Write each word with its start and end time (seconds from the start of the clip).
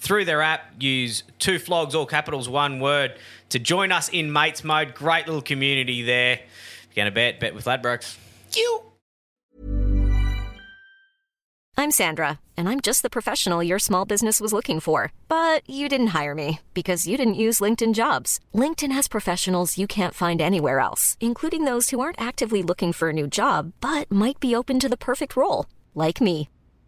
through 0.00 0.24
their 0.24 0.42
app. 0.42 0.72
Use 0.80 1.22
two 1.38 1.58
flogs, 1.58 1.94
all 1.94 2.06
capitals, 2.06 2.48
one 2.48 2.80
word, 2.80 3.14
to 3.50 3.58
join 3.58 3.92
us 3.92 4.08
in 4.08 4.32
Mates 4.32 4.64
Mode. 4.64 4.94
Great 4.94 5.26
little 5.26 5.42
community 5.42 6.02
there. 6.02 6.34
If 6.34 6.96
you're 6.96 7.04
going 7.04 7.12
to 7.12 7.14
bet, 7.14 7.38
bet 7.38 7.54
with 7.54 7.66
Ladbrokes. 7.66 8.16
You. 8.56 8.82
I'm 11.76 11.92
Sandra, 11.92 12.40
and 12.58 12.68
I'm 12.68 12.80
just 12.80 13.02
the 13.02 13.08
professional 13.08 13.62
your 13.62 13.78
small 13.78 14.04
business 14.04 14.38
was 14.38 14.52
looking 14.52 14.80
for. 14.80 15.12
But 15.28 15.62
you 15.68 15.88
didn't 15.88 16.08
hire 16.08 16.34
me 16.34 16.60
because 16.74 17.06
you 17.06 17.16
didn't 17.16 17.34
use 17.46 17.60
LinkedIn 17.60 17.94
jobs. 17.94 18.38
LinkedIn 18.54 18.92
has 18.92 19.08
professionals 19.08 19.78
you 19.78 19.86
can't 19.86 20.14
find 20.14 20.42
anywhere 20.42 20.80
else, 20.80 21.16
including 21.20 21.64
those 21.64 21.88
who 21.88 22.00
aren't 22.00 22.20
actively 22.20 22.62
looking 22.62 22.92
for 22.92 23.08
a 23.08 23.14
new 23.14 23.26
job 23.26 23.72
but 23.80 24.12
might 24.12 24.38
be 24.40 24.54
open 24.54 24.78
to 24.78 24.90
the 24.90 24.96
perfect 24.96 25.36
role, 25.36 25.66
like 25.94 26.20
me. 26.20 26.48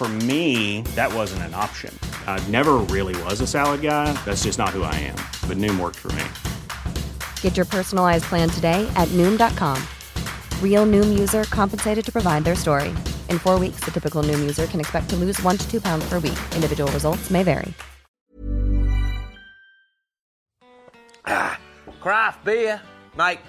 For 0.00 0.08
me, 0.08 0.80
that 0.96 1.12
wasn't 1.12 1.42
an 1.42 1.52
option. 1.52 1.94
I 2.26 2.42
never 2.48 2.78
really 2.88 3.14
was 3.24 3.42
a 3.42 3.46
salad 3.46 3.82
guy. 3.82 4.10
That's 4.24 4.44
just 4.44 4.58
not 4.58 4.70
who 4.70 4.82
I 4.82 4.94
am. 4.94 5.16
But 5.46 5.58
Noom 5.58 5.78
worked 5.78 5.98
for 5.98 6.10
me. 6.12 6.24
Get 7.42 7.54
your 7.54 7.66
personalized 7.66 8.24
plan 8.24 8.48
today 8.48 8.90
at 8.96 9.08
Noom.com. 9.08 9.78
Real 10.62 10.86
Noom 10.86 11.18
user 11.18 11.44
compensated 11.50 12.02
to 12.02 12.10
provide 12.10 12.44
their 12.44 12.54
story. 12.54 12.88
In 13.28 13.38
four 13.38 13.58
weeks, 13.58 13.80
the 13.80 13.90
typical 13.90 14.22
Noom 14.22 14.38
user 14.38 14.64
can 14.66 14.80
expect 14.80 15.10
to 15.10 15.16
lose 15.16 15.38
one 15.42 15.58
to 15.58 15.70
two 15.70 15.82
pounds 15.82 16.08
per 16.08 16.14
week. 16.14 16.40
Individual 16.54 16.90
results 16.92 17.30
may 17.30 17.42
vary. 17.42 17.74
Ah, 21.26 21.60
craft 22.00 22.42
beer, 22.46 22.80
mate, 23.18 23.40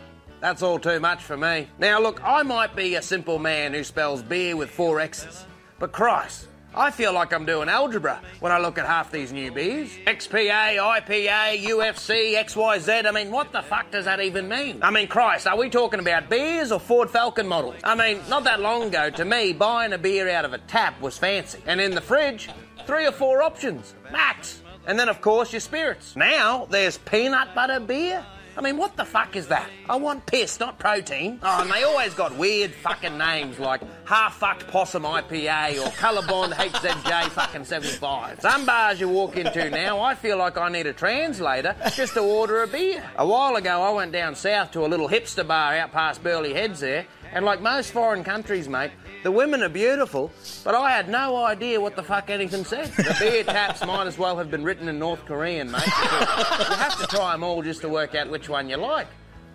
that's 0.41 0.61
all 0.61 0.79
too 0.79 0.99
much 0.99 1.23
for 1.23 1.37
me. 1.37 1.69
Now, 1.79 2.01
look, 2.01 2.19
I 2.25 2.43
might 2.43 2.75
be 2.75 2.95
a 2.95 3.01
simple 3.01 3.39
man 3.39 3.73
who 3.73 3.85
spells 3.85 4.21
beer 4.21 4.57
with 4.57 4.69
four 4.69 4.99
X's, 4.99 5.45
but 5.81 5.91
Christ, 5.91 6.47
I 6.75 6.91
feel 6.91 7.11
like 7.11 7.33
I'm 7.33 7.43
doing 7.43 7.67
algebra 7.67 8.21
when 8.39 8.51
I 8.51 8.59
look 8.59 8.77
at 8.77 8.85
half 8.85 9.11
these 9.11 9.33
new 9.33 9.51
beers. 9.51 9.89
XPA, 10.05 10.77
IPA, 10.77 11.63
UFC, 11.63 12.35
XYZ. 12.35 13.07
I 13.07 13.11
mean, 13.11 13.31
what 13.31 13.51
the 13.51 13.63
fuck 13.63 13.89
does 13.89 14.05
that 14.05 14.21
even 14.21 14.47
mean? 14.47 14.83
I 14.83 14.91
mean, 14.91 15.07
Christ, 15.07 15.47
are 15.47 15.57
we 15.57 15.71
talking 15.71 15.99
about 15.99 16.29
beers 16.29 16.71
or 16.71 16.79
Ford 16.79 17.09
Falcon 17.09 17.47
models? 17.47 17.81
I 17.83 17.95
mean, 17.95 18.21
not 18.29 18.43
that 18.43 18.59
long 18.59 18.83
ago, 18.83 19.09
to 19.09 19.25
me, 19.25 19.53
buying 19.53 19.91
a 19.91 19.97
beer 19.97 20.29
out 20.29 20.45
of 20.45 20.53
a 20.53 20.59
tap 20.59 21.01
was 21.01 21.17
fancy. 21.17 21.59
And 21.65 21.81
in 21.81 21.95
the 21.95 21.99
fridge, 21.99 22.47
three 22.85 23.07
or 23.07 23.11
four 23.11 23.41
options, 23.41 23.95
max. 24.11 24.61
And 24.85 24.99
then, 24.99 25.09
of 25.09 25.19
course, 25.19 25.51
your 25.51 25.61
spirits. 25.61 26.15
Now, 26.15 26.67
there's 26.69 26.99
peanut 26.99 27.55
butter 27.55 27.79
beer. 27.79 28.23
I 28.57 28.61
mean, 28.61 28.77
what 28.77 28.97
the 28.97 29.05
fuck 29.05 29.35
is 29.35 29.47
that? 29.47 29.69
I 29.89 29.95
want 29.95 30.25
piss, 30.25 30.59
not 30.59 30.77
protein. 30.77 31.39
Oh, 31.41 31.61
and 31.61 31.71
they 31.71 31.83
always 31.83 32.13
got 32.13 32.35
weird 32.37 32.71
fucking 32.71 33.17
names 33.17 33.59
like 33.59 33.81
Half 34.05 34.35
Fucked 34.35 34.67
Possum 34.67 35.03
IPA 35.03 35.85
or 35.85 35.89
Colorbond 35.91 36.53
HZJ 36.53 37.29
fucking 37.29 37.63
75. 37.63 38.41
Some 38.41 38.65
bars 38.65 38.99
you 38.99 39.07
walk 39.07 39.37
into 39.37 39.69
now, 39.69 40.01
I 40.01 40.15
feel 40.15 40.37
like 40.37 40.57
I 40.57 40.69
need 40.69 40.87
a 40.87 40.93
translator 40.93 41.75
just 41.95 42.13
to 42.15 42.19
order 42.19 42.63
a 42.63 42.67
beer. 42.67 43.03
A 43.17 43.25
while 43.25 43.55
ago, 43.55 43.81
I 43.81 43.91
went 43.91 44.11
down 44.11 44.35
south 44.35 44.71
to 44.71 44.85
a 44.85 44.87
little 44.87 45.07
hipster 45.07 45.47
bar 45.47 45.77
out 45.77 45.91
past 45.91 46.21
Burleigh 46.21 46.53
Heads 46.53 46.81
there, 46.81 47.05
and 47.33 47.45
like 47.45 47.61
most 47.61 47.91
foreign 47.91 48.23
countries, 48.23 48.67
mate, 48.67 48.91
the 49.23 49.31
women 49.31 49.61
are 49.63 49.69
beautiful, 49.69 50.31
but 50.63 50.75
I 50.75 50.91
had 50.91 51.09
no 51.09 51.43
idea 51.45 51.79
what 51.79 51.95
the 51.95 52.03
fuck 52.03 52.29
anything 52.29 52.65
said. 52.65 52.87
The 52.87 53.15
beer 53.19 53.43
taps 53.43 53.85
might 53.85 54.07
as 54.07 54.17
well 54.17 54.37
have 54.37 54.49
been 54.49 54.63
written 54.63 54.87
in 54.87 54.99
North 54.99 55.25
Korean, 55.25 55.71
mate. 55.71 55.85
You 55.85 56.75
have 56.75 56.99
to 56.99 57.07
try 57.07 57.31
them 57.33 57.43
all 57.43 57.61
just 57.61 57.81
to 57.81 57.89
work 57.89 58.15
out 58.15 58.29
which 58.29 58.49
one 58.49 58.69
you 58.69 58.77
like. 58.77 59.07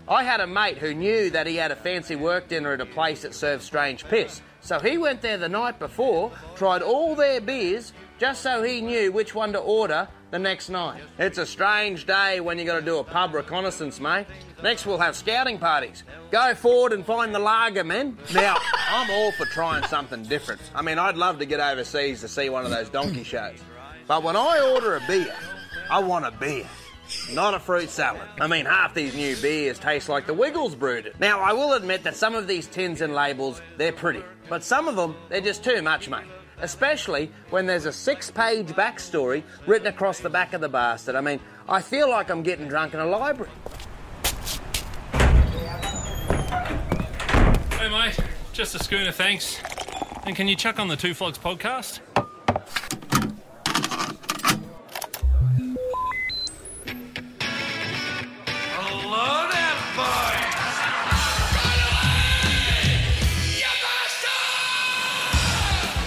I 0.08 0.22
had 0.22 0.40
a 0.40 0.46
mate 0.46 0.78
who 0.78 0.94
knew 0.94 1.30
that 1.30 1.48
he 1.48 1.56
had 1.56 1.72
a 1.72 1.76
fancy 1.76 2.14
work 2.14 2.48
dinner 2.48 2.72
at 2.72 2.80
a 2.80 2.86
place 2.86 3.22
that 3.22 3.34
served 3.34 3.62
strange 3.62 4.04
piss. 4.04 4.40
So 4.60 4.78
he 4.78 4.98
went 4.98 5.20
there 5.20 5.36
the 5.36 5.48
night 5.48 5.78
before, 5.78 6.30
tried 6.54 6.82
all 6.82 7.16
their 7.16 7.40
beers, 7.40 7.92
just 8.18 8.42
so 8.42 8.62
he 8.62 8.80
knew 8.80 9.10
which 9.10 9.34
one 9.34 9.52
to 9.52 9.58
order 9.58 10.08
the 10.30 10.38
next 10.38 10.68
night. 10.68 11.02
It's 11.18 11.38
a 11.38 11.46
strange 11.46 12.06
day 12.06 12.40
when 12.40 12.58
you 12.58 12.64
got 12.64 12.78
to 12.80 12.84
do 12.84 12.98
a 12.98 13.04
pub 13.04 13.34
reconnaissance, 13.34 14.00
mate. 14.00 14.26
Next, 14.62 14.86
we'll 14.86 14.98
have 14.98 15.16
scouting 15.16 15.58
parties. 15.58 16.02
Go 16.30 16.54
forward 16.54 16.92
and 16.92 17.04
find 17.04 17.34
the 17.34 17.38
lager 17.38 17.84
men. 17.84 18.18
Now, 18.34 18.56
I'm 18.88 19.10
all 19.10 19.32
for 19.32 19.46
trying 19.46 19.84
something 19.84 20.24
different. 20.24 20.60
I 20.74 20.82
mean, 20.82 20.98
I'd 20.98 21.16
love 21.16 21.38
to 21.38 21.46
get 21.46 21.60
overseas 21.60 22.20
to 22.22 22.28
see 22.28 22.48
one 22.48 22.64
of 22.64 22.70
those 22.70 22.88
donkey 22.88 23.24
shows. 23.24 23.58
But 24.06 24.22
when 24.22 24.36
I 24.36 24.60
order 24.72 24.96
a 24.96 25.00
beer, 25.06 25.34
I 25.90 26.00
want 26.00 26.26
a 26.26 26.30
beer. 26.30 26.66
Not 27.32 27.54
a 27.54 27.60
fruit 27.60 27.88
salad. 27.88 28.28
I 28.40 28.48
mean, 28.48 28.66
half 28.66 28.94
these 28.94 29.14
new 29.14 29.36
beers 29.36 29.78
taste 29.78 30.08
like 30.08 30.26
the 30.26 30.34
Wiggles 30.34 30.74
brewed 30.74 31.06
it. 31.06 31.20
Now, 31.20 31.40
I 31.40 31.52
will 31.52 31.74
admit 31.74 32.02
that 32.02 32.16
some 32.16 32.34
of 32.34 32.48
these 32.48 32.66
tins 32.66 33.00
and 33.00 33.14
labels, 33.14 33.62
they're 33.76 33.92
pretty. 33.92 34.24
But 34.48 34.64
some 34.64 34.88
of 34.88 34.96
them, 34.96 35.14
they're 35.28 35.40
just 35.40 35.62
too 35.62 35.82
much, 35.82 36.08
mate. 36.08 36.26
Especially 36.60 37.30
when 37.50 37.66
there's 37.66 37.84
a 37.84 37.92
six 37.92 38.30
page 38.30 38.68
backstory 38.68 39.42
written 39.66 39.86
across 39.86 40.20
the 40.20 40.30
back 40.30 40.52
of 40.52 40.60
the 40.60 40.68
bastard. 40.68 41.14
I 41.14 41.20
mean, 41.20 41.40
I 41.68 41.82
feel 41.82 42.08
like 42.08 42.30
I'm 42.30 42.42
getting 42.42 42.68
drunk 42.68 42.94
in 42.94 43.00
a 43.00 43.06
library. 43.06 43.50
Hey, 47.72 47.88
mate. 47.90 48.18
Just 48.52 48.74
a 48.74 48.82
schooner, 48.82 49.12
thanks. 49.12 49.60
And 50.24 50.34
can 50.34 50.48
you 50.48 50.56
chuck 50.56 50.78
on 50.78 50.88
the 50.88 50.96
Two 50.96 51.12
Flogs 51.12 51.38
podcast? 51.38 52.00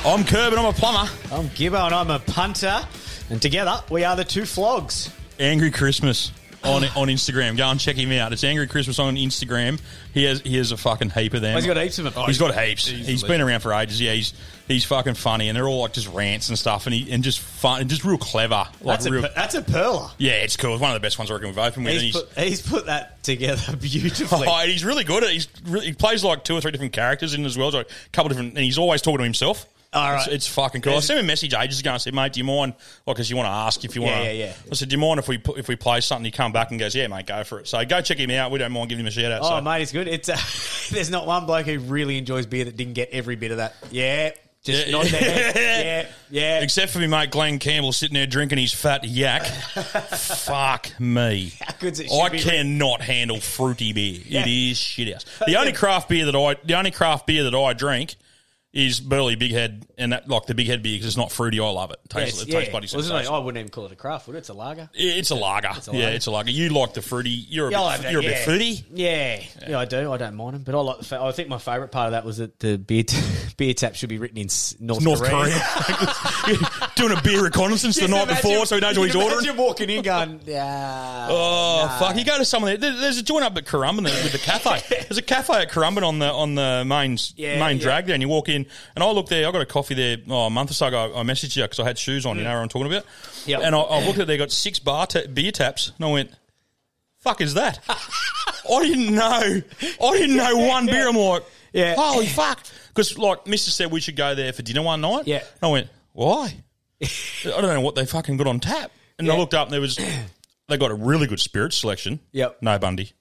I'm 0.06 0.24
Kirb 0.24 0.52
and 0.52 0.60
I'm 0.60 0.66
a 0.66 0.74
plumber. 0.74 1.10
I'm 1.32 1.50
Gibbo 1.50 1.86
and 1.86 1.94
I'm 1.94 2.10
a 2.10 2.20
punter. 2.20 2.80
And 3.30 3.42
together, 3.42 3.84
we 3.92 4.04
are 4.06 4.16
the 4.16 4.24
two 4.24 4.46
flogs. 4.46 5.14
Angry 5.40 5.72
Christmas 5.72 6.32
on 6.64 6.84
on 6.96 7.08
Instagram. 7.10 7.58
Go 7.58 7.66
and 7.68 7.80
check 7.80 7.96
him 7.96 8.12
out. 8.14 8.34
It's 8.34 8.44
Angry 8.44 8.66
Christmas 8.68 8.98
on 8.98 9.16
Instagram. 9.18 9.80
He 10.14 10.24
has 10.24 10.42
he 10.42 10.58
has 10.58 10.72
a 10.72 10.78
fucking 10.78 11.12
heap 11.12 11.34
of 11.34 11.42
them. 11.42 11.54
Oh, 11.56 11.60
he's 11.60 11.68
got 11.68 11.78
heaps 11.78 12.00
of 12.00 12.06
them. 12.06 12.14
Oh, 12.16 12.26
he's 12.26 12.40
got 12.40 12.56
heaps. 12.58 12.88
he's 12.88 13.24
been 13.24 13.42
around 13.42 13.60
for 13.60 13.72
ages. 13.74 14.02
Yeah, 14.02 14.14
he's 14.14 14.34
he's 14.68 14.84
fucking 14.86 15.14
funny, 15.14 15.48
and 15.50 15.56
they're 15.56 15.68
all 15.68 15.82
like 15.82 15.94
just 15.94 16.08
rants 16.08 16.50
and 16.50 16.58
stuff, 16.58 16.88
and 16.88 16.94
he 16.96 17.12
and 17.12 17.22
just 17.24 17.40
fun 17.40 17.82
and 17.82 17.90
just 17.90 18.04
real 18.04 18.18
clever. 18.18 18.66
Like 18.82 19.00
That's 19.00 19.06
a, 19.06 19.12
real. 19.12 19.22
per- 19.24 19.34
that's 19.36 19.56
a 19.56 19.62
perler. 19.62 20.10
yeah, 20.18 20.32
it's 20.34 20.58
cool. 20.58 20.74
It's 20.74 20.82
one 20.82 20.92
of 20.92 20.96
the 20.96 21.06
best 21.06 21.20
ones 21.20 21.30
I 21.30 21.36
reckon 21.36 21.50
we've 21.50 21.58
opened 21.60 21.86
with. 21.86 21.94
and 21.96 22.02
He's 22.04 22.14
he's, 22.16 22.24
put, 22.24 22.38
he's 22.44 22.62
put 22.62 22.86
that 22.88 23.22
together 23.22 23.76
beautifully. 23.82 24.48
Oh, 24.50 24.58
he's 24.66 24.84
really 24.86 25.04
good 25.04 25.24
at. 25.24 25.30
He's 25.30 25.48
really, 25.66 25.88
he 25.88 25.94
plays 25.94 26.24
like 26.24 26.46
two 26.46 26.56
or 26.56 26.62
three 26.62 26.72
different 26.72 26.94
characters 26.94 27.34
in 27.36 27.46
as 27.46 27.58
well. 27.58 27.72
So 27.72 27.82
a 27.82 27.86
couple 28.12 28.30
different, 28.30 28.56
and 28.56 28.64
he's 28.64 28.78
always 28.78 29.02
talking 29.02 29.20
to 29.20 29.24
himself. 29.26 29.66
All 29.92 30.12
right. 30.12 30.20
it's, 30.20 30.28
it's 30.28 30.48
fucking 30.48 30.82
cool. 30.82 30.96
I 30.96 31.00
sent 31.00 31.20
him 31.20 31.26
a 31.26 31.28
message 31.28 31.54
ages 31.56 31.80
ago. 31.80 31.94
I 31.94 31.98
said, 31.98 32.14
"Mate, 32.14 32.34
do 32.34 32.40
you 32.40 32.44
mind?" 32.44 32.74
Like, 33.08 33.16
because 33.16 33.30
you 33.30 33.36
want 33.36 33.48
to 33.48 33.52
ask 33.52 33.84
if 33.84 33.96
you 33.96 34.04
want. 34.04 34.18
Yeah, 34.18 34.32
yeah, 34.32 34.46
yeah. 34.46 34.54
I 34.72 34.76
said, 34.76 34.90
"Do 34.90 34.94
you 34.94 35.00
mind 35.00 35.20
if 35.20 35.28
we 35.28 35.40
put, 35.40 35.58
if 35.58 35.68
we 35.68 35.76
play 35.76 36.00
something?" 36.02 36.26
He 36.26 36.32
come 36.32 36.52
back 36.52 36.70
and 36.70 36.80
goes, 36.80 36.94
"Yeah, 36.94 37.08
mate, 37.08 37.26
go 37.26 37.44
for 37.44 37.60
it." 37.60 37.68
So 37.68 37.84
go 37.86 38.00
check 38.02 38.20
him 38.20 38.30
out. 38.30 38.52
We 38.52 38.60
don't 38.60 38.72
mind 38.72 38.90
giving 38.90 39.04
him 39.04 39.08
a 39.08 39.12
shout 39.12 39.32
out. 39.32 39.42
Oh, 39.44 39.50
so. 39.50 39.62
mate, 39.62 39.82
it's 39.82 39.92
good. 39.92 40.08
It's 40.08 40.30
uh, 40.30 40.38
there's 40.94 41.10
not 41.10 41.26
one 41.26 41.48
bloke 41.48 41.66
who 41.66 41.80
really 41.80 42.20
enjoys 42.20 42.46
beer 42.46 42.66
that 42.66 42.78
didn't 42.78 42.94
get 42.94 43.10
every 43.12 43.36
bit 43.36 43.50
of 43.50 43.58
that. 43.58 43.76
Yeah, 43.90 44.32
just 44.64 44.88
Yeah. 44.88 45.04
their 45.04 45.22
head. 45.22 45.56
Yeah, 46.30 46.58
yeah. 46.58 46.60
Except 46.62 46.92
for 46.92 47.00
me 47.00 47.08
mate 47.08 47.32
Glenn 47.32 47.58
Campbell 47.58 47.92
sitting 47.92 48.14
there 48.14 48.28
drinking 48.28 48.60
his 48.60 48.74
fat 48.74 49.04
yak. 49.06 49.46
Fuck 50.14 51.00
me. 51.00 51.54
How 51.62 51.74
good's 51.80 52.00
it 52.00 52.12
I 52.12 52.30
be 52.30 52.40
cannot 52.40 53.02
handle 53.02 53.40
fruity 53.40 53.94
beer. 53.94 54.22
Yeah. 54.26 54.42
It 54.42 54.48
is 54.48 54.78
shit 54.78 55.12
house. 55.14 55.26
The 55.48 55.56
only 55.58 55.74
craft 55.74 56.10
beer 56.10 56.26
that 56.26 56.36
I 56.36 56.58
the 56.64 56.76
only 56.76 56.92
craft 56.92 57.26
beer 57.26 57.44
that 57.46 57.56
I 57.56 57.74
drink 57.74 58.16
is 58.72 59.00
Burleigh 59.00 59.36
Big 59.36 59.50
Head 59.52 59.84
and 59.98 60.14
that 60.14 60.30
like 60.30 60.46
the 60.46 60.54
Big 60.54 60.68
Head 60.68 60.84
beer 60.84 60.94
because 60.96 61.08
it's 61.08 61.18
not 61.18 61.32
fruity. 61.32 61.60
I 61.60 61.68
love 61.70 61.90
it. 61.90 62.00
It 62.06 62.10
tastes, 62.12 62.38
Yes, 62.38 62.44
it 62.44 62.50
yeah. 62.50 62.60
tastes 62.60 62.72
bloody 62.72 62.88
Well, 62.94 63.00
isn't 63.02 63.16
it- 63.16 63.28
I 63.28 63.38
wouldn't 63.40 63.60
even 63.60 63.70
call 63.72 63.86
it 63.88 63.92
a 63.92 63.96
craft, 63.96 64.28
would 64.28 64.36
it? 64.36 64.40
It's 64.40 64.50
a 64.50 64.54
lager. 64.54 64.90
It's 64.94 65.32
a 65.32 65.36
lager. 65.36 65.70
a 65.70 65.72
yeah, 65.72 65.92
lager. 66.06 66.16
it's 66.16 66.26
a 66.28 66.32
lager. 66.32 66.52
You 66.52 66.70
like 66.70 66.94
the 66.94 67.02
fruity. 67.02 67.32
You're 67.32 67.70
a 67.70 67.72
Yeah, 67.72 67.98
bit, 67.98 68.12
you're 68.12 68.22
a 68.22 68.24
that, 68.26 68.30
bit 68.30 68.38
fruity. 68.46 68.86
Yeah. 68.94 69.42
yeah, 69.68 69.80
I 69.80 69.86
do. 69.86 70.12
I 70.12 70.18
don't 70.18 70.36
mind 70.36 70.54
them, 70.54 70.64
but 70.64 70.76
I 70.76 70.82
like 70.82 71.00
the. 71.00 71.06
Fa- 71.06 71.22
I 71.22 71.32
think 71.32 71.50
my 71.50 71.58
favourite 71.58 71.92
part 71.92 72.06
of 72.08 72.12
that 72.12 72.26
was 72.26 72.38
that 72.38 72.60
the 72.60 72.78
beer 72.78 73.02
t- 73.04 73.18
beer 73.58 73.74
tap 73.74 73.96
should 73.96 74.10
be 74.10 74.20
written 74.20 74.38
in 74.38 74.50
North, 74.80 75.02
North 75.04 75.20
Korea. 75.22 75.60
Korea. 75.60 76.70
Doing 76.96 77.18
a 77.18 77.22
beer 77.24 77.44
reconnaissance 77.44 77.96
the 77.96 78.08
night 78.08 78.24
imagine- 78.24 78.36
before 78.50 78.66
so 78.68 78.76
he 78.76 78.82
knows 78.82 79.00
what 79.00 79.06
he's 79.06 79.16
ordering. 79.16 79.40
Imagine 79.46 79.58
walking 79.58 79.90
in, 79.90 80.02
going, 80.04 80.42
yeah. 80.46 81.28
Oh 81.30 81.98
fuck! 82.00 82.16
You 82.18 82.24
go 82.26 82.38
to 82.38 82.46
some 82.46 82.64
of 82.64 82.70
the, 82.70 82.78
there- 82.78 82.96
There's 83.02 83.18
a 83.18 83.24
joint 83.24 83.44
up 83.44 83.58
at 83.58 83.66
Currumbin 83.66 84.04
with 84.04 84.32
the 84.32 84.38
cafe. 84.38 84.82
There's 84.90 85.18
a 85.18 85.22
cafe 85.24 85.62
at 85.64 85.72
Currumbin 85.72 86.04
on 86.04 86.20
the 86.20 86.32
on 86.32 86.54
the 86.56 86.84
main 86.86 87.18
Yeah, 87.36 87.60
main 87.60 87.78
yeah. 87.78 87.84
drag 87.84 88.06
there, 88.06 88.14
and 88.14 88.22
you 88.22 88.30
walk 88.30 88.50
in, 88.50 88.59
and 88.96 89.04
I 89.04 89.12
looked 89.12 89.30
there. 89.30 89.48
I 89.48 89.52
got 89.52 89.62
a 89.62 89.66
coffee 89.66 89.94
there 89.94 90.18
oh, 90.30 90.46
a 90.46 90.50
month 90.50 90.72
or 90.72 90.74
so 90.74 90.88
ago. 90.88 91.14
I 91.16 91.24
messaged 91.24 91.56
you 91.56 91.64
because 91.64 91.80
I 91.80 91.86
had 91.86 91.98
shoes 91.98 92.26
on. 92.26 92.38
You 92.38 92.44
know 92.44 92.50
mm. 92.50 92.56
what 92.56 92.62
I'm 92.64 92.70
talking 92.70 92.88
about? 92.88 93.06
Yep. 93.46 93.62
And 93.64 93.76
I, 93.76 93.80
I 93.80 94.06
looked 94.06 94.20
at 94.20 94.28
they 94.28 94.38
got 94.38 94.52
six 94.52 94.80
bar 94.80 95.08
ta- 95.08 95.28
beer 95.34 95.52
taps, 95.52 95.92
and 95.98 96.06
I 96.06 96.12
went, 96.12 96.32
"Fuck 97.20 97.42
is 97.42 97.54
that?" 97.56 97.80
I 97.90 98.84
didn't 98.84 99.16
know. 99.16 99.62
I 100.02 100.18
didn't 100.18 100.36
know 100.36 100.58
one 100.58 100.86
beer. 100.86 101.08
I'm 101.10 101.16
like, 101.16 101.44
Yeah. 101.74 101.96
holy 101.96 102.28
fuck! 102.28 102.66
Because 102.90 103.18
like 103.18 103.48
Mister 103.48 103.72
said, 103.72 103.92
we 103.92 104.00
should 104.00 104.16
go 104.16 104.36
there 104.36 104.54
for 104.54 104.62
dinner 104.62 104.82
one 104.82 105.02
night. 105.02 105.28
Yeah. 105.28 105.38
And 105.38 105.64
I 105.64 105.68
went, 105.68 105.90
why? 106.14 106.56
I 107.02 107.08
don't 107.46 107.64
know 107.74 107.82
what 107.82 107.96
they 107.96 108.06
fucking 108.06 108.38
got 108.38 108.48
on 108.48 108.60
tap. 108.60 108.92
And 109.18 109.30
I 109.30 109.34
Yeah. 109.34 109.40
looked 109.40 109.54
up 109.54 109.68
and 109.68 109.74
there 109.74 109.82
was 109.82 109.98
they 110.68 110.78
got 110.78 110.92
a 110.92 110.96
really 110.96 111.28
good 111.28 111.40
spirit 111.40 111.74
selection. 111.74 112.20
Yep. 112.32 112.60
No 112.62 112.78
Bundy. 112.80 113.12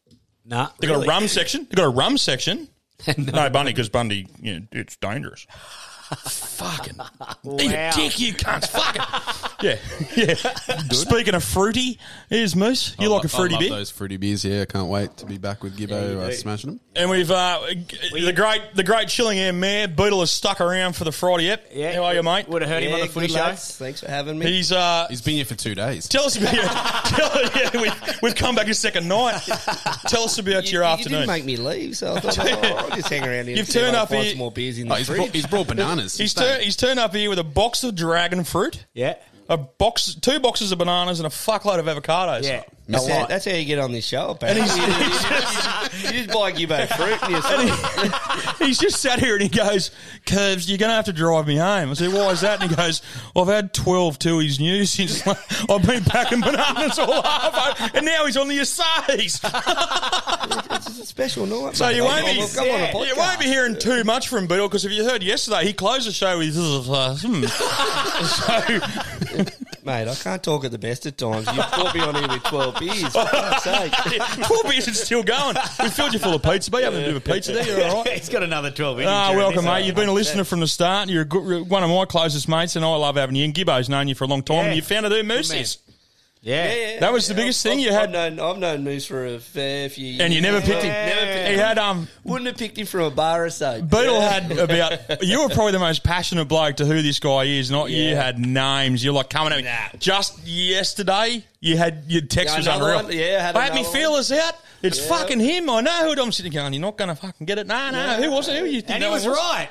Nah, 0.44 0.70
They 0.79 0.87
got 0.87 0.94
really. 0.94 1.06
a 1.06 1.08
rum 1.08 1.29
section. 1.29 1.67
They 1.69 1.76
got 1.76 1.85
a 1.85 1.90
rum 1.90 2.17
section. 2.17 2.69
no, 3.18 3.48
Bundy 3.50 3.72
because 3.72 3.88
Bundy, 3.88 4.26
you 4.40 4.60
know, 4.60 4.66
it's 4.72 4.96
dangerous. 4.96 5.46
Fucking 5.50 6.94
eat 7.60 7.70
a 7.70 7.74
Wow. 7.74 7.90
dick, 7.94 8.18
you 8.18 8.32
cunts. 8.34 8.66
Fucking 8.68 9.47
yeah, 9.62 9.76
yeah. 10.16 10.34
Speaking 10.93 11.34
of 11.34 11.43
fruity, 11.44 11.99
here's 12.31 12.55
Moose. 12.55 12.94
You 12.99 13.08
I 13.08 13.14
like 13.14 13.22
lo- 13.25 13.26
a 13.26 13.28
fruity 13.28 13.55
I 13.55 13.58
love 13.58 13.60
beer? 13.69 13.70
those 13.70 13.90
fruity 13.90 14.16
beers. 14.16 14.44
Yeah, 14.44 14.62
I 14.62 14.64
can't 14.66 14.88
wait 14.88 15.16
to 15.19 15.26
be 15.26 15.38
back 15.38 15.62
with 15.62 15.76
Gibbo 15.76 15.93
uh, 16.19 16.32
smashing 16.32 16.70
them. 16.70 16.81
And 16.94 17.10
we've 17.10 17.31
uh, 17.31 17.60
the 18.12 18.32
great 18.34 18.62
the 18.75 18.82
great 18.84 19.08
Chillingham 19.08 19.56
mayor 19.60 19.88
Beetle 19.88 20.20
has 20.20 20.31
stuck 20.31 20.60
around 20.60 20.94
for 20.94 21.05
the 21.05 21.12
Friday 21.12 21.50
ep. 21.50 21.70
Yeah. 21.72 21.94
How 21.94 22.05
are 22.05 22.14
you, 22.14 22.22
mate? 22.22 22.49
Would 22.49 22.62
have 22.62 22.70
heard 22.70 22.82
him 22.82 22.93
on 22.94 23.00
the 23.00 23.06
footy 23.08 23.28
show. 23.28 23.40
lads. 23.40 23.76
Thanks 23.76 24.00
for 24.00 24.08
having 24.10 24.38
me. 24.38 24.46
He's 24.46 24.72
uh, 24.72 25.06
He's 25.10 25.22
been 25.22 25.34
here 25.37 25.44
for 25.44 25.55
two 25.55 25.75
days. 25.75 26.08
Tell 26.08 26.25
us 26.25 26.37
about 26.37 26.52
tell, 27.06 27.43
yeah, 27.56 27.81
we've, 27.81 28.22
we've 28.22 28.34
come 28.34 28.54
back 28.54 28.69
a 28.69 28.75
second 28.75 29.08
night. 29.08 29.40
Tell 30.08 30.25
us 30.25 30.38
about 30.38 30.66
you, 30.66 30.78
your 30.78 30.82
you 30.82 30.88
afternoon. 30.88 31.20
didn't 31.20 31.28
make 31.28 31.44
me 31.44 31.56
leave, 31.56 31.96
so 31.96 32.14
I 32.14 32.20
thought, 32.20 32.38
oh, 32.40 32.76
I'll 32.90 32.96
just 32.96 33.08
hang 33.08 33.22
around 33.22 33.46
here. 33.46 33.56
You've 33.56 33.58
and 33.61 33.69
see 33.69 33.78
if 33.78 33.84
turned 33.84 33.96
I 33.96 34.00
up 34.02 34.08
find 34.08 34.22
here- 34.22 34.31
some 34.32 34.38
more 34.38 34.52
beers 34.52 34.78
in 34.78 34.87
Oh, 34.87 34.94
the 34.94 34.99
he's, 34.99 35.06
fridge. 35.06 35.19
brought, 35.19 35.31
he's 35.34 35.46
brought 35.46 35.66
bananas. 35.69 36.16
he's, 36.16 36.31
Stay. 36.32 36.56
tur- 36.58 36.62
he's 36.62 36.76
turned 36.76 36.99
up 36.99 37.14
here 37.14 37.28
with 37.31 37.38
a 37.38 37.44
box 37.44 37.84
of 37.84 37.94
dragon 37.94 38.44
fruit, 38.44 38.84
Yeah. 38.94 39.14
A 39.48 39.56
box, 39.56 40.14
two 40.14 40.40
boxes 40.40 40.72
of 40.72 40.78
bananas, 40.78 41.20
and 41.20 41.26
a 41.26 41.30
fuckload 41.30 41.78
of 41.78 41.86
avocados. 41.86 42.44
Yeah. 42.44 42.64
That's 42.88 43.06
A 43.06 43.14
how, 43.14 43.26
that's 43.26 43.44
how 43.44 43.52
you 43.52 43.66
get 43.66 43.78
on 43.78 43.92
this 43.92 44.06
show, 44.06 44.30
apparently. 44.30 44.62
you, 44.80 44.86
just, 44.86 46.04
you 46.04 46.24
just 46.24 46.28
buy 46.30 46.52
Gibbo 46.52 46.88
fruit 46.96 47.22
and 47.22 48.60
you 48.60 48.66
He's 48.66 48.78
just 48.78 49.00
sat 49.00 49.20
here 49.20 49.34
and 49.34 49.42
he 49.42 49.50
goes, 49.50 49.90
Kirbs, 50.24 50.68
you're 50.68 50.78
going 50.78 50.88
to 50.88 50.94
have 50.94 51.04
to 51.04 51.12
drive 51.12 51.46
me 51.46 51.56
home. 51.56 51.90
I 51.90 51.94
said, 51.94 52.12
why 52.14 52.30
is 52.30 52.40
that? 52.40 52.62
And 52.62 52.70
he 52.70 52.76
goes, 52.76 53.02
well, 53.34 53.44
I've 53.44 53.54
had 53.54 53.74
12 53.74 54.18
Tooheys 54.18 54.58
News 54.58 54.90
since 54.90 55.26
I've 55.26 55.86
been 55.86 56.02
packing 56.04 56.40
bananas 56.40 56.98
all 56.98 57.12
over, 57.12 57.90
and 57.94 58.06
now 58.06 58.24
he's 58.24 58.38
on 58.38 58.48
the 58.48 58.58
essays. 58.58 59.38
It's 60.88 61.00
a 61.00 61.06
special 61.06 61.46
night. 61.46 61.76
So 61.76 61.88
you 61.88 62.02
won't 62.02 62.25
be, 62.25 62.46
come 62.55 62.69
on 62.69 62.81
a 62.81 62.87
podcast. 62.87 63.08
you 63.08 63.17
won't 63.17 63.40
be 63.40 63.46
hearing 63.46 63.79
too 63.79 64.05
much 64.05 64.29
from 64.29 64.46
Beetle 64.46 64.69
because 64.69 64.85
if 64.85 64.93
you 64.93 65.05
heard 65.05 65.23
yesterday, 65.23 65.67
he 65.67 65.73
closed 65.73 66.06
the 66.08 66.12
show 66.12 66.38
with, 66.38 66.56
uh, 66.56 67.14
hmm. 67.20 67.44
so 67.44 68.79
Mate, 69.85 70.08
I 70.08 70.14
can't 70.14 70.43
talk 70.43 70.64
at 70.64 70.70
the 70.70 70.79
best 70.79 71.06
of 71.06 71.17
times. 71.17 71.46
You 71.46 71.55
brought 71.55 71.94
me 71.94 72.00
on 72.00 72.14
here 72.14 72.29
with 72.29 72.43
12 72.44 72.79
beers. 72.79 73.02
For 73.05 73.25
fuck's 73.25 73.64
sake. 73.64 73.93
Twelve 74.46 74.64
beers 74.69 74.88
is 74.88 75.00
still 75.00 75.23
going. 75.23 75.56
We 75.82 75.88
filled 75.88 76.12
you 76.12 76.19
full 76.19 76.35
of 76.35 76.43
pizza, 76.43 76.70
but 76.70 76.79
you 76.79 76.85
haven't 76.85 77.02
a 77.02 77.06
bit 77.06 77.17
of 77.17 77.25
pizza 77.25 77.52
there. 77.52 77.64
You're 77.64 77.88
all 77.88 78.05
right. 78.05 78.14
He's 78.14 78.29
got 78.29 78.43
another 78.43 78.70
12 78.70 79.00
in. 79.00 79.08
Ah, 79.08 79.29
during 79.29 79.38
welcome, 79.38 79.64
mate. 79.64 79.87
You've 79.87 79.94
been 79.94 80.08
a 80.08 80.12
listener 80.12 80.44
from 80.44 80.61
the 80.61 80.67
start. 80.67 81.08
You're 81.08 81.23
a 81.23 81.25
good, 81.25 81.69
one 81.69 81.82
of 81.82 81.90
my 81.90 82.05
closest 82.05 82.49
mates, 82.49 82.76
and 82.76 82.85
I 82.85 82.94
love 82.96 83.17
having 83.17 83.37
you. 83.37 83.44
And 83.44 83.55
Gibbo's 83.55 83.88
known 83.88 84.08
you 84.08 84.14
for 84.14 84.25
a 84.25 84.26
long 84.26 84.43
time, 84.43 84.56
Yeah. 84.56 84.64
and 84.67 84.76
you 84.76 84.82
found 84.82 85.06
out 85.06 85.12
who 85.12 85.23
Moose 85.23 85.50
man. 85.50 85.61
is. 85.61 85.79
Yeah. 86.40 86.64
Yeah, 86.73 86.75
yeah, 86.94 87.00
That 87.00 87.12
was 87.12 87.26
the 87.26 87.35
yeah. 87.35 87.40
biggest 87.40 87.67
I've- 87.67 87.70
thing 87.75 87.81
you 87.81 87.88
I've 87.90 88.00
had- 88.00 88.12
known, 88.12 88.38
I've 88.40 88.58
known 88.58 88.85
Moose 88.85 89.05
for 89.06 89.26
a 89.26 89.38
fair 89.40 89.88
few 89.88 90.06
years. 90.06 90.20
And 90.20 90.32
you 90.32 90.40
never 90.40 90.61
picked 90.61 90.82
him. 90.82 90.93
Never 90.93 91.20
picked 91.26 91.49
He 91.49 91.55
him. 91.55 91.58
had 91.61 91.79
um. 91.79 92.08
Wouldn't 92.25 92.46
have 92.46 92.56
picked 92.56 92.79
him 92.79 92.87
from 92.87 93.00
a 93.02 93.11
bar 93.11 93.44
or 93.44 93.50
so. 93.50 93.82
Beetle 93.82 94.20
had 94.20 94.52
about. 94.52 95.23
You 95.23 95.43
were 95.43 95.49
probably 95.49 95.73
the 95.73 95.79
most 95.81 96.05
passionate 96.05 96.44
bloke 96.46 96.76
to 96.76 96.87
who 96.87 97.02
this 97.02 97.19
guy 97.19 97.43
is. 97.44 97.70
Not 97.70 97.90
you 97.90 98.14
had 98.14 98.38
names. 98.38 99.02
You're 99.05 99.14
like 99.14 99.31
coming 99.31 99.52
at 99.52 99.93
me. 99.94 99.99
Just 99.99 100.46
yesterday, 100.46 101.44
you 101.61 101.76
had 101.76 102.05
your 102.08 102.23
text 102.23 102.52
Yeah, 102.55 102.58
was 102.58 102.67
another 102.67 102.85
unreal. 102.93 103.02
one. 103.05 103.12
Yeah, 103.12 103.25
I 103.38 103.43
had 103.43 103.56
I 103.56 103.64
had 103.64 103.75
me 103.75 103.81
another 103.81 103.99
feelers 103.99 104.32
out. 104.32 104.55
It's 104.82 105.00
Yeah. 105.00 105.08
fucking 105.08 105.40
him. 105.40 105.69
I 105.70 105.81
know 105.81 106.14
who 106.14 106.23
I'm 106.23 106.31
sitting 106.31 106.52
going. 106.52 106.73
You're 106.73 106.81
not 106.82 106.96
going 106.96 107.08
to 107.08 107.17
fucking 107.17 107.46
get 107.46 107.58
it. 107.58 107.67
No, 107.67 107.90
no. 107.90 108.23
Who 108.23 108.31
was 108.31 108.46
it? 108.49 108.58
Who 108.61 108.64
you 108.64 108.81
think 108.81 108.90
And 108.93 109.02
he 109.02 109.08
that 109.08 109.12
was 109.12 109.26
right. 109.26 109.69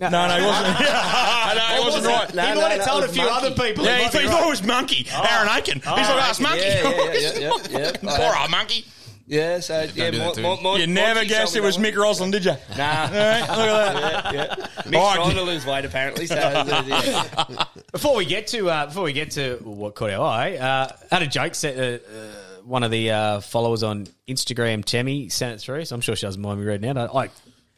No, 0.00 0.08
no, 0.10 0.28
he 0.28 0.44
wasn't. 0.44 0.80
no, 0.80 1.60
he 1.76 1.80
wasn't 1.84 2.06
right. 2.06 2.34
No, 2.34 2.42
he 2.42 2.54
no, 2.54 2.60
might 2.60 2.72
have 2.72 2.86
told 2.86 3.04
a 3.04 3.08
few 3.08 3.22
Monkey. 3.22 3.46
other 3.46 3.50
people. 3.62 3.84
Yeah, 3.84 3.92
He 3.92 3.96
he, 3.98 4.02
might 4.04 4.12
thought, 4.12 4.18
be 4.18 4.24
he 4.24 4.28
thought 4.28 4.44
it 4.44 4.50
was 4.50 4.62
Monkey, 4.64 5.06
Aaron 5.30 5.48
Aiken. 5.56 5.74
He's 5.76 5.86
like, 5.86 5.96
oh, 6.08 6.26
it's 6.30 6.40
Monkey. 6.40 6.60
Yeah, 6.64 6.82
yeah, 6.82 7.12
yeah, 7.38 7.58
yeah, 7.70 7.90
yeah. 8.02 8.16
Poor 8.16 8.36
old 8.40 8.50
Monkey. 8.50 8.84
Yeah, 9.26 9.60
so 9.60 9.86
yeah, 9.94 10.10
do 10.10 10.18
that 10.18 10.26
my, 10.26 10.32
to 10.34 10.40
my, 10.42 10.48
him. 10.54 10.62
my, 10.64 10.76
You 10.76 10.86
never 10.86 11.14
Monty 11.20 11.28
guessed 11.28 11.56
it 11.56 11.62
was 11.62 11.78
Mick 11.78 11.96
Roslin, 11.96 12.30
did 12.30 12.44
you? 12.44 12.50
one. 12.50 12.60
Nah, 12.76 13.02
Look 13.04 13.12
at 13.12 13.12
that. 13.12 14.34
yeah, 14.34 14.54
yeah. 14.58 14.66
Mick's 14.84 14.96
All 14.96 15.06
right. 15.06 15.16
trying 15.16 15.36
to 15.36 15.42
lose 15.42 15.64
weight 15.64 15.84
apparently. 15.86 16.26
So 16.26 16.34
yeah. 16.34 17.64
Before 17.92 18.16
we 18.16 18.26
get 18.26 18.48
to 18.48 18.68
uh, 18.68 18.86
before 18.86 19.04
we 19.04 19.12
get 19.14 19.30
to 19.32 19.56
what 19.62 19.94
caught 19.94 20.10
our 20.10 20.26
eye, 20.26 20.56
uh, 20.56 20.88
had 21.10 21.22
a 21.22 21.26
joke 21.26 21.54
set. 21.54 21.78
Uh, 21.78 22.04
uh, 22.06 22.26
one 22.64 22.82
of 22.82 22.90
the 22.90 23.10
uh, 23.10 23.40
followers 23.40 23.82
on 23.82 24.06
Instagram, 24.28 24.82
Temmie, 24.84 25.30
sent 25.30 25.54
it 25.54 25.60
through. 25.62 25.84
So 25.84 25.94
I'm 25.94 26.00
sure 26.00 26.16
she 26.16 26.26
doesn't 26.26 26.40
mind 26.40 26.60
me 26.60 26.66
reading 26.66 26.88
it. 26.90 26.96
I 26.96 27.04
like 27.10 27.30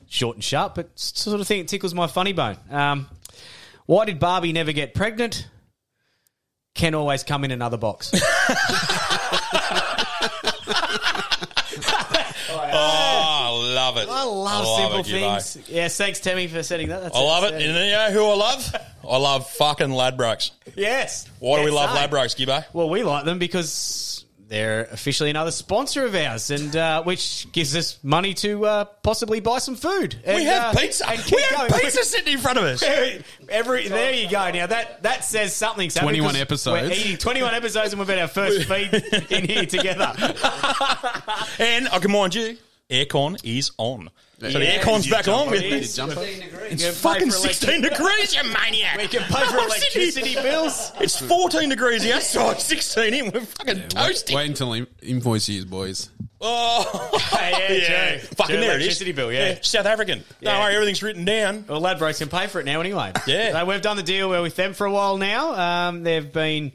short 0.08 0.36
and 0.36 0.44
sharp, 0.44 0.74
but 0.74 0.90
sort 0.98 1.40
of 1.40 1.46
thing 1.46 1.60
that 1.62 1.68
tickles 1.68 1.94
my 1.94 2.06
funny 2.06 2.32
bone. 2.32 2.56
Um, 2.70 3.08
why 3.86 4.04
did 4.04 4.18
Barbie 4.18 4.52
never 4.52 4.72
get 4.72 4.94
pregnant? 4.94 5.48
Can 6.74 6.94
always 6.94 7.22
come 7.22 7.44
in 7.44 7.50
another 7.50 7.76
box. 7.78 8.12
Oh, 12.48 12.68
I 12.72 13.74
love 13.74 13.96
it. 13.96 14.08
I 14.08 14.22
love 14.24 14.66
simple 14.80 15.00
it, 15.00 15.08
you 15.08 15.20
know. 15.20 15.38
things. 15.38 15.68
Yes, 15.68 15.96
thanks, 15.96 16.20
Temmie, 16.20 16.48
for 16.48 16.62
setting 16.62 16.88
that. 16.88 17.02
That's 17.02 17.16
I 17.16 17.20
love 17.20 17.44
it. 17.44 17.52
that's 17.52 17.64
And 17.64 17.74
you 17.74 17.90
know 17.92 18.10
who 18.12 18.24
I 18.24 18.34
love? 18.34 18.74
I 19.08 19.16
love 19.16 19.48
fucking 19.50 19.88
Ladbrokes. 19.88 20.50
Yes. 20.74 21.28
Why 21.38 21.58
do 21.58 21.64
we 21.64 21.70
Yes, 21.70 21.74
love 21.76 21.96
same. 21.96 22.08
Ladbrokes, 22.10 22.36
Gibbo? 22.46 22.64
Well, 22.72 22.88
we 22.90 23.02
like 23.02 23.24
them 23.24 23.38
because 23.38 24.15
they're 24.48 24.82
officially 24.92 25.30
another 25.30 25.50
sponsor 25.50 26.04
of 26.04 26.14
ours, 26.14 26.50
and 26.50 26.74
uh, 26.76 27.02
which 27.02 27.50
gives 27.52 27.74
us 27.74 27.98
money 28.02 28.32
to 28.34 28.64
uh, 28.64 28.84
possibly 28.84 29.40
buy 29.40 29.58
some 29.58 29.74
food. 29.74 30.16
And, 30.24 30.36
We 30.36 30.44
have 30.44 30.74
uh, 30.74 30.78
pizza. 30.80 31.08
and 31.08 31.20
We 31.32 31.42
have 31.42 31.68
going. 31.68 31.80
pizza 31.80 32.04
sitting 32.04 32.34
in 32.34 32.38
front 32.38 32.58
of 32.58 32.64
us. 32.64 32.82
Every 33.48 33.88
there 33.88 34.12
you 34.14 34.30
go. 34.30 34.50
Now 34.52 34.66
that 34.66 35.02
that 35.02 35.24
says 35.24 35.54
something. 35.54 35.90
Sam, 35.90 36.02
21 36.02 36.36
episodes. 36.36 36.88
We're 36.88 36.94
eating 36.94 37.16
21 37.16 37.54
episodes, 37.54 37.92
and 37.92 37.98
we've 38.00 38.08
had 38.08 38.18
our 38.20 38.28
first 38.28 38.68
feed 38.68 38.94
in 39.30 39.44
here 39.48 39.66
together. 39.66 40.12
And 41.58 41.88
I 41.88 41.98
can 41.98 42.10
mind 42.10 42.34
you, 42.34 42.56
aircon 42.90 43.38
is 43.44 43.72
on. 43.78 44.10
So 44.38 44.50
the 44.50 44.62
Yeah, 44.64 44.82
aircon's 44.82 45.08
back 45.08 45.28
on. 45.28 45.34
on 45.46 45.50
With 45.50 45.62
it. 45.62 45.72
it's 45.72 45.98
it's 45.98 47.00
fucking 47.00 47.30
16 47.30 47.80
degrees, 47.80 48.34
you 48.34 48.42
maniac. 48.52 48.98
We 48.98 49.08
can 49.08 49.22
pay 49.22 49.46
for 49.46 49.58
I'm 49.58 49.70
sitting 49.70 50.02
here- 50.02 50.02
electricity 50.02 50.34
bills. 50.34 50.92
It's 51.00 51.18
14 51.18 51.70
degrees 51.70 52.06
outside, 52.10 52.60
16 52.60 53.14
in. 53.14 53.30
We're 53.32 53.40
fucking 53.40 53.76
Wait, 53.78 53.90
toasting. 53.90 54.36
wait 54.36 54.46
until 54.48 54.74
in- 54.74 54.86
invoice 55.00 55.48
you, 55.48 55.64
boys. 55.64 56.10
Oh, 56.38 57.18
yeah, 57.32 58.18
true. 58.18 58.28
Fucking 58.36 58.56
True 58.56 58.60
there 58.60 58.72
it 58.74 58.82
is. 58.82 58.86
electricity 58.88 59.12
bill, 59.12 59.32
yeah. 59.32 59.56
South 59.62 59.86
African. 59.86 60.22
Yeah. 60.40 60.52
Don't 60.52 60.60
worry, 60.64 60.74
everything's 60.74 61.02
written 61.02 61.24
down. 61.24 61.64
Well, 61.66 61.80
Ladbrokes 61.80 62.18
can 62.18 62.28
pay 62.28 62.46
for 62.46 62.60
it 62.60 62.66
now 62.66 62.80
anyway. 62.82 63.12
Yeah. 63.26 63.52
So 63.52 63.64
we've 63.64 63.80
done 63.80 63.96
the 63.96 64.02
deal 64.02 64.28
We're 64.28 64.42
with 64.42 64.54
them 64.54 64.74
for 64.74 64.86
a 64.86 64.90
while 64.92 65.16
now. 65.16 65.88
Um, 65.88 66.02
they've 66.02 66.30
been, 66.30 66.72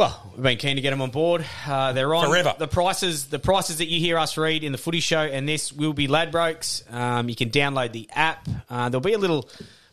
well, 0.00 0.32
we've 0.34 0.42
been 0.42 0.56
keen 0.56 0.76
to 0.76 0.80
get 0.82 0.92
them 0.92 1.02
on 1.02 1.10
board. 1.10 1.44
Uh, 1.66 1.92
they're 1.92 2.14
on 2.14 2.26
Forever. 2.26 2.54
the 2.58 2.66
prices. 2.66 3.26
The 3.26 3.38
prices 3.38 3.78
that 3.78 3.88
you 3.88 4.00
hear 4.00 4.16
us 4.16 4.38
read 4.38 4.64
in 4.64 4.72
the 4.72 4.78
Footy 4.78 5.00
Show, 5.00 5.20
and 5.20 5.46
this 5.46 5.74
will 5.74 5.92
be 5.92 6.08
Ladbrokes. 6.08 6.90
Um, 6.90 7.28
you 7.28 7.34
can 7.34 7.50
download 7.50 7.92
the 7.92 8.08
app. 8.10 8.48
Uh, 8.70 8.88
there'll 8.88 9.02
be 9.02 9.12
a 9.12 9.18
little 9.18 9.46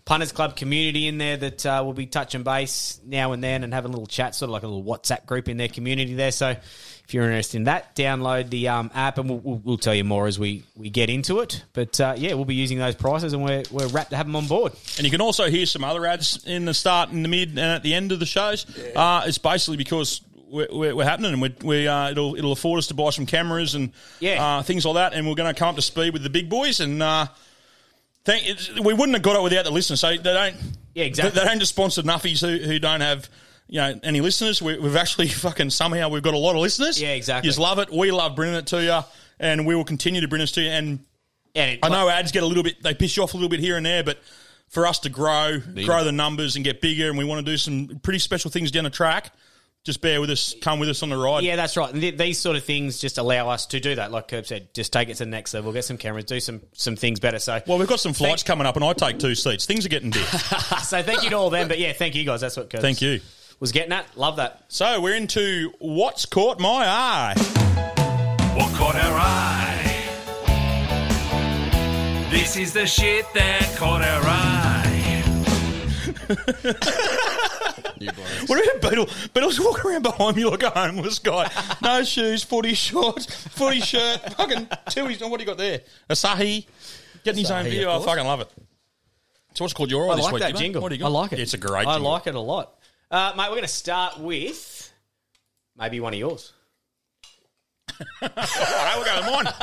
punters 0.05 0.31
club 0.31 0.55
community 0.55 1.07
in 1.07 1.17
there 1.17 1.35
that 1.35 1.65
uh, 1.65 1.81
will 1.83 1.91
be 1.91 2.05
touching 2.05 2.43
base 2.43 3.01
now 3.05 3.33
and 3.33 3.43
then 3.43 3.65
and 3.65 3.73
having 3.73 3.89
a 3.89 3.91
little 3.91 4.07
chat, 4.07 4.33
sort 4.33 4.47
of 4.47 4.53
like 4.53 4.63
a 4.63 4.67
little 4.67 4.81
WhatsApp 4.81 5.25
group 5.25 5.49
in 5.49 5.57
their 5.57 5.67
community 5.67 6.13
there. 6.13 6.31
So. 6.31 6.55
If 7.07 7.13
you're 7.13 7.23
interested 7.23 7.55
in 7.57 7.63
that, 7.63 7.95
download 7.95 8.49
the 8.49 8.67
um, 8.67 8.91
app, 8.93 9.17
and 9.17 9.29
we'll, 9.29 9.39
we'll, 9.39 9.61
we'll 9.63 9.77
tell 9.77 9.95
you 9.95 10.03
more 10.03 10.27
as 10.27 10.37
we, 10.37 10.63
we 10.75 10.89
get 10.89 11.09
into 11.09 11.39
it. 11.39 11.63
But 11.71 11.99
uh, 12.01 12.15
yeah, 12.17 12.33
we'll 12.33 12.43
be 12.43 12.55
using 12.55 12.79
those 12.79 12.95
prices, 12.95 13.31
and 13.31 13.41
we're 13.45 13.63
we're 13.71 13.87
wrapped 13.87 14.09
to 14.09 14.17
have 14.17 14.25
them 14.25 14.35
on 14.35 14.47
board. 14.47 14.73
And 14.97 15.05
you 15.05 15.11
can 15.11 15.21
also 15.21 15.49
hear 15.49 15.65
some 15.65 15.85
other 15.85 16.05
ads 16.05 16.43
in 16.45 16.65
the 16.65 16.73
start, 16.73 17.11
in 17.11 17.21
the 17.23 17.29
mid, 17.29 17.49
and 17.51 17.59
at 17.59 17.81
the 17.81 17.93
end 17.93 18.11
of 18.11 18.19
the 18.19 18.25
shows. 18.25 18.65
Uh, 18.93 19.23
it's 19.25 19.37
basically 19.37 19.77
because 19.77 20.19
we're, 20.49 20.67
we're, 20.69 20.95
we're 20.97 21.05
happening, 21.05 21.31
and 21.31 21.41
we, 21.41 21.55
we 21.63 21.87
uh, 21.87 22.11
it'll 22.11 22.35
it'll 22.35 22.51
afford 22.51 22.79
us 22.79 22.87
to 22.87 22.93
buy 22.93 23.09
some 23.11 23.25
cameras 23.25 23.73
and 23.73 23.93
Yeah. 24.19 24.43
uh, 24.57 24.63
things 24.63 24.85
like 24.85 24.95
that, 24.95 25.13
and 25.13 25.25
we're 25.29 25.35
going 25.35 25.53
to 25.53 25.57
come 25.57 25.69
up 25.69 25.75
to 25.77 25.81
speed 25.81 26.11
with 26.11 26.23
the 26.23 26.29
big 26.29 26.49
boys. 26.49 26.81
And 26.81 27.01
uh, 27.01 27.27
thank, 28.25 28.43
we 28.83 28.93
wouldn't 28.93 29.13
have 29.15 29.23
got 29.23 29.37
it 29.37 29.43
without 29.43 29.63
the 29.63 29.71
listeners. 29.71 30.01
So 30.01 30.09
they 30.09 30.17
don't. 30.17 30.57
Yeah, 30.93 31.05
exactly. 31.05 31.31
They, 31.31 31.39
they 31.39 31.45
don't 31.51 31.59
just 31.59 31.73
sponsor 31.73 32.01
nuffies 32.03 32.41
who, 32.41 32.57
who 32.65 32.79
don't 32.79 32.99
have. 33.01 33.29
You 33.69 33.81
know, 33.81 33.99
any 34.03 34.21
listeners? 34.21 34.61
We, 34.61 34.77
we've 34.79 34.95
actually 34.95 35.27
fucking 35.45 35.69
somehow 35.71 36.09
we've 36.09 36.23
got 36.23 36.33
a 36.33 36.37
lot 36.37 36.55
of 36.55 36.61
listeners. 36.61 37.01
Yeah, 37.01 37.09
exactly. 37.09 37.47
You 37.47 37.51
just 37.51 37.59
love 37.59 37.79
it. 37.79 37.91
We 37.91 38.11
love 38.11 38.35
bringing 38.35 38.55
it 38.55 38.67
to 38.67 38.81
you, 38.83 38.99
and 39.39 39.65
we 39.65 39.75
will 39.75 39.83
continue 39.85 40.21
to 40.21 40.27
bring 40.27 40.41
it 40.41 40.47
to 40.47 40.61
you. 40.61 40.69
And 40.69 40.99
And 41.55 41.71
it- 41.71 41.79
I 41.83 41.89
know 41.89 42.07
ads 42.09 42.31
get 42.31 42.43
a 42.43 42.45
little 42.45 42.63
bit, 42.63 42.81
they 42.81 42.93
piss 42.93 43.17
you 43.17 43.23
off 43.23 43.33
a 43.33 43.37
little 43.37 43.49
bit 43.49 43.59
here 43.59 43.77
and 43.77 43.85
there, 43.85 44.03
but 44.03 44.19
for 44.69 44.85
us 44.87 44.99
to 44.99 45.09
grow, 45.09 45.59
grow 45.85 46.03
the 46.03 46.11
numbers 46.11 46.55
and 46.55 46.63
get 46.65 46.81
bigger, 46.81 47.09
and 47.09 47.17
we 47.17 47.25
want 47.25 47.45
to 47.45 47.51
do 47.51 47.57
some 47.57 47.99
pretty 48.03 48.19
special 48.19 48.51
things 48.51 48.69
down 48.71 48.83
the 48.83 48.89
track, 48.89 49.33
just 49.85 50.01
bear 50.01 50.19
with 50.19 50.29
us, 50.29 50.53
come 50.61 50.79
with 50.79 50.89
us 50.89 51.01
on 51.03 51.09
the 51.09 51.15
ride. 51.17 51.43
Yeah, 51.45 51.55
that's 51.55 51.77
right. 51.77 51.89
And 51.91 52.01
th- 52.01 52.17
these 52.17 52.37
sort 52.37 52.57
of 52.57 52.65
things 52.65 52.99
just 52.99 53.17
allow 53.17 53.47
us 53.49 53.65
to 53.67 53.79
do 53.79 53.95
that. 53.95 54.11
Like 54.11 54.29
Herb 54.31 54.45
said, 54.45 54.73
just 54.73 54.91
take 54.91 55.07
it 55.07 55.13
to 55.15 55.23
the 55.23 55.29
next 55.29 55.53
level, 55.53 55.71
get 55.71 55.85
some 55.85 55.97
cameras, 55.97 56.25
do 56.25 56.41
some 56.41 56.61
some 56.73 56.97
things 56.97 57.21
better. 57.21 57.39
So, 57.39 57.61
Well, 57.65 57.77
we've 57.77 57.87
got 57.87 58.01
some 58.01 58.11
flights 58.11 58.43
coming 58.43 58.67
up, 58.67 58.75
and 58.75 58.83
I 58.83 58.91
take 58.93 59.19
two 59.19 59.33
seats. 59.35 59.65
Things 59.65 59.85
are 59.85 59.89
getting 59.89 60.09
big. 60.11 60.23
so 60.83 61.01
thank 61.03 61.23
you 61.23 61.29
to 61.29 61.37
all 61.37 61.49
them. 61.49 61.69
But 61.69 61.79
yeah, 61.79 61.93
thank 61.93 62.15
you 62.15 62.25
guys. 62.25 62.41
That's 62.41 62.57
what 62.57 62.69
Curtis 62.69 62.81
Thank 62.81 63.01
you. 63.01 63.21
Was 63.59 63.71
getting 63.71 63.91
at. 63.93 64.05
Love 64.17 64.35
that. 64.37 64.63
So 64.67 65.01
we're 65.01 65.15
into 65.15 65.71
what's 65.79 66.25
caught 66.25 66.59
my 66.59 66.85
eye. 66.87 67.33
What 68.55 68.73
caught 68.75 68.95
our 68.95 69.17
eye? 69.19 69.73
This 72.31 72.57
is 72.57 72.73
the 72.73 72.85
shit 72.85 73.25
that 73.33 73.75
caught 73.77 74.01
our 74.01 74.21
eye. 74.23 74.83
What 78.47 78.77
about 78.77 78.89
Beetle? 78.91 79.09
Beetle's 79.33 79.59
walking 79.59 79.91
around 79.91 80.03
behind 80.03 80.35
me 80.37 80.45
like 80.45 80.61
a 80.63 80.69
homeless 80.69 81.19
guy. 81.19 81.49
No 81.81 82.03
shoes, 82.03 82.43
footy 82.43 82.73
shorts, 82.75 83.25
footy 83.25 83.81
shirt, 83.81 84.19
fucking 84.33 84.67
Tooheys. 84.89 85.19
What 85.29 85.39
do 85.39 85.43
you 85.43 85.47
got 85.47 85.57
there? 85.57 85.81
Asahi. 86.09 86.65
Getting 87.23 87.39
his 87.39 87.51
own 87.51 87.65
Asahi, 87.65 87.69
video. 87.71 87.99
I 87.99 88.05
fucking 88.05 88.25
love 88.25 88.41
it. 88.41 88.51
So 89.55 89.63
what's 89.63 89.73
called 89.73 89.89
your 89.89 90.07
eye 90.09 90.13
I 90.13 90.15
this 90.17 90.25
like 90.25 90.33
week? 90.35 90.43
that 90.43 90.55
jingle. 90.55 90.81
What 90.81 90.89
do 90.89 90.95
you 90.95 90.99
got? 90.99 91.07
I 91.07 91.09
like 91.09 91.33
it. 91.33 91.39
It's 91.39 91.55
a 91.55 91.57
great 91.57 91.87
I 91.87 91.95
jingle. 91.95 92.11
like 92.11 92.27
it 92.27 92.35
a 92.35 92.39
lot. 92.39 92.76
Uh, 93.09 93.33
mate, 93.37 93.45
we're 93.45 93.55
going 93.55 93.61
to 93.61 93.67
start 93.69 94.19
with 94.19 94.91
maybe 95.77 95.99
one 96.01 96.13
of 96.13 96.19
yours. 96.19 96.51
All 98.21 98.29
right, 98.35 98.95
we're 98.97 99.05
going 99.05 99.43
mine. 99.45 99.53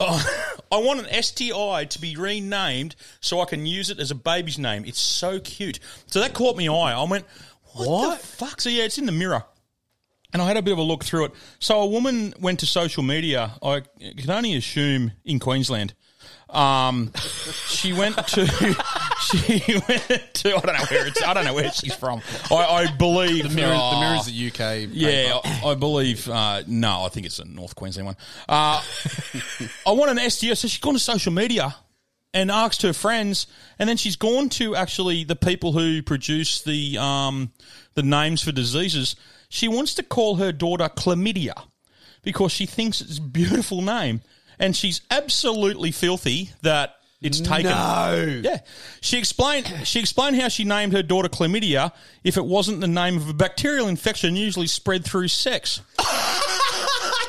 Oh, 0.00 0.54
I 0.72 0.78
want 0.78 1.00
an 1.00 1.22
STI 1.22 1.84
to 1.84 2.00
be 2.00 2.16
renamed 2.16 2.96
so 3.20 3.40
I 3.40 3.44
can 3.44 3.66
use 3.66 3.90
it 3.90 3.98
as 3.98 4.10
a 4.10 4.14
baby's 4.14 4.58
name. 4.58 4.84
It's 4.86 5.00
so 5.00 5.38
cute. 5.40 5.80
So 6.06 6.20
that 6.20 6.32
caught 6.32 6.56
me 6.56 6.68
eye. 6.68 6.94
I 6.94 7.02
went, 7.02 7.26
what, 7.74 8.18
the 8.18 8.26
fuck? 8.26 8.60
So 8.60 8.70
yeah, 8.70 8.84
it's 8.84 8.96
in 8.96 9.06
the 9.06 9.12
mirror. 9.12 9.44
And 10.32 10.40
I 10.40 10.46
had 10.46 10.56
a 10.56 10.62
bit 10.62 10.72
of 10.72 10.78
a 10.78 10.82
look 10.82 11.04
through 11.04 11.26
it. 11.26 11.32
So 11.58 11.80
a 11.80 11.86
woman 11.86 12.32
went 12.40 12.60
to 12.60 12.66
social 12.66 13.02
media. 13.02 13.52
I 13.62 13.82
can 14.16 14.30
only 14.30 14.54
assume 14.54 15.12
in 15.24 15.40
Queensland. 15.40 15.94
Um, 16.50 17.12
she 17.68 17.92
went 17.92 18.16
to. 18.28 18.46
She 19.20 19.74
went 19.88 20.34
to. 20.34 20.56
I 20.56 20.60
don't 20.60 20.74
know 20.78 20.84
where 20.90 21.06
it's. 21.06 21.22
I 21.22 21.34
don't 21.34 21.44
know 21.44 21.52
where 21.52 21.70
she's 21.72 21.94
from. 21.94 22.22
I, 22.50 22.54
I 22.54 22.96
believe 22.96 23.42
The 23.42 23.54
mirror, 23.54 23.74
Oh. 23.76 23.90
the 23.94 24.00
mirror's 24.00 24.26
the 24.26 24.46
UK. 24.86 24.88
Yeah. 24.92 25.38
I, 25.44 25.72
I 25.72 25.74
believe. 25.74 26.26
Uh, 26.28 26.62
no, 26.66 27.02
I 27.04 27.08
think 27.10 27.26
it's 27.26 27.38
a 27.38 27.44
North 27.44 27.74
Queensland 27.74 28.06
one. 28.06 28.16
Uh, 28.48 28.80
I 29.86 29.90
want 29.92 30.16
an 30.18 30.30
STO. 30.30 30.54
So 30.54 30.68
she's 30.68 30.78
gone 30.78 30.94
to 30.94 30.98
social 31.00 31.32
media 31.32 31.74
and 32.32 32.50
asked 32.50 32.80
her 32.82 32.92
friends, 32.94 33.48
and 33.78 33.86
then 33.88 33.96
she's 33.98 34.16
gone 34.16 34.48
to 34.50 34.74
actually 34.76 35.24
the 35.24 35.36
people 35.36 35.72
who 35.72 36.00
produce 36.02 36.62
the 36.62 36.96
um, 36.96 37.50
the 37.94 38.02
names 38.04 38.40
for 38.42 38.52
diseases. 38.52 39.16
She 39.50 39.68
wants 39.68 39.94
to 39.94 40.02
call 40.02 40.36
her 40.36 40.52
daughter 40.52 40.88
chlamydia 40.88 41.60
because 42.22 42.52
she 42.52 42.64
thinks 42.66 43.00
it's 43.02 43.18
a 43.18 43.22
beautiful 43.22 43.82
name, 43.82 44.22
and 44.58 44.76
she's 44.76 45.00
absolutely 45.10 45.90
filthy 45.90 46.50
that. 46.62 46.94
It's 47.20 47.40
taken. 47.40 47.72
No. 47.72 48.40
Yeah. 48.44 48.60
She 49.00 49.18
explained 49.18 49.66
she 49.82 49.98
explained 49.98 50.40
how 50.40 50.46
she 50.46 50.62
named 50.62 50.92
her 50.92 51.02
daughter 51.02 51.28
chlamydia 51.28 51.90
if 52.22 52.36
it 52.36 52.44
wasn't 52.44 52.80
the 52.80 52.86
name 52.86 53.16
of 53.16 53.28
a 53.28 53.32
bacterial 53.32 53.88
infection 53.88 54.36
usually 54.36 54.68
spread 54.68 55.04
through 55.04 55.26
sex. 55.26 55.80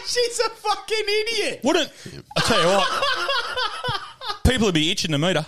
She's 0.06 0.40
a 0.40 0.50
fucking 0.50 1.06
idiot. 1.08 1.62
Wouldn't 1.64 1.92
I 2.38 2.42
tell 2.42 2.62
you 2.62 2.68
what? 2.68 4.44
People 4.44 4.66
would 4.68 4.76
be 4.76 4.92
itching 4.92 5.12
to 5.12 5.18
meet 5.18 5.38
her. 5.38 5.46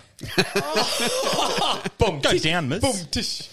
Boom, 1.98 2.20
go 2.22 2.38
down, 2.38 2.70
miss. 2.70 3.50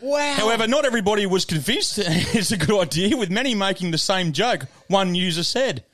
Wow. 0.00 0.34
However, 0.34 0.66
not 0.66 0.84
everybody 0.84 1.26
was 1.26 1.44
convinced 1.44 1.98
it's 2.02 2.52
a 2.52 2.56
good 2.56 2.80
idea, 2.80 3.16
with 3.16 3.30
many 3.30 3.54
making 3.54 3.92
the 3.92 3.98
same 3.98 4.32
joke. 4.32 4.66
One 4.88 5.14
user 5.14 5.42
said, 5.42 5.84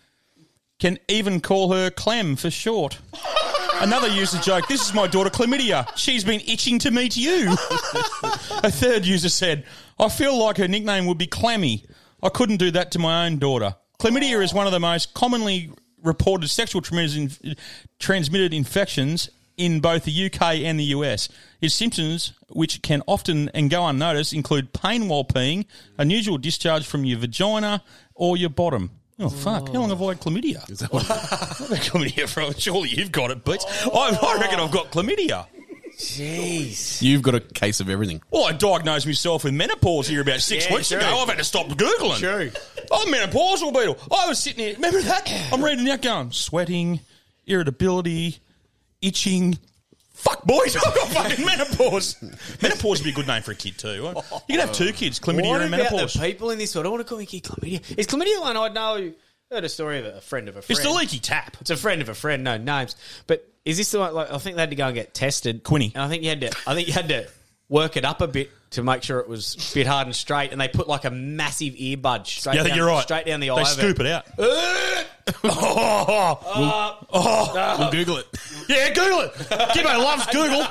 can 0.83 0.99
even 1.07 1.41
call 1.41 1.73
her 1.73 1.91
Clem 1.91 2.35
for 2.35 2.51
short. 2.51 2.99
Another 3.81 4.09
user 4.09 4.39
joked, 4.39 4.69
This 4.69 4.85
is 4.85 4.93
my 4.93 5.07
daughter 5.07 5.31
Chlamydia. 5.31 5.87
She's 5.97 6.25
been 6.25 6.41
itching 6.41 6.81
to 6.81 6.91
meet 6.91 7.17
you. 7.17 7.53
A 8.65 8.71
third 8.71 9.07
user 9.07 9.29
said, 9.29 9.65
I 10.01 10.09
feel 10.09 10.37
like 10.37 10.57
her 10.57 10.67
nickname 10.67 11.07
would 11.07 11.19
be 11.19 11.29
Clammy. 11.29 11.85
I 12.21 12.31
couldn't 12.31 12.57
do 12.57 12.73
that 12.73 12.91
to 12.93 12.99
my 12.99 13.27
own 13.27 13.39
daughter. 13.39 13.77
Chlamydia 14.01 14.43
is 14.43 14.53
one 14.53 14.67
of 14.67 14.73
the 14.73 14.81
most 14.81 15.15
commonly 15.15 15.71
reported 16.03 16.49
sexual 16.49 16.81
transmitted 16.81 18.53
infections 18.53 19.31
in 19.57 19.79
both 19.79 20.03
the 20.03 20.27
UK 20.27 20.43
and 20.65 20.81
the 20.81 20.85
US. 20.97 21.29
Its 21.61 21.77
symptoms, 21.77 22.33
which 22.49 22.83
can 22.83 23.05
often 23.07 23.51
and 23.51 23.71
go 23.71 23.87
unnoticed, 23.87 24.33
include 24.33 24.73
pain 24.73 25.07
while 25.07 25.23
peeing, 25.23 25.65
unusual 25.97 26.39
discharge 26.39 26.85
from 26.85 27.05
your 27.05 27.21
vagina 27.21 27.85
or 28.17 28.37
your 28.37 28.51
bottom. 28.51 28.91
Oh, 29.19 29.29
fuck. 29.29 29.69
How 29.69 29.75
long 29.81 29.91
have 29.91 30.03
I 30.03 30.07
had 30.09 30.21
chlamydia? 30.21 30.69
Is 30.71 30.81
that 30.81 30.93
what 30.93 31.03
I've 31.11 31.69
had 31.69 31.79
chlamydia 31.81 32.29
from. 32.29 32.55
Surely 32.55 32.89
you've 32.91 33.13
got 33.13 33.31
it, 33.31 33.45
Boots. 33.45 33.65
I, 33.87 34.19
I 34.21 34.39
reckon 34.41 34.59
I've 34.61 34.71
got 34.73 34.91
chlamydia. 34.91 35.47
Jeez. 35.97 37.03
You've 37.03 37.23
got 37.23 37.35
a 37.35 37.41
case 37.41 37.81
of 37.81 37.89
everything. 37.91 38.23
Well, 38.31 38.47
I 38.47 38.53
diagnosed 38.53 39.07
myself 39.07 39.45
with 39.45 39.55
menopause 39.55 40.09
here 40.09 40.23
about 40.23 40.41
six 40.41 40.67
Yeah, 40.67 40.75
weeks 40.75 40.89
true. 40.89 40.99
ago. 40.99 41.19
I've 41.19 41.29
had 41.29 41.39
to 41.39 41.45
stop 41.45 41.67
Googling. 41.69 42.19
True. 42.19 42.51
I'm 42.91 43.09
menopausal, 43.13 43.73
Beetle. 43.73 43.99
I 44.11 44.27
was 44.27 44.39
sitting 44.43 44.65
here. 44.65 44.75
Remember 44.75 45.01
that? 45.03 45.31
I'm 45.53 45.63
reading 45.63 45.85
that 45.85 46.03
going, 46.03 46.33
sweating, 46.33 47.01
irritability, 47.47 48.39
itching. 49.01 49.59
Fuck, 50.23 50.45
boys, 50.45 50.77
I've 50.87 50.95
got 50.95 51.09
fucking 51.09 51.45
menopause. 51.47 52.15
menopause 52.63 53.01
would 53.01 53.05
be 53.05 53.11
a 53.11 53.13
good 53.13 53.27
name 53.27 53.43
for 53.43 53.51
a 53.51 53.57
kid, 53.57 53.77
too. 53.77 53.95
You 53.95 54.15
can 54.49 54.61
have 54.61 54.73
two 54.73 54.93
kids, 54.93 55.19
chlamydia 55.21 55.49
what 55.49 55.63
and 55.63 55.75
about 55.75 55.91
menopause. 55.91 56.15
the 56.15 56.21
people 56.21 56.51
in 56.51 56.59
this 56.59 56.73
world? 56.77 56.87
I 56.87 56.91
want 56.91 57.01
to 57.01 57.09
call 57.09 57.19
my 57.19 57.25
kid 57.25 57.43
chlamydia. 57.43 57.99
Is 57.99 58.07
chlamydia 58.07 58.41
one 58.41 58.57
I 58.57 58.69
know? 58.69 59.13
Heard 59.51 59.65
a 59.65 59.69
story 59.69 59.99
of 59.99 60.07
a 60.07 60.21
friend 60.21 60.49
of 60.49 60.57
a 60.57 60.63
friend. 60.63 60.79
It's 60.79 60.89
the 60.89 60.95
leaky 60.95 61.19
tap. 61.19 61.57
It's 61.61 61.71
a 61.71 61.77
friend 61.77 62.01
of 62.03 62.09
a 62.09 62.15
friend, 62.15 62.45
no 62.45 62.57
names. 62.57 62.95
But 63.27 63.47
is 63.65 63.79
this 63.79 63.91
the 63.91 63.99
one? 63.99 64.15
Like, 64.15 64.33
I 64.33 64.39
think 64.39 64.55
they 64.57 64.63
had 64.63 64.71
to 64.71 64.77
go 64.77 64.87
and 64.87 64.95
get 64.95 65.13
tested. 65.13 65.65
Quinny. 65.65 65.91
And 65.95 66.05
I 66.05 66.09
think 66.09 66.23
you 66.23 66.29
had 66.29 66.41
to. 66.43 66.53
I 66.69 66.75
think 66.75 66.87
you 66.87 66.95
had 66.95 67.09
to 67.09 67.27
work 67.69 67.97
it 67.97 68.05
up 68.05 68.21
a 68.21 68.29
bit 68.29 68.51
to 68.73 68.83
make 68.83 69.03
sure 69.03 69.19
it 69.21 69.29
was 69.29 69.73
bit 69.75 69.87
hard 69.87 70.07
and 70.07 70.15
straight. 70.17 70.53
And 70.53 70.61
they 70.61 70.69
put 70.69 70.89
like 70.89 71.05
a 71.05 71.11
massive 71.11 71.75
earbud 71.75 72.27
straight. 72.27 72.57
Yeah, 72.57 72.63
down, 72.65 72.77
you're 72.77 72.87
right. 72.87 73.03
Straight 73.03 73.27
down 73.27 73.41
the 73.41 73.49
They 73.49 73.55
eye. 73.55 73.61
of 73.63 73.69
scoop 73.69 74.01
it 74.01 74.07
out. 74.07 74.25
Uh, 74.39 75.05
We'll 77.79 77.91
Google 77.91 78.17
it. 78.19 78.27
Yeah, 78.69 78.93
Google 78.93 79.21
it. 79.21 79.33
Gibbo 79.35 79.99
loves 79.99 80.27
Google. 80.33 80.67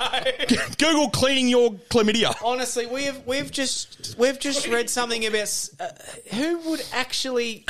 Google 0.77 1.10
cleaning 1.10 1.48
your 1.48 1.72
chlamydia. 1.89 2.36
Honestly, 2.43 2.86
we've 2.86 3.25
we've 3.25 3.51
just 3.51 4.15
we've 4.17 4.39
just 4.39 4.67
read 4.67 4.89
something 4.89 5.25
about 5.25 5.70
uh, 5.79 5.88
who 6.36 6.58
would 6.70 6.84
actually, 6.93 7.65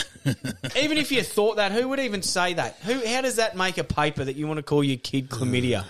even 0.75 0.97
if 0.97 1.11
you 1.11 1.21
thought 1.23 1.57
that, 1.57 1.71
who 1.71 1.87
would 1.89 1.99
even 1.99 2.21
say 2.21 2.53
that? 2.55 2.77
Who? 2.83 3.05
How 3.05 3.21
does 3.21 3.35
that 3.35 3.55
make 3.55 3.77
a 3.77 3.83
paper 3.83 4.23
that 4.23 4.35
you 4.35 4.47
want 4.47 4.57
to 4.57 4.63
call 4.63 4.83
your 4.83 4.97
kid 4.97 5.29
chlamydia? 5.29 5.85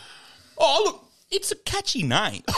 Oh, 0.58 0.82
look, 0.86 1.06
it's 1.30 1.52
a 1.52 1.56
catchy 1.56 2.04
name. 2.04 2.44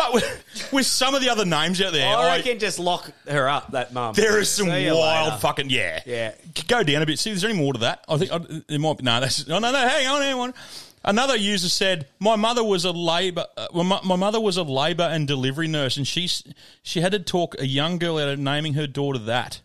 but 0.00 0.14
with, 0.14 0.68
with 0.72 0.86
some 0.86 1.14
of 1.14 1.20
the 1.20 1.28
other 1.28 1.44
names 1.44 1.80
out 1.82 1.92
there, 1.92 2.06
I 2.08 2.12
I- 2.22 2.36
reckon 2.36 2.58
just 2.58 2.78
lock 2.78 3.10
her 3.28 3.48
up, 3.48 3.72
that 3.72 3.92
mum. 3.92 4.14
There 4.14 4.38
is 4.38 4.48
some 4.50 4.66
See 4.68 4.84
you 4.86 4.96
wild 4.96 5.28
later. 5.28 5.40
fucking 5.40 5.70
yeah. 5.70 6.00
Yeah. 6.06 6.32
Go 6.68 6.82
down 6.82 7.02
a 7.02 7.06
bit. 7.06 7.18
See, 7.18 7.30
is 7.30 7.42
there 7.42 7.50
any 7.50 7.58
more 7.58 7.72
to 7.74 7.80
that? 7.80 8.04
I 8.08 8.16
think 8.16 8.32
I, 8.32 8.38
there 8.68 8.78
might 8.78 8.98
be. 8.98 9.04
No, 9.04 9.20
that's 9.20 9.46
no, 9.46 9.58
no, 9.58 9.70
no. 9.72 9.78
Hang 9.78 10.06
on, 10.06 10.22
hang 10.22 10.34
on. 10.38 10.54
Another 11.02 11.34
user 11.36 11.68
said, 11.70 12.08
"My 12.18 12.36
mother 12.36 12.62
was 12.62 12.84
a 12.84 12.90
labour. 12.92 13.46
Uh, 13.56 13.68
well, 13.72 13.84
my, 13.84 14.00
my 14.04 14.16
mother 14.16 14.38
was 14.40 14.56
a 14.58 14.62
labour 14.62 15.04
and 15.04 15.26
delivery 15.26 15.66
nurse, 15.68 15.96
and 15.96 16.06
she 16.06 16.24
s- 16.24 16.44
she 16.82 17.00
had 17.00 17.12
to 17.12 17.18
talk 17.18 17.56
a 17.58 17.66
young 17.66 17.98
girl 17.98 18.18
out 18.18 18.28
of 18.28 18.38
naming 18.38 18.74
her 18.74 18.86
daughter 18.86 19.18
that. 19.20 19.60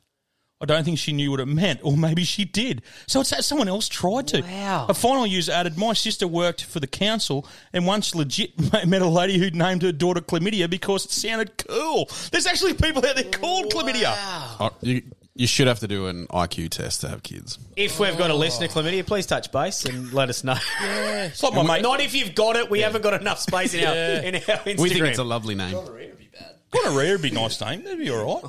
I 0.62 0.66
don't 0.66 0.86
think 0.86 0.98
she 0.98 1.12
knew 1.12 1.32
what 1.32 1.42
it 1.42 1.48
meant, 1.48 1.82
or 1.84 1.98
maybe 1.98 2.24
she 2.24 2.46
did. 2.46 2.82
So 3.08 3.20
it's 3.20 3.30
that 3.32 3.44
someone 3.44 3.68
else 3.68 3.90
tried 3.90 4.28
to. 4.30 4.42
Wow. 4.42 4.86
A 4.88 4.94
final 4.94 5.28
user 5.28 5.52
added, 5.52 5.78
My 5.78 5.92
sister 5.92 6.28
worked 6.30 6.64
for 6.64 6.80
the 6.80 6.88
council 6.88 7.46
and 7.74 7.86
once 7.86 8.16
legit 8.16 8.52
met 8.88 9.02
a 9.02 9.08
lady 9.08 9.38
who 9.38 9.52
named 9.52 9.82
her 9.82 9.92
daughter 9.92 10.22
Chlamydia 10.22 10.70
because 10.70 11.06
it 11.06 11.12
sounded 11.12 11.58
cool. 11.58 12.10
There's 12.32 12.46
actually 12.46 12.74
people 12.74 13.06
out 13.06 13.16
there 13.16 13.26
called 13.26 13.74
Chlamydia. 13.74 14.14
Oh, 14.60 14.72
you, 14.80 15.02
you 15.36 15.46
should 15.46 15.68
have 15.68 15.80
to 15.80 15.88
do 15.90 16.08
an 16.08 16.28
IQ 16.28 16.70
test 16.70 17.02
to 17.02 17.10
have 17.10 17.22
kids. 17.22 17.60
If 17.76 18.00
we've 18.00 18.18
got 18.18 18.32
a 18.32 18.36
listener, 18.36 18.70
chlamydia, 18.70 19.06
please 19.06 19.26
touch 19.26 19.52
base 19.52 19.84
and 19.84 20.14
let 20.14 20.30
us 20.30 20.44
know. 20.46 20.56
Yeah. 20.82 21.26
It's 21.26 21.44
like 21.44 21.54
my 21.54 21.64
mate. 21.64 21.82
Not 21.82 22.00
if 22.00 22.14
you've 22.14 22.34
got 22.36 22.56
it. 22.56 22.70
We 22.70 22.80
haven't 22.80 23.02
got 23.02 23.20
enough 23.20 23.40
space 23.40 23.74
in 23.74 23.84
our 23.84 23.94
in 23.94 24.36
our 24.36 24.42
Instagram. 24.42 24.80
We 24.80 24.90
think 24.90 25.06
it's 25.06 25.20
a 25.20 25.24
lovely 25.24 25.56
name. 25.56 25.76
Gonorrhea 26.84 27.12
would 27.14 27.22
be 27.22 27.30
a 27.30 27.34
nice 27.34 27.60
name. 27.62 27.84
That'd 27.84 28.00
be 28.00 28.10
all 28.10 28.42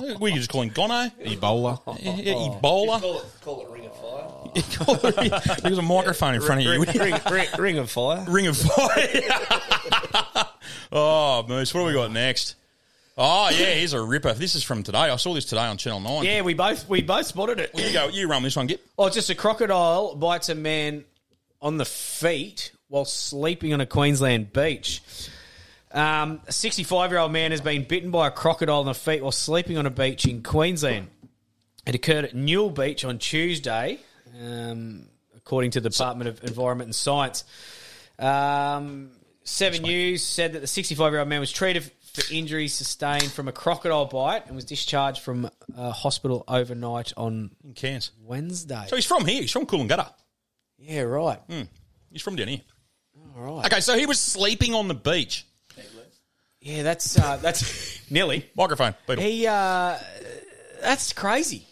right. 0.00 0.20
We 0.20 0.30
could 0.30 0.38
just 0.38 0.50
call 0.50 0.62
him 0.62 0.70
Gono. 0.70 1.12
Ebola. 1.22 1.80
Yeah, 2.02 2.16
yeah, 2.16 2.34
Ebola. 2.34 3.00
Call 3.00 3.18
it, 3.18 3.24
call 3.40 3.62
it 3.62 3.70
Ring 3.70 3.86
of 3.86 3.96
Fire. 3.96 5.56
There's 5.62 5.78
a 5.78 5.82
microphone 5.82 6.34
in 6.34 6.40
front 6.40 6.60
of 6.60 6.66
you. 6.66 6.82
Ring, 6.82 6.98
ring, 6.98 7.20
ring, 7.30 7.48
ring 7.58 7.78
of 7.78 7.90
Fire. 7.90 8.24
Ring 8.28 8.46
of 8.46 8.56
fire. 8.56 9.08
oh, 10.92 11.44
Moose, 11.48 11.72
what 11.72 11.80
do 11.80 11.86
we 11.86 11.92
got 11.92 12.10
next? 12.10 12.56
Oh, 13.22 13.50
yeah, 13.50 13.66
here's 13.74 13.92
a 13.92 14.00
ripper. 14.00 14.32
This 14.32 14.54
is 14.54 14.62
from 14.62 14.82
today. 14.82 14.98
I 14.98 15.16
saw 15.16 15.34
this 15.34 15.44
today 15.44 15.60
on 15.62 15.76
Channel 15.76 16.00
9. 16.00 16.24
Yeah, 16.24 16.40
we 16.42 16.54
both 16.54 16.88
we 16.88 17.02
both 17.02 17.26
spotted 17.26 17.60
it. 17.60 17.70
Well, 17.74 17.86
you 17.86 17.92
go, 17.92 18.08
you 18.08 18.28
run 18.28 18.42
this 18.42 18.56
one, 18.56 18.66
Gip. 18.66 18.84
Oh, 18.96 19.06
it's 19.06 19.16
just 19.16 19.28
a 19.28 19.34
crocodile 19.34 20.14
bites 20.16 20.48
a 20.48 20.54
man 20.54 21.04
on 21.60 21.76
the 21.76 21.84
feet 21.84 22.72
while 22.88 23.04
sleeping 23.04 23.74
on 23.74 23.80
a 23.80 23.86
Queensland 23.86 24.52
beach. 24.52 25.02
Um, 25.92 26.40
a 26.46 26.52
65 26.52 27.10
year 27.10 27.18
old 27.20 27.32
man 27.32 27.50
has 27.50 27.60
been 27.60 27.84
bitten 27.84 28.10
by 28.10 28.28
a 28.28 28.30
crocodile 28.30 28.80
on 28.80 28.86
the 28.86 28.94
feet 28.94 29.22
while 29.22 29.32
sleeping 29.32 29.76
on 29.76 29.86
a 29.86 29.90
beach 29.90 30.24
in 30.26 30.42
Queensland. 30.42 31.08
It 31.86 31.94
occurred 31.94 32.24
at 32.26 32.34
Newell 32.34 32.70
Beach 32.70 33.04
on 33.04 33.18
Tuesday, 33.18 33.98
um, 34.40 35.06
according 35.36 35.72
to 35.72 35.80
the 35.80 35.90
Department 35.90 36.28
of 36.28 36.44
Environment 36.44 36.88
and 36.88 36.94
Science. 36.94 37.44
Um, 38.18 39.10
Seven 39.42 39.82
News 39.82 40.22
said 40.22 40.52
that 40.52 40.60
the 40.60 40.66
65 40.66 41.12
year 41.12 41.20
old 41.20 41.28
man 41.28 41.40
was 41.40 41.50
treated 41.50 41.90
for 42.12 42.22
injuries 42.32 42.74
sustained 42.74 43.32
from 43.32 43.48
a 43.48 43.52
crocodile 43.52 44.04
bite 44.04 44.46
and 44.46 44.54
was 44.54 44.64
discharged 44.64 45.22
from 45.22 45.50
a 45.76 45.90
hospital 45.90 46.44
overnight 46.46 47.12
on 47.16 47.50
In 47.64 47.72
Cairns. 47.72 48.10
Wednesday. 48.22 48.84
So 48.88 48.96
he's 48.96 49.06
from 49.06 49.24
here. 49.24 49.40
He's 49.40 49.50
from 49.50 49.66
Coolangatta. 49.66 50.12
Yeah, 50.78 51.02
right. 51.02 51.40
He's 52.10 52.22
from 52.22 52.36
down 52.36 52.48
here. 52.48 52.60
All 53.36 53.56
right. 53.56 53.66
Okay, 53.66 53.80
so 53.80 53.96
he 53.96 54.06
was 54.06 54.20
sleeping 54.20 54.74
on 54.74 54.88
the 54.88 54.94
beach. 54.94 55.46
Yeah, 56.60 56.82
that's 56.82 57.18
uh, 57.18 57.36
that's 57.38 58.00
Nelly. 58.10 58.48
Microphone, 58.54 58.94
Beetle. 59.06 59.24
He 59.24 59.46
uh, 59.46 59.96
that's 60.82 61.12
crazy. 61.12 61.66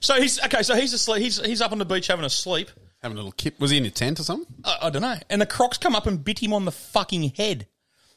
So 0.00 0.20
he's 0.20 0.42
okay. 0.44 0.62
So 0.62 0.74
he's 0.74 0.92
asleep. 0.92 1.22
He's 1.22 1.44
he's 1.44 1.60
up 1.60 1.72
on 1.72 1.78
the 1.78 1.84
beach 1.84 2.06
having 2.08 2.24
a 2.24 2.30
sleep. 2.30 2.70
Having 3.02 3.16
a 3.18 3.20
little 3.20 3.32
kip. 3.32 3.60
Was 3.60 3.70
he 3.70 3.76
in 3.76 3.84
a 3.84 3.90
tent 3.90 4.18
or 4.18 4.22
something? 4.22 4.52
I, 4.64 4.78
I 4.82 4.90
don't 4.90 5.02
know. 5.02 5.16
And 5.28 5.40
the 5.40 5.46
crocs 5.46 5.76
come 5.78 5.94
up 5.94 6.06
and 6.06 6.24
bit 6.24 6.38
him 6.38 6.52
on 6.54 6.64
the 6.64 6.72
fucking 6.72 7.30
head. 7.36 7.66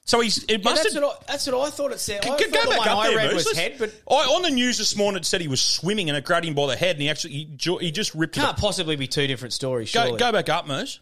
So 0.06 0.22
he's 0.22 0.44
it 0.46 0.52
Yeah, 0.52 0.58
must 0.64 0.84
that's, 0.84 0.94
have. 0.96 1.04
what 1.04 1.22
I, 1.28 1.32
that's 1.34 1.46
what 1.48 1.68
I 1.68 1.70
thought 1.70 1.92
it 1.92 2.00
said. 2.00 2.24
I 2.24 2.30
Go, 2.30 2.38
thought 2.38 2.40
go 2.40 2.46
the 2.64 2.70
back 2.70 2.80
one 2.80 2.88
up 2.88 2.98
I 3.00 3.08
there, 3.10 3.18
read 3.18 3.26
Moose. 3.26 3.34
was 3.36 3.46
Let's- 3.48 3.58
head, 3.60 3.76
but 3.78 3.94
I, 4.10 4.16
on 4.34 4.42
the 4.44 4.50
news 4.50 4.78
this 4.78 4.96
morning, 4.96 5.20
it 5.20 5.26
said 5.26 5.42
he 5.42 5.50
was 5.50 5.60
swimming 5.62 6.10
and 6.10 6.18
it 6.18 6.24
grabbed 6.24 6.46
him 6.46 6.56
by 6.56 6.68
the 6.68 6.78
head, 6.78 6.92
and 6.96 7.02
he 7.02 7.10
actually 7.10 7.34
he, 7.34 7.46
jo- 7.58 7.78
he 7.78 7.92
just 7.92 8.16
ripped 8.16 8.36
can't 8.36 8.58
it. 8.58 8.62
possibly 8.62 8.96
be 8.96 9.06
two 9.08 9.28
different 9.28 9.52
stories. 9.54 9.92
Go, 9.94 10.04
Surely. 10.06 10.18
go 10.20 10.32
back 10.32 10.48
up, 10.48 10.66
Moose. 10.66 11.02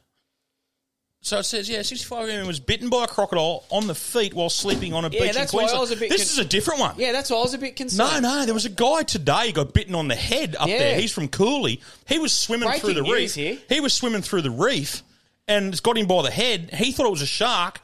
So 1.25 1.39
it 1.39 1.43
says, 1.45 1.67
yeah, 1.67 1.81
65 1.81 2.27
year 2.29 2.37
old 2.37 2.45
was 2.47 2.59
bitten 2.59 2.87
by 2.89 3.05
a 3.05 3.07
crocodile 3.07 3.63
on 3.71 3.87
the 3.87 3.95
feet 3.95 4.35
while 4.35 4.47
sleeping 4.51 4.93
on 4.93 5.05
a 5.05 5.09
Yeah, 5.09 5.21
beach 5.23 5.33
that's 5.33 5.51
in 5.51 5.57
why 5.57 5.63
I 5.63 5.67
Queensland. 5.69 5.81
was 5.81 5.91
a 5.91 5.95
bit 5.95 6.09
this 6.11 6.21
con- 6.21 6.33
is 6.33 6.37
a 6.37 6.47
different 6.47 6.79
one. 6.79 6.93
Yeah, 6.99 7.13
that's 7.13 7.31
why 7.31 7.37
I 7.37 7.41
was 7.41 7.55
a 7.55 7.57
bit 7.57 7.75
concerned. 7.75 8.21
No, 8.21 8.35
no, 8.41 8.45
there 8.45 8.53
was 8.53 8.65
a 8.65 8.69
guy 8.69 9.01
today 9.01 9.47
who 9.47 9.53
got 9.53 9.73
bitten 9.73 9.95
on 9.95 10.07
the 10.07 10.13
head 10.13 10.55
up 10.59 10.67
Yeah. 10.67 10.77
there. 10.77 10.99
He's 10.99 11.11
from 11.11 11.27
Cooley. 11.27 11.81
He 12.07 12.19
was 12.19 12.31
swimming 12.31 12.71
through 12.73 12.93
the 12.93 13.01
reef. 13.01 13.11
news 13.11 13.33
here. 13.33 13.57
He 13.67 13.79
was 13.79 13.91
swimming 13.91 14.21
through 14.21 14.43
the 14.43 14.51
reef 14.51 15.01
and 15.47 15.69
it's 15.73 15.79
got 15.79 15.97
him 15.97 16.05
by 16.05 16.21
the 16.21 16.29
head. 16.29 16.69
He 16.75 16.91
thought 16.91 17.07
it 17.07 17.11
was 17.11 17.23
a 17.23 17.25
shark 17.25 17.81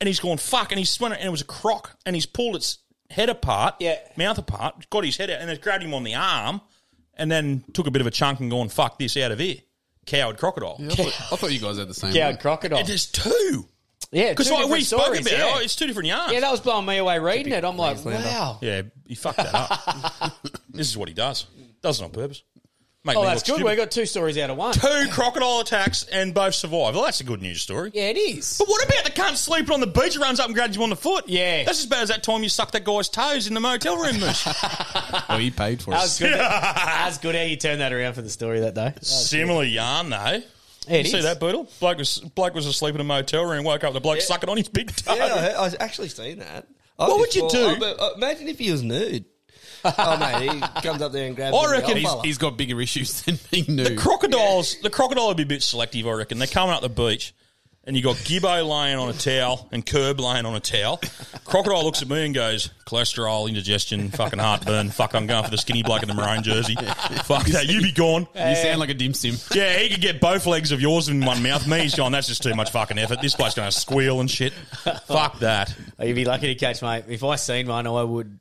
and 0.00 0.06
he's 0.06 0.20
gone, 0.20 0.36
fuck, 0.38 0.70
and 0.70 0.78
he's 0.78 0.90
swimming 0.90 1.18
and 1.18 1.26
it 1.26 1.32
was 1.32 1.40
a 1.40 1.46
croc 1.46 1.96
and 2.06 2.14
he's 2.14 2.26
pulled 2.26 2.54
its 2.54 2.78
head 3.10 3.28
apart, 3.28 3.74
Yeah. 3.80 3.98
mouth 4.16 4.38
apart, 4.38 4.88
got 4.90 5.02
his 5.04 5.16
head 5.16 5.30
out 5.30 5.40
and 5.40 5.50
it's 5.50 5.60
grabbed 5.60 5.82
him 5.82 5.94
on 5.94 6.04
the 6.04 6.14
arm 6.14 6.60
and 7.16 7.28
then 7.28 7.64
took 7.72 7.88
a 7.88 7.90
bit 7.90 8.02
of 8.02 8.06
a 8.06 8.12
chunk 8.12 8.38
and 8.38 8.52
gone, 8.52 8.68
fuck 8.68 9.00
this 9.00 9.16
out 9.16 9.32
of 9.32 9.40
here. 9.40 9.56
Coward 10.06 10.38
crocodile. 10.38 10.76
I, 10.80 10.88
thought, 10.94 11.06
I 11.32 11.36
thought 11.36 11.52
you 11.52 11.60
guys 11.60 11.78
had 11.78 11.88
the 11.88 11.94
same 11.94 12.12
Coward 12.12 12.34
one. 12.34 12.40
crocodile. 12.40 12.78
It 12.78 12.88
is 12.90 13.06
two. 13.06 13.68
yeah, 14.12 14.30
Because 14.30 14.48
two 14.48 14.54
like 14.54 14.64
we 14.64 14.80
different 14.80 14.86
spoke 14.86 15.00
stories, 15.02 15.20
about 15.26 15.32
yeah. 15.38 15.52
oh, 15.56 15.60
it's 15.60 15.76
two 15.76 15.86
different 15.86 16.08
yarns. 16.08 16.32
yeah, 16.32 16.40
that 16.40 16.50
was 16.50 16.60
blowing 16.60 16.86
me 16.86 16.96
away 16.98 17.18
reading 17.18 17.52
it. 17.52 17.64
I'm 17.64 17.76
like, 17.76 18.04
wow. 18.04 18.58
Yeah, 18.60 18.82
he 19.06 19.14
fucked 19.14 19.38
that 19.38 19.54
up. 19.54 20.32
this 20.70 20.88
is 20.88 20.96
what 20.96 21.08
he 21.08 21.14
does. 21.14 21.46
Does 21.82 22.00
it 22.00 22.04
on 22.04 22.10
purpose. 22.10 22.42
Make 23.06 23.18
Oh, 23.18 23.22
that's 23.24 23.42
good. 23.42 23.56
stupid. 23.56 23.64
We 23.70 23.76
got 23.76 23.90
two 23.90 24.06
stories 24.06 24.38
out 24.38 24.48
of 24.48 24.56
one. 24.56 24.72
Two 24.72 25.06
crocodile 25.10 25.60
attacks 25.60 26.04
and 26.04 26.32
both 26.32 26.54
survive. 26.54 26.94
Well, 26.94 27.04
that's 27.04 27.20
a 27.20 27.24
good 27.24 27.42
news 27.42 27.60
story. 27.60 27.90
Yeah, 27.92 28.04
it 28.08 28.16
is. 28.16 28.56
But 28.58 28.66
what 28.66 28.82
about 28.82 29.04
the 29.04 29.10
cunt 29.10 29.36
sleeping 29.36 29.74
on 29.74 29.80
the 29.80 29.86
beach, 29.86 30.16
runs 30.16 30.40
up 30.40 30.46
and 30.46 30.54
grabs 30.54 30.74
him 30.76 30.82
on 30.84 30.88
the 30.88 30.96
foot? 30.96 31.28
Yeah. 31.28 31.64
That's 31.64 31.80
as 31.80 31.86
bad 31.86 32.04
as 32.04 32.08
that 32.08 32.22
time 32.22 32.42
you 32.42 32.48
sucked 32.48 32.72
that 32.72 32.84
guy's 32.84 33.10
toes 33.10 33.46
in 33.46 33.52
the 33.52 33.60
motel 33.60 33.98
room, 33.98 34.20
Moose. 34.20 34.42
Oh, 35.28 35.36
he 35.38 35.50
paid 35.50 35.82
for 35.82 35.90
That 35.90 35.98
it. 35.98 36.02
was 36.04 36.18
good. 36.18 36.32
that 36.38 37.02
was 37.06 37.18
good 37.18 37.34
how 37.34 37.42
you 37.42 37.56
turned 37.56 37.82
that 37.82 37.92
around 37.92 38.14
for 38.14 38.22
the 38.22 38.30
story 38.30 38.60
that 38.60 38.74
day. 38.74 38.94
Similar 39.02 39.64
yarn, 39.64 40.08
though. 40.08 40.16
Yeah, 40.16 40.40
you 40.88 40.98
it 41.00 41.06
see 41.08 41.18
is. 41.18 41.24
that, 41.24 41.40
Beetle? 41.40 41.68
Bloke 41.80 41.98
was, 41.98 42.18
bloke 42.20 42.54
was 42.54 42.64
asleep 42.66 42.94
in 42.94 43.02
a 43.02 43.04
motel 43.04 43.44
room, 43.44 43.64
woke 43.64 43.84
up, 43.84 43.92
the 43.92 44.00
bloke 44.00 44.22
sucking 44.22 44.48
on 44.48 44.56
his 44.56 44.68
big 44.70 44.94
toe. 44.96 45.14
Yeah, 45.14 45.24
I, 45.26 45.28
heard- 45.40 45.54
I 45.56 45.60
was 45.62 45.76
actually 45.78 46.08
seen 46.08 46.38
that. 46.38 46.66
What 46.96 47.18
would 47.18 47.34
you 47.34 47.48
do? 47.50 47.66
Uh, 47.84 48.10
imagine 48.16 48.48
if 48.48 48.58
he 48.58 48.70
was 48.70 48.82
nude. 48.82 49.24
oh, 49.98 50.16
mate, 50.18 50.50
he 50.50 50.60
comes 50.82 51.02
up 51.02 51.12
there 51.12 51.26
and 51.26 51.36
grabs 51.36 51.56
I 51.56 51.70
reckon 51.70 51.96
he's- 51.98 52.14
He's 52.24 52.38
got 52.38 52.56
bigger 52.56 52.80
issues 52.80 53.22
than 53.24 53.38
being 53.50 53.64
The 53.76 53.90
nude. 53.90 53.98
crocodiles, 53.98 54.76
the 54.82 54.90
crocodile 54.90 55.28
would 55.28 55.36
be 55.36 55.42
a 55.42 55.46
bit 55.46 55.62
selective, 55.62 56.06
I 56.06 56.12
reckon. 56.12 56.38
They're 56.38 56.46
coming 56.48 56.74
up 56.74 56.80
the 56.82 56.88
beach, 56.88 57.34
and 57.86 57.94
you 57.94 58.02
got 58.02 58.16
Gibbo 58.16 58.66
laying 58.66 58.96
on 58.98 59.10
a 59.10 59.12
towel 59.12 59.68
and 59.70 59.84
Kirb 59.84 60.18
laying 60.18 60.46
on 60.46 60.54
a 60.54 60.60
towel. 60.60 61.02
Crocodile 61.44 61.84
looks 61.84 62.00
at 62.00 62.08
me 62.08 62.24
and 62.24 62.34
goes, 62.34 62.70
"Cholesterol, 62.86 63.46
indigestion, 63.46 64.08
fucking 64.08 64.38
heartburn. 64.38 64.88
Fuck, 64.88 65.14
I'm 65.14 65.26
going 65.26 65.44
for 65.44 65.50
the 65.50 65.58
skinny 65.58 65.82
bloke 65.82 66.02
in 66.02 66.08
the 66.08 66.14
maroon 66.14 66.42
jersey. 66.42 66.74
Fuck 67.24 67.44
that, 67.48 67.66
you 67.68 67.82
be 67.82 67.92
gone." 67.92 68.26
you 68.34 68.54
sound 68.56 68.80
like 68.80 68.88
a 68.88 68.94
dim 68.94 69.12
sim. 69.12 69.34
Yeah, 69.54 69.76
he 69.76 69.90
could 69.90 70.00
get 70.00 70.18
both 70.18 70.46
legs 70.46 70.72
of 70.72 70.80
yours 70.80 71.10
in 71.10 71.22
one 71.26 71.42
mouth. 71.42 71.66
Me, 71.68 71.80
he's 71.80 71.94
gone. 71.94 72.12
That's 72.12 72.26
just 72.28 72.42
too 72.42 72.54
much 72.54 72.70
fucking 72.70 72.96
effort. 72.96 73.20
This 73.20 73.34
bloke's 73.36 73.54
going 73.54 73.70
to 73.70 73.78
squeal 73.78 74.20
and 74.20 74.30
shit. 74.30 74.54
Fuck 75.06 75.40
that. 75.40 75.74
Oh, 75.98 76.04
You'd 76.06 76.14
be 76.14 76.24
lucky 76.24 76.46
to 76.46 76.54
catch, 76.54 76.80
mate. 76.80 77.04
If 77.08 77.22
I 77.22 77.36
seen 77.36 77.66
one, 77.66 77.86
I 77.86 78.02
would. 78.02 78.38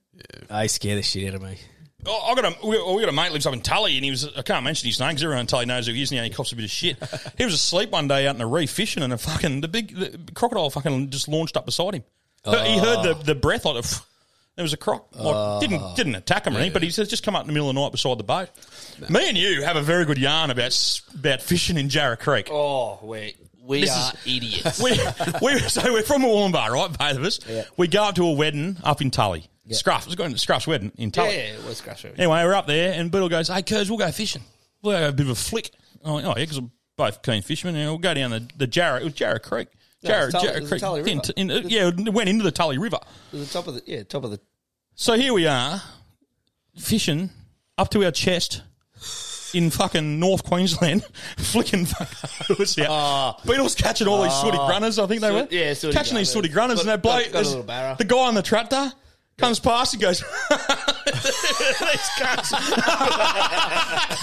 They 0.50 0.68
scare 0.68 0.96
the 0.96 1.02
shit 1.02 1.28
out 1.30 1.36
of 1.36 1.42
me. 1.42 1.58
Oh, 2.06 2.32
I 2.32 2.36
got 2.36 2.46
a 2.46 2.68
we, 2.68 2.96
we 2.96 3.02
got 3.02 3.10
a 3.10 3.14
mate 3.14 3.32
lives 3.32 3.46
up 3.46 3.54
in 3.54 3.62
Tully, 3.62 3.96
and 3.96 4.04
he 4.04 4.12
was 4.12 4.28
I 4.36 4.42
can't 4.42 4.64
mention 4.64 4.88
his 4.88 5.00
name 5.00 5.10
because 5.10 5.24
everyone 5.24 5.42
in 5.42 5.48
Tully 5.48 5.66
knows 5.66 5.88
who 5.88 5.94
he 5.94 6.02
is 6.02 6.12
now. 6.12 6.24
He 6.24 6.30
cops 6.30 6.52
a 6.52 6.56
bit 6.56 6.66
of 6.66 6.72
shit. 6.72 6.98
he 7.38 7.46
was 7.46 7.54
asleep 7.54 7.92
one 7.92 8.08
day 8.08 8.28
out 8.28 8.36
in 8.36 8.40
the 8.40 8.46
reef 8.46 8.72
fishing, 8.72 9.04
and 9.04 9.14
a 9.14 9.18
fucking 9.18 9.62
the 9.62 9.68
big 9.68 9.96
the 9.96 10.20
crocodile 10.34 10.70
fucking 10.70 11.10
just 11.10 11.28
launched 11.28 11.56
up 11.56 11.66
beside 11.66 11.96
him. 11.96 12.04
He 12.46 12.78
heard 12.78 13.04
the, 13.04 13.22
the 13.24 13.36
breath 13.36 13.66
like 13.66 13.82
the. 13.84 14.02
There 14.56 14.62
was 14.62 14.74
a 14.74 14.78
croc. 14.78 15.08
Like, 15.16 15.36
oh. 15.36 15.60
didn't 15.60 15.96
didn't 15.96 16.14
attack 16.14 16.46
him 16.46 16.54
or 16.54 16.58
anything, 16.58 16.74
but 16.74 16.84
he 16.84 16.92
says 16.92 17.08
just 17.08 17.24
come 17.24 17.36
up 17.36 17.42
in 17.42 17.48
the 17.48 17.54
middle 17.54 17.72
of 17.72 17.76
the 17.76 17.82
night 17.82 17.92
beside 17.92 18.20
the 18.20 18.24
boat. 18.24 18.50
Me 19.10 19.28
and 19.28 19.36
you 19.36 19.64
have 19.64 19.78
a 19.78 19.82
very 19.82 20.06
good 20.06 20.20
yarn 20.20 20.52
about 20.52 21.02
about 21.16 21.42
fishing 21.42 21.76
in 21.76 21.90
Jarra 21.90 22.20
Creek. 22.20 22.50
Oh, 22.52 23.00
we 23.02 23.36
we 23.64 23.82
This 23.82 23.90
are 23.90 24.14
is- 24.26 24.38
idiots. 24.38 24.80
we, 24.84 24.92
we, 25.42 25.60
so 25.60 25.92
we're 25.92 26.04
from 26.04 26.22
Wollongbar, 26.22 26.70
right? 26.70 26.96
Both 26.96 27.18
of 27.18 27.24
us. 27.24 27.40
Yeah. 27.48 27.64
We 27.78 27.88
go 27.88 28.04
up 28.04 28.14
to 28.16 28.26
a 28.26 28.34
wedding 28.34 28.78
up 28.84 29.02
in 29.02 29.10
Tully. 29.10 29.48
Scruff. 29.72 30.06
It's 30.06 30.16
going 30.16 30.32
to 30.34 30.38
Scruff's 30.38 30.68
wedding 30.68 30.92
in 30.98 31.06
yeah, 31.10 31.12
Tully. 31.12 31.36
yeah, 31.36 31.42
it 31.54 31.66
was 31.66 31.78
scratch 31.78 32.06
over. 32.06 32.14
Anyway, 32.18 32.44
we're 32.44 32.54
up 32.54 32.68
there, 32.68 32.94
and 32.94 33.10
Beetle 33.10 33.30
goes, 33.30 33.48
"Hey, 33.48 33.62
Kurz, 33.64 33.90
we'll 33.90 33.98
go 34.00 34.12
fishing. 34.12 34.44
We'll 34.82 34.98
have 34.98 35.10
a 35.10 35.14
bit 35.14 35.26
of 35.26 35.32
a 35.32 35.36
flick." 35.36 35.72
Oh, 36.04 36.16
oh 36.16 36.20
yeah, 36.20 36.34
because 36.36 36.60
we're 36.60 36.68
both 36.98 37.22
keen 37.22 37.42
fishermen, 37.42 37.76
and 37.78 37.90
we'll 37.90 37.98
go 37.98 38.14
down 38.14 38.32
the 38.32 38.48
the 38.58 38.68
Jarra. 38.68 39.00
It 39.02 39.06
was 39.06 39.14
Jarra 39.14 39.42
Creek. 39.42 39.70
No, 40.04 40.10
Jarra, 40.10 40.32
Tully- 40.32 40.48
Jarra 40.48 40.56
it 40.56 40.60
was 40.62 40.70
Creek. 40.70 40.82
Tully 40.82 41.02
River. 41.02 41.22
in- 41.38 41.52
uh, 41.52 41.62
yeah, 41.66 41.88
it 41.88 42.14
went 42.14 42.28
into 42.30 42.44
the 42.44 42.52
Tully 42.52 42.78
River. 42.78 43.00
It 43.32 43.38
was 43.38 43.48
the 43.48 43.54
top 43.54 43.68
of 43.68 43.76
the 43.76 43.84
yeah, 43.86 44.04
top 44.04 44.26
of 44.26 44.32
the. 44.32 44.40
So 44.96 45.14
here 45.14 45.32
we 45.34 45.48
are, 45.48 45.82
fishing 46.78 47.30
up 47.78 47.90
to 47.92 48.04
our 48.04 48.12
chest 48.12 48.64
in 49.54 49.70
fucking 49.70 50.20
North 50.20 50.44
Queensland, 50.44 51.04
flicking 51.38 51.88
out. 52.90 53.46
Beetle's 53.46 53.76
catching 53.76 54.08
all 54.08 54.22
these 54.24 54.34
sooty 54.34 54.58
grunters, 54.58 55.02
I 55.02 55.08
think 55.08 55.22
they 55.22 55.28
Soot- 55.30 55.34
were. 55.36 55.42
Ah. 55.44 55.48
yeah, 55.52 55.74
catching 55.94 56.18
these 56.18 56.30
grunters. 56.30 56.34
sooty 56.34 56.50
grunters, 56.50 56.70
and 56.70 56.78
Got- 56.80 56.86
that 56.86 57.02
bloke, 57.02 57.24
got- 57.26 57.32
got 57.34 57.44
a 57.46 57.48
little 57.48 57.64
barra. 57.64 57.96
the 57.98 58.04
guy 58.06 58.18
on 58.28 58.36
the 58.36 58.42
tractor 58.42 58.92
comes 59.38 59.60
past 59.60 59.94
and 59.94 60.02
goes, 60.02 60.20
"These 60.50 60.58
cunts." 62.20 62.54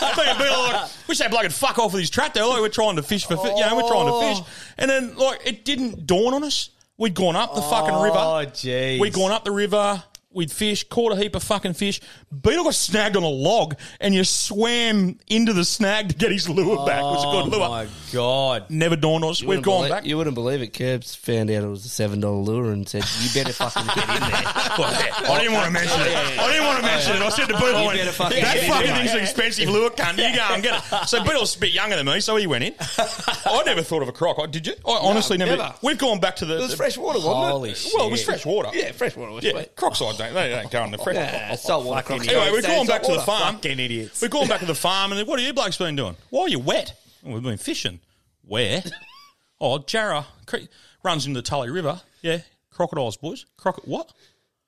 I 0.03 0.13
think 0.15 0.39
Beetle 0.39 0.63
like, 0.63 0.91
wish 1.09 1.19
that 1.19 1.31
bloke 1.31 1.43
would 1.43 1.53
fuck 1.53 1.79
off 1.79 1.93
with 1.93 2.01
his 2.01 2.11
tractor. 2.11 2.45
Like 2.45 2.61
we're 2.61 2.69
trying 2.69 2.97
to 2.97 3.03
fish 3.03 3.27
for, 3.27 3.37
fi- 3.37 3.55
you 3.55 3.67
know, 3.67 3.77
we're 3.77 3.89
trying 3.89 4.07
to 4.07 4.21
fish, 4.29 4.47
oh. 4.47 4.75
and 4.79 4.91
then 4.91 5.17
like 5.17 5.41
it 5.47 5.65
didn't 5.65 6.07
dawn 6.07 6.35
on 6.35 6.45
us. 6.45 6.71
We'd 6.97 7.15
gone 7.15 7.35
up 7.35 7.55
the 7.55 7.63
fucking 7.63 7.95
oh, 7.95 8.03
river. 8.03 8.19
Oh, 8.19 8.45
jeez. 8.45 9.01
We'd 9.01 9.15
gone 9.15 9.31
up 9.31 9.45
the 9.45 9.51
river, 9.51 10.03
We'd 10.33 10.53
fish, 10.53 10.85
caught 10.85 11.11
a 11.11 11.17
heap 11.17 11.35
of 11.35 11.43
fucking 11.43 11.73
fish. 11.75 12.01
Beetle 12.31 12.63
got 12.63 12.75
snagged 12.77 13.17
on 13.17 13.25
a 13.25 13.29
log, 13.29 13.75
and 14.01 14.15
you 14.15 14.23
swam 14.23 15.19
into 15.27 15.53
the 15.53 15.65
snag 15.65 16.11
to 16.11 16.15
get 16.15 16.31
his 16.31 16.49
lure 16.49 16.87
back. 16.87 17.01
It 17.01 17.03
was 17.03 17.25
a 17.25 17.27
good 17.27 17.53
oh, 17.53 17.59
lure. 17.59 17.67
Oh 17.67 17.71
my 17.71 17.87
god! 18.13 18.71
Never 18.71 18.95
dawned 18.95 19.25
on 19.25 19.31
us. 19.31 19.43
We've 19.43 19.61
gone 19.61 19.89
back. 19.89 20.07
You 20.07 20.17
wouldn't 20.17 20.37
believe 20.37 20.63
it. 20.63 20.73
Kirbs 20.73 21.17
found 21.17 21.51
out 21.51 21.65
it 21.65 21.67
was 21.67 21.85
a 21.85 21.89
seven 21.89 22.21
dollar 22.21 22.37
lure 22.37 22.71
and 22.71 22.89
said, 22.89 23.03
"You 23.21 23.43
better 23.43 23.53
fucking 23.53 23.87
get 23.87 24.09
in 24.09 24.21
there." 24.21 24.43
I 24.47 25.39
didn't 25.41 25.53
want 25.53 25.67
to 25.67 25.73
mention 25.73 26.01
it. 26.01 26.15
I 26.15 26.53
didn't 26.53 26.67
want 26.67 26.79
to 26.79 26.87
mention 26.87 27.17
it. 27.17 27.23
I 27.23 27.29
said 27.31 27.47
to 27.49 27.55
Beetle, 27.55 27.75
I 27.75 27.87
went, 27.87 27.99
better 27.99 28.13
fucking 28.13 28.41
that 28.41 28.55
get 28.55 28.63
in 28.63 28.71
fucking 28.71 28.87
there, 28.87 28.97
thing's 28.99 29.13
an 29.15 29.21
expensive 29.23 29.69
lure, 29.69 29.91
cunt. 29.91 30.17
You 30.17 30.37
go 30.37 30.47
and 30.55 30.63
get 30.63 30.81
it. 30.81 31.09
So 31.09 31.25
Beetle's 31.25 31.57
a 31.57 31.59
bit 31.59 31.73
younger 31.73 31.97
than 31.97 32.07
me, 32.07 32.21
so 32.21 32.37
he 32.37 32.47
went 32.47 32.63
in. 32.63 32.75
I 32.99 33.63
never 33.67 33.83
thought 33.83 34.03
of 34.03 34.09
a 34.09 34.13
croc. 34.13 34.49
Did 34.53 34.69
you? 34.69 34.75
I 34.87 34.97
honestly 35.03 35.39
never. 35.39 35.57
never. 35.57 35.75
We've 35.83 35.99
gone 35.99 36.21
back 36.21 36.37
to 36.37 36.47
the. 36.47 36.57
It 36.57 36.61
was 36.61 36.75
fresh 36.77 36.97
water, 36.97 37.19
wasn't 37.19 37.51
Holy 37.51 37.71
it? 37.71 37.77
shit! 37.77 37.93
Well, 37.97 38.07
it 38.07 38.13
was 38.13 38.23
fresh 38.23 38.47
water. 38.47 38.71
Yeah, 38.73 38.93
fresh 38.93 39.17
water 39.17 39.33
was 39.33 39.43
Yeah, 39.43 39.65
crocs 39.75 40.01
I 40.01 40.20
don't. 40.21 40.35
They 40.35 40.51
don't 40.51 40.71
go 40.71 40.85
in 40.85 40.91
the 40.93 40.99
fresh. 41.03 41.17
Yeah, 41.17 41.55
saltwater 41.57 42.03
crocs. 42.07 42.29
Anyway, 42.29 42.51
we're 42.53 42.63
going 42.63 42.87
back 42.87 43.03
to 43.03 43.13
the 43.13 43.21
farm. 43.21 43.57
Fucking 43.57 43.79
idiots. 43.79 44.23
We're 44.23 44.29
going 44.29 44.49
back 44.49 44.61
to 44.61 44.67
the 44.67 44.75
farm, 44.87 45.13
and 45.13 45.27
what 45.27 45.39
have 45.39 45.47
you 45.47 45.53
blokes 45.53 45.77
been 45.77 45.97
doing? 45.97 46.17
Why 46.31 46.43
are 46.43 46.49
you 46.49 46.59
wet? 46.59 46.95
"Oh, 47.27 47.33
we've 47.33 47.43
been 47.43 47.59
fishing. 47.59 48.01
Where? 48.47 48.83
oh, 49.61 49.79
Jarra 49.81 50.25
Cre- 50.47 50.69
runs 51.03 51.27
into 51.27 51.39
the 51.41 51.43
Tully 51.47 51.71
River. 51.71 52.01
Yeah, 52.23 52.39
crocodiles, 52.71 53.17
boys. 53.17 53.47
Croc 53.57 53.81
what? 53.87 54.13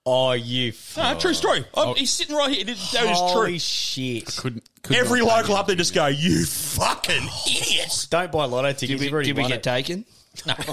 Oh, 0.04 0.32
you. 0.32 0.72
No, 0.96 1.16
true 1.16 1.32
story. 1.32 1.64
Oh, 1.74 1.90
oh, 1.90 1.94
he's 1.94 2.10
sitting 2.10 2.34
right 2.34 2.50
here. 2.52 2.64
That 2.64 2.72
is 2.76 2.90
Holy 3.18 3.50
true. 3.52 3.58
shit! 3.60 4.26
Couldn't, 4.36 4.68
could 4.82 4.96
Every 4.96 5.20
not- 5.20 5.28
local 5.42 5.54
up 5.54 5.68
there 5.68 5.76
just 5.76 5.94
go, 5.94 6.08
you 6.08 6.44
fucking 6.44 7.28
idiots. 7.48 8.06
Don't 8.08 8.32
buy 8.32 8.46
lotto 8.46 8.72
tickets. 8.72 8.88
Did 8.88 8.98
we, 8.98 9.04
You've 9.06 9.14
already 9.14 9.28
did 9.28 9.36
we 9.36 9.42
won 9.42 9.50
get 9.50 9.58
it. 9.58 9.62
taken? 9.62 10.04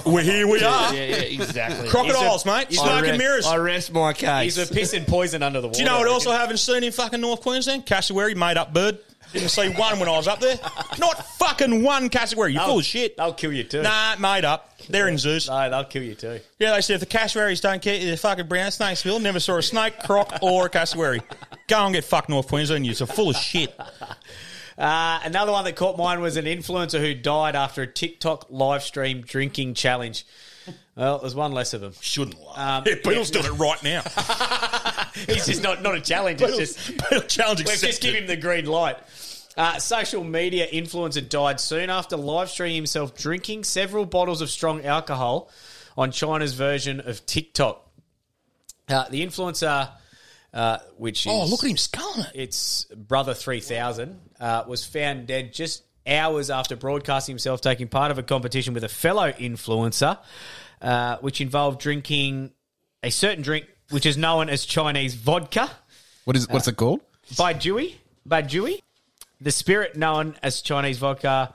We're 0.06 0.22
here, 0.22 0.46
we 0.46 0.64
are. 0.64 0.94
Yeah, 0.94 1.04
yeah, 1.04 1.16
exactly. 1.16 1.88
Crocodiles, 1.88 2.46
mate. 2.46 2.66
I 2.70 2.72
Smoke 2.74 2.88
and 2.90 3.02
rest- 3.06 3.18
mirrors. 3.18 3.46
I 3.46 3.56
rest 3.56 3.92
my 3.92 4.12
case. 4.12 4.56
He's 4.56 4.70
a 4.70 4.72
pissing 4.72 5.06
poison 5.06 5.42
under 5.42 5.60
the 5.60 5.68
water. 5.68 5.76
Do 5.76 5.82
you 5.82 5.88
know 5.88 5.98
what 5.98 6.08
else 6.08 6.26
I 6.26 6.36
haven't 6.38 6.56
seen 6.56 6.82
in 6.82 6.92
fucking 6.92 7.20
North 7.20 7.42
Queensland? 7.42 7.84
Cassowary, 7.86 8.34
made 8.34 8.56
up 8.56 8.72
bird. 8.72 8.98
Didn't 9.32 9.50
see 9.50 9.68
one 9.68 10.00
when 10.00 10.08
I 10.08 10.12
was 10.16 10.26
up 10.26 10.40
there. 10.40 10.58
Not 10.98 11.24
fucking 11.36 11.84
one 11.84 12.08
cassowary. 12.08 12.52
You're 12.52 12.60
They'll- 12.62 12.68
full 12.70 12.78
of 12.80 12.84
shit. 12.84 13.16
They'll 13.16 13.34
kill 13.34 13.52
you 13.52 13.62
too. 13.64 13.82
Nah, 13.82 14.16
made 14.18 14.44
up. 14.44 14.72
They're 14.88 15.06
in 15.08 15.18
zoos. 15.18 15.46
No, 15.48 15.70
they'll 15.70 15.84
kill 15.84 16.02
you 16.02 16.14
too. 16.16 16.40
Yeah, 16.58 16.74
they 16.74 16.80
said 16.80 16.94
if 16.94 17.00
the 17.00 17.06
cassowaries 17.06 17.60
don't 17.60 17.84
you, 17.84 17.98
they're 18.06 18.16
fucking 18.16 18.48
brown 18.48 18.72
snakes. 18.72 19.02
Phil 19.02 19.20
never 19.20 19.38
saw 19.38 19.58
a 19.58 19.62
snake, 19.62 20.00
croc, 20.00 20.38
or 20.42 20.66
a 20.66 20.68
cassowary. 20.70 21.20
Go 21.68 21.84
and 21.84 21.94
get 21.94 22.02
fucked 22.04 22.28
North 22.28 22.48
Queensland. 22.48 22.86
You're 22.86 22.94
so 22.96 23.06
full 23.06 23.30
of 23.30 23.36
shit. 23.36 23.78
Uh, 24.80 25.20
another 25.24 25.52
one 25.52 25.64
that 25.64 25.76
caught 25.76 25.98
mine 25.98 26.22
was 26.22 26.38
an 26.38 26.46
influencer 26.46 27.00
who 27.00 27.14
died 27.14 27.54
after 27.54 27.82
a 27.82 27.86
TikTok 27.86 28.46
live 28.48 28.82
stream 28.82 29.20
drinking 29.20 29.74
challenge. 29.74 30.24
Well, 30.96 31.18
there's 31.18 31.34
one 31.34 31.52
less 31.52 31.74
of 31.74 31.82
them. 31.82 31.92
Shouldn't 32.00 32.40
lie. 32.40 32.78
Um, 32.78 32.84
yeah, 32.86 32.94
Beetle's 33.04 33.30
doing 33.30 33.44
it 33.44 33.52
right 33.52 33.82
now. 33.82 34.00
He's 35.26 35.46
just 35.46 35.62
not, 35.62 35.82
not 35.82 35.96
a 35.96 36.00
challenge. 36.00 36.40
It's 36.40 36.74
just 36.74 37.28
challenge 37.28 37.64
We've 37.66 37.78
just 37.78 38.00
given 38.00 38.22
him 38.22 38.26
the 38.26 38.36
green 38.36 38.64
light. 38.64 38.96
Uh, 39.54 39.78
social 39.78 40.24
media 40.24 40.66
influencer 40.66 41.28
died 41.28 41.60
soon 41.60 41.90
after 41.90 42.16
live 42.16 42.48
streaming 42.48 42.76
himself 42.76 43.14
drinking 43.14 43.64
several 43.64 44.06
bottles 44.06 44.40
of 44.40 44.48
strong 44.48 44.84
alcohol 44.86 45.50
on 45.98 46.10
China's 46.10 46.54
version 46.54 47.00
of 47.00 47.26
TikTok. 47.26 47.86
Uh, 48.88 49.06
the 49.10 49.26
influencer, 49.26 49.90
uh, 50.52 50.78
which 50.96 51.26
is 51.26 51.32
Oh, 51.32 51.44
look 51.46 51.62
at 51.64 51.70
him 51.70 51.76
sculling 51.76 52.26
it. 52.26 52.30
it's 52.34 52.84
brother 52.96 53.34
three 53.34 53.60
thousand, 53.60 54.18
uh, 54.40 54.64
was 54.66 54.84
found 54.84 55.26
dead 55.26 55.52
just 55.52 55.82
hours 56.06 56.50
after 56.50 56.76
broadcasting 56.76 57.34
himself 57.34 57.60
taking 57.60 57.86
part 57.88 58.10
of 58.10 58.18
a 58.18 58.22
competition 58.22 58.74
with 58.74 58.82
a 58.84 58.88
fellow 58.88 59.30
influencer, 59.32 60.18
uh, 60.82 61.16
which 61.18 61.40
involved 61.40 61.80
drinking 61.80 62.50
a 63.02 63.10
certain 63.10 63.42
drink 63.42 63.66
which 63.90 64.06
is 64.06 64.16
known 64.16 64.48
as 64.48 64.64
Chinese 64.64 65.14
vodka. 65.14 65.70
What 66.24 66.36
is 66.36 66.48
what's 66.48 66.68
it 66.68 66.76
called? 66.76 67.00
Baijiu, 67.34 67.94
Baijiu, 68.28 68.80
the 69.40 69.50
spirit 69.50 69.96
known 69.96 70.36
as 70.42 70.60
Chinese 70.62 70.98
vodka, 70.98 71.54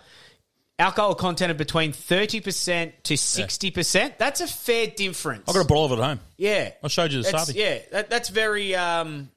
alcohol 0.79 1.15
content 1.15 1.51
of 1.51 1.57
between 1.57 1.91
thirty 1.93 2.41
percent 2.41 2.93
to 3.05 3.17
sixty 3.17 3.71
percent. 3.71 4.17
That's 4.19 4.41
a 4.41 4.47
fair 4.47 4.87
difference. 4.87 5.43
I've 5.47 5.55
got 5.55 5.65
a 5.65 5.67
bottle 5.67 5.85
of 5.85 5.91
it 5.93 5.99
at 5.99 6.03
home. 6.05 6.19
yeah, 6.37 6.71
I 6.83 6.87
showed 6.87 7.11
you 7.11 7.21
the 7.23 7.31
that's, 7.31 7.47
Sabi. 7.47 7.59
Yeah, 7.59 7.77
that, 7.91 8.09
that's 8.09 8.29
very. 8.29 8.75
Um, 8.75 9.29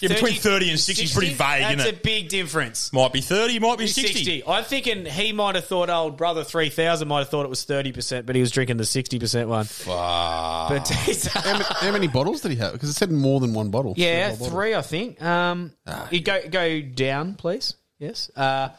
Yeah, 0.00 0.08
between 0.08 0.34
30 0.34 0.70
and 0.70 0.80
60 0.80 1.04
is 1.04 1.12
pretty 1.14 1.28
vague, 1.34 1.38
That's 1.38 1.82
isn't 1.84 1.94
a 1.94 2.00
big 2.02 2.28
difference. 2.28 2.92
Might 2.92 3.12
be 3.12 3.20
30, 3.20 3.60
might 3.60 3.78
be 3.78 3.86
60. 3.86 4.42
I'm 4.44 4.64
thinking 4.64 5.06
he 5.06 5.32
might 5.32 5.54
have 5.54 5.66
thought 5.66 5.88
old 5.88 6.16
brother 6.16 6.42
three 6.42 6.68
thousand 6.68 7.06
might 7.06 7.20
have 7.20 7.28
thought 7.28 7.44
it 7.46 7.48
was 7.48 7.62
thirty 7.64 7.92
percent, 7.92 8.26
but 8.26 8.34
he 8.34 8.40
was 8.40 8.50
drinking 8.50 8.76
the 8.76 8.84
sixty 8.84 9.18
percent 9.20 9.48
one. 9.48 9.66
But 9.86 10.88
How 10.88 11.52
many, 11.52 11.64
how 11.64 11.92
many 11.92 12.08
bottles 12.08 12.40
did 12.40 12.50
he 12.50 12.56
have? 12.58 12.72
Because 12.72 12.90
it 12.90 12.94
said 12.94 13.10
more 13.12 13.38
than 13.40 13.54
one 13.54 13.70
bottle. 13.70 13.94
yeah, 13.96 14.30
Several 14.30 14.36
bottles. 14.50 14.52
three 14.52 14.74
I 14.74 14.82
think. 14.82 15.22
Um, 15.22 15.72
Ah. 15.86 16.08
you 16.10 16.20
go 16.20 16.40
go 16.48 16.80
down, 16.82 17.34
please. 17.34 17.74
Yes. 18.00 18.30
Uh, 18.34 18.70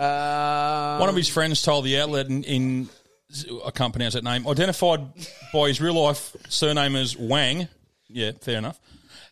One 0.00 1.08
of 1.08 1.16
his 1.16 1.28
friends 1.28 1.62
told 1.62 1.84
the 1.84 1.98
outlet 1.98 2.28
in, 2.28 2.42
in 2.44 2.88
I 3.64 3.70
can't 3.70 3.92
pronounce 3.92 4.14
that 4.14 4.24
name, 4.24 4.46
identified 4.48 5.06
by 5.52 5.68
his 5.68 5.80
real 5.80 5.94
life 6.02 6.34
surname 6.48 6.96
as 6.96 7.16
Wang. 7.16 7.68
Yeah, 8.08 8.32
fair 8.40 8.58
enough. 8.58 8.80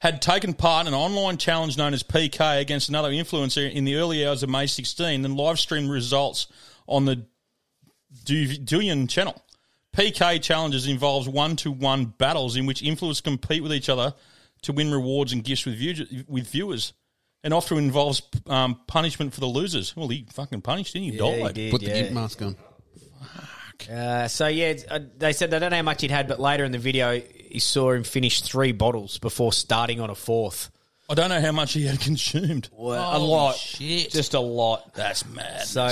Had 0.00 0.22
taken 0.22 0.54
part 0.54 0.86
in 0.86 0.94
an 0.94 0.98
online 0.98 1.38
challenge 1.38 1.76
known 1.76 1.94
as 1.94 2.04
PK 2.04 2.60
against 2.60 2.88
another 2.88 3.10
influencer 3.10 3.68
in 3.70 3.84
the 3.84 3.96
early 3.96 4.24
hours 4.24 4.44
of 4.44 4.50
May 4.50 4.66
16, 4.66 5.22
then 5.22 5.36
live 5.36 5.58
streamed 5.58 5.90
results 5.90 6.46
on 6.86 7.04
the 7.04 7.24
Du- 8.24 8.58
Douyin 8.58 9.08
channel. 9.08 9.42
PK 9.96 10.40
challenges 10.40 10.86
involves 10.86 11.28
one 11.28 11.56
to 11.56 11.72
one 11.72 12.04
battles 12.04 12.54
in 12.56 12.66
which 12.66 12.82
influencers 12.82 13.22
compete 13.22 13.62
with 13.62 13.72
each 13.72 13.88
other 13.88 14.14
to 14.62 14.72
win 14.72 14.92
rewards 14.92 15.32
and 15.32 15.42
gifts 15.42 15.66
with, 15.66 15.76
view- 15.76 16.24
with 16.28 16.46
viewers. 16.46 16.92
And 17.44 17.54
often 17.54 17.78
involves 17.78 18.22
um, 18.46 18.80
punishment 18.86 19.32
for 19.32 19.40
the 19.40 19.46
losers. 19.46 19.94
Well, 19.96 20.08
he 20.08 20.26
fucking 20.32 20.60
punished, 20.62 20.92
didn't 20.94 21.12
he? 21.12 21.18
Yeah, 21.18 21.32
he 21.36 21.42
died. 21.42 21.54
did, 21.54 21.70
Put 21.70 21.80
the 21.82 21.86
yeah. 21.88 21.94
imp 21.96 22.12
mask 22.12 22.42
on. 22.42 22.56
Uh, 23.90 24.26
so 24.28 24.48
yeah, 24.48 24.74
uh, 24.90 24.98
they 25.16 25.32
said 25.32 25.50
they 25.50 25.58
don't 25.58 25.70
know 25.70 25.76
how 25.76 25.82
much 25.82 26.02
he'd 26.02 26.10
had, 26.10 26.26
but 26.28 26.40
later 26.40 26.64
in 26.64 26.72
the 26.72 26.78
video, 26.78 27.20
he 27.20 27.58
saw 27.60 27.92
him 27.92 28.02
finish 28.02 28.42
three 28.42 28.72
bottles 28.72 29.18
before 29.18 29.52
starting 29.52 30.00
on 30.00 30.10
a 30.10 30.14
fourth. 30.14 30.70
I 31.08 31.14
don't 31.14 31.30
know 31.30 31.40
how 31.40 31.52
much 31.52 31.72
he 31.74 31.86
had 31.86 32.00
consumed. 32.08 32.68
a 32.76 32.78
lot, 33.18 33.54
shit. 33.56 34.10
just 34.10 34.34
a 34.34 34.40
lot. 34.40 34.92
That's 34.94 35.24
mad. 35.26 35.62
So 35.62 35.90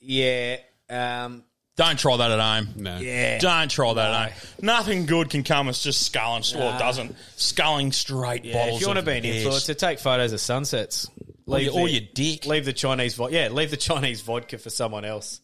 yeah, 0.00 0.56
um, 0.88 1.42
don't 1.76 1.98
try 1.98 2.16
that 2.16 2.30
at 2.30 2.38
home. 2.40 2.68
No. 2.76 2.98
yeah. 2.98 3.38
Don't 3.38 3.70
try 3.70 3.92
that 3.94 4.10
at 4.12 4.30
home. 4.32 4.40
Nothing 4.62 5.06
good 5.06 5.30
can 5.30 5.42
come 5.42 5.68
as 5.68 5.80
just 5.82 6.02
sculling. 6.06 6.42
Well, 6.54 6.74
it 6.76 6.78
doesn't. 6.78 7.16
Sculling 7.36 7.90
straight 7.92 8.44
Yeah, 8.44 8.54
bottles. 8.54 8.76
if 8.76 8.80
you 8.82 8.86
want 8.86 8.96
to 8.98 9.00
of 9.00 9.06
be 9.06 9.12
an 9.12 9.22
piss. 9.22 9.44
influencer, 9.44 9.76
take 9.76 9.98
photos 9.98 10.32
of 10.32 10.40
sunsets. 10.40 11.08
Or 11.46 11.58
your- 11.58 11.74
or 11.74 11.88
your 11.88 12.02
dick. 12.14 12.46
Leave 12.46 12.64
the 12.64 12.72
Chinese 12.72 13.14
vodka. 13.16 13.34
Yeah, 13.34 13.48
leave 13.48 13.70
the 13.70 13.76
Chinese 13.76 14.20
vodka 14.22 14.56
for 14.58 14.70
someone 14.70 15.04
else. 15.04 15.40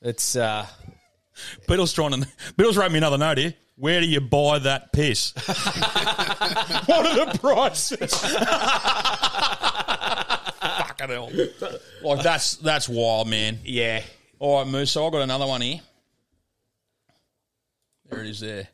It's 0.00 0.36
uh, 0.36 0.66
Beetle's 1.68 1.92
trying 1.92 2.12
to. 2.22 2.28
Beetle's 2.56 2.76
wrote 2.76 2.92
me 2.92 2.98
another 2.98 3.18
note 3.18 3.38
here. 3.38 3.54
Where 3.78 4.00
do 4.00 4.06
you 4.06 4.20
buy 4.22 4.58
that 4.60 4.92
piss? 4.92 5.32
what 6.86 7.04
are 7.06 7.26
the 7.26 7.38
prices? 7.38 8.14
Fucking 10.60 11.08
hell! 11.08 11.30
Like 12.02 12.22
that's 12.22 12.56
that's 12.56 12.88
wild, 12.88 13.28
man. 13.28 13.58
yeah. 13.64 14.02
All 14.38 14.58
right, 14.58 14.66
Moose. 14.66 14.90
So 14.90 15.06
I 15.06 15.10
got 15.10 15.22
another 15.22 15.46
one 15.46 15.60
here. 15.60 15.80
There 18.08 18.20
it 18.22 18.28
is. 18.28 18.40
There. 18.40 18.68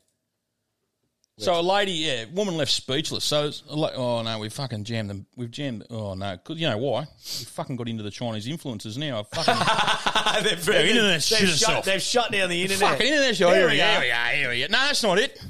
So 1.38 1.58
a 1.58 1.62
lady, 1.62 1.92
yeah, 1.92 2.26
woman 2.32 2.56
left 2.56 2.70
speechless. 2.70 3.24
So, 3.24 3.46
it's 3.46 3.62
a 3.68 3.74
la- 3.74 3.90
oh 3.94 4.22
no, 4.22 4.38
we 4.38 4.48
fucking 4.48 4.84
jammed 4.84 5.10
them. 5.10 5.26
We've 5.34 5.50
jammed. 5.50 5.84
Oh 5.90 6.14
no, 6.14 6.36
'Cause 6.36 6.58
you 6.58 6.68
know 6.68 6.76
why? 6.76 7.00
We 7.00 7.44
fucking 7.46 7.76
got 7.76 7.88
into 7.88 8.02
the 8.04 8.10
Chinese 8.10 8.46
influencers 8.46 8.96
now. 8.98 9.20
I 9.20 9.22
fucking 9.34 10.44
they've, 10.44 10.68
Yeah, 10.68 10.82
internet 10.82 11.12
they've 11.14 11.22
shit 11.22 11.38
shut, 11.38 11.48
itself. 11.48 11.84
they've 11.86 12.02
shut 12.02 12.30
down 12.30 12.50
the 12.50 12.62
internet. 12.62 12.90
fucking 12.92 13.06
internet 13.06 13.36
show. 13.36 13.48
Here 13.48 13.56
Here 13.60 13.66
we 13.66 13.72
we 13.72 13.78
go. 13.78 13.84
are. 13.84 13.90
Here 13.92 14.00
we 14.02 14.10
are. 14.10 14.26
Here 14.28 14.48
we 14.50 14.60
go. 14.60 14.66
No, 14.66 14.78
that's 14.86 15.02
not 15.02 15.18
it. 15.18 15.42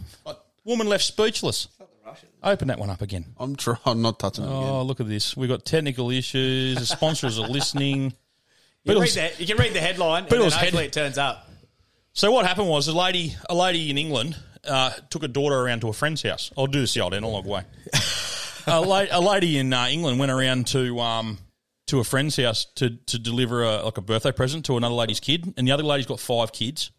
Woman 0.65 0.87
left 0.87 1.05
speechless. 1.05 1.69
Open 2.45 2.69
that 2.69 2.79
one 2.79 2.89
up 2.91 3.03
again. 3.03 3.25
I'm 3.39 3.57
trying 3.57 3.79
I'm 3.85 4.03
not 4.03 4.19
touching 4.19 4.45
it 4.45 4.49
oh, 4.49 4.59
again. 4.61 4.71
Oh, 4.71 4.83
look 4.85 5.01
at 5.01 5.09
this. 5.09 5.37
We've 5.37 5.49
got 5.49 5.65
technical 5.65 6.11
issues. 6.11 6.79
The 6.79 6.87
sponsors 6.87 7.39
are 7.39 7.49
listening. 7.49 8.15
You, 8.85 8.95
read 8.95 8.99
Beetle's- 9.01 9.15
that, 9.15 9.41
you 9.41 9.47
can 9.47 9.57
read 9.59 9.75
the 9.75 9.81
headline, 9.81 10.23
and 10.25 10.31
Beetle's 10.31 10.53
then 10.55 10.61
hopefully 10.61 10.83
head- 10.85 10.89
it 10.89 10.93
turns 10.93 11.19
up. 11.19 11.49
So 12.15 12.31
what 12.33 12.47
happened 12.47 12.69
was 12.69 12.89
a 12.89 12.93
lady, 12.97 13.37
a 13.49 13.55
lady 13.55 13.91
in 13.91 13.97
England, 13.97 14.37
uh, 14.69 14.91
took 15.11 15.23
a 15.23 15.29
daughter 15.29 15.59
around 15.59 15.81
to 15.81 15.89
a 15.89 15.93
friend's 15.93 16.23
house. 16.23 16.51
I'll 16.59 16.67
do 16.67 16.81
this 16.81 16.95
the 16.95 17.01
old 17.01 17.15
analog 17.15 17.47
way. 17.47 17.63
a, 18.67 18.81
la- 18.81 19.07
a 19.11 19.21
lady 19.21 19.59
in 19.59 19.73
uh, 19.73 19.87
England 19.89 20.19
went 20.19 20.31
around 20.31 20.67
to 20.69 21.01
um, 21.01 21.39
to 21.87 22.01
a 22.01 22.05
friend's 22.05 22.37
house 22.37 22.67
to 22.77 22.91
to 22.91 23.19
deliver 23.19 23.63
a, 23.65 23.83
like 23.85 23.99
a 23.99 24.03
birthday 24.03 24.33
present 24.33 24.67
to 24.67 24.77
another 24.77 24.95
lady's 24.95 25.21
kid, 25.21 25.55
and 25.57 25.67
the 25.67 25.73
other 25.73 25.83
lady's 25.83 26.07
got 26.07 26.21
five 26.21 26.53
kids, 26.53 26.91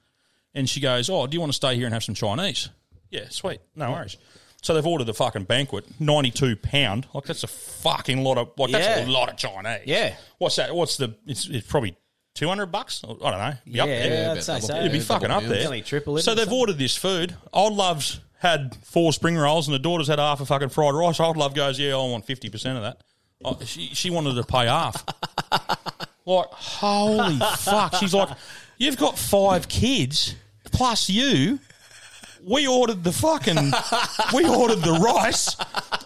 and 0.54 0.67
she 0.69 0.80
goes, 0.80 1.10
"Oh, 1.10 1.28
do 1.28 1.36
you 1.36 1.39
want 1.39 1.52
to 1.52 1.56
stay 1.56 1.76
here 1.76 1.86
and 1.86 1.93
have 1.93 2.04
some 2.04 2.15
Chinese?" 2.15 2.69
Yeah, 3.10 3.30
sweet, 3.30 3.60
no 3.76 3.91
worries. 3.91 4.17
So 4.63 4.73
they've 4.73 4.86
ordered 4.88 5.08
a 5.10 5.13
fucking 5.13 5.43
banquet, 5.43 5.86
ninety 5.99 6.32
two 6.32 6.56
pound. 6.56 7.06
Like 7.13 7.26
that's 7.26 7.43
a 7.43 7.47
fucking 7.47 8.23
lot 8.23 8.38
of 8.39 8.52
like 8.58 8.71
that's 8.71 9.02
Yeah. 9.02 9.06
a 9.06 9.12
lot 9.12 9.30
of 9.30 9.38
Chinese. 9.38 9.82
Yeah. 9.86 10.15
What's 10.39 10.56
that? 10.56 10.73
What's 10.73 10.97
the? 10.97 11.15
It's, 11.28 11.47
it's 11.49 11.67
probably 11.67 11.95
two 12.34 12.47
hundred 12.47 12.67
bucks. 12.67 13.04
I 13.04 13.08
don't 13.08 13.19
know. 13.21 13.54
Be 13.65 13.80
up 13.82 13.88
Yeah. 13.89 14.34
I'd 14.36 14.43
say 14.43 14.60
so. 14.62 14.76
It'd 14.78 14.91
be 14.93 14.99
Yeah, 14.99 15.04
fucking 15.04 15.28
double 15.28 15.34
up 15.36 15.41
pounds. 15.43 15.49
there. 15.52 15.60
Nearly 15.60 15.82
triple, 15.82 16.17
isn't 16.17 16.26
So 16.26 16.32
it, 16.32 16.36
they've 16.36 16.45
son? 16.49 16.58
ordered 16.58 16.78
this 16.78 16.95
food. 16.95 17.36
Old 17.52 17.73
Love's 17.73 18.21
had 18.39 18.76
four 18.84 19.12
spring 19.13 19.36
rolls, 19.38 19.67
and 19.67 19.76
the 19.76 19.80
daughter's 19.80 20.08
had 20.08 20.17
half 20.19 20.39
a 20.41 20.45
fucking 20.45 20.69
fried 20.69 20.93
rice. 20.95 21.19
Old 21.19 21.36
Love 21.38 21.54
goes, 21.54 21.78
"Yeah, 21.78 21.93
I 21.95 21.97
want 21.97 22.26
fifty 22.26 22.49
percent 22.49 22.78
of 22.78 22.84
that." 22.84 23.02
Oh, 23.45 23.60
she 23.65 23.88
she 23.88 24.10
wanted 24.12 24.36
to 24.36 24.43
pay 24.43 24.67
half. 24.67 25.04
like, 26.26 26.47
holy 26.52 27.38
fuck! 27.58 27.95
She's 27.95 28.13
like, 28.13 28.30
"You've 28.78 28.95
got 28.97 29.17
five 29.19 29.67
kids 29.67 30.36
plus 30.71 31.10
you." 31.10 31.60
We 32.45 32.67
ordered 32.67 33.03
the 33.03 33.12
fucking, 33.12 33.71
we 34.34 34.45
ordered 34.49 34.82
the 34.82 34.93
rice. 34.93 35.56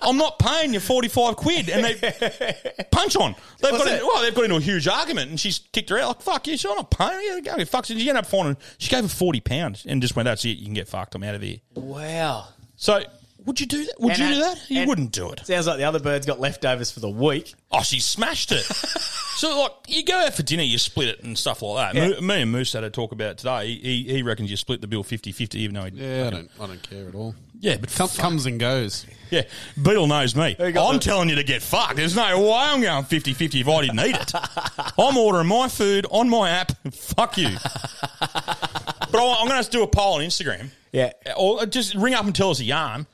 I'm 0.01 0.17
not 0.17 0.39
paying 0.39 0.73
you 0.73 0.79
45 0.79 1.35
quid. 1.35 1.69
And 1.69 1.83
they 1.83 2.85
punch 2.91 3.15
on. 3.15 3.35
They've 3.59 3.71
got, 3.71 3.87
in, 3.87 4.05
well, 4.05 4.21
they've 4.21 4.35
got 4.35 4.45
into 4.45 4.57
a 4.57 4.61
huge 4.61 4.87
argument 4.87 5.29
and 5.29 5.39
she's 5.39 5.59
kicked 5.71 5.89
her 5.89 5.97
out. 5.97 6.07
Like, 6.07 6.21
fuck 6.21 6.47
you, 6.47 6.53
she's 6.53 6.65
not 6.65 6.91
paying 6.91 7.21
you. 7.21 7.41
Go, 7.41 7.65
fuck. 7.65 7.85
She 7.85 7.93
ended 7.93 8.15
up 8.17 8.25
finding, 8.25 8.57
she 8.77 8.89
gave 8.89 9.03
her 9.03 9.09
40 9.09 9.39
pounds 9.41 9.85
and 9.87 10.01
just 10.01 10.15
went, 10.15 10.25
that's 10.25 10.45
it, 10.45 10.57
you 10.57 10.65
can 10.65 10.73
get 10.73 10.87
fucked. 10.87 11.15
I'm 11.15 11.23
out 11.23 11.35
of 11.35 11.41
here. 11.41 11.57
Wow. 11.75 12.47
So, 12.75 13.01
would 13.47 13.59
you 13.59 13.65
do 13.65 13.83
that? 13.85 13.93
Would 13.99 14.11
And 14.11 14.19
you 14.19 14.35
do 14.35 14.39
that? 14.41 14.69
You 14.69 14.79
and- 14.81 14.89
wouldn't 14.89 15.11
do 15.11 15.31
it. 15.31 15.45
Sounds 15.45 15.65
like 15.65 15.77
the 15.77 15.85
other 15.85 15.99
bird's 15.99 16.25
got 16.27 16.39
leftovers 16.39 16.91
for 16.91 16.99
the 16.99 17.09
week. 17.09 17.55
Oh, 17.71 17.81
she 17.81 17.99
smashed 17.99 18.51
it. 18.51 18.61
so, 18.65 19.59
like, 19.61 19.71
you 19.87 20.03
go 20.03 20.15
out 20.17 20.33
for 20.35 20.43
dinner, 20.43 20.63
you 20.63 20.77
split 20.77 21.09
it 21.09 21.23
and 21.23 21.37
stuff 21.37 21.61
like 21.61 21.93
that. 21.93 21.99
Yeah. 21.99 22.19
Mo- 22.19 22.27
Me 22.35 22.41
and 22.43 22.51
Moose 22.51 22.73
had 22.73 22.83
a 22.83 22.89
talk 22.89 23.11
about 23.11 23.31
it 23.31 23.37
today. 23.39 23.73
He, 23.75 24.03
he 24.03 24.21
reckons 24.21 24.51
you 24.51 24.57
split 24.57 24.81
the 24.81 24.87
bill 24.87 25.03
50 25.03 25.31
50, 25.31 25.59
even 25.59 25.75
though 25.75 25.85
he. 25.85 25.91
Yeah, 25.91 26.27
I 26.27 26.29
don't, 26.29 26.51
I 26.61 26.67
don't 26.67 26.83
care 26.83 27.07
at 27.07 27.15
all. 27.15 27.33
Yeah, 27.59 27.77
but 27.77 27.91
Com- 27.95 28.07
comes 28.09 28.45
and 28.45 28.59
goes. 28.59 29.05
Yeah, 29.31 29.41
Beetle 29.81 30.05
knows 30.07 30.35
me. 30.35 30.55
I'm 30.59 30.73
the- 30.73 30.99
telling 30.99 31.27
you 31.29 31.35
to 31.35 31.43
get 31.43 31.61
fucked. 31.63 31.95
There's 31.95 32.15
no 32.15 32.39
way 32.41 32.51
I'm 32.53 32.81
going 32.81 33.03
50 33.03 33.33
50 33.33 33.61
if 33.61 33.67
I 33.67 33.81
didn't 33.81 33.99
eat 33.99 34.15
it. 34.15 34.31
I'm 34.99 35.17
ordering 35.17 35.47
my 35.47 35.67
food 35.67 36.05
on 36.11 36.29
my 36.29 36.49
app. 36.51 36.71
Fuck 36.93 37.37
you. 37.37 37.49
but 38.21 39.15
I- 39.15 39.37
I'm 39.39 39.47
going 39.47 39.63
to 39.63 39.69
do 39.69 39.83
a 39.83 39.87
poll 39.87 40.15
on 40.15 40.21
Instagram. 40.21 40.69
Yeah. 40.91 41.11
Or 41.37 41.65
just 41.65 41.95
ring 41.95 42.13
up 42.13 42.25
and 42.25 42.33
tell 42.35 42.49
us 42.51 42.59
a 42.59 42.63
yarn 42.63 43.07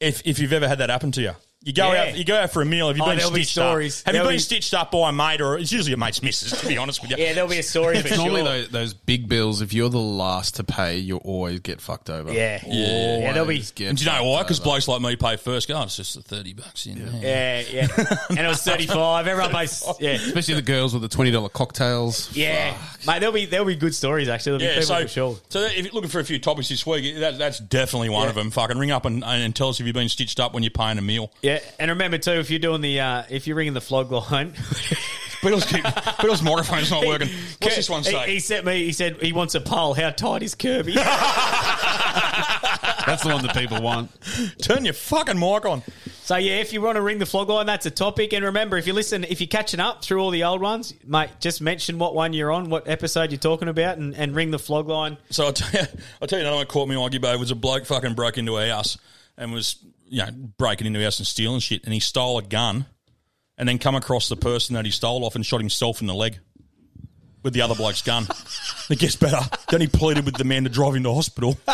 if, 0.00 0.22
if 0.24 0.38
you've 0.38 0.52
ever 0.52 0.68
had 0.68 0.78
that 0.78 0.90
happen 0.90 1.12
to 1.12 1.22
you. 1.22 1.32
You 1.66 1.72
go 1.72 1.92
Yeah. 1.92 2.02
out. 2.04 2.16
You 2.16 2.24
go 2.24 2.36
out 2.40 2.52
for 2.52 2.62
a 2.62 2.64
meal. 2.64 2.86
Have 2.86 2.96
you 2.96 3.02
Oh, 3.02 3.06
been 3.08 3.16
there'll 3.18 3.32
be 3.32 3.42
stitched 3.42 3.52
stories. 3.54 4.00
up? 4.02 4.06
Have 4.06 4.14
you 4.14 4.18
There'll 4.20 4.28
been 4.30 4.36
be- 4.36 4.40
stitched 4.40 4.72
up 4.72 4.92
by 4.92 5.08
a 5.08 5.12
mate, 5.12 5.40
or 5.40 5.58
it's 5.58 5.72
usually 5.72 5.94
a 5.94 5.96
mate's 5.96 6.22
missus? 6.22 6.52
To 6.60 6.66
be 6.68 6.78
honest 6.78 7.02
with 7.02 7.10
you. 7.10 7.16
Yeah, 7.18 7.32
there'll 7.32 7.50
be 7.50 7.58
a 7.58 7.62
story 7.64 8.00
for 8.00 8.06
It's 8.06 8.16
normally 8.16 8.42
sure. 8.42 8.48
those, 8.52 8.68
those 8.68 8.94
big 8.94 9.28
bills. 9.28 9.60
If 9.62 9.72
you're 9.72 9.88
the 9.90 9.98
last 9.98 10.54
to 10.56 10.64
pay, 10.64 10.98
you'll 10.98 11.18
always 11.24 11.58
get 11.58 11.80
fucked 11.80 12.08
over. 12.08 12.32
Yeah. 12.32 12.60
Yeah. 12.64 13.18
Yeah, 13.18 13.32
there'll 13.32 13.46
be- 13.48 13.54
Always 13.56 13.72
get 13.72 13.88
And 13.88 13.98
do 13.98 14.04
you 14.04 14.10
know 14.10 14.16
fucked 14.18 14.26
why? 14.26 14.42
Because 14.44 14.60
over. 14.60 14.64
blokes 14.64 14.86
like 14.88 15.00
me 15.02 15.16
pay 15.16 15.36
first. 15.36 15.66
Go, 15.66 15.74
oh, 15.74 15.82
it's 15.82 15.96
just 15.96 16.14
the 16.14 16.22
thirty 16.22 16.52
bucks 16.52 16.86
in. 16.86 16.98
Yeah, 17.20 17.62
yeah. 17.68 17.88
and 18.30 18.38
it 18.38 18.46
was 18.46 18.62
35. 18.62 19.26
Everyone 19.26 19.50
pays. 19.52 19.82
Yeah. 19.98 20.10
especially 20.12 20.54
the 20.54 20.62
girls 20.62 20.92
with 20.92 21.02
the 21.02 21.08
twenty 21.08 21.32
dollar 21.32 21.48
cocktails. 21.48 22.30
Yeah. 22.32 22.76
Mate, 23.08 23.18
there'll 23.18 23.32
be, 23.34 23.46
there'll 23.46 23.66
be 23.66 23.74
good 23.74 23.94
stories, 23.94 24.28
actually. 24.28 24.58
There'll 24.58 24.60
be 24.60 24.64
Yeah, 24.66 24.80
people 24.82 24.86
so, 24.86 25.02
for 25.02 25.08
sure. 25.08 25.38
so 25.48 25.60
if 25.64 25.84
you're 25.84 25.92
looking 25.92 26.10
for 26.10 26.20
a 26.20 26.24
few 26.24 26.38
topics 26.38 26.68
this 26.68 26.86
week, 26.86 27.16
that, 27.18 27.38
that's 27.38 27.58
definitely 27.58 28.10
one 28.10 28.22
Yeah. 28.24 28.28
of 28.28 28.34
them. 28.36 28.52
Fucking 28.52 28.78
ring 28.78 28.92
up 28.92 29.04
and, 29.04 29.24
and 29.24 29.54
tell 29.56 29.68
us 29.70 29.80
if 29.80 29.86
you've 29.86 29.94
been 29.94 30.08
stitched 30.08 30.38
up 30.38 30.54
when 30.54 30.62
you're 30.62 30.70
paying 30.70 30.98
a 30.98 31.02
meal. 31.02 31.32
Yeah, 31.42 31.55
and 31.78 31.90
remember 31.90 32.18
too, 32.18 32.32
if 32.32 32.50
you're 32.50 32.58
doing 32.58 32.80
the, 32.80 33.00
uh, 33.00 33.22
if 33.30 33.46
you're 33.46 33.56
ringing 33.56 33.74
the 33.74 33.80
flog 33.80 34.10
line, 34.10 34.52
Beetle's, 35.42 35.66
keep, 35.66 35.84
Beetle's 36.20 36.42
microphone's 36.42 36.90
not 36.90 37.06
working. 37.06 37.28
What's 37.60 37.76
this 37.76 37.90
one 37.90 38.02
he, 38.02 38.10
say? 38.10 38.32
he 38.32 38.40
sent 38.40 38.66
me. 38.66 38.84
He 38.84 38.92
said 38.92 39.22
he 39.22 39.32
wants 39.32 39.54
a 39.54 39.60
poll. 39.60 39.94
How 39.94 40.10
tight 40.10 40.42
is 40.42 40.54
Kirby? 40.54 40.96
That's 43.06 43.22
the 43.22 43.28
one 43.28 43.42
that 43.46 43.54
people 43.54 43.80
want. 43.80 44.10
Turn 44.60 44.84
your 44.84 44.94
fucking 44.94 45.38
mic 45.38 45.64
on. 45.64 45.82
so 46.22 46.36
yeah, 46.36 46.54
if 46.54 46.72
you 46.72 46.82
want 46.82 46.96
to 46.96 47.02
ring 47.02 47.18
the 47.18 47.26
flog 47.26 47.48
line, 47.48 47.66
that's 47.66 47.86
a 47.86 47.90
topic. 47.90 48.32
And 48.32 48.44
remember, 48.44 48.76
if 48.76 48.86
you 48.88 48.92
listen, 48.92 49.22
if 49.22 49.40
you're 49.40 49.46
catching 49.46 49.78
up 49.78 50.02
through 50.02 50.20
all 50.20 50.30
the 50.30 50.42
old 50.42 50.60
ones, 50.60 50.92
mate, 51.06 51.30
just 51.38 51.60
mention 51.60 51.98
what 51.98 52.16
one 52.16 52.32
you're 52.32 52.50
on, 52.50 52.68
what 52.68 52.88
episode 52.88 53.30
you're 53.30 53.38
talking 53.38 53.68
about, 53.68 53.98
and, 53.98 54.12
and 54.16 54.34
ring 54.34 54.50
the 54.50 54.58
flog 54.58 54.88
line. 54.88 55.18
So 55.30 55.46
I'll 55.46 55.52
tell 55.52 55.80
you, 55.80 55.86
I'll 56.20 56.26
tell 56.26 56.40
you 56.40 56.44
another 56.44 56.56
one 56.56 56.66
caught 56.66 56.88
me 56.88 56.96
on 56.96 57.10
Gibbo 57.12 57.38
was 57.38 57.52
a 57.52 57.54
bloke 57.54 57.86
fucking 57.86 58.14
broke 58.14 58.38
into 58.38 58.58
a 58.58 58.68
house 58.68 58.98
and 59.36 59.52
was, 59.52 59.76
you 60.08 60.18
know, 60.24 60.30
breaking 60.58 60.86
into 60.86 61.00
a 61.00 61.04
house 61.04 61.18
and 61.18 61.26
stealing 61.26 61.60
shit. 61.60 61.84
And 61.84 61.92
he 61.92 62.00
stole 62.00 62.38
a 62.38 62.42
gun 62.42 62.86
and 63.58 63.68
then 63.68 63.78
come 63.78 63.94
across 63.94 64.28
the 64.28 64.36
person 64.36 64.74
that 64.74 64.84
he 64.84 64.90
stole 64.90 65.24
off 65.24 65.34
and 65.34 65.44
shot 65.44 65.60
himself 65.60 66.00
in 66.00 66.06
the 66.06 66.14
leg 66.14 66.38
with 67.42 67.54
the 67.54 67.62
other 67.62 67.74
bloke's 67.74 68.02
gun. 68.02 68.26
it 68.90 68.98
gets 68.98 69.16
better. 69.16 69.38
Then 69.70 69.80
he 69.80 69.86
pleaded 69.86 70.24
with 70.24 70.36
the 70.36 70.44
man 70.44 70.64
to 70.64 70.70
drive 70.70 70.94
him 70.94 71.04
to 71.04 71.14
hospital. 71.14 71.56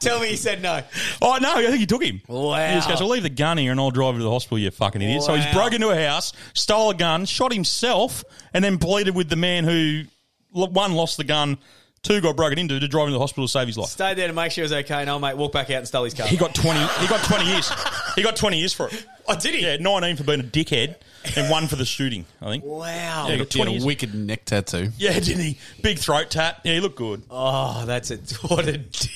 Tell 0.00 0.20
me, 0.20 0.28
he 0.28 0.36
said 0.36 0.60
no. 0.62 0.82
Oh 1.20 1.38
no, 1.40 1.54
I 1.56 1.66
think 1.66 1.78
he 1.78 1.86
took 1.86 2.02
him. 2.02 2.20
Wow. 2.26 2.66
He 2.68 2.74
just 2.74 2.88
goes, 2.88 3.00
"I'll 3.00 3.08
leave 3.08 3.22
the 3.22 3.30
gun 3.30 3.58
here 3.58 3.70
and 3.70 3.80
I'll 3.80 3.90
drive 3.90 4.14
you 4.14 4.18
to 4.18 4.24
the 4.24 4.30
hospital." 4.30 4.58
You 4.58 4.70
fucking 4.70 5.00
idiot. 5.00 5.22
So 5.22 5.34
he's 5.34 5.44
Wow. 5.46 5.52
broke 5.54 5.72
into 5.74 5.90
a 5.90 6.06
house, 6.06 6.32
stole 6.54 6.90
a 6.90 6.94
gun, 6.94 7.24
shot 7.26 7.52
himself, 7.52 8.24
and 8.52 8.64
then 8.64 8.78
pleaded 8.78 9.14
with 9.14 9.28
the 9.28 9.36
man 9.36 9.64
who 9.64 10.04
one 10.50 10.92
lost 10.94 11.16
the 11.16 11.24
gun, 11.24 11.58
two 12.02 12.20
got 12.20 12.36
broken 12.36 12.58
into 12.58 12.78
to 12.80 12.88
drive 12.88 13.04
him 13.04 13.10
to 13.10 13.14
the 13.14 13.20
hospital 13.20 13.46
to 13.46 13.50
save 13.50 13.66
his 13.68 13.78
life. 13.78 13.88
Stay 13.90 14.14
there 14.14 14.26
to 14.26 14.32
make 14.32 14.50
sure 14.52 14.62
he 14.62 14.64
was 14.64 14.72
okay. 14.72 15.04
No, 15.04 15.18
mate, 15.18 15.36
walk 15.36 15.52
back 15.52 15.70
out 15.70 15.78
and 15.78 15.88
stole 15.88 16.04
his 16.04 16.14
car. 16.14 16.26
He 16.26 16.36
got 16.36 16.54
twenty. 16.54 16.80
He 17.00 17.06
got 17.06 17.24
twenty 17.24 17.46
years. 17.50 17.70
He 18.16 18.22
got 18.22 18.36
twenty 18.36 18.58
years 18.58 18.72
for 18.72 18.88
it. 18.88 19.06
Oh, 19.28 19.38
did 19.38 19.54
he? 19.54 19.62
Yeah, 19.62 19.76
nineteen 19.76 20.16
for 20.16 20.24
being 20.24 20.40
a 20.40 20.42
dickhead, 20.42 20.96
and 21.36 21.48
one 21.48 21.68
for 21.68 21.76
the 21.76 21.84
shooting. 21.84 22.26
I 22.40 22.46
think. 22.46 22.64
Wow. 22.64 22.82
Yeah, 22.82 23.22
he 23.22 23.28
got 23.28 23.32
He 23.34 23.38
had 23.38 23.50
twenty 23.50 23.70
a 23.70 23.74
years. 23.74 23.84
wicked 23.84 24.14
neck 24.16 24.44
tattoo. 24.44 24.90
Yeah, 24.98 25.12
didn't 25.12 25.44
he? 25.44 25.58
Big 25.80 26.00
throat 26.00 26.28
tat. 26.28 26.60
Yeah, 26.64 26.74
he 26.74 26.80
looked 26.80 26.96
good. 26.96 27.22
Oh, 27.30 27.84
that's 27.86 28.10
a 28.10 28.16
what 28.48 28.66
a. 28.66 28.82
So 28.92 29.08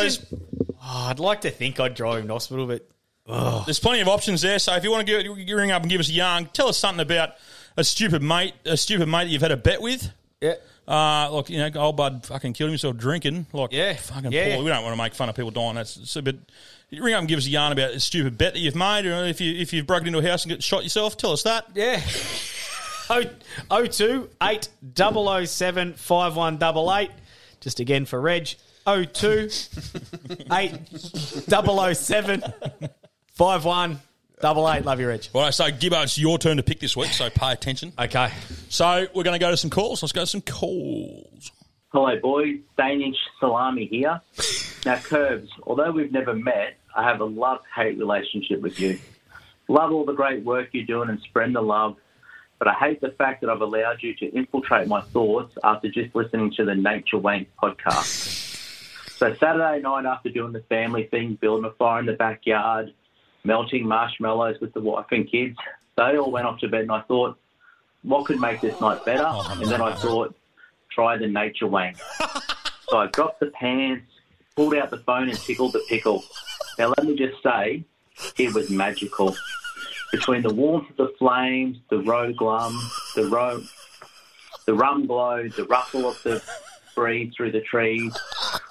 Imagine- 0.00 0.26
oh, 0.82 1.06
I'd 1.10 1.20
like 1.20 1.42
to 1.42 1.50
think 1.50 1.78
I'd 1.78 1.94
drive 1.94 2.20
him 2.22 2.28
to 2.28 2.32
hospital, 2.32 2.66
but 2.66 2.88
oh. 3.26 3.62
There's 3.66 3.80
plenty 3.80 4.00
of 4.00 4.08
options 4.08 4.40
there. 4.40 4.58
So 4.58 4.72
if 4.74 4.82
you 4.82 4.90
want 4.90 5.06
to 5.06 5.22
give, 5.22 5.38
you 5.38 5.56
ring 5.56 5.70
up 5.70 5.82
and 5.82 5.90
give 5.90 6.00
us 6.00 6.08
a 6.08 6.12
yarn, 6.12 6.46
tell 6.54 6.68
us 6.68 6.78
something 6.78 7.02
about 7.02 7.34
a 7.76 7.84
stupid 7.84 8.22
mate, 8.22 8.54
a 8.64 8.78
stupid 8.78 9.08
mate 9.10 9.24
that 9.24 9.30
you've 9.30 9.42
had 9.42 9.52
a 9.52 9.58
bet 9.58 9.82
with. 9.82 10.10
yeah. 10.40 10.54
Uh, 10.88 11.28
like 11.32 11.50
you 11.50 11.58
know, 11.58 11.70
old 11.80 11.96
bud 11.96 12.24
fucking 12.26 12.52
killed 12.52 12.70
himself 12.70 12.96
drinking. 12.96 13.46
Like 13.52 13.72
Yeah. 13.72 13.94
fucking 13.94 14.30
Yeah, 14.30 14.54
poor. 14.54 14.64
We 14.64 14.70
don't 14.70 14.84
want 14.84 14.92
to 14.96 15.02
make 15.02 15.14
fun 15.14 15.28
of 15.28 15.34
people 15.34 15.50
dying. 15.50 15.74
That's 15.74 16.08
so, 16.08 16.22
but 16.22 16.36
you 16.90 17.02
ring 17.02 17.14
up 17.14 17.20
and 17.20 17.28
give 17.28 17.38
us 17.38 17.46
a 17.46 17.50
yarn 17.50 17.72
about 17.72 17.90
a 17.90 18.00
stupid 18.00 18.38
bet 18.38 18.54
that 18.54 18.60
you've 18.60 18.76
made, 18.76 19.04
or 19.06 19.24
if 19.26 19.40
you 19.40 19.52
if 19.60 19.72
you've 19.72 19.86
broken 19.86 20.06
into 20.08 20.20
a 20.20 20.22
house 20.30 20.44
and 20.44 20.52
got 20.52 20.62
shot 20.62 20.84
yourself, 20.84 21.16
tell 21.16 21.32
us 21.32 21.42
that. 21.42 21.66
Yeah. 21.74 22.00
Oh, 23.08 23.22
oh 23.70 23.86
two 23.86 24.28
eight 24.42 24.68
double 24.94 25.28
oh 25.28 25.44
seven 25.44 25.94
five 25.94 26.36
one 26.36 26.56
double 26.56 26.92
eight. 26.94 27.10
Just 27.60 27.78
again 27.80 28.04
for 28.04 28.20
Reg. 28.20 28.54
Oh 28.86 29.04
two 29.04 29.48
eight 30.52 30.72
double 31.48 31.78
oh 31.80 31.92
seven 31.92 32.42
five 33.34 33.64
one 33.64 34.00
double 34.40 34.70
eight. 34.70 34.84
Love 34.84 35.00
you, 35.00 35.08
Reg. 35.08 35.26
All 35.32 35.42
right, 35.42 35.54
so 35.54 35.64
Gibbo, 35.70 36.02
it's 36.02 36.18
your 36.18 36.38
turn 36.38 36.56
to 36.56 36.62
pick 36.62 36.80
this 36.80 36.96
week, 36.96 37.12
so 37.12 37.30
pay 37.30 37.52
attention. 37.52 37.92
Okay. 37.98 38.30
So 38.68 39.06
we're 39.14 39.24
going 39.24 39.38
to 39.38 39.44
go 39.44 39.50
to 39.50 39.56
some 39.56 39.70
calls. 39.70 40.02
Let's 40.02 40.12
go 40.12 40.22
to 40.22 40.26
some 40.26 40.42
calls. 40.42 41.50
Hello, 41.92 42.18
boys. 42.20 42.58
Danish 42.76 43.16
Salami 43.40 43.86
here. 43.86 44.20
Now, 44.84 44.96
Kirbs, 44.96 45.48
although 45.62 45.90
we've 45.90 46.12
never 46.12 46.34
met, 46.34 46.76
I 46.94 47.02
have 47.02 47.20
a 47.20 47.24
love 47.24 47.60
hate 47.74 47.98
relationship 47.98 48.60
with 48.60 48.78
you. 48.78 48.98
Love 49.68 49.92
all 49.92 50.04
the 50.04 50.12
great 50.12 50.44
work 50.44 50.68
you're 50.72 50.86
doing 50.86 51.08
and 51.08 51.20
spread 51.22 51.52
the 51.52 51.60
love, 51.60 51.96
but 52.58 52.68
I 52.68 52.74
hate 52.74 53.00
the 53.00 53.10
fact 53.10 53.40
that 53.40 53.50
I've 53.50 53.60
allowed 53.60 54.02
you 54.02 54.14
to 54.14 54.26
infiltrate 54.26 54.86
my 54.86 55.00
thoughts 55.00 55.56
after 55.64 55.90
just 55.90 56.14
listening 56.14 56.52
to 56.56 56.64
the 56.64 56.74
Nature 56.74 57.18
Wank 57.18 57.48
podcast. 57.60 58.44
So, 59.16 59.34
Saturday 59.34 59.80
night 59.80 60.04
after 60.04 60.28
doing 60.28 60.52
the 60.52 60.62
family 60.68 61.04
thing, 61.04 61.38
building 61.40 61.64
a 61.64 61.72
fire 61.74 62.00
in 62.00 62.06
the 62.06 62.12
backyard, 62.12 62.92
melting 63.46 63.86
marshmallows 63.86 64.60
with 64.60 64.74
the 64.74 64.80
wife 64.80 65.06
and 65.12 65.30
kids, 65.30 65.56
they 65.96 66.16
all 66.18 66.30
went 66.30 66.46
off 66.46 66.58
to 66.60 66.68
bed, 66.68 66.82
and 66.82 66.92
I 66.92 67.00
thought, 67.02 67.38
what 68.02 68.26
could 68.26 68.40
make 68.40 68.60
this 68.60 68.78
night 68.80 69.04
better? 69.04 69.26
Oh, 69.26 69.58
and 69.60 69.70
then 69.70 69.80
I 69.80 69.94
thought, 69.94 70.36
try 70.90 71.16
the 71.16 71.26
nature 71.26 71.66
wank. 71.66 71.96
so 72.88 72.98
I 72.98 73.06
dropped 73.08 73.40
the 73.40 73.46
pants, 73.46 74.06
pulled 74.54 74.74
out 74.74 74.90
the 74.90 74.98
phone, 74.98 75.28
and 75.28 75.38
tickled 75.38 75.72
the 75.72 75.84
pickle. 75.88 76.22
Now, 76.78 76.88
let 76.88 77.04
me 77.04 77.16
just 77.16 77.42
say, 77.42 77.84
it 78.38 78.54
was 78.54 78.70
magical. 78.70 79.34
Between 80.12 80.42
the 80.42 80.54
warmth 80.54 80.90
of 80.90 80.96
the 80.96 81.14
flames, 81.18 81.78
the 81.88 81.98
roe 81.98 82.32
glum, 82.32 82.78
the 83.14 83.26
ro- 83.26 83.62
the 84.66 84.74
rum 84.74 85.06
glow, 85.06 85.48
the 85.48 85.64
rustle 85.64 86.08
of 86.08 86.22
the 86.22 86.42
breeze 86.94 87.32
through 87.36 87.52
the 87.52 87.60
trees, 87.60 88.16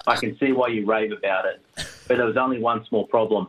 I 0.06 0.16
can 0.16 0.36
see 0.38 0.52
why 0.52 0.68
you 0.68 0.86
rave 0.86 1.12
about 1.12 1.44
it. 1.46 1.60
But 2.08 2.16
there 2.16 2.26
was 2.26 2.36
only 2.36 2.58
one 2.58 2.84
small 2.86 3.06
problem. 3.06 3.48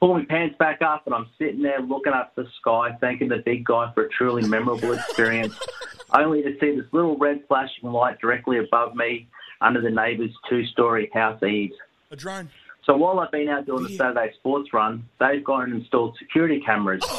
Pull 0.00 0.14
my 0.14 0.24
pants 0.24 0.56
back 0.58 0.80
up, 0.80 1.02
and 1.04 1.14
I'm 1.14 1.26
sitting 1.38 1.60
there 1.60 1.80
looking 1.80 2.14
up 2.14 2.34
the 2.34 2.46
sky, 2.58 2.96
thanking 3.02 3.28
the 3.28 3.42
big 3.44 3.64
guy 3.64 3.92
for 3.94 4.04
a 4.04 4.08
truly 4.08 4.48
memorable 4.48 4.94
experience, 4.94 5.54
only 6.12 6.42
to 6.42 6.58
see 6.58 6.74
this 6.74 6.86
little 6.92 7.18
red 7.18 7.42
flashing 7.46 7.92
light 7.92 8.18
directly 8.18 8.58
above 8.58 8.94
me 8.94 9.28
under 9.60 9.82
the 9.82 9.90
neighbour's 9.90 10.34
two 10.48 10.64
story 10.66 11.10
house 11.12 11.42
eaves. 11.42 11.74
A 12.10 12.16
drone. 12.16 12.48
So 12.84 12.96
while 12.96 13.20
I've 13.20 13.30
been 13.30 13.50
out 13.50 13.66
doing 13.66 13.82
the 13.82 13.94
Saturday 13.94 14.32
sports 14.38 14.72
run, 14.72 15.04
they've 15.18 15.44
gone 15.44 15.64
and 15.64 15.74
installed 15.82 16.16
security 16.18 16.60
cameras. 16.60 17.02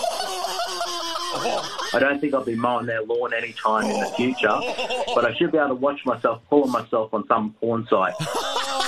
I 1.94 1.98
don't 2.00 2.20
think 2.20 2.34
I'll 2.34 2.44
be 2.44 2.56
mowing 2.56 2.88
their 2.88 3.04
lawn 3.04 3.34
anytime 3.34 3.86
in 3.86 4.00
the 4.00 4.06
future, 4.18 4.60
but 5.14 5.24
I 5.24 5.36
should 5.38 5.52
be 5.52 5.60
able 5.60 5.70
to 5.70 5.76
watch 5.76 6.04
myself 6.06 6.42
pulling 6.50 6.72
myself 6.72 7.14
on 7.14 7.28
some 7.28 7.54
porn 7.60 7.86
site. 7.90 8.16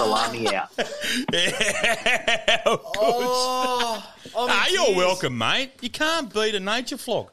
Salami 0.03 0.47
out. 0.55 0.69
ah, 4.35 4.67
you're 4.69 4.95
welcome, 4.95 5.37
mate. 5.37 5.71
You 5.81 5.89
can't 5.89 6.33
beat 6.33 6.55
a 6.55 6.59
nature 6.59 6.97
flog. 6.97 7.29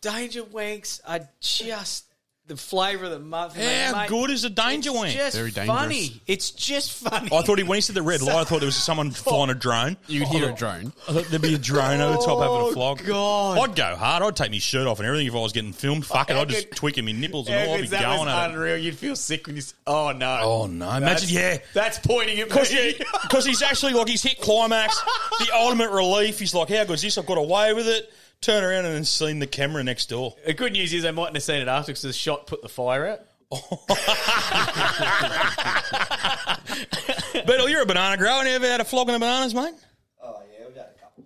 Danger 0.00 0.42
Wanks 0.42 1.00
are 1.06 1.28
just 1.40 2.04
the 2.50 2.56
flavour 2.56 3.04
of 3.04 3.12
the 3.12 3.20
month. 3.20 3.54
How 3.54 3.96
mate. 3.96 4.08
good 4.08 4.28
is 4.30 4.42
a 4.42 4.50
danger 4.50 4.90
it's 4.90 4.98
wank? 4.98 5.12
Just 5.12 5.36
Very 5.36 5.52
dangerous. 5.52 5.78
funny. 5.78 6.20
It's 6.26 6.50
just 6.50 6.90
funny. 6.92 7.28
I 7.32 7.42
thought 7.42 7.58
he 7.58 7.64
when 7.64 7.76
he 7.76 7.80
said 7.80 7.94
the 7.94 8.02
red 8.02 8.22
light, 8.22 8.34
I 8.34 8.44
thought 8.44 8.58
there 8.58 8.66
was 8.66 8.74
someone 8.74 9.08
oh. 9.10 9.12
flying 9.12 9.50
a 9.50 9.54
drone. 9.54 9.96
You'd 10.08 10.26
hear 10.26 10.50
a 10.50 10.52
drone. 10.52 10.92
I 11.08 11.12
thought 11.12 11.26
there'd 11.26 11.40
be 11.40 11.54
a 11.54 11.58
drone 11.58 12.00
over 12.00 12.16
the 12.18 12.24
top 12.24 12.40
having 12.40 12.56
a 12.56 12.64
oh, 12.66 12.72
flog. 12.72 13.02
Oh, 13.04 13.06
God. 13.06 13.58
I'd 13.70 13.76
go 13.76 13.94
hard. 13.96 14.22
I'd 14.24 14.34
take 14.36 14.50
my 14.50 14.58
shirt 14.58 14.88
off 14.88 14.98
and 14.98 15.06
everything 15.06 15.28
if 15.28 15.34
I 15.34 15.38
was 15.38 15.52
getting 15.52 15.72
filmed. 15.72 16.04
Fuck 16.04 16.30
it, 16.30 16.36
I'd 16.36 16.48
just 16.48 16.66
tweak 16.72 16.94
tweaking 16.94 17.04
my 17.04 17.12
nipples 17.12 17.48
and 17.48 17.68
all. 17.68 17.76
I'd 17.76 17.82
be 17.82 17.86
that 17.88 18.02
going 18.02 18.18
was 18.20 18.28
at 18.28 18.50
it. 18.50 18.54
unreal. 18.54 18.76
You'd 18.78 18.96
feel 18.98 19.14
sick 19.14 19.46
when 19.46 19.54
you. 19.56 19.60
s- 19.62 19.74
Oh 19.86 20.10
no! 20.10 20.40
Oh 20.42 20.66
no! 20.66 20.86
Imagine, 20.88 21.04
That's- 21.04 21.30
yeah. 21.30 21.58
That's 21.72 21.98
pointing 22.00 22.40
at 22.40 22.48
Because 22.48 22.72
me. 22.72 22.94
he, 22.94 23.40
he's 23.48 23.62
actually 23.62 23.92
like 23.92 24.08
he's 24.08 24.22
hit 24.24 24.40
climax, 24.40 25.00
the 25.38 25.50
ultimate 25.54 25.90
relief. 25.90 26.40
He's 26.40 26.52
like, 26.54 26.68
how 26.68 26.84
good 26.84 26.94
is 26.94 27.02
this? 27.02 27.16
I've 27.16 27.26
got 27.26 27.38
away 27.38 27.72
with 27.74 27.86
it. 27.86 28.12
Turn 28.40 28.64
around 28.64 28.86
and 28.86 28.94
then 28.94 29.04
seen 29.04 29.38
the 29.38 29.46
camera 29.46 29.84
next 29.84 30.08
door. 30.08 30.34
The 30.46 30.54
good 30.54 30.72
news 30.72 30.94
is 30.94 31.02
they 31.02 31.10
mightn't 31.10 31.36
have 31.36 31.42
seen 31.42 31.60
it 31.60 31.68
after 31.68 31.92
because 31.92 32.02
the 32.02 32.12
shot 32.12 32.46
put 32.46 32.62
the 32.62 32.68
fire 32.70 33.06
out. 33.06 33.20
Beetle, 37.46 37.68
you're 37.68 37.82
a 37.82 37.86
banana 37.86 38.16
grower. 38.16 38.44
You 38.44 38.52
ever 38.52 38.66
had 38.66 38.80
a 38.80 38.84
flogging 38.84 39.14
of 39.14 39.20
bananas, 39.20 39.54
mate? 39.54 39.74
Oh 40.22 40.40
yeah, 40.58 40.66
we've 40.66 40.76
had 40.76 40.86
a 40.96 41.00
couple. 41.00 41.24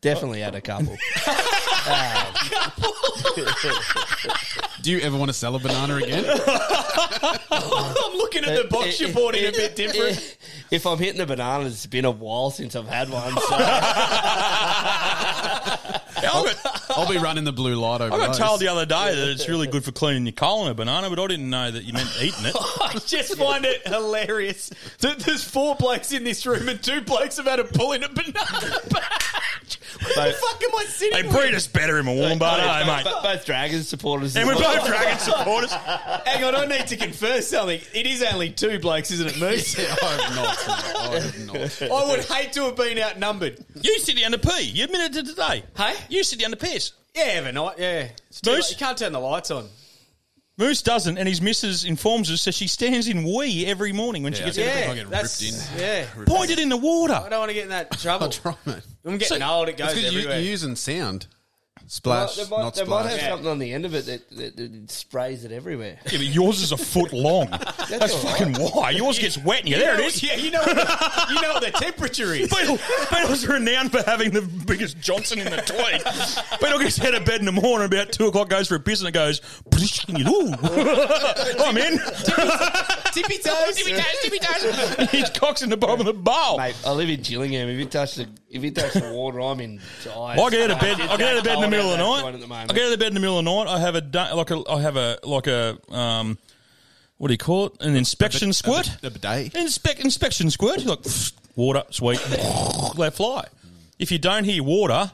Definitely 0.00 0.40
had 0.40 0.54
a 0.54 0.60
couple. 0.60 0.96
Do 4.82 4.92
you 4.92 5.00
ever 5.00 5.16
want 5.16 5.30
to 5.30 5.32
sell 5.32 5.56
a 5.56 5.58
banana 5.58 5.96
again? 5.96 6.24
I'm 7.50 8.16
looking 8.16 8.44
at 8.44 8.62
the 8.62 8.68
box 8.70 9.00
you're 9.00 9.12
boarding 9.12 9.46
a 9.46 9.50
bit 9.50 9.74
different. 9.74 10.36
If 10.70 10.86
I'm 10.86 10.98
hitting 10.98 11.18
the 11.18 11.26
bananas, 11.26 11.72
it's 11.72 11.86
been 11.86 12.04
a 12.04 12.10
while 12.10 12.50
since 12.50 12.76
I've 12.76 12.86
had 12.86 13.08
one. 13.08 13.32
So 13.32 13.40
Got, 16.24 16.56
I'll 16.96 17.08
be 17.08 17.18
running 17.18 17.44
the 17.44 17.52
blue 17.52 17.76
light 17.76 18.00
over 18.00 18.14
I 18.14 18.18
got 18.18 18.26
those. 18.28 18.38
told 18.38 18.60
the 18.60 18.68
other 18.68 18.86
day 18.86 19.14
that 19.14 19.28
it's 19.28 19.48
really 19.48 19.66
good 19.66 19.84
for 19.84 19.92
cleaning 19.92 20.26
your 20.26 20.32
colon, 20.32 20.70
a 20.70 20.74
banana, 20.74 21.10
but 21.10 21.18
I 21.18 21.26
didn't 21.26 21.50
know 21.50 21.70
that 21.70 21.84
you 21.84 21.92
meant 21.92 22.10
eating 22.20 22.44
it. 22.46 22.56
I 22.80 22.98
just 23.06 23.36
find 23.36 23.64
it 23.64 23.86
hilarious 23.86 24.70
that 25.00 25.20
there's 25.20 25.44
four 25.44 25.74
blokes 25.76 26.12
in 26.12 26.24
this 26.24 26.46
room 26.46 26.68
and 26.68 26.82
two 26.82 27.00
blokes 27.02 27.36
have 27.36 27.46
had 27.46 27.60
a 27.60 27.64
pull 27.64 27.92
in 27.92 28.02
a 28.02 28.08
banana 28.08 28.80
patch. 28.90 29.78
Where 30.02 30.28
the 30.28 30.32
fuck 30.34 30.62
am 30.62 30.74
I 30.76 30.84
sitting? 30.84 31.16
They 31.16 31.22
with? 31.22 31.36
breed 31.36 31.54
us 31.54 31.66
better 31.66 31.98
in 31.98 32.06
Wollongbar, 32.06 32.58
eh, 32.58 32.86
mate? 32.86 33.04
Both, 33.04 33.22
both 33.22 33.46
Dragons 33.46 33.88
supporters. 33.88 34.36
And 34.36 34.46
we're 34.46 34.56
well. 34.56 34.76
both 34.76 34.86
Dragon 34.86 35.18
supporters. 35.18 35.72
Hang 36.26 36.44
on, 36.44 36.54
I 36.54 36.66
need 36.66 36.86
to 36.88 36.96
confirm 36.96 37.40
something. 37.40 37.80
It 37.92 38.06
is 38.06 38.22
only 38.22 38.50
two 38.50 38.78
blokes, 38.78 39.10
isn't 39.12 39.26
it, 39.28 39.38
Moose? 39.38 39.78
I 39.78 39.82
have 39.82 40.36
not. 40.36 40.68
I 40.68 41.20
have 41.20 41.46
not. 41.46 41.90
I 41.90 42.10
would 42.10 42.24
hate 42.24 42.52
to 42.54 42.62
have 42.64 42.76
been 42.76 42.98
outnumbered. 42.98 43.64
You 43.80 43.98
sit 44.00 44.18
down 44.18 44.32
to 44.32 44.38
pee. 44.38 44.62
You 44.62 44.84
admitted 44.84 45.16
it 45.16 45.26
today. 45.26 45.62
Hey? 45.76 45.94
You 46.08 46.24
sit 46.24 46.40
down 46.40 46.50
to 46.50 46.56
piss. 46.56 46.83
Yeah, 47.14 47.22
every 47.24 47.52
night, 47.52 47.76
yeah. 47.78 48.08
It's 48.28 48.40
too 48.40 48.50
Moose? 48.50 48.70
late. 48.70 48.70
You 48.80 48.86
can't 48.86 48.98
turn 48.98 49.12
the 49.12 49.20
lights 49.20 49.50
on. 49.50 49.68
Moose 50.56 50.82
doesn't, 50.82 51.18
and 51.18 51.28
his 51.28 51.40
missus 51.40 51.84
informs 51.84 52.30
us 52.30 52.42
so 52.42 52.50
she 52.52 52.68
stands 52.68 53.08
in 53.08 53.24
wee 53.24 53.66
every 53.66 53.92
morning 53.92 54.22
when 54.22 54.32
she 54.32 54.44
gets 54.44 54.56
I 54.58 54.62
out 54.62 54.66
of 54.68 54.74
bed. 54.74 54.90
I 54.90 54.94
get 54.94 55.10
that's, 55.10 55.42
ripped 55.42 55.54
in. 55.76 55.80
Yeah. 55.80 56.06
Point 56.26 56.50
it 56.50 56.58
in 56.60 56.68
the 56.68 56.76
water. 56.76 57.14
I 57.14 57.28
don't 57.28 57.40
want 57.40 57.50
to 57.50 57.54
get 57.54 57.64
in 57.64 57.70
that 57.70 57.90
trouble. 57.98 58.24
I'll 58.26 58.30
try, 58.30 58.54
mate. 58.64 58.82
I'm 59.04 59.18
getting 59.18 59.40
So- 59.40 59.46
old, 59.48 59.68
it 59.68 59.72
It's 59.72 59.78
goes 59.82 59.94
because 59.94 60.12
you, 60.12 60.18
everywhere. 60.20 60.38
you're 60.40 60.50
using 60.50 60.76
sound. 60.76 61.26
Well, 61.84 61.90
Splash, 62.28 62.36
they 62.36 62.50
might, 62.50 62.62
not 62.62 62.74
they 62.74 62.84
might 62.84 63.02
splash. 63.02 63.20
have 63.20 63.30
something 63.32 63.48
on 63.48 63.58
the 63.58 63.70
end 63.72 63.84
of 63.84 63.94
it 63.94 64.06
that, 64.06 64.30
that, 64.30 64.56
that 64.56 64.90
sprays 64.90 65.44
it 65.44 65.52
everywhere. 65.52 65.98
Yeah, 66.06 66.12
but 66.18 66.22
yours 66.22 66.62
is 66.62 66.72
a 66.72 66.78
foot 66.78 67.12
long. 67.12 67.50
That's, 67.90 68.14
all 68.14 68.22
right. 68.22 68.38
fucking 68.38 68.54
why. 68.54 68.90
Yours 68.90 69.18
gets 69.18 69.36
wet 69.36 69.60
and 69.60 69.68
you, 69.68 69.76
there 69.76 69.94
it 69.94 69.98
know- 69.98 70.06
is. 70.06 70.22
Yeah, 70.22 70.36
you 70.36 70.50
know, 70.50 70.60
what 70.60 70.76
the, 70.76 71.26
you 71.34 71.42
know 71.42 71.52
what 71.52 71.62
the 71.62 71.70
temperature 71.72 72.32
is. 72.32 72.48
Beetle, 72.50 72.78
Beetle's 73.10 73.46
renowned 73.46 73.92
for 73.92 74.02
having 74.02 74.30
the 74.30 74.40
biggest 74.40 74.98
Johnson 74.98 75.40
in 75.40 75.44
the 75.50 75.58
tweet. 75.58 76.58
Beetle 76.60 76.78
gets 76.78 77.04
out 77.04 77.14
of 77.14 77.26
bed 77.26 77.40
in 77.40 77.44
the 77.44 77.52
morning 77.52 77.84
about 77.86 78.12
two 78.12 78.28
o'clock, 78.28 78.48
goes 78.48 78.68
for 78.68 78.76
a 78.76 78.80
piss, 78.80 79.00
and 79.00 79.08
it 79.08 79.12
goes, 79.12 79.42
and 80.08 80.26
ooh, 80.26 80.54
I'm 80.62 81.76
in. 81.76 81.98
Tippy 83.12 83.38
toes. 83.38 83.76
tippy 83.76 83.92
toes, 83.92 84.04
tippy 84.22 84.38
toes. 84.40 85.10
His 85.10 85.30
cock's 85.30 85.62
in 85.62 85.68
the 85.70 85.76
bottom 85.76 86.00
of 86.00 86.06
the 86.06 86.12
bowl. 86.14 86.58
Mate, 86.58 86.74
I 86.84 86.92
live 86.92 87.08
in 87.08 87.20
Chillingham. 87.20 87.68
If 87.72 87.78
you 87.78 87.84
touch 87.86 88.16
the 88.16 88.28
if 88.54 88.62
you 88.62 88.70
touch 88.70 88.94
the 88.94 89.12
water, 89.12 89.40
I'm 89.40 89.60
in. 89.60 89.80
I 90.08 90.40
I 90.40 90.50
get 90.50 90.70
out 90.70 90.76
of 90.76 90.80
bed. 90.80 91.00
I 91.00 91.16
get 91.16 91.32
out 91.32 91.38
of 91.38 91.44
bed 91.44 91.54
in 91.56 91.60
the 91.62 91.68
middle 91.68 91.90
of 91.92 91.98
the 91.98 92.04
night. 92.04 92.34
At 92.34 92.40
the 92.40 92.46
moment. 92.46 92.70
I 92.70 92.74
get 92.74 92.86
out 92.86 92.92
of 92.92 92.98
bed 92.98 93.08
in 93.08 93.14
the 93.14 93.20
middle 93.20 93.38
of 93.38 93.44
the 93.44 93.64
night. 93.64 93.70
I 93.70 93.80
have 93.80 93.94
a 93.96 94.00
da- 94.00 94.32
like 94.34 94.50
a 94.50 94.62
I 94.70 94.80
have 94.80 94.96
a 94.96 95.18
like 95.24 95.46
a 95.46 95.76
um, 95.90 96.38
what 97.18 97.28
do 97.28 97.34
you 97.34 97.38
call 97.38 97.66
it? 97.66 97.72
An 97.80 97.96
inspection 97.96 98.52
squirt. 98.52 98.96
The 99.00 99.10
bidet. 99.10 99.52
Inspec- 99.54 100.00
inspection 100.00 100.50
squirt. 100.50 100.78
You're 100.80 100.90
like 100.96 101.04
water, 101.56 101.82
sweet, 101.90 102.20
let 102.96 103.14
fly. 103.14 103.46
If 103.98 104.12
you 104.12 104.18
don't 104.18 104.44
hear 104.44 104.62
water, 104.62 105.10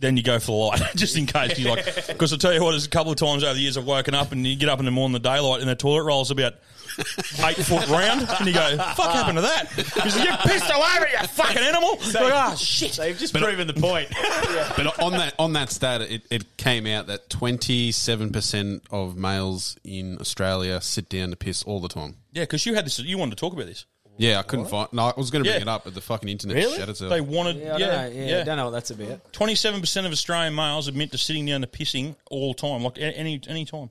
then 0.00 0.16
you 0.16 0.22
go 0.22 0.38
for 0.38 0.72
the 0.76 0.82
light, 0.82 0.92
just 0.96 1.16
in 1.16 1.26
case. 1.26 1.58
You 1.58 1.70
like 1.70 2.06
because 2.06 2.32
I 2.32 2.36
tell 2.36 2.52
you 2.52 2.62
what, 2.62 2.72
there's 2.72 2.86
a 2.86 2.90
couple 2.90 3.12
of 3.12 3.18
times 3.18 3.44
over 3.44 3.54
the 3.54 3.60
years 3.60 3.76
I've 3.76 3.86
woken 3.86 4.14
up 4.14 4.32
and 4.32 4.46
you 4.46 4.56
get 4.56 4.68
up 4.68 4.78
in 4.78 4.84
the 4.84 4.90
morning, 4.90 5.14
the 5.14 5.20
daylight, 5.20 5.60
and 5.60 5.68
the 5.68 5.74
toilet 5.76 6.04
roll's 6.04 6.30
about. 6.30 6.54
Eight 6.98 7.56
foot 7.56 7.86
round, 7.88 8.28
and 8.28 8.46
you 8.46 8.52
go, 8.52 8.76
"Fuck 8.76 9.12
happened 9.12 9.36
to 9.38 9.42
that?" 9.42 9.70
Because 9.76 10.16
you 10.22 10.30
pissed 10.44 10.70
all 10.70 10.82
over 10.82 11.06
it, 11.06 11.12
you 11.20 11.26
fucking 11.28 11.62
animal. 11.62 11.96
Like, 12.12 12.32
ah, 12.32 12.54
shit. 12.56 12.92
They've 12.92 13.16
just 13.16 13.34
proven 13.34 13.66
the 13.66 13.74
point. 13.74 14.08
But 14.76 15.00
on 15.02 15.12
that 15.12 15.34
on 15.38 15.52
that 15.54 15.70
stat, 15.70 16.00
it, 16.02 16.22
it 16.30 16.56
came 16.56 16.86
out 16.86 17.06
that 17.08 17.28
twenty 17.30 17.92
seven 17.92 18.30
percent 18.30 18.82
of 18.90 19.16
males 19.16 19.76
in 19.84 20.18
Australia 20.20 20.80
sit 20.80 21.08
down 21.08 21.30
to 21.30 21.36
piss 21.36 21.62
all 21.62 21.80
the 21.80 21.88
time. 21.88 22.16
Yeah, 22.32 22.42
because 22.44 22.64
you 22.66 22.74
had 22.74 22.86
this. 22.86 22.98
You 22.98 23.18
wanted 23.18 23.36
to 23.36 23.40
talk 23.40 23.52
about 23.52 23.66
this. 23.66 23.86
Yeah, 24.16 24.40
I 24.40 24.42
couldn't 24.42 24.66
find. 24.66 24.92
No, 24.92 25.04
I 25.04 25.12
was 25.16 25.30
going 25.30 25.44
to 25.44 25.48
bring 25.50 25.60
Yeah. 25.60 25.62
it 25.62 25.68
up, 25.68 25.84
but 25.84 25.94
the 25.94 26.00
fucking 26.00 26.28
internet 26.28 26.56
Really? 26.56 26.76
shut 26.76 26.88
itself. 26.88 27.10
They 27.10 27.20
wanted. 27.20 27.56
Yeah, 27.58 27.74
I 27.74 27.78
Yeah, 27.78 27.86
don't 27.86 28.14
know. 28.16 28.24
Yeah, 28.26 28.40
I 28.40 28.42
don't 28.42 28.56
know 28.56 28.64
what 28.64 28.70
that's 28.72 28.90
about. 28.90 29.32
Twenty-seven 29.32 29.80
percent 29.80 30.06
of 30.06 30.12
Australian 30.12 30.54
males 30.56 30.88
admit 30.88 31.12
to 31.12 31.18
sitting 31.18 31.46
down 31.46 31.60
to 31.60 31.66
pissing 31.68 32.16
all 32.30 32.52
the 32.52 32.60
time, 32.60 32.82
like 32.82 32.98
a- 32.98 33.16
any 33.16 33.40
any 33.46 33.64
time. 33.64 33.90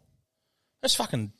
That's 0.81 0.95
fucking. 0.95 1.31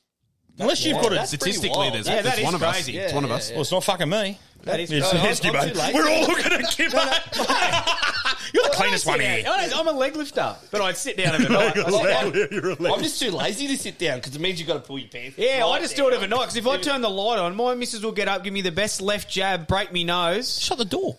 Unless 0.59 0.85
you've 0.85 0.97
got 1.01 1.11
a. 1.11 1.15
that's 1.15 1.31
pretty 1.35 1.51
Statistically, 1.53 1.77
wild. 1.77 1.93
there's, 1.93 2.07
Yeah, 2.07 2.21
there's 2.21 2.35
that 2.35 2.43
one 2.43 2.55
is 2.55 2.61
of 2.61 2.69
crazy. 2.69 2.99
us. 2.99 3.05
It's 3.05 3.13
one 3.13 3.23
of 3.25 3.31
us. 3.31 3.51
Well, 3.51 3.61
it's 3.61 3.71
not 3.71 3.83
fucking 3.83 4.09
me. 4.09 4.39
That 4.63 4.79
is. 4.79 4.91
It's, 4.91 5.13
I'm- 5.13 5.23
I'm 5.25 5.31
Gibbo. 5.33 5.91
too. 5.91 5.93
We're 5.95 6.09
all 6.09 6.21
looking 6.27 6.51
at 6.51 6.61
Gibbo. 6.61 8.13
You're 8.53 8.63
the 8.63 8.69
cleanest 8.69 9.05
one 9.05 9.19
here. 9.19 9.43
I'm 9.45 9.87
a 9.87 9.91
leg 9.91 10.15
lifter, 10.15 10.55
but 10.71 10.81
I'd 10.81 10.97
sit 10.97 11.17
down 11.17 11.35
overnight. 11.41 11.75
You're 11.75 12.69
a 12.71 12.75
leg- 12.75 12.93
I'm 12.93 13.03
just 13.03 13.19
too 13.21 13.31
lazy 13.31 13.67
to 13.67 13.77
sit 13.77 13.97
down 13.99 14.17
because 14.17 14.35
it 14.35 14.41
means 14.41 14.57
you've 14.59 14.67
got 14.67 14.75
to 14.75 14.79
pull 14.79 14.97
your 14.97 15.09
pants. 15.09 15.37
Yeah, 15.37 15.65
I 15.65 15.71
right 15.71 15.81
just 15.81 15.95
down. 15.97 16.07
do 16.09 16.13
it 16.13 16.17
overnight 16.17 16.39
because 16.41 16.55
if 16.57 16.65
I 16.67 16.77
turn 16.77 17.01
the 17.01 17.09
light 17.09 17.39
on, 17.39 17.55
my 17.55 17.75
missus 17.75 18.01
will 18.03 18.11
get 18.13 18.27
up, 18.27 18.43
give 18.43 18.53
me 18.53 18.61
the 18.61 18.71
best 18.71 19.01
left 19.01 19.29
jab, 19.29 19.67
break 19.67 19.91
me 19.91 20.03
nose. 20.05 20.59
Shut 20.59 20.77
the 20.77 20.85
door. 20.85 21.17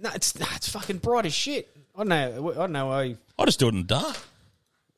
No, 0.00 0.10
it's 0.14 0.38
nah, 0.38 0.46
it's 0.54 0.68
fucking 0.68 0.98
bright 0.98 1.26
as 1.26 1.34
shit. 1.34 1.68
I 1.96 2.04
don't 2.04 2.08
know. 2.08 2.50
I 2.52 2.54
don't 2.54 2.72
know 2.72 2.86
why. 2.86 3.02
You, 3.04 3.18
I 3.38 3.44
just 3.46 3.58
do 3.58 3.66
it 3.66 3.70
in 3.70 3.78
the 3.78 3.82
dark. 3.84 4.16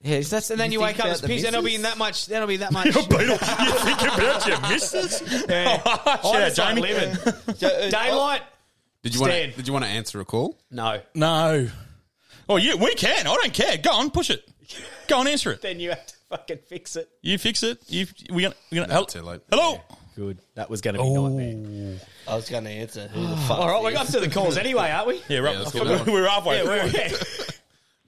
Yeah, 0.03 0.21
that's 0.21 0.51
and 0.51 0.59
then 0.59 0.73
you, 0.73 0.79
You 0.79 0.85
wake 0.85 0.99
up 0.99 1.07
about 1.07 1.13
as 1.13 1.21
the 1.21 1.29
piss, 1.29 1.45
and 1.45 1.53
there'll 1.53 1.65
be 1.65 1.77
that 1.79 1.99
much. 1.99 2.27
There'll 2.27 2.47
be 2.47 2.57
that 2.59 2.73
much. 2.73 2.87
you 2.87 2.93
think 2.93 4.03
about 4.03 4.47
your 4.47 4.61
missus? 4.63 5.23
Yeah. 5.49 5.83
I 5.87 6.21
yeah, 6.25 6.49
just 6.49 6.59
like 6.59 6.69
Jamie. 6.69 6.81
living. 6.83 7.17
Uh, 7.19 7.91
Daylight. 7.91 8.43
Did 9.03 9.15
you 9.15 9.21
want? 9.21 9.33
To, 9.33 9.51
did 9.53 9.67
you 9.67 9.73
want 9.73 9.85
to 9.85 9.91
answer 9.91 10.21
a 10.21 10.25
call? 10.25 10.59
No. 10.71 11.01
No. 11.15 11.69
Oh, 12.49 12.57
yeah, 12.57 12.75
we 12.75 12.95
can. 12.95 13.27
I 13.27 13.35
don't 13.35 13.53
care. 13.53 13.77
Go 13.79 13.93
on, 13.93 14.11
push 14.11 14.31
it. 14.31 14.43
Go 15.07 15.19
on, 15.19 15.27
answer 15.27 15.53
it. 15.53 15.63
Then 15.63 15.81
you 15.81 15.91
have 15.91 16.07
to 16.07 16.15
fucking 16.31 16.59
fix 16.67 16.97
it. 16.97 17.09
You 17.23 17.39
fix 17.39 17.63
it. 17.63 17.79
You 17.89 18.07
we 18.31 18.43
gonna 18.43 18.55
we 18.71 18.79
gonna 18.79 18.93
help. 18.93 19.11
Too 19.11 19.23
late. 19.23 19.43
Hello. 19.51 19.81
Good. 20.17 20.39
That 20.55 20.69
was 20.69 20.81
going 20.81 20.97
to 20.97 21.03
be 21.03 21.09
nightmare. 21.09 21.99
I 22.27 22.37
was 22.37 22.49
going 22.49 22.65
to 22.65 22.71
answer. 22.71 23.09
Who 23.09 23.27
the 23.27 23.37
fuck? 23.49 23.59
All 23.59 23.69
right, 23.69 23.83
we're 23.83 23.99
up 23.99 24.07
to 24.09 24.21
the 24.21 24.29
calls 24.29 24.57
anyway, 24.57 24.91
aren't 24.91 25.09
we? 25.09 25.23
Yeah, 25.29 25.39
right. 25.39 25.57
let's 25.57 25.73
get 25.73 25.85
that 25.85 26.07
one. 26.07 26.13
we're 26.13 26.29
halfway. 26.29 26.59
Yeah, 26.59 26.65
we're, 26.65 26.87
yeah. 26.87 27.09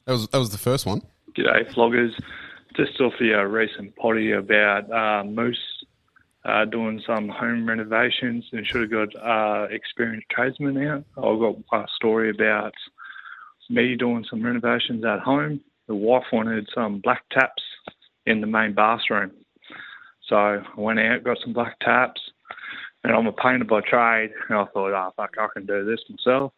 That 0.04 0.12
was 0.12 0.28
that 0.28 0.38
was 0.38 0.50
the 0.50 0.58
first 0.58 0.84
one. 0.84 1.02
G'day, 1.34 1.72
floggers. 1.72 2.12
Just 2.76 3.00
off 3.00 3.14
the 3.18 3.32
uh, 3.32 3.44
recent 3.44 3.96
potty 3.96 4.32
about 4.32 4.90
uh, 4.92 5.24
Moose 5.24 5.56
uh, 6.44 6.66
doing 6.66 7.02
some 7.06 7.30
home 7.30 7.66
renovations 7.66 8.44
and 8.52 8.66
should 8.66 8.82
have 8.82 8.90
got 8.90 9.16
uh, 9.16 9.66
experienced 9.70 10.26
tradesmen 10.30 10.76
out. 10.86 11.04
I've 11.16 11.38
got 11.38 11.56
a 11.72 11.86
story 11.96 12.28
about 12.28 12.74
me 13.70 13.96
doing 13.96 14.26
some 14.28 14.44
renovations 14.44 15.06
at 15.06 15.20
home. 15.20 15.60
The 15.86 15.94
wife 15.94 16.24
wanted 16.32 16.68
some 16.74 16.98
black 16.98 17.22
taps 17.30 17.62
in 18.26 18.42
the 18.42 18.46
main 18.46 18.74
bathroom. 18.74 19.30
So 20.28 20.36
I 20.36 20.58
went 20.76 21.00
out, 21.00 21.24
got 21.24 21.38
some 21.42 21.54
black 21.54 21.78
taps, 21.80 22.20
and 23.04 23.14
I'm 23.14 23.26
a 23.26 23.32
painter 23.32 23.64
by 23.64 23.80
trade. 23.80 24.32
And 24.50 24.58
I 24.58 24.64
thought, 24.66 24.92
oh, 24.92 25.12
fuck, 25.16 25.36
I 25.38 25.46
can 25.54 25.64
do 25.64 25.82
this 25.86 26.00
myself. 26.10 26.52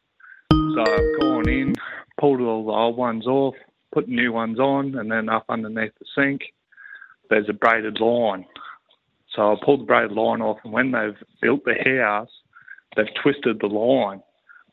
So 0.51 0.81
I've 0.81 1.21
gone 1.21 1.49
in, 1.49 1.75
pulled 2.19 2.41
all 2.41 2.65
the 2.65 2.73
old 2.73 2.97
ones 2.97 3.29
off, 3.29 3.55
put 3.95 4.09
new 4.09 4.33
ones 4.33 4.59
on, 4.59 4.97
and 4.99 5.11
then 5.11 5.29
up 5.29 5.45
underneath 5.49 5.93
the 5.99 6.07
sink, 6.15 6.43
there's 7.31 7.49
a 7.49 7.55
braided 7.55 8.01
line. 8.01 8.45
So 9.35 9.53
I 9.53 9.57
pulled 9.65 9.81
the 9.81 9.85
braided 9.85 10.13
line 10.13 10.43
off, 10.43 10.59
and 10.65 10.73
when 10.73 10.91
they've 10.91 11.17
built 11.41 11.65
the 11.65 11.75
house, 11.75 12.29
they've 12.97 13.07
twisted 13.23 13.61
the 13.61 13.67
line. 13.69 14.21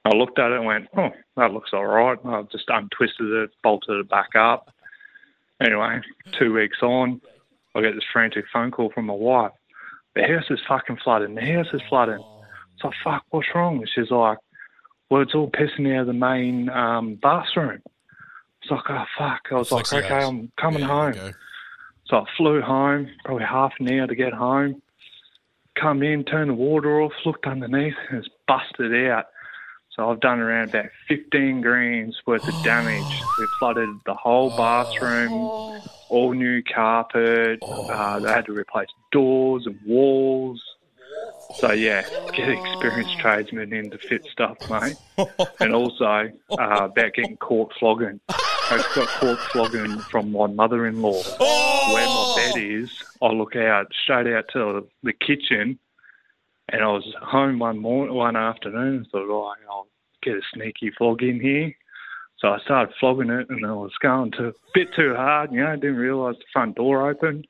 I 0.03 0.15
looked 0.15 0.39
at 0.39 0.51
it 0.51 0.57
and 0.57 0.65
went, 0.65 0.87
oh, 0.97 1.11
that 1.37 1.53
looks 1.53 1.69
all 1.73 1.85
right. 1.85 2.17
I 2.25 2.41
just 2.51 2.65
untwisted 2.67 3.31
it, 3.31 3.51
bolted 3.63 3.99
it 3.99 4.09
back 4.09 4.29
up. 4.35 4.73
Anyway, 5.61 6.01
two 6.39 6.53
weeks 6.53 6.79
on, 6.81 7.21
I 7.75 7.81
get 7.81 7.93
this 7.93 8.03
frantic 8.11 8.45
phone 8.51 8.71
call 8.71 8.91
from 8.91 9.05
my 9.05 9.13
wife. 9.13 9.51
The 10.15 10.23
house 10.23 10.45
is 10.49 10.59
fucking 10.67 10.97
flooding. 11.03 11.35
The 11.35 11.41
house 11.41 11.67
is 11.71 11.81
flooding. 11.87 12.23
So 12.81 12.89
fuck, 13.03 13.23
what's 13.29 13.47
wrong? 13.53 13.77
And 13.77 13.89
she's 13.93 14.09
like, 14.09 14.39
well, 15.09 15.21
it's 15.21 15.35
all 15.35 15.51
pissing 15.51 15.93
out 15.95 16.01
of 16.01 16.07
the 16.07 16.13
main 16.13 16.69
um, 16.69 17.15
bathroom. 17.21 17.81
It's 18.61 18.71
like, 18.71 18.83
oh 18.89 19.05
fuck. 19.17 19.41
I 19.51 19.55
was 19.55 19.71
like, 19.71 19.91
okay. 19.91 20.23
I'm 20.23 20.51
coming 20.59 20.81
Yeah, 20.81 20.87
home. 20.87 21.11
there 21.13 21.25
you 21.27 21.31
go. 21.31 21.37
So 22.07 22.17
I 22.17 22.25
flew 22.37 22.61
home, 22.61 23.09
probably 23.23 23.45
half 23.45 23.73
an 23.79 23.91
hour 23.91 24.07
to 24.07 24.15
get 24.15 24.33
home. 24.33 24.81
Come 25.79 26.03
in, 26.03 26.25
turn 26.25 26.49
the 26.49 26.53
water 26.53 27.01
off, 27.01 27.13
looked 27.25 27.45
underneath, 27.47 27.93
and 28.09 28.19
it's 28.19 28.27
busted 28.47 28.93
out. 29.09 29.27
So 29.95 30.09
I've 30.09 30.19
done 30.19 30.39
around 30.39 30.69
about 30.69 30.87
15 31.07 31.61
greens 31.61 32.17
worth 32.25 32.47
of 32.47 32.63
damage. 32.63 33.03
We 33.39 33.47
flooded 33.59 33.89
the 34.05 34.13
whole 34.13 34.55
bathroom, 34.55 35.31
all 36.09 36.33
new 36.33 36.61
carpet. 36.63 37.59
Uh, 37.63 38.19
they 38.19 38.29
had 38.29 38.45
to 38.45 38.53
replace 38.53 38.89
doors 39.11 39.65
and 39.65 39.79
walls. 39.87 40.61
So 41.55 41.71
yeah, 41.71 42.03
get 42.33 42.49
experienced 42.49 43.17
tradesmen 43.19 43.73
in 43.73 43.91
to 43.91 43.97
fit 43.97 44.25
stuff, 44.31 44.57
mate. 44.69 44.95
and 45.59 45.73
also 45.73 46.31
uh, 46.51 46.85
about 46.85 47.13
getting 47.13 47.37
caught 47.37 47.71
flogging. 47.79 48.19
I 48.29 48.77
just 48.77 48.95
got 48.95 49.07
caught 49.07 49.39
flogging 49.51 49.99
from 49.99 50.31
my 50.31 50.47
mother-in-law. 50.47 51.23
Where 51.93 52.07
my 52.07 52.33
bed 52.37 52.61
is, 52.61 53.03
I 53.21 53.27
look 53.27 53.55
out 53.55 53.91
straight 54.03 54.27
out 54.27 54.45
to 54.53 54.87
the 55.03 55.13
kitchen, 55.13 55.77
and 56.69 56.81
I 56.81 56.87
was 56.87 57.13
home 57.21 57.59
one 57.59 57.79
morning, 57.79 58.15
one 58.15 58.35
afternoon, 58.35 58.97
and 58.97 59.07
thought, 59.07 59.29
oh, 59.29 59.53
I'll 59.69 59.87
get 60.23 60.35
a 60.35 60.41
sneaky 60.53 60.91
flog 60.97 61.21
in 61.21 61.39
here. 61.39 61.73
So 62.39 62.47
I 62.47 62.59
started 62.59 62.95
flogging 62.99 63.29
it, 63.29 63.49
and 63.49 63.65
I 63.65 63.73
was 63.73 63.91
going 64.01 64.31
to 64.31 64.47
a 64.47 64.53
bit 64.73 64.93
too 64.95 65.15
hard. 65.15 65.51
You 65.51 65.63
know, 65.63 65.75
didn't 65.75 65.97
realise 65.97 66.37
the 66.37 66.45
front 66.53 66.75
door 66.75 67.09
opened, 67.09 67.45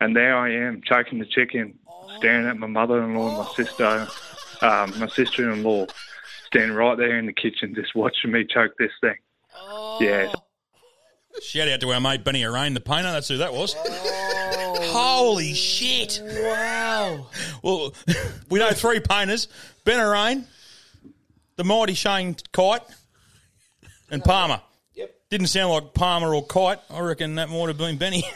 and 0.00 0.16
there 0.16 0.36
I 0.36 0.52
am 0.52 0.82
choking 0.84 1.18
the 1.18 1.26
chicken, 1.26 1.78
staring 2.18 2.46
at 2.46 2.56
my 2.56 2.66
mother-in-law 2.66 3.28
and 3.28 3.36
my 3.38 3.52
sister, 3.54 4.08
um, 4.62 4.98
my 4.98 5.08
sister-in-law, 5.08 5.86
standing 6.46 6.76
right 6.76 6.96
there 6.96 7.18
in 7.18 7.26
the 7.26 7.32
kitchen, 7.32 7.74
just 7.74 7.94
watching 7.94 8.32
me 8.32 8.44
choke 8.44 8.72
this 8.78 8.92
thing. 9.00 9.16
Yeah, 10.00 10.32
Shout 11.42 11.68
out 11.68 11.80
to 11.80 11.90
our 11.92 12.00
mate 12.00 12.24
Benny 12.24 12.42
Arain, 12.42 12.74
the 12.74 12.80
painter. 12.80 13.12
That's 13.12 13.28
who 13.28 13.38
that 13.38 13.52
was. 13.52 13.74
Holy 14.92 15.54
shit! 15.54 16.20
Wow. 16.22 17.28
Well, 17.62 17.94
we 18.50 18.58
know 18.58 18.70
three 18.72 19.00
painters: 19.00 19.48
Ben 19.84 20.00
Arain, 20.00 20.44
the 21.56 21.64
mighty 21.64 21.94
Shane 21.94 22.36
Kite, 22.52 22.82
and 24.10 24.22
Palmer. 24.22 24.60
Yep. 25.30 25.38
Didn't 25.38 25.48
sound 25.48 25.70
like 25.72 25.94
Palmer 25.94 26.34
or 26.34 26.44
Kite. 26.44 26.80
I 26.90 27.00
reckon 27.00 27.36
that 27.36 27.48
might 27.50 27.68
have 27.68 27.78
been 27.78 27.96
Benny. 27.98 28.24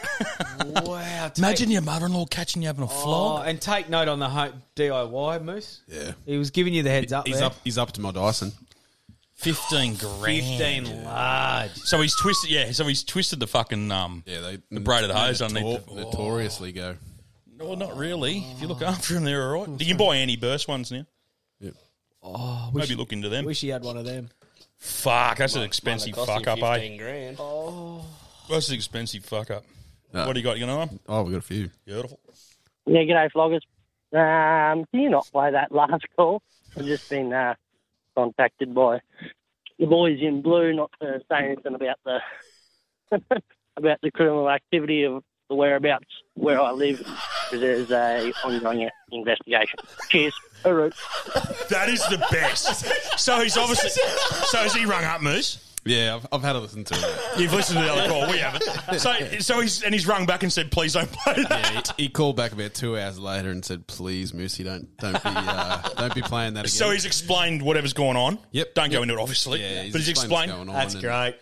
Wow. 0.75 1.31
Imagine 1.37 1.69
your 1.69 1.81
mother-in-law 1.81 2.25
catching 2.27 2.61
you 2.61 2.67
having 2.67 2.83
a 2.83 2.85
Oh, 2.85 2.89
flog. 2.89 3.47
and 3.47 3.59
take 3.61 3.89
note 3.89 4.07
on 4.07 4.19
the 4.19 4.29
ho- 4.29 4.53
DIY, 4.75 5.43
Moose. 5.43 5.81
Yeah. 5.87 6.13
He 6.25 6.37
was 6.37 6.49
giving 6.51 6.73
you 6.73 6.81
the 6.83 6.89
heads 6.89 7.11
up 7.13 7.27
He's 7.27 7.37
there. 7.37 7.45
up. 7.47 7.55
He's 7.63 7.77
up 7.77 7.91
to 7.93 8.01
my 8.01 8.11
Dyson. 8.11 8.51
Fifteen 9.33 9.95
grand. 9.95 10.23
15 10.23 11.03
large. 11.03 11.71
So 11.75 12.01
he's 12.01 12.15
twisted. 12.15 12.49
Yeah. 12.49 12.71
So 12.71 12.85
he's 12.85 13.03
twisted 13.03 13.39
the 13.39 13.47
fucking 13.47 13.91
um. 13.91 14.23
Yeah, 14.25 14.41
they 14.41 14.57
the 14.71 14.79
braided 14.79 15.11
hose 15.11 15.41
notor- 15.41 15.45
underneath. 15.47 15.85
The, 15.87 15.95
notoriously 15.95 16.71
go. 16.71 16.95
no, 17.57 17.75
not 17.75 17.97
really. 17.97 18.37
If 18.55 18.61
you 18.61 18.67
look 18.67 18.81
after 18.81 19.15
him, 19.17 19.23
they're 19.23 19.55
all 19.55 19.65
right. 19.65 19.79
You 19.79 19.85
can 19.85 19.97
buy 19.97 20.15
anti-burst 20.17 20.67
ones 20.67 20.91
now. 20.91 21.05
Yep. 21.59 21.73
Oh, 22.23 22.71
Maybe 22.73 22.95
look 22.95 23.11
into 23.13 23.29
them. 23.29 23.45
Wish 23.45 23.61
he 23.61 23.69
had 23.69 23.83
one 23.83 23.97
of 23.97 24.05
them. 24.05 24.29
Fuck, 24.77 25.37
that's 25.37 25.55
an 25.55 25.63
expensive 25.63 26.15
Might 26.15 26.27
have 26.27 26.27
fuck 26.27 26.43
cost 26.45 26.47
up, 26.47 26.57
him 26.57 26.63
eh? 26.63 26.73
15 26.79 26.97
grand. 26.97 27.37
Oh. 27.39 28.05
That's 28.49 28.69
an 28.69 28.75
expensive 28.75 29.25
fuck 29.25 29.51
up. 29.51 29.65
No. 30.13 30.27
What 30.27 30.33
do 30.33 30.39
you 30.39 30.43
got? 30.43 30.57
You 30.57 30.65
know, 30.65 30.81
on? 30.81 30.99
Oh, 31.07 31.23
we 31.23 31.31
got 31.31 31.39
a 31.39 31.41
few. 31.41 31.69
Beautiful. 31.85 32.19
Yeah, 32.85 33.01
g'day, 33.01 33.29
floggers. 33.31 33.61
Um, 34.13 34.85
can 34.91 35.01
you 35.01 35.09
not 35.09 35.27
play 35.31 35.51
that 35.51 35.71
last 35.73 36.05
call? 36.15 36.41
I've 36.77 36.85
just 36.85 37.09
been 37.09 37.33
uh, 37.33 37.55
contacted 38.15 38.73
by 38.73 39.01
the 39.79 39.87
boys 39.87 40.19
in 40.21 40.41
blue 40.41 40.73
not 40.73 40.91
to 41.01 41.19
say 41.29 41.45
anything 41.45 41.75
about 41.75 41.97
the 42.05 42.19
about 43.77 43.99
the 44.01 44.11
criminal 44.11 44.49
activity 44.49 45.03
of 45.03 45.23
the 45.49 45.55
whereabouts 45.55 46.05
where 46.35 46.61
I 46.61 46.71
live 46.71 46.99
because 46.99 47.59
there's 47.59 47.91
a 47.91 48.31
ongoing 48.43 48.89
investigation. 49.11 49.79
Cheers. 50.09 50.33
Hooroo. 50.63 50.93
That 51.69 51.89
is 51.89 51.99
the 52.09 52.17
best. 52.31 53.19
So 53.19 53.39
he's 53.41 53.57
obviously. 53.57 53.89
So 53.89 54.59
has 54.59 54.73
he 54.75 54.85
rung 54.85 55.03
up 55.03 55.21
Moose? 55.21 55.61
Yeah, 55.87 56.15
I've, 56.15 56.27
I've 56.31 56.41
had 56.41 56.55
a 56.55 56.59
listen 56.59 56.83
to 56.83 56.95
it. 56.95 57.39
You've 57.39 57.53
listened 57.53 57.77
to 57.79 57.85
the 57.85 57.91
other 57.91 58.07
call. 58.09 58.27
We 58.31 58.37
haven't. 58.39 58.63
So, 58.99 59.13
so 59.39 59.59
he's 59.59 59.83
and 59.83 59.93
he's 59.93 60.07
rung 60.07 60.25
back 60.25 60.41
and 60.41 60.51
said, 60.51 60.71
"Please 60.71 60.93
don't 60.93 61.11
play 61.11 61.43
that." 61.43 61.49
Yeah, 61.73 61.81
he, 61.97 62.03
he 62.03 62.09
called 62.09 62.35
back 62.35 62.53
about 62.53 62.73
two 62.73 62.97
hours 62.97 63.19
later 63.19 63.49
and 63.51 63.63
said, 63.63 63.85
"Please, 63.85 64.31
Moosey, 64.31 64.63
don't 64.63 64.95
don't 64.97 65.13
be 65.13 65.29
uh, 65.31 65.87
don't 65.95 66.15
be 66.15 66.21
playing 66.23 66.55
that 66.55 66.61
again." 66.61 66.69
So 66.71 66.89
he's 66.89 67.05
explained 67.05 67.61
whatever's 67.61 67.93
going 67.93 68.17
on. 68.17 68.39
Yep. 68.51 68.73
Don't 68.73 68.91
go 68.91 69.01
into 69.03 69.13
it, 69.15 69.19
obviously. 69.19 69.61
Yeah, 69.61 69.83
he's 69.83 69.91
but 69.91 70.01
he's 70.01 70.09
explained 70.09 70.49
explained. 70.51 70.69
what's 70.69 70.93
going 70.93 71.03
on 71.05 71.25
and- 71.25 71.35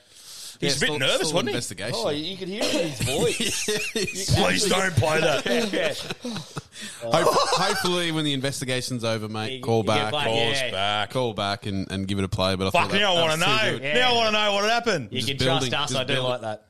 He's 0.64 0.82
Yeah, 0.82 0.88
a 0.88 0.92
bit 0.92 0.96
still- 0.96 1.00
nervous, 1.00 1.16
still 1.28 1.34
wasn't 1.36 1.50
he? 1.50 1.54
investigation. 1.54 1.94
Oh, 1.96 2.10
you 2.10 2.38
could 2.38 2.48
hear 2.48 2.64
it 2.64 2.74
in 2.76 2.88
his 2.90 3.02
voice. 3.18 4.36
Please 4.36 4.66
don't 4.70 4.96
play 4.96 5.20
that. 5.22 5.44
Hope, 7.02 7.28
hopefully, 7.30 8.12
when 8.12 8.26
the 8.26 8.34
investigation's 8.34 9.04
over, 9.04 9.30
mate, 9.30 9.62
call 9.62 9.80
you 9.80 9.84
back, 9.84 10.12
back, 10.12 10.26
call, 10.26 10.36
yeah. 10.36 10.72
back. 10.72 11.10
call 11.12 11.34
back, 11.34 11.66
and, 11.66 11.90
and 11.92 12.08
give 12.08 12.18
it 12.18 12.24
a 12.26 12.28
play. 12.30 12.56
But 12.56 12.68
I 12.68 12.72
Fuck, 12.72 12.90
thought 12.92 12.98
now 13.00 13.16
I 13.16 13.22
want 13.22 13.34
to 13.34 13.40
that 13.40 13.48
was 13.48 13.64
know. 13.64 13.72
too 13.78 13.80
good. 13.84 13.94
Now 13.96 14.12
I 14.12 14.16
want 14.16 14.28
to 14.28 14.32
know 14.34 14.54
what 14.54 14.64
happened. 14.70 15.08
You 15.12 15.18
Just 15.22 15.28
can 15.30 15.38
building- 15.38 15.70
trust 15.70 15.84
us. 15.84 15.90
just 15.92 16.00
I 16.02 16.04
do 16.04 16.14
building. 16.16 16.32
like 16.32 16.42
that. 16.42 16.66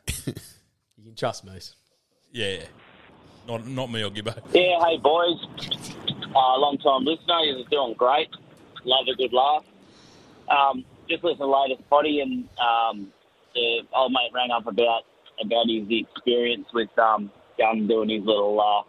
you 0.97 1.03
can 1.05 1.15
trust 1.15 1.45
Moose. 1.45 1.75
Yeah. 2.31 2.57
Not 3.47 3.67
not 3.67 3.91
me 3.91 4.03
or 4.03 4.09
Gibbo. 4.09 4.35
Yeah, 4.53 4.85
hey 4.85 4.97
boys. 4.97 5.37
Uh, 6.35 6.57
long 6.59 6.77
time 6.83 7.03
listener, 7.05 7.39
you're 7.41 7.63
doing 7.69 7.93
great. 7.97 8.29
Love 8.85 9.05
a 9.11 9.15
good 9.15 9.33
laugh. 9.33 9.63
Um, 10.49 10.83
just 11.09 11.23
listen 11.23 11.39
to 11.39 11.43
the 11.43 11.47
latest 11.47 11.89
potty, 11.89 12.21
and 12.21 12.47
um, 12.59 13.11
the 13.53 13.81
old 13.93 14.11
mate 14.11 14.31
rang 14.33 14.51
up 14.51 14.67
about 14.67 15.03
about 15.41 15.67
his 15.67 15.85
experience 15.89 16.67
with 16.73 16.89
um, 16.99 17.31
Gun 17.57 17.87
doing 17.87 18.09
his 18.09 18.23
little 18.23 18.59
uh, 18.59 18.83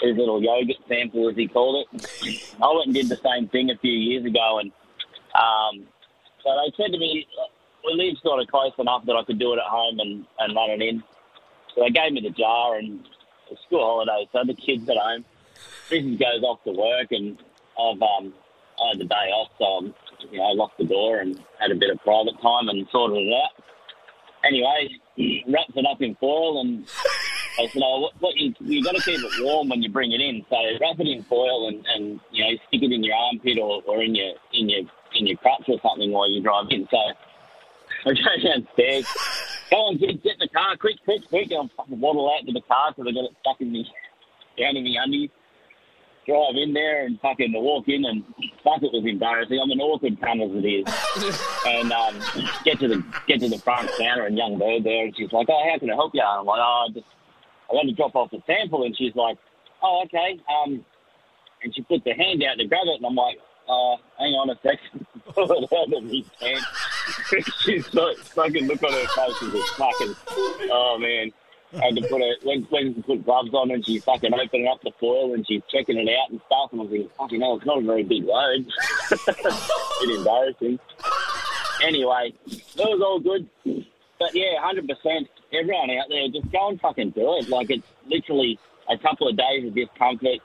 his 0.00 0.16
little 0.16 0.42
yogurt 0.42 0.76
sample, 0.88 1.28
as 1.28 1.36
he 1.36 1.48
called 1.48 1.84
it. 1.92 2.54
I 2.62 2.72
went 2.72 2.86
and 2.86 2.94
did 2.94 3.08
the 3.08 3.20
same 3.24 3.48
thing 3.48 3.70
a 3.70 3.78
few 3.78 3.92
years 3.92 4.24
ago, 4.24 4.58
and 4.60 4.72
um, 5.34 5.86
so 6.42 6.50
they 6.64 6.72
said 6.76 6.92
to 6.92 6.98
me, 6.98 7.26
we 7.84 7.94
live 7.94 8.16
sort 8.22 8.40
of 8.40 8.48
close 8.48 8.72
enough 8.78 9.04
that 9.06 9.16
I 9.16 9.24
could 9.24 9.38
do 9.38 9.52
it 9.52 9.58
at 9.58 9.64
home 9.64 9.98
and, 10.00 10.24
and 10.38 10.54
run 10.54 10.70
it 10.70 10.82
in. 10.82 11.02
So 11.74 11.82
they 11.82 11.90
gave 11.90 12.12
me 12.12 12.20
the 12.20 12.30
jar 12.30 12.76
and 12.76 13.06
it's 13.50 13.60
school 13.62 13.80
holidays, 13.80 14.28
so 14.32 14.42
the 14.44 14.54
kids 14.54 14.88
at 14.88 14.96
home. 14.96 15.24
Mrs. 15.90 16.18
goes 16.18 16.42
off 16.42 16.62
to 16.64 16.72
work 16.72 17.10
and 17.10 17.38
I've 17.78 18.02
um 18.02 18.32
I 18.80 18.90
had 18.90 19.00
the 19.00 19.04
day 19.04 19.30
off, 19.34 19.50
so 19.58 19.64
I'm, 19.64 19.94
you 20.30 20.38
know, 20.38 20.52
locked 20.52 20.78
the 20.78 20.84
door 20.84 21.18
and 21.18 21.42
had 21.58 21.72
a 21.72 21.74
bit 21.74 21.90
of 21.90 21.98
private 22.02 22.40
time 22.40 22.68
and 22.68 22.86
sorted 22.92 23.26
it 23.26 23.34
out. 23.34 23.57
Anyway, 24.48 24.88
wraps 25.46 25.72
it 25.76 25.86
up 25.86 26.00
in 26.00 26.14
foil 26.16 26.60
and 26.60 26.88
I 27.58 27.66
said, 27.66 27.82
"Oh, 27.84 28.00
what, 28.00 28.12
what 28.20 28.36
you 28.36 28.54
you 28.60 28.82
got 28.82 28.94
to 28.94 29.02
keep 29.02 29.20
it 29.20 29.44
warm 29.44 29.68
when 29.68 29.82
you 29.82 29.90
bring 29.90 30.12
it 30.12 30.20
in. 30.20 30.44
So 30.48 30.56
wrap 30.80 30.98
it 30.98 31.06
in 31.06 31.22
foil 31.24 31.68
and, 31.68 31.84
and 31.94 32.20
you 32.30 32.44
know 32.44 32.50
stick 32.68 32.82
it 32.82 32.92
in 32.92 33.02
your 33.04 33.14
armpit 33.14 33.58
or, 33.58 33.82
or 33.86 34.02
in 34.02 34.14
your 34.14 34.34
in 34.52 34.68
your 34.68 34.80
in 35.14 35.26
your 35.26 35.36
crotch 35.38 35.64
or 35.68 35.78
something 35.82 36.10
while 36.12 36.30
you 36.30 36.42
drive 36.42 36.66
in." 36.70 36.88
So 36.90 36.98
I 38.06 38.14
go 38.14 38.48
downstairs. 38.48 39.06
Go 39.70 39.76
on, 39.76 39.98
kids, 39.98 40.22
get 40.22 40.34
in 40.34 40.38
the 40.38 40.48
car, 40.48 40.76
quick, 40.78 40.96
quick, 41.04 41.28
quick. 41.28 41.52
I'm 41.52 41.68
fucking 41.76 42.00
waddle 42.00 42.32
out 42.32 42.46
to 42.46 42.52
the 42.52 42.62
car 42.62 42.92
because 42.96 43.10
I 43.10 43.12
got 43.12 43.24
it 43.24 43.36
stuck 43.40 43.60
in 43.60 43.70
me 43.70 43.86
down 44.56 44.76
in 44.76 44.84
the 44.84 44.96
undies. 44.96 45.30
Drive 46.28 46.56
in 46.56 46.74
there 46.74 47.06
and 47.06 47.18
fucking 47.20 47.54
walk 47.54 47.88
in 47.88 48.04
and 48.04 48.22
fuck 48.62 48.82
it 48.82 48.92
was 48.92 49.04
embarrassing. 49.06 49.58
I'm 49.58 49.70
an 49.70 49.80
awkward 49.80 50.20
cunt 50.20 50.44
as 50.44 50.62
it 50.62 50.68
is. 50.68 51.40
and 51.66 51.90
um, 51.90 52.20
get 52.64 52.78
to 52.80 52.88
the 52.88 53.04
get 53.26 53.40
to 53.40 53.48
the 53.48 53.58
front 53.58 53.90
counter 53.98 54.26
and 54.26 54.36
young 54.36 54.58
bird 54.58 54.84
there 54.84 55.06
and 55.06 55.16
she's 55.16 55.32
like, 55.32 55.46
Oh, 55.48 55.70
how 55.70 55.78
can 55.78 55.90
I 55.90 55.94
help 55.94 56.14
you? 56.14 56.20
And 56.20 56.40
I'm 56.40 56.46
like, 56.46 56.60
Oh, 56.60 56.86
I 56.88 56.92
just 56.92 57.06
I 57.70 57.74
got 57.74 57.82
to 57.82 57.92
drop 57.92 58.14
off 58.14 58.30
the 58.30 58.42
sample 58.46 58.84
and 58.84 58.94
she's 58.94 59.14
like, 59.14 59.38
Oh, 59.82 60.02
okay. 60.04 60.38
Um 60.52 60.84
and 61.62 61.74
she 61.74 61.82
put 61.82 62.04
the 62.04 62.12
hand 62.12 62.42
out 62.44 62.58
to 62.58 62.66
grab 62.66 62.86
it 62.86 62.96
and 62.96 63.06
I'm 63.06 63.14
like, 63.14 63.38
uh, 63.68 63.96
hang 64.18 64.32
on 64.34 64.50
a 64.50 64.56
second. 64.62 65.06
Pull 65.34 65.50
it 65.50 65.72
out 65.72 65.92
of 65.92 66.10
his 66.10 66.26
hand. 66.40 66.64
she's 67.60 67.92
like 67.94 68.16
fucking 68.16 68.66
look 68.66 68.82
on 68.82 68.92
her 68.92 69.06
face 69.06 69.42
and 69.42 69.52
just 69.52 69.74
fucking 69.74 70.14
oh 70.70 70.98
man. 70.98 71.32
I 71.74 71.86
had 71.86 71.96
to 71.96 72.02
put 72.02 72.22
went, 72.44 72.70
went 72.70 72.96
to 72.96 73.02
put 73.02 73.24
gloves 73.24 73.52
on 73.52 73.70
and 73.70 73.84
she's 73.84 74.02
fucking 74.04 74.32
opening 74.32 74.68
up 74.68 74.80
the 74.82 74.90
foil 74.98 75.34
and 75.34 75.46
she's 75.46 75.60
checking 75.70 75.98
it 75.98 76.08
out 76.08 76.30
and 76.30 76.40
stuff 76.46 76.72
and 76.72 76.80
I 76.80 76.84
was 76.84 76.90
thinking, 76.90 77.10
fucking 77.18 77.40
hell, 77.40 77.56
it's 77.56 77.66
not 77.66 77.78
a 77.78 77.82
very 77.82 78.04
big 78.04 78.24
load. 78.24 78.66
bit 79.10 80.18
embarrassing. 80.18 80.78
Anyway, 81.82 82.32
it 82.46 82.76
was 82.76 83.02
all 83.04 83.20
good. 83.20 83.48
But 84.18 84.34
yeah, 84.34 84.60
hundred 84.60 84.88
percent. 84.88 85.28
Everyone 85.52 85.90
out 85.90 86.08
there, 86.08 86.28
just 86.28 86.50
go 86.50 86.68
and 86.68 86.80
fucking 86.80 87.10
do 87.10 87.36
it. 87.36 87.48
Like 87.48 87.70
it's 87.70 87.86
literally 88.06 88.58
a 88.88 88.98
couple 88.98 89.28
of 89.28 89.36
days 89.36 89.66
of 89.66 89.74
discomfort. 89.74 90.40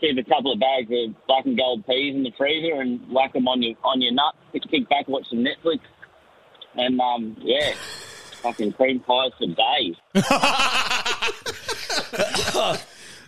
Keep 0.00 0.18
a 0.18 0.24
couple 0.24 0.52
of 0.52 0.58
bags 0.58 0.90
of 0.90 1.14
black 1.26 1.44
and 1.44 1.56
gold 1.56 1.86
peas 1.86 2.14
in 2.14 2.22
the 2.22 2.32
freezer 2.36 2.80
and 2.80 3.00
whack 3.12 3.34
them 3.34 3.46
on 3.46 3.62
your 3.62 3.76
on 3.84 4.00
your 4.00 4.12
nut. 4.12 4.34
Kick 4.52 4.88
back, 4.88 5.06
watch 5.08 5.28
some 5.28 5.44
Netflix, 5.44 5.80
and 6.74 6.98
um, 7.00 7.36
yeah, 7.40 7.74
fucking 8.40 8.72
cream 8.72 9.00
pies 9.00 9.30
for 9.38 9.46
days. 9.46 9.96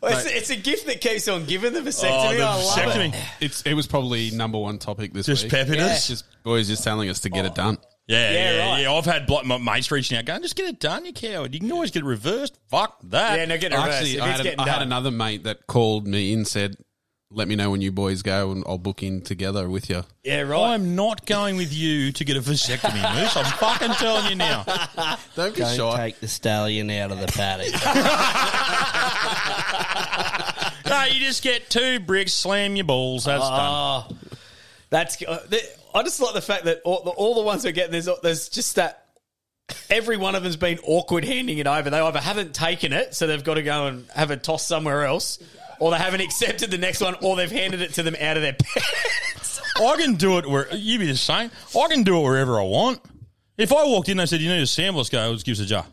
Well, 0.02 0.18
it's, 0.18 0.26
it's 0.26 0.50
a 0.50 0.56
gift 0.56 0.86
that 0.86 1.00
keeps 1.00 1.28
on 1.28 1.44
giving 1.44 1.72
the 1.72 1.78
oh, 1.78 1.82
vasectomy. 1.84 2.32
Oh, 2.32 2.36
the 2.36 2.42
I 2.42 2.54
love 2.56 2.76
vasectomy. 2.76 3.14
it. 3.14 3.24
It's 3.40 3.62
it 3.62 3.74
was 3.74 3.86
probably 3.86 4.32
number 4.32 4.58
one 4.58 4.78
topic 4.78 5.12
this 5.12 5.28
week. 5.28 5.36
Just 5.36 5.44
week. 5.44 5.52
peppiness? 5.52 6.08
Just 6.08 6.24
boys 6.42 6.66
just 6.66 6.82
telling 6.82 7.08
us 7.08 7.20
to 7.20 7.30
get 7.30 7.44
it 7.44 7.52
oh. 7.52 7.54
done. 7.54 7.78
Yeah, 8.08 8.32
Yeah, 8.32 8.52
yeah, 8.52 8.70
right. 8.72 8.82
yeah. 8.82 8.92
I've 8.92 9.04
had 9.04 9.28
blo- 9.28 9.44
my 9.44 9.58
mates 9.58 9.92
reaching 9.92 10.18
out 10.18 10.24
going, 10.24 10.42
just 10.42 10.56
get 10.56 10.66
it 10.66 10.80
done, 10.80 11.04
you 11.04 11.12
coward. 11.12 11.54
You 11.54 11.60
can 11.60 11.70
always 11.70 11.92
get 11.92 12.02
it 12.02 12.06
reversed. 12.06 12.58
Fuck 12.68 12.98
that. 13.04 13.38
Yeah, 13.38 13.44
no, 13.44 13.56
get 13.58 13.72
it 13.72 13.76
reversed. 13.76 13.98
Actually, 13.98 14.16
If 14.16 14.22
I, 14.22 14.28
it's 14.28 14.36
had, 14.38 14.40
a- 14.40 14.42
getting 14.56 14.66
had 14.66 14.82
another 14.82 15.10
mate 15.12 15.44
that 15.44 15.68
called 15.68 16.08
me 16.08 16.32
and 16.32 16.48
said, 16.48 16.74
"Let 17.32 17.48
me 17.48 17.56
know 17.56 17.70
when 17.70 17.80
you 17.80 17.90
boys 17.92 18.22
go, 18.22 18.50
and 18.52 18.62
I'll 18.66 18.78
book 18.78 19.02
in 19.02 19.22
together 19.22 19.68
with 19.68 19.90
you." 19.90 20.04
Yeah, 20.24 20.42
right. 20.42 20.74
I'm 20.74 20.94
not 20.94 21.26
going 21.26 21.56
with 21.56 21.72
you 21.72 22.12
to 22.12 22.24
get 22.24 22.36
a 22.36 22.40
vasectomy, 22.40 23.14
Moose. 23.20 23.36
I'm 23.36 23.44
fucking 23.56 23.92
telling 23.94 24.30
you 24.30 24.36
now. 24.36 24.64
Don't 25.34 25.54
be 25.54 25.60
Don't 25.60 25.76
shy. 25.76 25.96
take 25.96 26.20
the 26.20 26.28
stallion 26.28 26.90
out 26.90 27.10
of 27.10 27.18
the 27.20 27.26
paddock. 27.28 27.72
no, 30.86 31.04
you 31.04 31.20
just 31.20 31.42
get 31.42 31.70
two 31.70 32.00
bricks, 32.00 32.32
slam 32.32 32.76
your 32.76 32.84
balls. 32.84 33.24
That's 33.24 33.48
done. 33.48 33.60
Oh, 33.60 34.16
that's. 34.90 35.22
Uh, 35.22 35.40
the- 35.48 35.62
I 35.94 36.02
just 36.02 36.20
like 36.20 36.34
the 36.34 36.40
fact 36.40 36.64
that 36.64 36.80
all 36.84 37.02
the, 37.02 37.10
all 37.10 37.34
the 37.34 37.42
ones 37.42 37.64
we're 37.64 37.72
getting, 37.72 37.92
there's, 37.92 38.08
there's 38.22 38.48
just 38.48 38.76
that. 38.76 38.98
Every 39.88 40.16
one 40.16 40.34
of 40.34 40.42
them's 40.42 40.56
been 40.56 40.78
awkward 40.84 41.24
handing 41.24 41.58
it 41.58 41.66
over. 41.66 41.88
They 41.88 42.00
either 42.00 42.20
haven't 42.20 42.54
taken 42.54 42.92
it, 42.92 43.14
so 43.14 43.26
they've 43.26 43.44
got 43.44 43.54
to 43.54 43.62
go 43.62 43.86
and 43.86 44.06
have 44.14 44.30
a 44.30 44.36
toss 44.36 44.66
somewhere 44.66 45.04
else, 45.04 45.38
or 45.82 45.90
they 45.90 45.98
haven't 45.98 46.20
accepted 46.20 46.70
the 46.70 46.78
next 46.78 47.00
one, 47.00 47.16
or 47.22 47.34
they've 47.34 47.50
handed 47.50 47.80
it 47.82 47.94
to 47.94 48.04
them 48.04 48.14
out 48.20 48.36
of 48.36 48.42
their 48.44 48.52
pants. 48.52 49.60
I 49.76 49.96
can 49.96 50.14
do 50.14 50.38
it 50.38 50.46
where 50.46 50.72
you 50.72 50.98
be 51.00 51.06
the 51.06 51.16
same. 51.16 51.50
I 51.76 51.88
can 51.88 52.04
do 52.04 52.18
it 52.18 52.22
wherever 52.22 52.60
I 52.60 52.64
want. 52.64 53.00
If 53.58 53.72
I 53.72 53.84
walked 53.84 54.08
in 54.08 54.12
and 54.12 54.20
they 54.20 54.26
said, 54.26 54.40
You 54.40 54.48
need 54.50 54.62
a 54.62 54.66
sample, 54.66 54.98
let's 54.98 55.08
go, 55.10 55.28
let's 55.30 55.42
give 55.42 55.54
us 55.54 55.60
a 55.60 55.66
jar. 55.66 55.84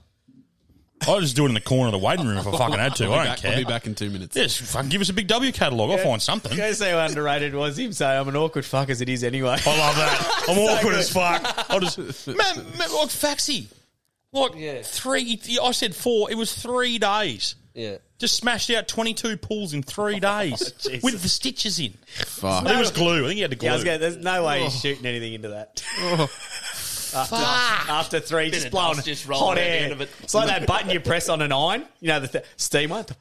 I'll 1.08 1.22
just 1.22 1.36
do 1.36 1.46
it 1.46 1.48
in 1.48 1.54
the 1.56 1.62
corner 1.62 1.88
of 1.88 1.94
the 1.94 2.06
waiting 2.06 2.28
room 2.28 2.38
if 2.38 2.46
I 2.46 2.52
fucking 2.52 2.78
had 2.78 2.96
to. 2.98 3.06
I'll 3.06 3.10
be 3.10 3.16
I 3.16 3.18
don't 3.24 3.26
back- 3.32 3.38
care. 3.40 3.52
I'll 3.52 3.58
be 3.58 3.64
back 3.64 3.88
in 3.88 3.96
two 3.96 4.10
minutes. 4.12 4.36
Yes, 4.36 4.58
fucking 4.58 4.90
give 4.90 5.02
us 5.02 5.10
a 5.10 5.14
big 5.14 5.28
W 5.28 5.52
catalogue. 5.52 5.90
I'll 5.92 5.98
find 5.98 6.22
something. 6.22 6.52
Can 6.52 6.62
I 6.62 6.72
say 6.74 6.92
how 6.92 7.00
underrated 7.00 7.56
was 7.56 7.80
him 7.80 7.94
Say 7.94 8.06
I'm 8.06 8.28
an 8.28 8.36
awkward 8.36 8.66
fuck 8.66 8.90
as 8.90 9.00
it 9.02 9.10
is 9.10 9.24
anyway? 9.24 9.58
I 9.66 9.78
love 9.78 9.96
that. 9.96 10.44
I'm 10.50 10.56
So 10.56 10.62
awkward 10.68 10.92
good. 10.92 11.00
as 11.00 11.10
fuck. 11.12 11.66
I'll 11.72 11.80
just 11.80 11.98
man, 12.28 12.38
man 12.78 12.78
like 12.94 13.10
Faxi. 13.10 13.68
Like 14.34 14.86
three 14.86 15.40
I 15.64 15.72
said 15.72 15.96
four, 15.96 16.30
it 16.30 16.36
was 16.36 16.54
three 16.54 17.00
days. 17.00 17.56
Yeah. 17.74 17.98
Just 18.20 18.36
smashed 18.36 18.70
out 18.70 18.88
twenty 18.88 19.14
two 19.14 19.38
pulls 19.38 19.74
in 19.74 19.82
three 19.82 20.16
oh, 20.18 20.20
days 20.20 20.72
Jesus. 20.74 21.02
with 21.04 21.22
the 21.22 21.30
stitches 21.30 21.80
in. 21.80 21.94
Fuck. 22.26 22.66
I 22.68 22.76
it 22.76 22.80
was 22.80 22.92
glue. 22.92 23.24
I 23.24 23.28
think 23.30 23.36
he 23.36 23.42
had 23.42 23.52
to 23.52 23.58
glue. 23.58 23.68
Yeah, 23.68 23.74
I 23.74 23.76
was 23.76 23.84
going, 23.84 24.00
there's 24.02 24.18
no 24.18 24.46
way 24.46 24.64
he's 24.64 24.76
Oh. 24.76 24.80
shooting 24.80 25.06
anything 25.06 25.34
into 25.34 25.50
that. 25.50 25.84
Oh. 26.00 26.24
after, 27.16 27.36
Fuck. 27.36 27.90
after 27.90 28.20
three, 28.20 28.46
Bit 28.46 28.54
just 28.54 28.66
of 28.68 28.72
blowing 28.72 29.02
just 29.02 29.28
rolling 29.28 29.48
hot 29.48 29.58
air. 29.58 29.84
end 29.84 29.92
of 29.94 30.02
it. 30.02 30.10
It's 30.22 30.34
like 30.36 30.48
that 30.48 30.68
button 30.68 30.90
you 30.92 31.00
press 31.00 31.30
on 31.30 31.42
an 31.42 31.52
iron. 31.52 31.86
You 32.02 32.10
know, 32.10 32.20
the 32.20 32.28
th- 32.28 32.46
steamer. 32.58 33.04
The 33.04 33.16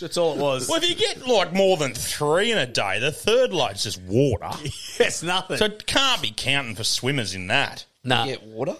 that's 0.00 0.16
all 0.16 0.34
it 0.34 0.38
was. 0.38 0.68
Well, 0.68 0.80
if 0.82 0.88
you 0.88 0.94
get 0.94 1.26
like 1.26 1.52
more 1.52 1.76
than 1.76 1.94
three 1.94 2.52
in 2.52 2.58
a 2.58 2.66
day, 2.66 3.00
the 3.00 3.10
third 3.10 3.52
load's 3.52 3.82
just 3.82 4.00
water. 4.02 4.50
it's 4.98 5.22
nothing. 5.22 5.56
So 5.56 5.64
it 5.64 5.86
can't 5.86 6.22
be 6.22 6.32
counting 6.36 6.76
for 6.76 6.84
swimmers 6.84 7.34
in 7.34 7.48
that. 7.48 7.84
Nah. 8.04 8.26
Get 8.26 8.42
water? 8.44 8.76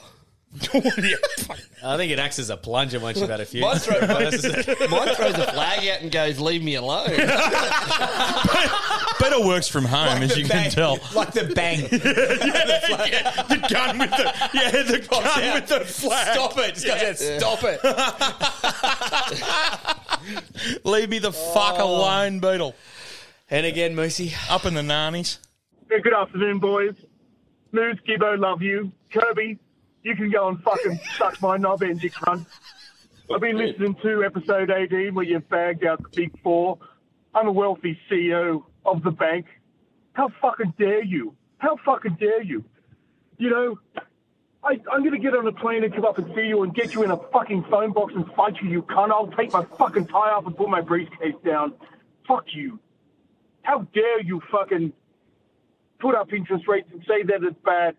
Yeah, 0.53 1.17
I 1.85 1.97
think 1.99 2.11
it 2.11 2.19
acts 2.19 2.39
as 2.39 2.49
a 2.49 2.57
plunger 2.57 2.99
once 2.99 3.21
you've 3.21 3.29
had 3.29 3.41
a 3.41 3.45
few. 3.45 3.61
Mine, 3.61 3.77
throw, 3.77 4.01
mine 4.07 4.31
throws 4.31 5.35
a 5.35 5.53
flag 5.53 5.87
out 5.87 6.01
and 6.01 6.11
goes, 6.11 6.41
"Leave 6.41 6.63
me 6.63 6.77
alone." 6.77 7.09
Better 9.21 9.47
works 9.47 9.69
from 9.69 9.85
home, 9.85 10.23
as 10.23 10.31
the 10.31 10.41
you 10.41 10.49
bang, 10.49 10.65
can 10.65 10.73
tell. 10.73 10.99
Like 11.15 11.33
the 11.33 11.53
bang. 11.55 11.81
yeah, 11.83 11.89
the 13.43 13.69
gun 13.71 13.99
with 13.99 14.11
the 14.11 14.35
yeah, 14.55 14.83
the 14.83 15.07
gun 15.07 15.25
out. 15.25 15.55
with 15.55 15.69
the 15.69 15.81
flag. 15.85 16.35
Stop 16.35 16.57
it. 16.59 16.75
Just 16.75 16.87
goes 16.87 17.03
out, 17.03 17.19
Stop 17.41 17.65
it. 20.65 20.85
Leave 20.85 21.11
me 21.11 21.19
the 21.19 21.33
fuck 21.33 21.77
oh. 21.79 21.97
alone, 21.97 22.41
Beetle. 22.41 22.75
And 23.51 23.67
again, 23.67 23.95
Moosey. 23.95 24.33
Up 24.51 24.65
in 24.65 24.75
the 24.75 24.83
nannies. 24.83 25.39
Yeah, 25.91 25.99
good 25.99 26.15
afternoon, 26.15 26.59
boys. 26.59 26.95
Moose, 27.73 27.99
Gibbo, 28.07 28.39
love 28.39 28.63
you. 28.63 28.93
Kirby, 29.13 29.59
you 30.03 30.15
can 30.15 30.31
go 30.31 30.49
and 30.49 30.63
fucking 30.63 30.99
suck 31.17 31.41
my 31.43 31.57
knob 31.57 31.83
end, 31.83 32.03
you 32.03 32.11
cunt. 32.11 32.47
I've 33.33 33.41
been 33.41 33.59
listening 33.59 33.95
to 34.03 34.25
episode 34.25 34.71
18 34.71 35.15
where 35.15 35.25
you've 35.25 35.49
bagged 35.49 35.85
out 35.85 36.03
the 36.03 36.09
big 36.15 36.41
four. 36.43 36.79
I'm 37.35 37.47
a 37.47 37.53
wealthy 37.53 37.99
CEO 38.11 38.65
of 38.87 39.03
the 39.03 39.11
bank. 39.11 39.47
How 40.15 40.31
fucking 40.41 40.75
dare 40.79 41.05
you? 41.05 41.35
How 41.59 41.77
fucking 41.85 42.17
dare 42.19 42.43
you? 42.43 42.65
You 43.37 43.51
know, 43.51 43.79
I, 44.65 44.81
I'm 44.91 45.01
going 45.01 45.13
to 45.13 45.19
get 45.19 45.35
on 45.35 45.47
a 45.47 45.53
plane 45.53 45.85
and 45.85 45.95
come 45.95 46.05
up 46.05 46.19
and 46.19 46.35
see 46.35 46.47
you 46.47 46.63
and 46.63 46.75
get 46.75 46.95
you 46.95 47.03
in 47.03 47.11
a 47.11 47.17
fucking 47.33 47.67
phone 47.71 47.93
box 47.93 48.15
and 48.17 48.27
fight 48.35 48.55
you, 48.63 48.71
you 48.71 48.83
cunt. 48.83 49.11
I'll 49.11 49.31
take 49.37 49.53
my 49.53 49.65
fucking 49.77 50.07
tie 50.07 50.31
off 50.31 50.47
and 50.47 50.57
put 50.57 50.69
my 50.69 50.81
briefcase 50.81 51.35
down. 51.45 51.75
Fuck 52.27 52.47
you. 52.55 52.79
How 53.63 53.81
dare 53.93 54.23
you 54.23 54.41
fucking 54.51 54.93
put 56.01 56.15
up 56.15 56.33
interest 56.33 56.67
rates 56.67 56.89
and 56.93 57.03
say 57.07 57.23
that 57.25 57.43
it's 57.43 57.59
bad. 57.65 57.97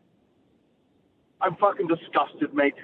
I'm 1.41 1.55
fucking 1.55 1.87
disgusted, 1.87 2.53
mate. 2.53 2.75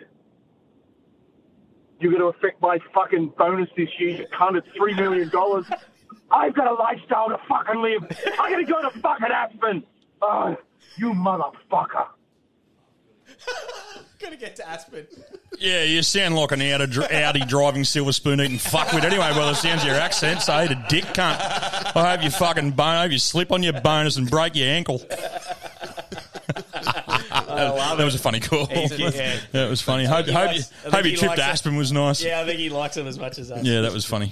You're 2.00 2.12
going 2.12 2.22
to 2.22 2.38
affect 2.38 2.62
my 2.62 2.80
fucking 2.94 3.34
bonus 3.38 3.70
this 3.78 3.90
year, 4.00 4.10
you 4.10 4.28
cunt. 4.38 4.58
It's 4.58 4.68
$3 4.78 4.96
million. 4.96 5.32
I've 6.32 6.54
got 6.54 6.68
a 6.68 6.74
lifestyle 6.74 7.30
to 7.30 7.40
fucking 7.48 7.82
live. 7.82 8.04
I'm 8.40 8.52
going 8.52 8.66
to 8.66 8.72
go 8.72 8.82
to 8.82 9.00
fucking 9.00 9.28
Aspen. 9.32 9.84
Oh, 10.22 10.58
you 10.98 11.12
motherfucker. 11.12 12.08
Gonna 14.20 14.38
get 14.38 14.56
to 14.58 14.68
Aspen. 14.68 15.08
Yeah, 15.60 15.84
you 15.84 16.02
sound 16.02 16.36
like 16.36 16.52
an 16.52 16.62
Audi, 16.62 17.04
Audi 17.14 17.42
driving 17.42 17.84
silver 17.84 18.12
spoon 18.12 18.40
eating 18.40 18.58
fuckwit 18.58 19.04
anyway, 19.04 19.30
by 19.32 19.46
the 19.46 19.54
sounds 19.54 19.82
of 19.82 19.88
your 19.88 19.98
accent. 19.98 20.42
So, 20.42 20.54
hey, 20.54 20.68
the 20.68 20.82
dick 20.90 21.04
cunt. 21.06 21.38
I 21.96 22.16
hope 22.16 22.24
you 22.24 22.30
fucking 22.30 22.72
bone, 22.72 22.88
I 22.88 23.02
hope 23.04 23.12
you 23.12 23.20
slip 23.20 23.52
on 23.52 23.62
your 23.62 23.74
bonus 23.82 24.18
and 24.18 24.30
break 24.30 24.56
your 24.56 24.70
ankle. 24.70 25.02
That, 27.56 27.98
that 27.98 28.04
was 28.06 28.16
a 28.16 28.20
funny 28.20 28.40
call. 28.40 28.66
He's- 28.68 28.98
yeah. 28.98 29.40
That 29.52 29.70
was 29.70 29.82
funny. 29.82 30.06
Hope, 30.06 30.26
He 30.26 30.32
hope, 30.32 30.48
likes- 30.48 30.58
you, 30.72 30.78
I 30.78 30.82
think 30.82 30.94
hope 30.96 31.04
he 31.06 31.10
your 31.12 31.18
trip 31.20 31.30
likes 31.30 31.42
to 31.42 31.48
it. 31.48 31.50
Aspen 31.52 31.76
was 31.76 31.92
nice. 31.92 32.24
Yeah, 32.24 32.42
I 32.42 32.46
think 32.46 32.60
he 32.60 32.70
likes 32.70 32.98
him 32.98 33.08
as 33.08 33.18
much 33.20 33.38
as 33.40 33.52
us. 33.52 33.64
Yeah, 33.66 33.82
that 33.82 33.92
was 33.94 34.06
funny. 34.06 34.32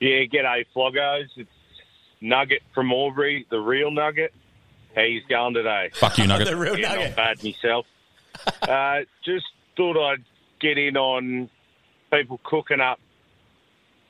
Yeah, 0.00 0.24
g'day, 0.24 0.64
Floggos. 0.74 1.26
It's 1.36 1.50
Nugget 2.20 2.62
from 2.74 2.92
Aubrey, 2.92 3.46
the 3.50 3.58
real 3.58 3.90
Nugget. 3.90 4.32
How 4.94 5.02
you 5.02 5.20
going 5.28 5.54
today? 5.54 5.90
Fuck 5.94 6.18
you, 6.18 6.26
Nugget. 6.26 6.46
The 6.50 6.56
real 6.56 6.78
yeah, 6.78 6.88
Nugget. 6.94 7.08
Not 7.08 7.16
bad 7.16 7.44
myself. 7.44 7.86
uh, 8.62 9.00
just 9.24 9.46
thought 9.76 9.96
I'd 10.12 10.24
get 10.60 10.78
in 10.78 10.96
on 10.96 11.48
people 12.12 12.40
cooking 12.44 12.80
up 12.80 12.98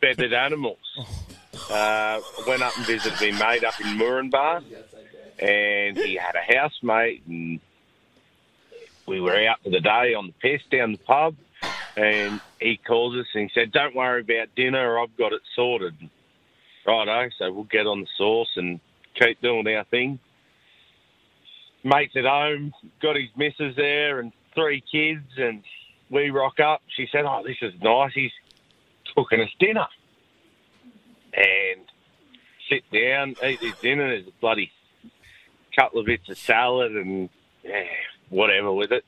feathered 0.00 0.32
animals. 0.32 0.78
Uh, 1.70 2.20
went 2.46 2.62
up 2.62 2.76
and 2.76 2.86
visited 2.86 3.34
my 3.34 3.52
mate 3.52 3.64
up 3.64 3.78
in 3.80 3.86
Murrumbar, 3.98 4.62
and 5.38 5.96
he 5.96 6.14
had 6.14 6.34
a 6.36 6.40
housemate, 6.56 7.22
and 7.26 7.60
we 9.06 9.20
were 9.20 9.36
out 9.48 9.62
for 9.62 9.70
the 9.70 9.80
day 9.80 10.14
on 10.14 10.26
the 10.26 10.32
piss 10.34 10.62
down 10.70 10.92
the 10.92 10.98
pub, 10.98 11.36
and 11.96 12.40
he 12.60 12.76
calls 12.76 13.16
us 13.16 13.26
and 13.34 13.50
he 13.50 13.54
said, 13.54 13.72
"Don't 13.72 13.94
worry 13.94 14.20
about 14.20 14.54
dinner, 14.54 14.98
I've 14.98 15.16
got 15.16 15.32
it 15.32 15.42
sorted." 15.54 15.94
Righto, 16.86 17.28
so 17.38 17.52
we'll 17.52 17.64
get 17.64 17.86
on 17.86 18.00
the 18.00 18.06
sauce 18.16 18.56
and 18.56 18.80
keep 19.14 19.40
doing 19.40 19.66
our 19.68 19.84
thing. 19.84 20.18
Mate's 21.82 22.16
at 22.16 22.24
home, 22.24 22.72
got 23.00 23.16
his 23.16 23.28
missus 23.36 23.76
there 23.76 24.20
and 24.20 24.32
three 24.54 24.80
kids, 24.80 25.26
and 25.36 25.62
we 26.10 26.30
rock 26.30 26.60
up. 26.60 26.82
She 26.88 27.06
said, 27.10 27.24
"Oh, 27.24 27.42
this 27.44 27.58
is 27.62 27.74
nice. 27.80 28.12
He's 28.14 28.32
cooking 29.14 29.40
us 29.40 29.50
dinner." 29.58 29.86
And 31.32 31.86
sit 32.68 32.84
down, 32.90 33.36
eat 33.44 33.60
his 33.60 33.74
dinner. 33.76 34.08
There's 34.08 34.26
a 34.26 34.40
bloody 34.40 34.72
couple 35.76 36.00
of 36.00 36.06
bits 36.06 36.28
of 36.28 36.36
salad 36.36 36.92
and 36.92 37.28
yeah, 37.62 37.84
whatever 38.30 38.72
with 38.72 38.92
it. 38.92 39.04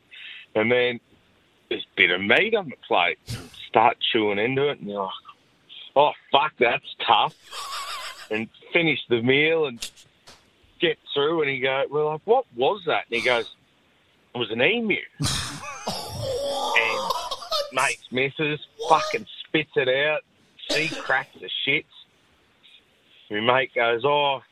And 0.55 0.71
then 0.71 1.01
this 1.73 1.85
bit 1.97 2.11
of 2.11 2.21
meat 2.21 2.55
on 2.55 2.69
the 2.69 2.77
plate. 2.87 3.19
Start 3.69 3.97
chewing 4.13 4.39
into 4.39 4.69
it, 4.69 4.81
and 4.81 4.91
you're 4.91 5.03
like, 5.03 5.13
"Oh 5.97 6.13
fuck, 6.31 6.53
that's 6.59 6.95
tough." 7.07 7.35
And 8.31 8.49
finish 8.73 9.01
the 9.09 9.23
meal 9.23 9.67
and 9.67 9.91
get 10.81 10.99
through, 11.15 11.41
and 11.41 11.51
he 11.51 11.61
go, 11.61 11.85
"We're 11.91 12.05
like, 12.05 12.21
what 12.25 12.45
was 12.55 12.83
that?" 12.87 13.07
And 13.11 13.21
he 13.21 13.25
goes, 13.25 13.55
"It 14.35 14.39
was 14.39 14.51
an 14.51 14.61
emu." 14.61 15.01
and 15.21 17.01
mate's 17.73 18.11
missus 18.11 18.61
fucking 18.89 19.27
spits 19.41 19.73
it 19.77 19.89
out. 19.89 20.21
She 20.71 20.89
cracks 20.89 21.35
the 21.41 21.51
shits. 21.67 21.85
My 23.31 23.41
mate 23.41 23.75
goes, 23.75 24.05
"Oh, 24.05 24.43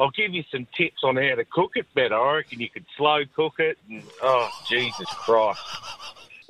I'll 0.00 0.10
give 0.10 0.34
you 0.34 0.42
some 0.50 0.66
tips 0.76 1.04
on 1.04 1.16
how 1.16 1.34
to 1.34 1.44
cook 1.44 1.72
it 1.76 1.86
better. 1.94 2.16
I 2.16 2.36
reckon 2.36 2.60
you 2.60 2.70
could 2.70 2.86
slow 2.96 3.20
cook 3.36 3.54
it." 3.58 3.78
And 3.88 4.02
oh, 4.22 4.50
Jesus 4.68 5.06
Christ! 5.10 5.60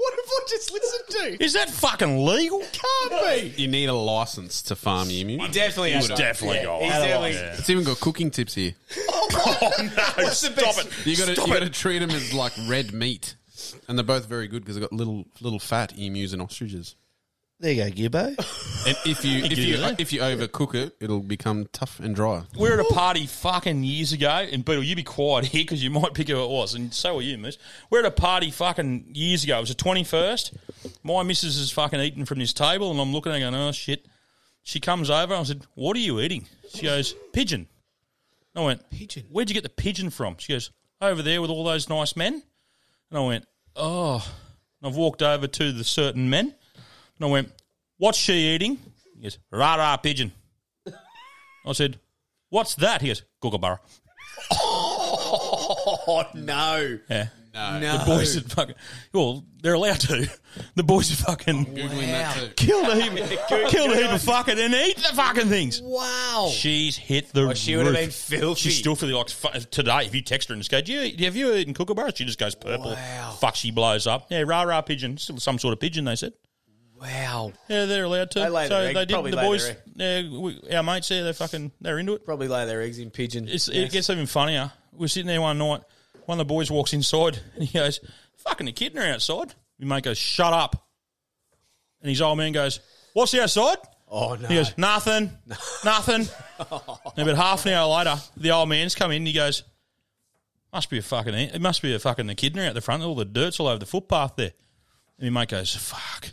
What 0.01 0.15
have 0.15 0.31
I 0.31 0.41
just 0.49 0.73
listened 0.73 1.39
to? 1.39 1.45
Is 1.45 1.53
that 1.53 1.69
fucking 1.69 2.25
legal? 2.25 2.61
Can't 2.73 3.55
be. 3.57 3.63
You 3.63 3.69
need 3.69 3.91
a 3.91 3.95
license 3.95 4.63
to 4.63 4.77
farm 4.77 5.11
emu. 5.11 5.37
He 5.37 5.49
definitely 5.49 5.93
has. 5.93 6.09
Definitely 6.09 6.59
yeah, 6.59 6.65
got 6.65 6.81
He's 6.81 6.91
one. 6.93 7.01
definitely. 7.03 7.33
Yeah. 7.33 7.55
It's 7.59 7.69
even 7.69 7.85
got 7.85 8.01
cooking 8.01 8.31
tips 8.31 8.55
here. 8.55 8.73
Oh, 9.11 9.29
oh, 9.35 10.13
What's 10.17 10.41
the 10.41 10.51
best? 10.53 11.07
You 11.07 11.17
got 11.19 11.27
to 11.27 11.35
Stop 11.35 11.49
you 11.49 11.53
got 11.53 11.61
to 11.61 11.69
treat 11.69 11.99
them 11.99 12.11
as 12.13 12.33
like 12.33 12.55
red 12.67 12.95
meat, 12.95 13.35
and 13.89 13.99
they're 13.99 14.05
both 14.05 14.25
very 14.25 14.49
good 14.49 14.63
because 14.63 14.77
they've 14.77 14.89
got 14.89 14.93
little 14.95 15.27
little 15.43 15.59
fat 15.59 15.93
emus 15.99 16.33
and 16.33 16.41
ostriches. 16.41 16.97
There 17.61 17.73
you 17.73 17.85
go, 17.85 17.91
Gibbo. 17.91 18.27
And 18.87 18.97
if 19.05 19.23
you 19.23 19.45
if 19.45 19.59
you 19.59 19.75
if 19.99 20.13
you 20.15 20.21
overcook 20.21 20.75
it, 20.75 20.97
it'll 20.99 21.21
become 21.21 21.69
tough 21.73 22.01
and 22.01 22.17
dry. 22.17 22.45
We 22.59 22.71
were 22.71 22.81
at 22.81 22.87
a 22.91 22.95
party 22.95 23.27
fucking 23.27 23.85
years 23.85 24.15
ago, 24.15 24.31
and 24.31 24.65
Beetle, 24.65 24.83
you 24.83 24.97
be 24.97 25.03
quiet 25.03 25.45
here 25.45 25.63
because 25.63 25.85
you 25.85 25.91
might 25.91 26.15
pick 26.15 26.29
who 26.29 26.43
it 26.43 26.49
was, 26.49 26.73
and 26.73 26.93
so 26.95 27.19
are 27.19 27.23
you, 27.23 27.37
Moose. 27.37 27.59
We 27.91 27.99
are 27.99 28.01
at 28.01 28.07
a 28.07 28.11
party 28.11 28.51
fucking 28.51 29.11
years 29.13 29.45
ago. 29.45 29.59
It 29.59 29.61
was 29.61 29.69
the 29.69 29.75
twenty 29.75 30.05
first. 30.05 30.55
My 31.03 31.23
missus 31.23 31.59
is 31.59 31.71
fucking 31.71 32.01
eating 32.01 32.25
from 32.25 32.39
this 32.39 32.55
table, 32.55 32.91
and 32.91 32.99
I'm 32.99 33.13
looking 33.13 33.31
at 33.33 33.43
her 33.43 33.51
going, 33.51 33.55
"Oh 33.55 33.73
shit." 33.73 34.07
She 34.63 34.81
comes 34.81 35.11
over. 35.11 35.35
I 35.35 35.43
said, 35.43 35.61
"What 35.75 35.95
are 35.99 36.01
you 36.01 36.19
eating?" 36.21 36.49
She 36.75 36.85
goes, 36.85 37.15
"Pigeon." 37.35 37.69
I 38.57 38.63
went, 38.63 38.89
"Pigeon? 38.91 39.27
Where'd 39.31 39.51
you 39.51 39.55
get 39.55 39.65
the 39.65 39.69
pigeon 39.69 40.09
from?" 40.09 40.37
She 40.39 40.55
goes, 40.55 40.71
"Over 41.03 41.21
there 41.21 41.43
with 41.43 41.51
all 41.51 41.65
those 41.65 41.91
nice 41.91 42.17
men." 42.17 42.43
And 43.11 43.19
I 43.19 43.21
went, 43.21 43.45
"Oh." 43.77 44.27
And 44.81 44.91
I've 44.91 44.97
walked 44.97 45.21
over 45.21 45.47
to 45.47 45.73
the 45.73 45.85
certain 45.85 46.31
men, 46.31 46.55
and 47.21 47.29
I 47.29 47.31
went, 47.31 47.53
"What's 47.99 48.19
she 48.19 48.33
eating?" 48.55 48.79
He 49.17 49.23
goes, 49.23 49.39
"Rah 49.53 49.77
rah 49.77 49.97
pigeon." 49.99 50.33
I 51.67 51.73
said, 51.73 52.01
"What's 52.49 52.75
that?" 52.77 53.03
He 53.03 53.09
goes, 53.09 53.23
"Kookaburra." 53.43 53.79
Oh 54.53 56.25
no. 56.35 56.99
Yeah. 57.09 57.29
No. 57.53 57.81
The 57.99 58.05
boys 58.07 58.37
are 58.37 58.41
fucking. 58.43 58.75
Well, 59.13 59.45
they're 59.61 59.75
allowed 59.75 60.01
to. 60.01 60.31
The 60.77 60.83
boys 60.85 61.11
are 61.13 61.17
fucking. 61.25 61.65
Killed 61.75 61.93
a 62.89 62.95
heap, 62.95 63.39
killed 63.69 63.91
a 63.91 63.97
heap 63.97 64.11
of 64.13 64.23
fucking 64.23 64.59
and 64.59 64.73
eat 64.73 64.97
the 64.97 65.13
fucking 65.15 65.49
things. 65.49 65.81
Wow. 65.83 66.49
She's 66.53 66.97
hit 66.97 67.33
the 67.33 67.49
Oh, 67.49 67.55
she 67.55 67.77
would 67.77 67.87
have 67.87 67.95
roof. 67.95 68.05
been 68.31 68.39
filthy. 68.41 68.61
She's 68.61 68.79
still 68.79 68.95
feeling 68.95 69.17
like 69.17 69.31
fu- 69.31 69.59
today. 69.71 70.07
If 70.07 70.15
you 70.15 70.23
text 70.23 70.49
her 70.49 70.55
and 70.55 70.61
just 70.63 70.71
go, 70.71 70.81
Do 70.81 70.93
you, 70.93 71.01
eat- 71.03 71.21
"Have 71.21 71.35
you 71.37 71.53
eaten 71.55 71.75
kookaburra?" 71.75 72.13
She 72.17 72.25
just 72.25 72.39
goes 72.39 72.55
purple. 72.55 72.93
Wow. 72.93 73.37
Fuck, 73.41 73.57
she 73.57 73.71
blows 73.73 74.07
up. 74.07 74.27
Yeah, 74.31 74.43
rah 74.47 74.63
rah 74.63 74.81
pigeon. 74.83 75.19
Still 75.19 75.39
some 75.39 75.59
sort 75.59 75.73
of 75.73 75.81
pigeon. 75.81 76.05
They 76.05 76.17
said. 76.17 76.33
Wow. 77.01 77.53
Yeah, 77.69 77.87
they're 77.87 78.05
allowed 78.05 78.31
to. 78.33 78.41
They 78.41 78.49
lay 78.51 78.69
so 78.69 78.81
their 78.81 78.89
egg- 78.91 78.95
they 78.95 79.05
did. 79.07 79.13
probably 79.15 79.31
The 79.31 79.37
lay 79.39 79.43
boys, 79.47 79.73
their 79.97 80.21
yeah, 80.21 80.39
we, 80.39 80.61
our 80.75 80.83
mates 80.83 81.09
there, 81.09 81.25
they're 81.25 81.33
fucking, 81.33 81.73
they're 81.81 81.99
into 81.99 82.13
it. 82.15 82.27
Probably 82.27 82.47
lay 82.49 82.67
their 82.67 82.83
eggs 82.83 82.99
in 82.99 83.11
pigeon. 83.11 83.49
It's, 83.49 83.69
Yes. 83.69 83.89
It 83.89 83.93
gets 83.93 84.11
even 84.11 84.27
funnier. 84.27 84.71
We're 84.93 85.09
sitting 85.09 85.27
there 85.29 85.41
one 85.41 85.57
night. 85.57 85.83
One 86.27 86.39
of 86.39 86.47
the 86.47 86.53
boys 86.53 86.71
walks 86.71 86.93
inside 86.93 87.41
and 87.55 87.65
he 87.65 87.79
goes, 87.79 88.01
"Fucking 88.39 88.67
the 88.67 88.73
kid 88.73 88.97
are 88.99 89.07
outside." 89.07 89.55
My 89.79 89.97
mate 89.97 90.05
goes, 90.05 90.19
"Shut 90.19 90.53
up!" 90.53 90.89
And 92.03 92.11
his 92.11 92.21
old 92.21 92.37
man 92.37 92.53
goes, 92.53 92.81
"What's 93.15 93.33
the 93.33 93.43
outside?" 93.43 93.79
Oh 94.09 94.35
no. 94.35 94.49
He 94.49 94.57
goes, 94.57 94.77
"Nothing, 94.77 95.31
nothing." 95.85 96.29
and 96.59 97.29
about 97.29 97.37
half 97.37 97.65
an 97.67 97.73
hour 97.73 97.89
later, 97.97 98.17
the 98.37 98.51
old 98.51 98.69
man's 98.69 98.95
come 98.95 99.11
in. 99.11 99.19
and 99.19 99.27
He 99.27 99.33
goes, 99.33 99.63
"Must 100.73 100.91
be 100.91 100.99
a 100.99 101.03
fucking 101.03 101.33
it 101.35 101.61
must 101.63 101.81
be 101.81 101.95
a 101.95 101.99
fucking 101.99 102.29
echidna 102.29 102.65
out 102.69 102.75
the 102.75 102.81
front. 102.83 103.03
All 103.03 103.15
the 103.15 103.25
dirt's 103.25 103.59
all 103.59 103.69
over 103.69 103.79
the 103.79 103.87
footpath 103.87 104.37
there." 104.37 104.53
And 105.19 105.33
my 105.33 105.41
mate 105.43 105.49
goes, 105.49 105.75
"Fuck." 105.75 106.33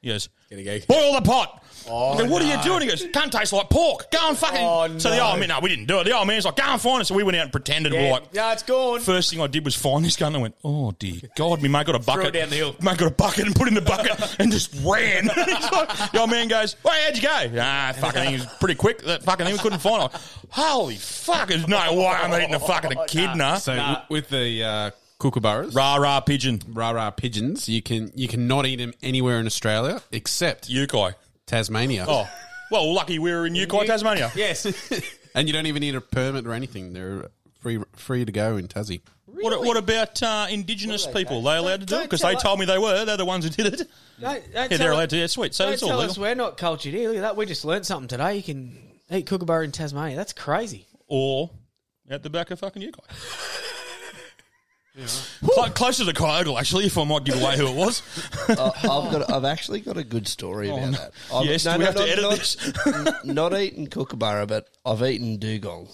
He 0.00 0.08
goes, 0.10 0.28
Gonna 0.50 0.62
go. 0.62 0.78
"Boil 0.88 1.12
the 1.14 1.22
pot." 1.22 1.62
Oh, 1.90 2.12
I 2.14 2.18
go, 2.18 2.24
what 2.26 2.42
no. 2.42 2.48
are 2.50 2.56
you 2.56 2.62
doing? 2.62 2.82
He 2.82 2.88
goes, 2.88 3.04
can't 3.12 3.32
taste 3.32 3.52
like 3.52 3.68
pork. 3.70 4.10
Go 4.10 4.28
and 4.28 4.36
fucking. 4.36 4.60
Oh, 4.60 4.98
So 4.98 5.10
the 5.10 5.16
no. 5.16 5.30
old 5.30 5.38
man, 5.40 5.48
no, 5.48 5.58
we 5.60 5.68
didn't 5.70 5.86
do 5.86 6.00
it. 6.00 6.04
The 6.04 6.16
old 6.16 6.26
man's 6.26 6.44
like, 6.44 6.56
go 6.56 6.62
and 6.64 6.80
find 6.80 7.00
it. 7.00 7.06
So 7.06 7.14
we 7.14 7.22
went 7.22 7.36
out 7.36 7.42
and 7.44 7.52
pretended. 7.52 7.92
Yeah, 7.92 8.02
We're 8.02 8.10
like, 8.12 8.24
yeah, 8.32 8.52
it's 8.52 8.62
gone. 8.62 9.00
First 9.00 9.30
thing 9.30 9.40
I 9.40 9.46
did 9.46 9.64
was 9.64 9.74
find 9.74 10.04
this 10.04 10.16
gun. 10.16 10.28
and 10.28 10.36
I 10.36 10.42
went, 10.42 10.54
oh 10.64 10.92
dear 10.92 11.20
God, 11.36 11.62
me 11.62 11.68
mate 11.68 11.86
got 11.86 11.94
a 11.94 11.98
bucket. 11.98 12.26
it 12.26 12.30
down 12.38 12.50
the 12.50 12.56
hill. 12.56 12.76
Mate 12.82 12.98
got 12.98 13.08
a 13.10 13.14
bucket 13.14 13.46
and 13.46 13.56
put 13.56 13.66
it 13.66 13.68
in 13.68 13.74
the 13.74 13.80
bucket 13.80 14.36
and 14.38 14.52
just 14.52 14.74
ran. 14.84 15.24
He's 15.34 15.72
like- 15.72 16.12
the 16.12 16.20
old 16.20 16.30
man 16.30 16.48
goes, 16.48 16.76
well, 16.82 16.94
how'd 17.04 17.16
you 17.16 17.22
go? 17.22 17.60
Ah, 17.60 17.94
fucking 17.98 18.22
thing 18.22 18.32
was 18.34 18.46
pretty 18.60 18.74
quick. 18.74 19.02
That 19.02 19.22
fucking 19.22 19.46
thing 19.46 19.54
we 19.54 19.58
couldn't 19.60 19.78
find 19.80 20.04
it. 20.12 20.20
Holy 20.50 20.96
fuck, 20.96 21.48
there's 21.48 21.66
no 21.68 21.94
way 21.94 22.06
I'm 22.06 22.32
eating 22.40 22.54
a 22.54 22.60
fucking 22.60 22.92
echidna. 22.98 23.58
So 23.60 23.74
w- 23.76 23.98
with 24.10 24.28
the 24.28 24.62
uh, 24.64 24.90
kookaburras, 25.18 25.74
Rah 25.74 25.96
rah 25.96 26.20
pigeon. 26.20 26.60
rah 26.72 26.90
rah 26.90 27.10
pigeons, 27.10 27.68
you 27.68 27.82
can 27.82 28.10
you 28.14 28.28
cannot 28.28 28.66
eat 28.66 28.76
them 28.76 28.92
anywhere 29.02 29.38
in 29.40 29.46
Australia 29.46 30.00
except 30.12 30.68
Uki. 30.68 31.14
Tasmania. 31.46 32.04
Oh, 32.08 32.28
well, 32.70 32.92
lucky 32.92 33.18
we 33.18 33.32
were 33.32 33.46
in 33.46 33.54
Uki, 33.54 33.86
Tasmania. 33.86 34.30
Yes. 34.36 34.66
and 35.34 35.46
you 35.48 35.52
don't 35.52 35.66
even 35.66 35.80
need 35.80 35.94
a 35.94 36.00
permit 36.00 36.46
or 36.46 36.52
anything. 36.52 36.92
They're 36.92 37.26
free 37.60 37.80
free 37.96 38.24
to 38.24 38.32
go 38.32 38.56
in 38.56 38.68
Tassie. 38.68 39.00
What, 39.26 39.60
what 39.64 39.76
about 39.76 40.20
uh, 40.22 40.46
Indigenous 40.50 41.06
people? 41.06 41.42
They 41.42 41.56
allowed 41.56 41.80
to 41.80 41.86
do 41.86 41.96
it? 41.98 42.02
Because 42.04 42.22
they 42.22 42.34
us- 42.34 42.42
told 42.42 42.58
me 42.58 42.66
they 42.66 42.78
were. 42.78 43.04
They're 43.04 43.16
the 43.16 43.24
ones 43.24 43.44
who 43.44 43.50
did 43.50 43.66
it. 43.74 43.88
Don't, 44.20 44.32
don't 44.34 44.44
Yeah, 44.52 44.66
tell 44.68 44.78
they're 44.78 44.92
allowed 44.92 45.10
to. 45.10 45.16
Yeah, 45.16 45.26
sweet. 45.28 45.54
So 45.54 45.64
don't 45.64 45.74
it's 45.74 45.82
all 45.82 45.90
tell 45.90 45.98
legal. 45.98 46.10
us 46.10 46.18
we're 46.18 46.34
not 46.34 46.56
cultured 46.56 46.92
here. 46.92 47.08
Look 47.08 47.18
at 47.18 47.20
that. 47.22 47.36
We 47.36 47.46
just 47.46 47.64
learnt 47.64 47.86
something 47.86 48.08
today. 48.08 48.36
You 48.36 48.42
can 48.42 48.76
eat 49.12 49.26
kookaburra 49.26 49.64
in 49.64 49.70
Tasmania. 49.72 50.16
That's 50.16 50.32
crazy. 50.32 50.86
Or 51.06 51.50
at 52.10 52.22
the 52.24 52.30
back 52.30 52.50
of 52.50 52.58
fucking 52.58 52.82
Uki. 52.82 52.98
Cl- 55.06 55.70
closer 55.70 56.04
to 56.04 56.12
Kyogle, 56.12 56.58
actually, 56.58 56.86
if 56.86 56.98
I 56.98 57.04
might 57.04 57.24
give 57.24 57.40
away 57.40 57.56
who 57.56 57.66
it 57.68 57.74
was. 57.76 58.02
Uh, 58.48 58.70
I've 58.76 59.12
got. 59.12 59.30
I've 59.30 59.44
actually 59.44 59.80
got 59.80 59.98
a 59.98 60.02
good 60.04 60.26
story 60.26 60.68
about 60.70 60.78
Oh, 60.80 60.86
no. 60.86 60.90
that. 60.92 61.12
I've, 61.34 61.44
Yes, 61.44 61.64
do 61.64 61.76
we 61.78 61.84
have 61.84 61.94
to 61.96 62.00
not, 62.00 62.08
edit 62.08 62.22
not, 62.22 62.30
this? 62.38 63.24
not 63.24 63.60
eaten 63.60 63.86
kookaburra, 63.88 64.46
but 64.46 64.68
I've 64.86 65.02
eaten 65.02 65.36
dugong. 65.36 65.88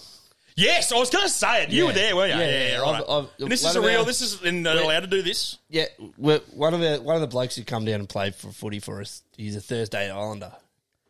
yes, 0.55 0.93
I 0.93 0.97
was 0.97 1.09
going 1.09 1.25
to 1.25 1.29
say 1.29 1.63
it. 1.63 1.69
You 1.71 1.81
Yeah. 1.81 1.87
were 1.87 1.93
there, 1.93 2.15
weren't 2.15 2.33
you? 2.33 2.39
Yeah, 2.39 2.47
Yeah, 2.49 2.67
yeah, 2.69 2.77
right. 2.77 2.95
I've- 2.95 3.11
I've- 3.11 3.27
And 3.43 3.51
this 3.51 3.61
one 3.63 3.69
is 3.71 3.75
a 3.75 3.79
of 3.79 3.85
real. 3.85 3.99
our- 3.99 4.05
This 4.05 4.21
is 4.21 4.41
and 4.41 4.65
they're 4.65 4.81
allowed 4.81 5.01
to 5.01 5.07
do 5.07 5.21
this. 5.21 5.57
Yeah, 5.69 5.85
we're, 6.17 6.39
one 6.53 6.73
of 6.73 6.81
our, 6.81 7.01
one 7.01 7.15
of 7.15 7.21
the 7.21 7.27
blokes 7.27 7.57
who 7.57 7.63
come 7.65 7.83
down 7.83 7.99
and 7.99 8.07
played 8.07 8.35
for 8.35 8.51
footy 8.53 8.79
for 8.79 9.01
us. 9.01 9.21
He's 9.35 9.57
a 9.57 9.61
Thursday 9.61 10.09
Islander. 10.09 10.53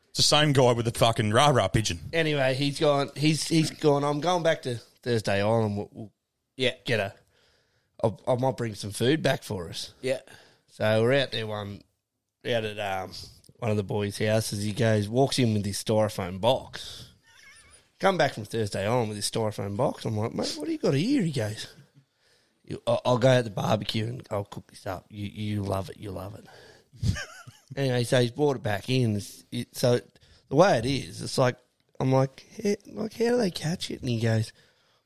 It's 0.09 0.17
the 0.17 0.23
same 0.23 0.51
guy 0.51 0.71
with 0.71 0.85
the 0.91 0.97
fucking 0.97 1.31
rah 1.31 1.49
rah 1.49 1.67
pigeon. 1.67 1.99
Anyway, 2.11 2.55
he's 2.55 2.79
gone. 2.79 3.11
He's 3.15 3.47
he's 3.47 3.69
gone. 3.69 4.03
I'm 4.03 4.19
going 4.21 4.41
back 4.41 4.63
to 4.63 4.77
Thursday 5.03 5.43
Island. 5.43 5.77
We'll, 5.77 5.89
we'll 5.93 6.11
Yeah. 6.57 6.71
get 6.85 6.99
a. 6.99 7.13
I'll, 8.06 8.22
I 8.28 8.36
might 8.36 8.58
bring 8.58 8.76
some 8.76 8.91
food 8.91 9.24
back 9.24 9.43
for 9.43 9.70
us. 9.70 9.93
Yeah. 10.01 10.20
So 10.68 11.01
we're 11.01 11.14
out 11.14 11.32
there 11.32 11.47
one 11.47 11.82
out 12.45 12.64
at 12.64 12.80
um, 12.80 13.12
one 13.58 13.72
of 13.72 13.78
the 13.78 13.84
boys' 13.84 14.20
houses. 14.20 14.64
He 14.64 14.72
goes, 14.72 15.10
walks 15.10 15.39
in 15.39 15.53
with 15.53 15.66
his 15.66 15.84
styrofoam 15.84 16.39
box. 16.39 17.14
Come 17.99 18.18
back 18.18 18.34
from 18.36 18.45
Thursday 18.45 18.86
on 18.86 19.08
with 19.08 19.16
his 19.16 19.30
styrofoam 19.30 19.76
box. 19.76 20.06
I'm 20.06 20.18
like, 20.18 20.36
mate, 20.36 20.53
what 20.58 20.66
do 20.68 20.72
you 20.72 20.78
got 20.78 20.93
here? 20.93 21.24
He 21.24 21.32
goes, 21.32 21.68
I'll 22.86 23.01
I'll 23.06 23.18
go 23.18 23.30
at 23.30 23.45
the 23.45 23.49
barbecue 23.49 24.06
and 24.06 24.28
I'll 24.30 24.43
cook 24.43 24.68
this 24.70 24.86
up. 24.86 25.06
You 25.10 25.28
you 25.28 25.64
love 25.64 25.89
it. 25.89 25.97
You 25.97 26.12
love 26.12 26.36
it. 26.36 26.45
anyway, 27.76 28.03
so 28.03 28.22
he's 28.22 28.32
brought 28.32 28.58
it 28.58 28.64
back 28.64 28.89
in. 28.89 29.22
It, 29.51 29.76
so 29.76 29.99
the 30.49 30.56
way 30.56 30.78
it 30.78 30.86
is, 30.86 31.22
it's 31.22 31.38
like 31.38 31.58
I'm 31.99 32.12
like, 32.12 32.45
"Hey, 32.51 32.76
like 32.91 33.14
how 33.14 33.30
do 33.30 33.38
they 33.38 33.51
catch 33.51 33.89
it? 33.89 34.01
And 34.01 34.10
he 34.10 34.20
goes, 34.20 34.51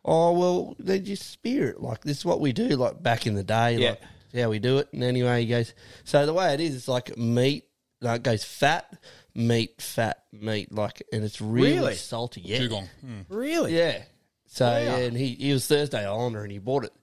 oh 0.10 0.32
well, 0.34 0.76
they 0.80 1.00
just 1.00 1.30
spear 1.30 1.70
it. 1.70 1.82
Like 1.82 2.02
this 2.04 2.18
is 2.20 2.26
what 2.26 2.40
we 2.42 2.52
do. 2.52 2.70
Like 2.70 3.02
back 3.04 3.28
in 3.28 3.36
the 3.36 3.44
day, 3.44 3.78
Yeah. 3.78 3.90
like 3.90 4.02
how 4.44 4.50
we 4.50 4.60
do 4.60 4.78
it. 4.80 4.90
And 4.94 5.04
anyway, 5.04 5.42
he 5.42 5.48
goes, 5.48 5.74
so 6.04 6.26
the 6.26 6.34
way 6.34 6.54
it 6.54 6.60
is, 6.60 6.76
it's 6.76 6.88
like 6.88 7.18
meat. 7.18 7.66
Like 8.02 8.20
it 8.22 8.24
goes 8.24 8.44
fat, 8.44 8.98
meat, 9.36 9.82
fat, 9.82 10.24
meat. 10.32 10.72
Like 10.72 11.04
and 11.14 11.24
it's 11.24 11.42
really, 11.42 11.74
Really? 11.76 11.96
salty. 11.96 12.42
Yeah, 12.42 12.60
Dugong. 12.60 12.88
Hmm. 13.02 13.20
Really? 13.30 13.76
yeah. 13.78 14.04
So 14.48 14.66
Wow. 14.66 14.80
yeah, 14.80 14.96
and 14.98 15.16
he, 15.18 15.28
he 15.36 15.54
was 15.54 15.68
Thursday 15.68 16.06
Islander 16.06 16.42
and 16.44 16.52
he 16.52 16.58
bought 16.60 16.84
it, 16.86 16.94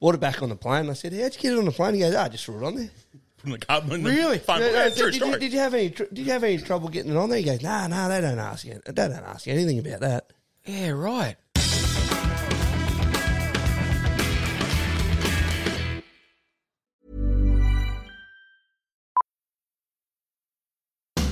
bought 0.00 0.14
it 0.14 0.20
back 0.20 0.42
on 0.42 0.48
the 0.48 0.56
plane. 0.56 0.90
I 0.90 0.94
said, 0.94 1.12
how'd 1.12 1.34
you 1.34 1.40
get 1.40 1.52
it 1.52 1.58
on 1.58 1.66
the 1.66 1.70
plane? 1.72 1.94
He 1.94 2.00
goes, 2.00 2.14
ah, 2.14 2.24
I 2.24 2.28
just 2.28 2.44
threw 2.44 2.58
it 2.58 2.66
on 2.66 2.74
there. 2.74 2.90
From 3.36 3.50
the 3.52 3.58
carbon. 3.58 4.02
Really? 4.02 4.38
Fun. 4.38 4.60
Yeah, 4.62 4.70
Yeah, 4.72 4.84
I 4.86 4.90
true 4.90 5.10
did, 5.12 5.20
you, 5.20 5.26
story. 5.26 5.38
did 5.40 5.52
you 5.52 5.58
have 5.60 5.74
any? 5.74 5.90
tr- 5.90 6.04
Did 6.12 6.26
you 6.26 6.32
have 6.32 6.42
any 6.42 6.58
trouble 6.58 6.88
getting 6.88 7.12
it 7.12 7.16
on 7.16 7.28
there? 7.28 7.38
He 7.38 7.44
goes, 7.44 7.62
Nah, 7.62 7.86
nah, 7.86 8.08
they 8.08 8.20
don't 8.22 8.38
ask 8.40 8.64
you. 8.64 8.80
They 8.86 8.92
don't 8.92 9.12
ask 9.12 9.46
you 9.46 9.52
anything 9.52 9.78
about 9.78 10.00
that. 10.00 10.32
Yeah, 10.64 10.88
right. 10.90 11.36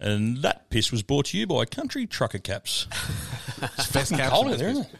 And 0.00 0.38
that 0.38 0.70
piss 0.70 0.92
was 0.92 1.02
brought 1.02 1.26
to 1.26 1.38
you 1.38 1.46
by 1.46 1.64
Country 1.64 2.06
Trucker 2.06 2.38
Caps. 2.38 2.86
It's 3.60 3.86
fast 3.86 4.12
caps 4.12 4.30
cold 4.30 4.44
and 4.46 4.54
out 4.54 4.58
there, 4.60 4.68
isn't 4.68 4.84
it? 4.84 4.94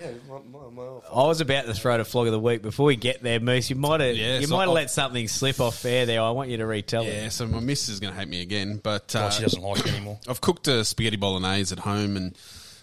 Yeah, 0.00 0.10
my, 0.28 0.38
my, 0.52 0.70
my 0.70 0.82
I 1.12 1.26
was 1.26 1.40
about 1.40 1.66
to 1.66 1.74
throw 1.74 1.98
the 1.98 2.04
flog 2.04 2.28
of 2.28 2.32
the 2.32 2.38
week 2.38 2.62
before 2.62 2.86
we 2.86 2.94
get 2.94 3.24
there, 3.24 3.40
Moose. 3.40 3.68
You 3.70 3.74
might 3.74 4.00
have 4.00 4.14
Yeah, 4.16 4.38
you 4.38 4.46
so 4.46 4.54
might 4.54 4.60
have 4.62 4.68
I'll- 4.68 4.74
let 4.76 4.90
something 4.90 5.26
slip 5.26 5.58
off 5.60 5.84
air 5.84 6.06
there. 6.06 6.22
I 6.22 6.30
want 6.30 6.48
you 6.50 6.58
to 6.58 6.66
retell 6.66 7.02
it. 7.02 7.12
Yeah, 7.12 7.28
so 7.30 7.48
my 7.48 7.58
missus 7.58 7.88
is 7.94 8.00
going 8.00 8.14
to 8.14 8.20
hate 8.20 8.28
me 8.28 8.40
again, 8.40 8.78
but 8.80 9.16
uh, 9.16 9.26
Oh, 9.26 9.30
she 9.30 9.42
doesn't 9.42 9.60
like 9.60 9.80
it 9.80 9.88
anymore. 9.92 10.20
I've 10.28 10.40
cooked 10.40 10.68
a 10.68 10.84
spaghetti 10.84 11.16
bolognese 11.16 11.72
at 11.74 11.80
home, 11.80 12.16
and 12.16 12.38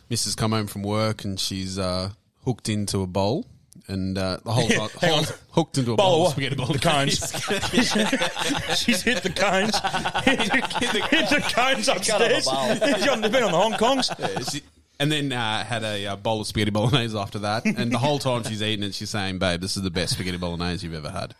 Missus 0.09 0.35
come 0.35 0.51
home 0.51 0.67
from 0.67 0.83
work, 0.83 1.23
and 1.23 1.39
she's 1.39 1.79
uh, 1.79 2.09
hooked 2.43 2.67
into 2.67 3.01
a 3.01 3.07
bowl, 3.07 3.45
and 3.87 4.17
uh, 4.17 4.37
the 4.43 4.51
whole, 4.51 4.67
Yeah, 4.69 4.87
hang 4.99 5.13
whole 5.13 5.25
hooked 5.51 5.77
into 5.77 5.93
a 5.93 5.95
Bowl 5.95 6.05
bowl, 6.09 6.15
of 6.15 6.21
of 6.21 6.23
what? 6.23 6.31
spaghetti 6.31 6.55
The 6.55 6.79
bolognese. 6.79 7.37
cones. 8.69 8.79
She's 8.79 9.01
hit 9.03 9.23
the 9.23 9.29
cones. 9.29 9.75
hit 10.25 11.29
the 11.29 11.51
cones 11.53 11.87
upstairs. 11.87 12.43
She's 12.43 13.07
on- 13.07 13.21
been 13.21 13.43
on 13.43 13.51
the 13.51 13.57
Hong 13.57 13.73
Kongs. 13.73 14.17
Yeah, 14.19 14.39
she- 14.43 14.61
and 14.99 15.11
then 15.11 15.31
uh, 15.33 15.63
had 15.65 15.83
a 15.83 16.07
uh, 16.07 16.15
bowl 16.15 16.39
of 16.41 16.47
spaghetti 16.47 16.71
bolognese 16.71 17.17
after 17.17 17.39
that. 17.39 17.65
And 17.65 17.91
the 17.91 17.97
whole 17.97 18.17
time 18.17 18.43
she's 18.43 18.63
eating 18.63 18.83
it, 18.85 18.93
she's 18.95 19.09
saying, 19.09 19.39
"Babe, 19.39 19.59
this 19.59 19.75
is 19.75 19.83
the 19.83 19.91
best 19.91 20.13
spaghetti 20.13 20.37
bolognese 20.37 20.85
you've 20.87 20.95
ever 20.95 21.09
had." 21.11 21.35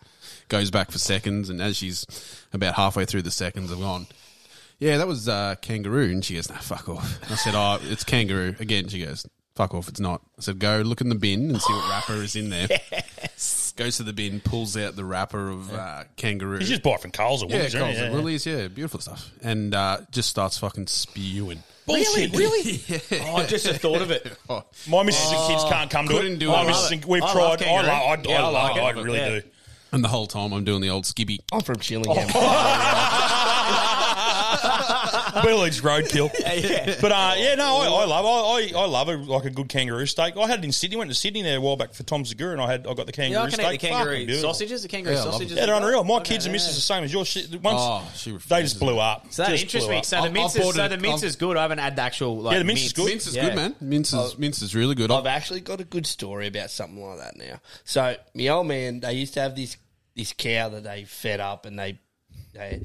Goes 0.48 0.70
back 0.70 0.90
for 0.90 0.98
seconds, 0.98 1.48
and 1.48 1.60
as 1.62 1.76
she's 1.76 2.06
about 2.52 2.74
halfway 2.74 3.06
through 3.06 3.22
the 3.22 3.30
seconds, 3.30 3.72
I've 3.72 3.80
gone. 3.80 4.06
Yeah, 4.78 4.98
that 4.98 5.06
was 5.08 5.26
uh, 5.26 5.54
kangaroo, 5.62 6.10
and 6.10 6.22
she 6.22 6.34
goes, 6.34 6.50
"No, 6.50 6.56
fuck 6.56 6.86
off." 6.90 7.18
I 7.30 7.34
said, 7.36 7.54
"Oh, 7.54 7.78
it's 7.82 8.04
kangaroo 8.04 8.54
again." 8.60 8.88
She 8.88 9.02
goes, 9.02 9.26
"Fuck 9.56 9.74
off, 9.74 9.88
it's 9.88 9.98
not." 10.00 10.22
I 10.38 10.42
said, 10.42 10.58
"Go 10.60 10.82
look 10.82 11.00
in 11.00 11.08
the 11.08 11.14
bin 11.16 11.50
and 11.50 11.60
see 11.60 11.72
what 11.72 11.90
wrapper 11.90 12.14
is 12.22 12.36
in 12.36 12.50
there." 12.50 12.68
Goes 13.76 13.98
to 13.98 14.04
the 14.04 14.14
bin, 14.14 14.40
pulls 14.40 14.74
out 14.74 14.96
the 14.96 15.04
wrapper 15.04 15.50
of 15.50 15.70
uh, 15.74 16.04
kangaroo. 16.16 16.60
You 16.60 16.64
just 16.64 16.82
buy 16.82 16.92
it 16.92 17.00
from 17.02 17.10
Coles 17.10 17.42
or 17.42 17.50
yeah, 17.50 17.56
Woolies, 17.58 17.74
Coles 17.74 17.96
you? 17.98 18.02
and 18.04 18.12
Yeah. 18.14 18.18
Woolies, 18.18 18.46
yeah, 18.46 18.68
beautiful 18.68 19.00
stuff, 19.00 19.30
and 19.42 19.74
uh, 19.74 19.98
just 20.10 20.30
starts 20.30 20.56
fucking 20.56 20.86
spewing. 20.86 21.62
Bullshit, 21.84 22.32
really? 22.34 22.80
Oh, 23.26 23.44
just 23.46 23.66
the 23.66 23.74
thought 23.78 24.00
of 24.00 24.10
it. 24.10 24.32
Oh, 24.48 24.64
My 24.88 25.02
missus 25.02 25.30
and 25.30 25.50
kids 25.50 25.64
can't 25.64 25.90
come 25.90 26.08
to 26.08 26.14
couldn't 26.14 26.32
it. 26.34 26.38
do 26.38 26.48
My 26.48 26.62
it. 26.62 26.68
missus 26.68 26.90
and 26.92 27.04
we've. 27.04 27.22
I 27.22 27.32
tried. 27.32 27.42
love 27.42 27.52
I, 27.52 27.56
kangaroo. 27.64 27.86
love, 27.88 28.02
I, 28.02 28.22
Yeah, 28.30 28.42
I, 28.42 28.46
I 28.46 28.48
like 28.48 28.76
it. 28.76 28.80
I 28.80 28.90
really 29.02 29.18
Yeah. 29.18 29.28
do. 29.40 29.42
And 29.92 30.02
the 30.02 30.08
whole 30.08 30.26
time 30.26 30.52
I'm 30.54 30.64
doing 30.64 30.80
the 30.80 30.88
old 30.90 31.04
skibby. 31.04 31.38
I'm 31.52 31.60
from 31.60 31.76
Chillingham. 31.76 32.28
Beetlejuice 35.44 35.82
roadkill. 35.82 36.30
But 37.00 37.12
uh, 37.12 37.34
yeah, 37.36 37.54
no, 37.56 37.64
I, 37.78 37.86
I 37.86 38.04
love 38.06 38.24
I, 38.24 38.78
I, 38.78 38.82
I 38.82 38.86
love 38.86 39.08
it 39.08 39.16
like 39.26 39.44
a 39.44 39.50
good 39.50 39.68
kangaroo 39.68 40.06
steak. 40.06 40.36
I 40.36 40.46
had 40.46 40.60
it 40.60 40.64
in 40.64 40.72
Sydney. 40.72 40.96
Went 40.96 41.10
to 41.10 41.14
Sydney 41.14 41.42
there 41.42 41.58
a 41.58 41.60
while 41.60 41.76
back 41.76 41.92
for 41.94 42.02
Tom 42.04 42.24
Segura, 42.24 42.52
and 42.52 42.60
I 42.60 42.70
had 42.70 42.86
I 42.86 42.94
got 42.94 43.06
the 43.06 43.12
kangaroo 43.12 43.32
Yeah, 43.40 43.42
I 43.42 43.50
can 43.50 43.54
steak. 43.60 43.66
eat 43.74 43.80
the 43.80 43.86
kangaroo 43.88 44.12
Fucking 44.12 44.26
beautiful. 44.26 44.54
sausages. 44.54 44.82
The 44.82 44.88
kangaroo 44.88 45.14
Yeah, 45.14 45.20
I 45.20 45.24
love 45.24 45.32
sausages. 45.34 45.56
Yeah, 45.56 45.66
they're 45.66 45.74
unreal. 45.74 46.04
My 46.04 46.14
Okay, 46.16 46.34
kids 46.34 46.46
and 46.46 46.52
yeah. 46.52 46.56
missus 46.56 46.74
the 46.76 46.80
same 46.80 47.04
as 47.04 47.12
yours. 47.12 47.28
She, 47.28 47.40
once 47.62 47.78
Oh, 47.80 48.10
she 48.16 48.36
they 48.48 48.62
just 48.62 48.78
blew 48.80 48.98
up. 48.98 49.26
So 49.32 49.42
that 49.42 49.50
Just 49.50 49.64
interests 49.64 49.86
blew 49.86 49.94
me. 49.94 49.98
up. 49.98 50.04
So 50.04 50.16
the 50.16 50.22
I've- 50.22 50.32
mince 50.32 50.54
I've 50.56 50.60
is 50.60 50.66
bought 50.66 50.74
so 50.74 50.84
it- 50.84 50.88
the 50.88 50.96
mince 50.98 51.20
I've- 51.22 51.26
is 51.26 51.36
good. 51.36 51.56
I 51.56 51.62
haven't 51.62 51.78
had 51.78 51.96
the 51.96 52.02
actual 52.02 52.38
like 52.40 52.52
Yeah, 52.52 52.58
the 52.60 52.64
mince 52.64 52.84
is 52.86 52.92
good. 52.92 53.06
Mince 53.06 53.26
is 53.26 53.36
Yeah. 53.36 53.46
good, 53.46 53.56
man. 53.56 53.74
Mince 53.80 54.12
is 54.12 54.38
mince 54.38 54.62
is 54.62 54.74
really 54.74 54.94
good. 54.94 55.10
I've 55.10 55.26
actually 55.26 55.60
got 55.60 55.80
a 55.80 55.84
good 55.84 56.06
story 56.06 56.46
about 56.46 56.70
something 56.70 57.02
like 57.04 57.18
that 57.18 57.36
now. 57.36 57.60
So 57.84 58.16
my 58.34 58.48
old 58.48 58.66
man, 58.68 59.00
they 59.00 59.12
used 59.12 59.34
to 59.34 59.40
have 59.40 59.54
this 59.56 59.76
this 60.14 60.32
cow 60.32 60.70
that 60.70 60.84
they 60.84 61.04
fed 61.04 61.40
up 61.40 61.66
and 61.66 61.78
they 61.78 61.98
they 62.54 62.82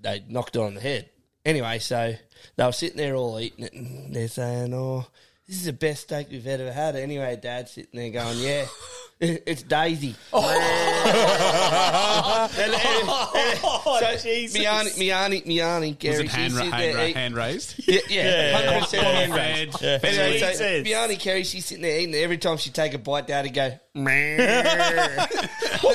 they 0.00 0.22
knocked 0.28 0.54
it 0.56 0.60
on 0.60 0.74
the 0.74 0.80
head. 0.80 1.08
Anyway, 1.44 1.78
so 1.78 2.14
they 2.56 2.64
were 2.64 2.72
sitting 2.72 2.96
there 2.96 3.14
all 3.14 3.38
eating 3.38 3.64
it 3.64 3.72
and 3.72 4.14
they're 4.14 4.28
saying, 4.28 4.72
"Oh, 4.72 5.06
this 5.46 5.56
is 5.56 5.64
the 5.64 5.72
best 5.72 6.02
steak 6.02 6.28
we've 6.30 6.46
ever 6.46 6.72
had." 6.72 6.96
Anyway, 6.96 7.36
Dad's 7.36 7.72
sitting 7.72 8.00
there 8.00 8.10
going, 8.10 8.38
"Yeah." 8.38 8.66
It's 9.46 9.62
Daisy. 9.62 10.14
Oh. 10.32 10.42
And- 12.56 12.62
and- 12.62 12.74
and- 12.74 13.60
oh, 13.64 13.98
so 14.00 14.16
Jesus. 14.22 14.58
me 14.58 14.66
auntie, 14.66 14.98
me 14.98 15.10
auntie, 15.12 15.42
me 15.46 15.60
auntie, 15.60 15.92
Gary, 15.92 16.24
Was 16.24 16.34
it 16.34 16.36
hand, 16.36 16.52
ra- 16.54 16.62
hand, 16.64 16.72
there 16.82 16.94
ra- 16.94 17.12
hand 17.14 17.34
raised? 17.36 17.74
yeah, 17.88 18.00
yeah, 18.08 18.24
Yeah, 18.24 18.56
hundred 18.56 18.80
percent 18.80 19.02
yeah. 19.02 19.12
hand 19.12 19.34
raised. 19.34 19.82
Yeah. 19.82 19.98
Anyway, 20.02 20.38
so 20.38 20.48
Jesus. 20.48 20.84
my 20.84 20.90
auntie 21.02 21.16
Kerry, 21.16 21.44
she's 21.44 21.66
sitting 21.66 21.82
there 21.82 22.00
eating. 22.00 22.14
Every 22.14 22.38
time 22.38 22.56
she 22.56 22.70
take 22.70 22.94
a 22.94 22.98
bite, 22.98 23.26
down 23.26 23.44
and 23.46 23.54
go. 23.54 23.78
What 23.96 24.06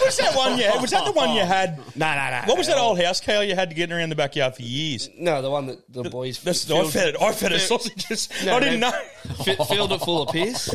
was 0.05 0.17
that 0.17 0.33
one 0.35 0.57
you 0.57 0.63
had? 0.63 0.81
Was 0.81 0.91
that 0.91 1.03
the 1.05 1.11
one 1.11 1.35
you 1.35 1.41
had? 1.43 1.77
No, 1.95 2.15
no, 2.15 2.29
no. 2.31 2.41
What 2.45 2.57
was 2.57 2.67
that 2.67 2.77
old 2.77 3.01
house 3.01 3.19
cow 3.19 3.41
you 3.41 3.55
had 3.55 3.69
to 3.69 3.75
get 3.75 3.91
around 3.91 4.07
the 4.09 4.15
backyard 4.15 4.55
for 4.55 4.61
years? 4.61 5.09
No, 5.17 5.41
the 5.41 5.49
one 5.49 5.65
that 5.67 5.79
the 5.91 6.03
boys. 6.09 6.41
That's, 6.41 6.69
I 6.71 6.85
fed 6.85 7.09
it. 7.15 7.21
I 7.21 7.33
fed 7.33 7.51
it 7.51 7.59
sausages. 7.59 8.29
No, 8.45 8.55
I 8.55 8.59
didn't 8.61 8.79
they- 8.79 8.89
know. 8.89 8.93
fi- 9.43 9.55
filled 9.65 9.91
it 9.91 9.99
full 9.99 10.21
of 10.21 10.29
piss. 10.29 10.73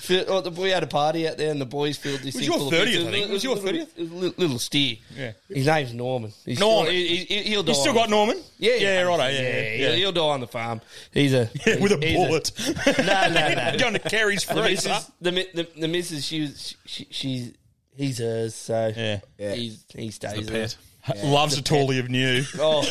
Fi- 0.00 0.24
oh, 0.26 0.40
the, 0.40 0.50
we 0.50 0.70
had 0.70 0.82
a 0.82 0.88
party 0.88 1.28
out 1.28 1.36
there, 1.36 1.52
and 1.52 1.60
the 1.60 1.66
boys 1.66 1.85
filled 1.94 2.20
this. 2.20 2.34
Was 2.34 2.36
thing 2.36 2.44
your 2.44 2.58
full 2.58 2.68
of 2.68 2.72
piss. 2.74 2.96
30th, 2.96 3.06
I 3.06 3.10
think. 3.10 3.30
Was 3.32 3.44
your 3.44 3.56
30th? 3.56 3.88
it 3.96 4.00
was 4.00 4.10
a 4.10 4.14
little, 4.14 4.34
little 4.38 4.58
steer. 4.58 4.96
Yeah. 5.16 5.32
His 5.48 5.66
name's 5.66 5.94
Norman. 5.94 6.32
He's 6.44 6.58
Norman. 6.58 6.86
Still, 6.92 7.00
he, 7.00 7.16
he, 7.24 7.42
he'll 7.44 7.62
die. 7.62 7.72
You 7.72 7.78
still 7.78 7.94
got 7.94 8.10
Norman? 8.10 8.40
Yeah, 8.58 8.74
Yeah, 8.74 9.02
righto, 9.02 9.24
yeah, 9.26 9.30
yeah, 9.30 9.40
yeah, 9.40 9.70
He'll, 9.76 9.90
yeah. 9.90 9.96
he'll 9.96 10.12
die 10.12 10.20
on 10.22 10.40
the 10.40 10.46
farm. 10.46 10.80
He's 11.12 11.32
a 11.34 11.48
Yeah, 11.66 11.78
with 11.80 11.92
a 11.92 11.98
he's 12.06 12.16
bullet. 12.16 12.52
no, 12.98 13.28
no, 13.28 13.54
no. 13.54 13.76
Going 13.78 13.92
to 13.94 13.98
Kerry's 14.00 14.44
the 14.46 14.54
freezer. 14.54 14.88
missus, 14.88 15.10
the, 15.20 15.30
the, 15.30 15.68
the 15.80 15.88
missus, 15.88 16.24
she 16.24 16.40
was, 16.42 16.74
she, 16.86 17.06
she's, 17.10 17.52
he's 17.94 18.18
hers, 18.18 18.54
so 18.54 18.92
Yeah. 18.96 19.20
he's, 19.54 19.84
he 19.94 20.10
stays 20.10 20.46
The 20.46 20.52
there. 20.52 20.68
pet. 21.02 21.24
Loves 21.24 21.56
a 21.56 21.62
tally 21.62 21.98
of 22.00 22.08
new. 22.08 22.42
Oh, 22.58 22.82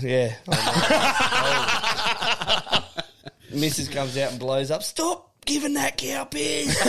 yeah. 0.00 0.34
I 0.48 2.82
know. 3.52 3.58
Mrs. 3.58 3.90
comes 3.92 4.16
out 4.16 4.30
and 4.30 4.38
blows 4.40 4.70
up. 4.70 4.82
Stop 4.84 5.29
giving 5.44 5.74
that 5.74 5.96
cow 5.96 6.24
piss. 6.24 6.76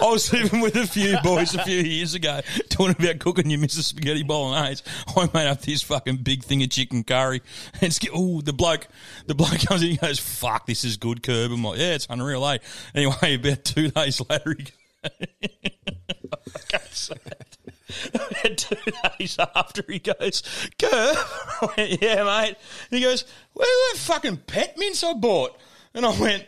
I 0.00 0.10
was 0.10 0.32
living 0.32 0.60
with 0.60 0.76
a 0.76 0.86
few 0.86 1.18
boys 1.22 1.54
a 1.54 1.62
few 1.62 1.80
years 1.80 2.14
ago 2.14 2.40
talking 2.70 2.96
about 2.98 3.18
cooking 3.18 3.50
your 3.50 3.60
Mrs. 3.60 3.82
Spaghetti 3.82 4.22
Bolognese. 4.22 4.82
I 5.14 5.28
made 5.34 5.46
up 5.46 5.60
this 5.60 5.82
fucking 5.82 6.18
big 6.18 6.42
thing 6.42 6.62
of 6.62 6.70
chicken 6.70 7.04
curry. 7.04 7.42
And 7.82 7.98
oh, 8.12 8.40
the 8.40 8.52
bloke, 8.52 8.88
the 9.26 9.34
bloke 9.34 9.58
comes 9.60 9.82
in 9.82 9.90
and 9.90 10.00
goes, 10.00 10.18
fuck, 10.18 10.66
this 10.66 10.84
is 10.84 10.96
good, 10.96 11.22
Kirb. 11.22 11.52
I'm 11.52 11.62
like, 11.64 11.78
yeah, 11.78 11.94
it's 11.94 12.06
unreal, 12.08 12.46
eh? 12.46 12.58
Anyway, 12.94 13.34
about 13.34 13.64
two 13.64 13.90
days 13.90 14.20
later, 14.30 14.56
he 14.58 14.66
I 15.04 16.58
can't 16.68 16.92
say 16.92 17.16
it. 17.26 17.58
Two 18.56 18.76
days 19.18 19.38
after 19.54 19.82
he 19.88 19.98
goes. 19.98 20.42
I 20.82 21.68
went, 21.76 22.02
yeah, 22.02 22.24
mate. 22.24 22.56
And 22.90 22.98
he 22.98 23.00
goes, 23.00 23.24
where's 23.52 23.68
that 23.92 23.98
fucking 23.98 24.38
pet 24.46 24.76
mince 24.78 25.02
I 25.04 25.12
bought? 25.14 25.58
And 25.94 26.06
I 26.06 26.18
went, 26.20 26.46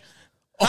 Hey! 0.60 0.66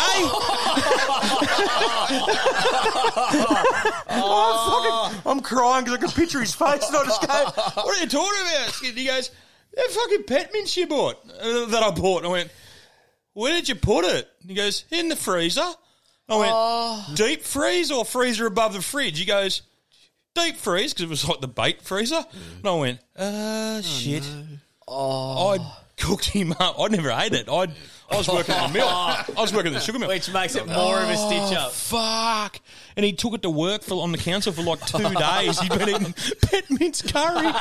oh, 4.09 5.11
fucking, 5.11 5.31
I'm 5.31 5.41
crying 5.41 5.83
because 5.85 5.99
I 5.99 6.01
can 6.01 6.09
picture 6.09 6.39
his 6.39 6.55
face 6.55 6.87
and 6.87 6.97
I 6.97 7.03
just 7.03 7.21
go, 7.21 7.43
What 7.83 7.97
are 7.97 8.01
you 8.01 8.07
talking 8.09 8.41
about? 8.41 8.83
And 8.83 8.97
he 8.97 9.05
goes, 9.05 9.29
That 9.75 9.91
fucking 9.91 10.23
pet 10.23 10.51
mince 10.51 10.75
you 10.77 10.87
bought, 10.87 11.17
uh, 11.39 11.65
that 11.65 11.83
I 11.83 11.91
bought. 11.91 12.19
And 12.19 12.27
I 12.27 12.31
went, 12.31 12.49
Where 13.33 13.53
did 13.53 13.69
you 13.69 13.75
put 13.75 14.05
it? 14.05 14.27
And 14.41 14.49
he 14.49 14.55
goes, 14.55 14.85
In 14.89 15.09
the 15.09 15.15
freezer. 15.15 15.69
I 16.27 16.37
went, 16.37 17.17
Deep 17.17 17.43
freeze 17.43 17.91
or 17.91 18.03
freezer 18.05 18.47
above 18.47 18.73
the 18.73 18.81
fridge? 18.81 19.19
He 19.19 19.25
goes, 19.25 19.61
Deep 20.35 20.55
freeze 20.57 20.93
because 20.93 21.03
it 21.03 21.09
was 21.09 21.27
like 21.27 21.41
the 21.41 21.47
bait 21.47 21.81
freezer. 21.81 22.23
And 22.59 22.67
I 22.67 22.73
went, 22.73 22.99
Uh, 23.15 23.81
shit. 23.81 24.23
Oh. 24.87 25.49
I 25.55 25.73
cooked 25.97 26.25
him 26.25 26.53
up. 26.59 26.79
I 26.79 26.87
never 26.87 27.11
ate 27.11 27.33
it. 27.33 27.47
I 27.49 27.67
I 28.13 28.17
was 28.17 28.27
working 28.27 28.55
at 28.55 28.67
the 28.67 28.73
mill. 28.73 28.87
I 28.87 29.25
was 29.37 29.53
working 29.53 29.73
at 29.73 29.79
the 29.79 29.85
sugar 29.85 29.99
mill. 29.99 30.09
Which 30.09 30.31
makes 30.31 30.55
it 30.55 30.67
more 30.67 30.99
of 30.99 31.09
a 31.09 31.17
stitch 31.17 31.57
up. 31.57 31.71
Fuck. 31.71 32.59
And 32.95 33.03
he 33.03 33.11
took 33.13 33.33
it 33.33 33.41
to 33.41 33.49
work 33.49 33.81
for 33.81 34.01
on 34.03 34.11
the 34.11 34.17
council 34.17 34.53
for 34.53 34.61
like 34.61 34.85
two 34.85 34.97
days. 35.19 35.59
He'd 35.59 35.69
been 35.71 35.89
eating 35.89 36.13
pet 36.43 36.69
mince 36.69 37.01
curry. 37.01 37.45
And 37.47 37.53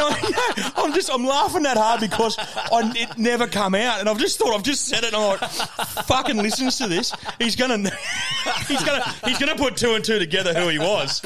I, 0.00 0.72
I'm 0.76 0.92
just, 0.92 1.10
I'm 1.12 1.24
laughing 1.24 1.62
that 1.62 1.76
hard 1.76 2.00
because 2.00 2.36
I, 2.38 2.92
it 2.96 3.16
never 3.18 3.46
come 3.46 3.74
out. 3.74 4.00
And 4.00 4.08
I've 4.08 4.18
just 4.18 4.38
thought, 4.38 4.52
I've 4.54 4.64
just 4.64 4.86
said 4.86 5.04
it 5.04 5.12
and 5.14 5.16
I'm 5.16 5.38
like, 5.40 5.50
fucking 6.06 6.36
listens 6.38 6.78
to 6.78 6.88
this. 6.88 7.12
He's 7.38 7.54
going 7.56 7.84
to, 7.84 7.90
he's 8.66 8.82
going 8.84 9.00
to, 9.00 9.14
he's 9.28 9.38
going 9.38 9.56
to 9.56 9.62
put 9.62 9.76
two 9.76 9.94
and 9.94 10.04
two 10.04 10.18
together 10.18 10.54
who 10.54 10.68
he 10.68 10.78
was. 10.78 11.20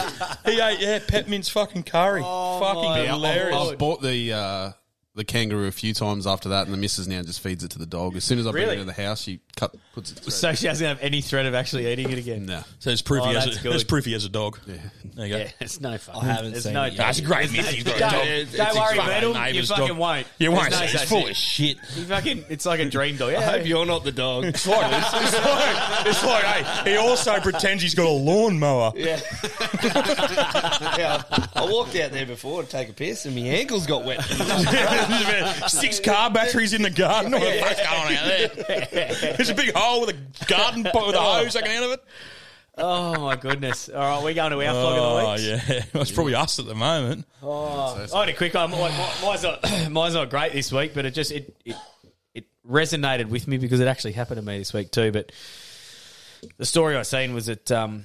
He 0.45 0.61
ate, 0.61 0.81
yeah, 0.81 0.99
pet 1.07 1.29
mince 1.29 1.49
fucking 1.49 1.85
curry. 1.85 2.21
fucking 2.23 2.83
Yeah, 2.83 2.91
I've- 2.91 3.07
hilarious. 3.09 3.57
I've, 3.73 3.79
bought 3.79 4.03
the 4.03 4.33
uh, 4.33 4.73
the 5.17 5.25
kangaroo 5.25 5.67
a 5.69 5.71
few 5.73 5.95
times 5.95 6.27
after 6.27 6.49
that, 6.49 6.65
and 6.67 6.73
the 6.75 6.77
missus 6.77 7.07
now 7.07 7.23
just 7.23 7.41
feeds 7.41 7.63
it 7.63 7.71
to 7.71 7.79
the 7.79 7.87
dog. 7.87 8.17
As 8.17 8.25
soon 8.25 8.39
as 8.41 8.47
I 8.49 8.51
bring 8.51 8.65
Really? 8.65 8.79
it 8.79 8.81
into 8.81 8.93
the 8.93 9.01
house, 9.03 9.21
she 9.23 9.39
cut 9.57 9.73
puts 9.95 10.11
it. 10.11 10.19
Straight 10.19 10.33
So 10.33 10.53
she 10.55 10.67
doesn't 10.67 10.85
have 10.87 10.99
any 11.01 11.21
threat 11.21 11.47
of 11.47 11.55
actually 11.55 11.87
eating 11.93 12.11
it 12.11 12.19
again. 12.19 12.47
no. 12.47 12.65
So 12.81 12.91
it's 12.91 13.01
proof, 13.01 13.23
Oh, 13.23 13.29
he 13.29 13.35
has 13.35 13.57
a, 13.57 13.63
good. 13.63 13.75
it's 13.77 13.85
proof 13.85 14.05
he 14.07 14.13
has 14.15 14.25
a 14.25 14.29
dog. 14.29 14.59
Yeah. 14.67 14.75
There 15.15 15.27
you 15.27 15.33
go. 15.35 15.39
Yeah, 15.39 15.51
it's 15.61 15.81
no 15.81 15.97
fun. 15.99 16.17
I 16.17 16.25
haven't 16.25 16.51
There's 16.53 16.65
seen 16.65 16.73
no 16.75 16.83
it 16.83 16.95
yet. 16.95 16.99
That's 16.99 17.19
a 17.21 17.23
great 17.23 17.53
myth. 17.53 17.69
He's 17.69 17.85
got 17.85 17.97
a 17.97 18.01
Don't, 18.01 18.13
dog. 18.57 18.57
don't 18.57 18.77
worry, 18.77 18.97
Myrtle. 18.97 19.33
You 19.35 19.39
Neighbour's 19.41 19.69
fucking 19.69 19.87
dog. 19.87 19.99
won't. 19.99 20.27
You 20.39 20.51
won't. 20.51 20.71
There's 20.71 20.81
no 20.81 20.85
It's 20.85 20.93
such 20.95 21.09
full 21.09 21.21
thing. 21.23 21.31
of 21.31 21.37
shit. 21.37 21.77
You 21.97 22.05
fucking, 22.07 22.45
it's 22.49 22.67
like 22.67 22.81
a 22.81 22.91
dream 22.91 23.17
dog. 23.17 23.31
Yeah. 23.33 23.39
I 23.39 23.43
hope 23.45 23.67
you're 23.67 23.87
not 23.87 24.03
the 24.03 24.11
dog. 24.13 24.45
It's 24.55 24.67
like, 24.67 24.93
it's, 24.93 25.07
it's 25.15 25.45
like, 25.45 26.07
it's 26.07 26.25
like, 26.25 26.45
hey, 26.45 26.91
he 26.91 26.97
also 26.97 27.39
pretends 27.39 27.83
he's 27.85 27.95
got 27.95 28.07
a 28.07 28.11
lawnmower. 28.11 28.93
Yeah. 28.97 29.21
yeah. 30.99 31.23
I 31.55 31.65
walked 31.71 31.95
out 31.97 32.11
there 32.11 32.27
before 32.27 32.63
to 32.65 32.69
take 32.69 32.89
a 32.89 32.93
piss 32.93 33.27
and 33.27 33.37
my 33.37 33.43
ankles 33.43 33.87
got 33.87 34.05
wet. 34.05 34.19
Six 35.69 36.01
car 36.01 36.31
batteries 36.31 36.73
in 36.73 36.83
the 36.83 36.91
garden. 36.91 37.33
What 37.33 37.41
the 37.41 37.61
fuck's 37.61 37.81
going 37.81 38.07
on 38.07 38.13
out 38.15 38.55
there? 38.93 39.35
There's 39.37 39.51
a 39.51 39.55
big 39.55 39.73
hole 39.75 40.03
with 40.03 40.11
a 40.11 40.45
garden 40.47 40.85
pot 40.85 41.07
with 41.07 41.17
a 41.17 41.21
hose 41.21 41.55
hanging 41.55 41.77
out 41.77 41.83
of 41.85 41.91
it. 41.93 42.05
Oh 42.77 43.21
my 43.21 43.37
goodness! 43.37 43.89
All 43.89 44.01
right, 44.01 44.25
we're 44.25 44.35
going 44.35 44.51
to 44.51 44.67
our 44.67 44.73
flog 44.73 44.99
of 44.99 45.39
the 45.39 45.47
week. 45.55 45.63
Oh, 45.69 45.73
yeah. 45.75 45.85
Well, 45.93 46.03
it's 46.03 46.11
probably 46.11 46.35
us 46.35 46.59
at 46.59 46.67
the 46.67 46.75
moment. 46.75 47.25
Oh, 47.41 48.05
I 48.13 48.21
had 48.21 48.29
a 48.29 48.33
quick 48.33 48.55
one. 48.55 48.73
Mine- 48.73 48.93
Mine's 49.23 49.43
not, 49.45 49.63
mine's 49.91 50.15
not 50.15 50.29
great 50.29 50.53
this 50.53 50.73
week, 50.73 50.93
but 50.93 51.05
it 51.05 51.13
just 51.15 51.31
it, 51.31 51.57
it 51.65 51.77
it 52.35 52.47
resonated 52.69 53.27
with 53.29 53.47
me 53.47 53.59
because 53.59 53.79
it 53.79 53.87
actually 53.87 54.13
happened 54.13 54.41
to 54.41 54.43
me 54.45 54.59
this 54.59 54.73
week 54.75 54.91
too. 54.91 55.13
But 55.13 55.31
the 56.57 56.65
story 56.67 56.97
I 56.97 57.03
seen 57.03 57.33
was 57.33 57.47
that 57.47 57.71
um, 57.71 58.05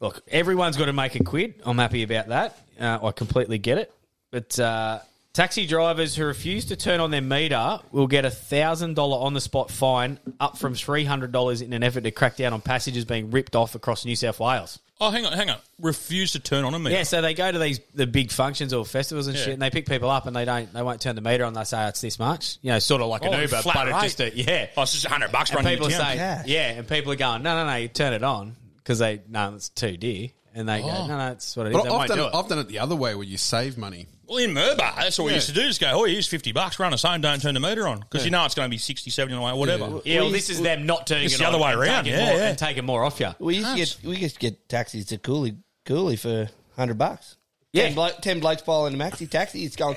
look, 0.00 0.22
everyone's 0.28 0.78
got 0.78 0.86
to 0.86 0.94
make 0.94 1.14
a 1.14 1.22
quid. 1.22 1.60
I'm 1.66 1.76
happy 1.76 2.02
about 2.02 2.28
that. 2.28 2.58
Uh, 2.80 2.98
I 3.02 3.12
completely 3.12 3.58
get 3.58 3.76
it. 3.76 3.92
But 4.30 4.58
uh, 4.58 5.00
taxi 5.36 5.66
drivers 5.66 6.16
who 6.16 6.24
refuse 6.24 6.64
to 6.66 6.76
turn 6.76 6.98
on 7.00 7.10
their 7.10 7.20
meter 7.20 7.78
will 7.92 8.06
get 8.06 8.24
a 8.24 8.30
thousand 8.30 8.94
dollar 8.94 9.18
on 9.18 9.34
the 9.34 9.40
spot 9.40 9.70
fine, 9.70 10.18
up 10.40 10.56
from 10.58 10.74
three 10.74 11.04
hundred 11.04 11.30
dollars 11.32 11.60
in 11.60 11.72
an 11.72 11.82
effort 11.82 12.02
to 12.04 12.10
crack 12.10 12.36
down 12.36 12.52
on 12.52 12.60
passengers 12.62 13.04
being 13.04 13.30
ripped 13.30 13.54
off 13.54 13.74
across 13.74 14.04
New 14.04 14.16
South 14.16 14.40
Wales. 14.40 14.78
Oh, 14.98 15.10
hang 15.10 15.26
on, 15.26 15.32
hang 15.34 15.50
on. 15.50 15.58
Refuse 15.78 16.32
to 16.32 16.40
turn 16.40 16.64
on 16.64 16.72
a 16.72 16.78
meter. 16.78 16.96
Yeah, 16.96 17.02
so 17.02 17.20
they 17.20 17.34
go 17.34 17.52
to 17.52 17.58
these 17.58 17.80
the 17.94 18.06
big 18.06 18.30
functions 18.30 18.72
or 18.72 18.82
festivals 18.86 19.26
and 19.26 19.36
Yeah. 19.36 19.44
shit, 19.44 19.52
and 19.52 19.60
they 19.60 19.68
pick 19.68 19.86
people 19.86 20.08
up 20.08 20.26
and 20.26 20.34
they 20.34 20.46
don't 20.46 20.72
they 20.72 20.80
won't 20.82 21.02
turn 21.02 21.14
the 21.16 21.20
meter 21.20 21.44
on. 21.44 21.52
They 21.52 21.64
say 21.64 21.84
"Oh, 21.84 21.88
it's 21.88 22.00
this 22.00 22.18
much, 22.18 22.56
you 22.62 22.70
know, 22.72 22.78
sort 22.78 23.02
of 23.02 23.08
like 23.08 23.22
an 23.22 23.34
Oh, 23.34 23.40
Uber, 23.40 23.56
flat 23.58 23.74
but 23.74 23.88
it 23.88 23.92
rate. 23.92 24.02
just 24.02 24.20
a, 24.20 24.34
yeah. 24.34 24.66
Oh, 24.74 24.82
it's 24.82 24.92
just 24.92 25.04
100 25.04 25.30
bucks 25.30 25.50
And 25.50 25.56
running 25.58 25.72
people 25.74 25.90
your 25.90 25.98
town. 26.00 26.16
say 26.16 26.42
yeah, 26.46 26.70
and 26.70 26.88
people 26.88 27.12
are 27.12 27.16
going 27.16 27.42
no 27.42 27.54
no 27.62 27.66
no, 27.70 27.76
you 27.76 27.88
turn 27.88 28.14
it 28.14 28.22
on 28.24 28.56
because 28.78 28.98
they 29.00 29.20
no 29.28 29.54
it's 29.54 29.68
too 29.68 29.98
dear, 29.98 30.30
and 30.54 30.66
they 30.66 30.80
go 30.80 30.88
Oh. 30.88 31.06
no 31.06 31.18
no 31.18 31.32
it's 31.32 31.54
what 31.54 31.66
it 31.66 31.70
is. 31.70 31.76
But 31.76 31.82
They 31.82 31.88
I've 31.90 31.94
won't 31.94 32.08
done, 32.08 32.16
do 32.18 32.24
it, 32.24 32.28
it. 32.28 32.34
I've 32.34 32.48
done 32.48 32.58
it 32.60 32.68
the 32.68 32.78
other 32.78 32.96
way 32.96 33.14
where 33.14 33.26
you 33.26 33.36
save 33.36 33.76
money. 33.76 34.06
Well, 34.28 34.38
in 34.38 34.50
Merba, 34.50 34.96
that's 34.96 35.18
what 35.18 35.26
we 35.26 35.30
Yeah. 35.30 35.36
used 35.36 35.48
to 35.48 35.54
do. 35.54 35.62
Just 35.68 35.80
go, 35.80 35.90
oh, 35.92 36.04
here's 36.04 36.26
50 36.26 36.52
bucks, 36.52 36.78
run 36.78 36.92
us 36.92 37.02
home, 37.02 37.20
don't 37.20 37.40
turn 37.40 37.54
the 37.54 37.60
meter 37.60 37.86
on. 37.86 38.00
Because 38.00 38.24
you 38.24 38.30
know 38.30 38.44
it's 38.44 38.54
going 38.54 38.66
to 38.68 38.70
be 38.70 38.78
60, 38.78 39.10
70, 39.10 39.36
or 39.36 39.54
whatever. 39.56 40.00
Yeah, 40.04 40.20
well, 40.22 40.30
this 40.30 40.50
is 40.50 40.60
them 40.60 40.84
not 40.86 41.06
turning 41.06 41.26
It's 41.26 41.34
it 41.34 41.38
the 41.38 41.44
on 41.44 41.54
other 41.54 41.62
way 41.62 41.70
and 41.72 41.80
around, 41.80 42.04
taking 42.04 42.18
yeah, 42.18 42.26
more, 42.26 42.36
yeah. 42.38 42.48
and 42.48 42.58
taking 42.58 42.84
more 42.84 43.04
off 43.04 43.20
you. 43.20 43.34
We 43.38 43.56
used 43.58 43.70
to 43.70 43.76
get 43.76 43.96
we 44.04 44.16
used 44.16 44.34
to 44.34 44.40
get 44.40 44.68
taxis 44.68 45.06
to 45.06 45.18
Cooley 45.18 45.56
Cooley 45.84 46.16
for 46.16 46.48
hundred 46.76 46.98
bucks. 46.98 47.36
Yeah. 47.76 47.84
ten, 47.84 47.94
blo- 47.94 48.10
ten 48.20 48.40
blokes 48.40 48.62
piling 48.62 48.94
in 48.94 49.00
a 49.00 49.04
maxi 49.04 49.28
taxi. 49.28 49.64
It's 49.64 49.76
going. 49.76 49.96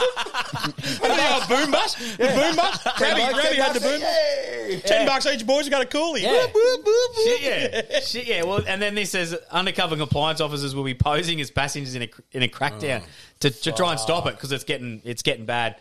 And 0.00 1.18
the 1.18 1.34
old 1.34 1.48
boom 1.48 1.70
bus, 1.70 1.94
the 2.16 2.26
boom 2.26 2.56
bus. 2.56 2.82
Grabby, 2.82 3.18
bucks, 3.18 3.34
Grabby 3.34 3.42
ten 3.42 3.54
had 3.56 3.74
the 3.74 3.80
bucks, 3.80 3.82
boom. 3.82 4.00
yay. 4.00 4.80
Ten 4.84 5.06
bucks 5.06 5.26
each, 5.26 5.46
boys. 5.46 5.64
You 5.64 5.70
got 5.70 5.82
a 5.82 5.86
coolie. 5.86 6.22
Yeah. 6.22 6.32
Whoop, 6.32 6.54
whoop, 6.54 6.86
whoop, 6.86 7.10
whoop. 7.16 7.26
Shit, 7.26 7.42
yeah. 7.90 8.00
Shit, 8.00 8.26
yeah. 8.26 8.42
Well, 8.42 8.62
and 8.66 8.80
then 8.80 8.94
this 8.94 9.10
says 9.10 9.34
undercover 9.50 9.96
compliance 9.96 10.40
officers 10.40 10.74
will 10.74 10.84
be 10.84 10.94
posing 10.94 11.40
as 11.40 11.50
passengers 11.50 11.94
in 11.94 12.02
a 12.02 12.08
in 12.32 12.42
a 12.42 12.48
crackdown 12.48 13.02
to, 13.40 13.50
to 13.50 13.72
try 13.72 13.90
and 13.92 14.00
stop 14.00 14.26
it 14.26 14.34
because 14.34 14.52
it's 14.52 14.64
getting 14.64 15.00
it's 15.04 15.22
getting 15.22 15.46
bad. 15.46 15.76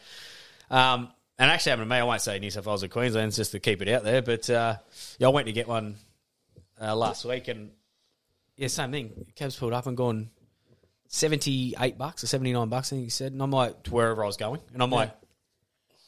Um, 0.69 1.09
and 1.39 1.51
actually 1.51 1.71
happened 1.71 1.89
to 1.89 1.95
me. 1.95 1.99
I 1.99 2.03
won't 2.03 2.21
say 2.21 2.39
New 2.39 2.49
South 2.49 2.65
Wales 2.65 2.83
or 2.83 2.87
Queensland 2.87 3.33
just 3.33 3.51
to 3.51 3.59
keep 3.59 3.81
it 3.81 3.87
out 3.89 4.03
there, 4.03 4.21
but 4.21 4.49
uh, 4.49 4.77
yeah, 5.19 5.27
I 5.27 5.29
went 5.29 5.47
to 5.47 5.53
get 5.53 5.67
one 5.67 5.95
uh, 6.81 6.95
last 6.95 7.25
week, 7.25 7.47
and 7.47 7.71
yeah, 8.57 8.67
same 8.67 8.91
thing. 8.91 9.25
Cabs 9.35 9.55
pulled 9.55 9.73
up 9.73 9.85
and 9.87 9.95
gone 9.95 10.29
seventy 11.07 11.73
eight 11.79 11.97
bucks 11.97 12.23
or 12.23 12.27
seventy 12.27 12.53
nine 12.53 12.69
bucks, 12.69 12.91
I 12.91 12.95
think 12.97 13.05
he 13.05 13.09
said, 13.09 13.31
and 13.31 13.41
I'm 13.41 13.51
like 13.51 13.83
to 13.83 13.91
wherever 13.93 14.23
I 14.23 14.27
was 14.27 14.37
going, 14.37 14.61
and 14.73 14.81
I'm 14.83 14.89
like, 14.91 15.11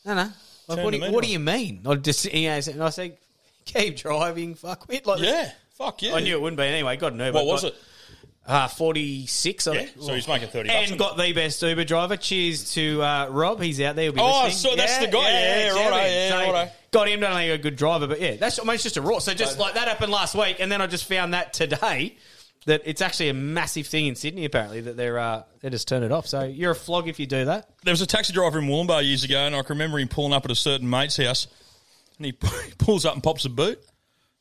no, 0.06 0.16
no. 0.16 0.30
Like, 0.68 0.76
Turn 0.78 0.84
what, 0.86 0.92
the 0.92 0.98
do, 0.98 1.02
meter 1.02 1.14
what 1.14 1.24
do 1.24 1.28
on. 1.28 1.32
you 1.34 1.40
mean? 1.40 1.82
I 1.88 1.96
just, 1.96 2.32
you 2.32 2.48
know, 2.48 2.60
and 2.74 2.84
I 2.84 2.90
said, 2.90 3.18
keep 3.66 3.98
driving, 3.98 4.54
fuck 4.56 4.86
it. 4.90 5.06
Like, 5.08 5.20
Yeah, 5.22 5.50
fuck 5.76 6.02
yeah. 6.04 6.14
I 6.14 6.20
knew 6.20 6.36
it 6.36 6.42
wouldn't 6.42 6.58
be 6.60 6.64
anyway. 6.66 6.96
Got 6.98 7.14
an 7.14 7.20
Uber. 7.20 7.32
What 7.34 7.46
was 7.48 7.62
got- 7.64 7.72
it? 7.72 7.78
Uh, 8.48 8.68
46, 8.68 9.68
I 9.68 9.74
Yeah, 9.74 9.80
think. 9.86 9.92
so 10.02 10.14
he's 10.16 10.28
making 10.28 10.48
30 10.50 10.70
bucks. 10.70 10.90
And 10.90 11.00
got 11.00 11.18
the 11.18 11.34
best 11.34 11.62
Uber 11.62 11.84
driver. 11.84 12.18
Cheers 12.18 12.72
to 12.74 13.02
uh, 13.04 13.28
Rob. 13.30 13.62
He's 13.62 13.80
out 13.82 13.96
there. 13.96 14.06
He'll 14.06 14.14
be 14.14 14.22
Oh, 14.22 14.46
listening. 14.46 14.72
so 14.72 14.76
that's 14.76 14.98
the 14.98 15.08
guy. 15.08 15.30
Yeah, 15.30 15.66
champion. 15.74 15.92
righto, 15.92 16.06
yeah, 16.08 16.30
So 16.30 16.52
righto. 16.54 16.72
Got 16.92 17.10
him. 17.10 17.20
Don't 17.20 17.32
only 17.32 17.50
a 17.52 17.58
good 17.60 17.76
driver, 17.76 18.08
but 18.08 18.20
yeah, 18.20 18.38
that's 18.38 18.60
I 18.60 18.64
mean, 18.64 18.74
it's 18.74 18.82
just 18.84 18.98
a 18.98 19.02
raw. 19.04 19.20
So 19.20 19.34
just 19.36 19.60
like 19.60 19.76
that 19.76 19.88
happened 19.88 20.12
last 20.12 20.34
week, 20.34 20.58
and 20.60 20.72
then 20.72 20.82
I 20.82 20.88
just 20.88 21.06
found 21.06 21.34
that 21.36 21.54
today 21.54 22.18
that 22.66 22.82
it's 22.86 23.02
actually 23.02 23.30
a 23.30 23.34
massive 23.34 23.88
thing 23.88 24.08
in 24.08 24.16
Sydney. 24.16 24.46
Apparently 24.46 24.82
that 24.82 24.98
they're 24.98 25.18
uh, 25.20 25.44
they 25.62 25.70
just 25.70 25.88
turn 25.88 26.04
it 26.04 26.12
off. 26.12 26.28
So 26.28 26.44
you're 26.44 26.72
a 26.72 26.76
flog 26.76 27.08
if 27.08 27.20
you 27.20 27.26
do 27.26 27.46
that. 27.46 27.70
There 27.84 27.92
was 27.92 28.02
a 28.02 28.08
taxi 28.08 28.34
driver 28.34 28.60
in 28.60 28.66
Wollumbar 28.66 29.06
years 29.06 29.24
ago, 29.24 29.40
and 29.40 29.56
I 29.56 29.62
can 29.62 29.76
remember 29.76 30.00
him 30.00 30.08
pulling 30.08 30.34
up 30.34 30.46
at 30.46 30.52
a 30.52 30.56
certain 30.56 30.90
mate's 30.90 31.18
house, 31.18 31.48
and 32.18 32.26
he 32.26 32.32
pulls 32.78 33.06
up 33.06 33.14
and 33.14 33.24
pops 33.24 33.46
a 33.46 33.50
boot. 33.50 33.80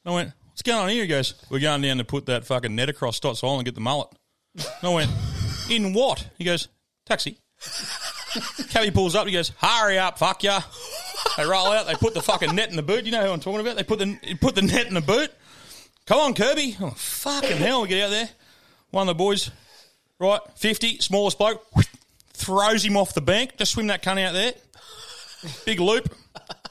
And 0.05 0.13
I 0.13 0.15
went, 0.15 0.33
"What's 0.51 0.63
going 0.63 0.79
on 0.79 0.89
here?" 0.89 1.03
He 1.03 1.09
goes, 1.09 1.35
"We're 1.51 1.61
going 1.61 1.83
down 1.83 1.99
to 1.99 2.05
put 2.05 2.27
that 2.27 2.45
fucking 2.45 2.75
net 2.75 2.89
across 2.89 3.17
Stotts 3.17 3.43
Island 3.43 3.61
and 3.61 3.67
get 3.67 3.75
the 3.75 3.81
mullet." 3.81 4.09
And 4.55 4.65
I 4.83 4.89
went, 4.89 5.11
"In 5.71 5.93
what?" 5.93 6.29
He 6.39 6.45
goes, 6.45 6.69
"Taxi." 7.07 7.39
Cabby 8.71 8.91
pulls 8.91 9.15
up. 9.15 9.27
He 9.27 9.33
goes, 9.33 9.53
"Hurry 9.59 9.99
up, 9.99 10.19
fuck 10.19 10.43
ya!" 10.43 10.61
They 11.37 11.45
roll 11.45 11.67
out. 11.67 11.87
They 11.87 11.95
put 11.95 12.15
the 12.15 12.23
fucking 12.23 12.55
net 12.55 12.71
in 12.71 12.77
the 12.77 12.83
boot. 12.83 13.05
You 13.05 13.13
know 13.13 13.25
who 13.25 13.33
I'm 13.33 13.41
talking 13.41 13.61
about? 13.61 13.77
They 13.77 13.85
put 13.85 13.99
the 13.99 14.19
put 14.41 14.55
the 14.55 14.63
net 14.63 14.87
in 14.87 14.95
the 14.95 15.01
boot. 15.01 15.31
Come 16.09 16.21
on, 16.21 16.35
Kirby. 16.35 16.75
Oh, 16.81 16.91
fucking 16.91 17.59
hell, 17.59 17.83
we 17.83 17.89
get 17.89 18.05
out 18.05 18.11
there. 18.11 18.29
One 18.91 19.03
of 19.07 19.15
the 19.15 19.19
boys, 19.19 19.51
right, 20.19 20.41
50, 20.57 21.01
smallest 21.01 21.39
bloke, 21.39 21.63
throws 22.33 22.83
him 22.83 22.97
off 22.97 23.13
the 23.13 23.21
bank. 23.21 23.59
Just 23.59 23.73
swim 23.73 23.89
that 23.89 24.03
cunt 24.03 24.25
out 24.25 24.33
there. 24.33 24.55
Big 25.67 25.81
loop, 25.81 26.11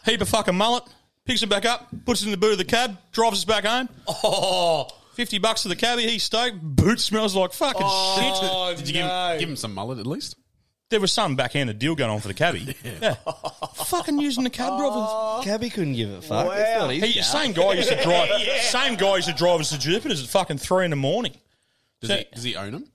heap 0.06 0.22
of 0.22 0.30
fucking 0.30 0.56
mullet. 0.56 0.84
Picks 1.26 1.44
him 1.44 1.50
back 1.50 1.66
up, 1.66 1.88
puts 2.06 2.22
it 2.24 2.26
in 2.26 2.32
the 2.32 2.38
boot 2.38 2.54
of 2.54 2.58
the 2.58 2.66
cab, 2.66 2.98
drives 3.12 3.38
us 3.38 3.46
back 3.46 3.66
home. 3.66 3.88
Oh, 4.08 4.88
50 5.14 5.38
bucks 5.38 5.62
to 5.64 5.68
the 5.68 5.76
cabbie. 5.76 6.10
He's 6.10 6.24
stoked. 6.24 6.60
Boot 6.60 7.00
smells 7.00 7.36
like 7.36 7.54
fucking 7.54 7.82
Oh, 7.84 8.70
shit. 8.72 8.78
Did 8.80 8.88
you 8.88 8.94
give, 8.94 9.40
give 9.40 9.50
him 9.50 9.56
some 9.56 9.74
mullet 9.76 10.00
at 10.00 10.08
least? 10.08 10.36
There 10.90 11.02
was 11.02 11.12
some 11.12 11.36
backhanded 11.36 11.80
deal 11.80 11.96
going 11.96 12.10
on 12.10 12.22
for 12.22 12.30
the 12.30 12.34
cabbie. 12.34 12.74
yeah. 13.02 13.16
fucking 13.74 14.20
using 14.20 14.46
the 14.46 14.50
cab 14.50 14.78
driver. 14.78 15.44
Cabby 15.44 15.70
couldn't 15.70 15.94
give 15.94 16.10
a 16.10 16.22
fuck. 16.22 16.48
Wow. 16.48 16.54
That's 16.56 16.80
not 16.80 16.90
his 16.94 17.04
He, 17.04 17.14
car. 17.16 17.24
same 17.24 17.52
guy 17.54 17.74
used 17.74 17.90
to 17.90 17.96
drive. 18.04 18.30
Same 18.62 18.96
guy 18.96 19.16
used 19.18 19.28
to 19.28 19.34
drive 19.36 19.60
us 19.60 19.70
to 19.72 19.78
Jupiter's 19.80 20.24
at 20.24 20.30
fucking 20.30 20.60
three 20.60 20.86
in 20.86 20.92
the 20.92 20.96
morning. 20.96 21.34
Does, 22.02 22.10
So- 22.10 22.16
he, 22.18 22.26
does 22.34 22.44
he 22.44 22.56
own 22.56 22.72
them? 22.72 22.86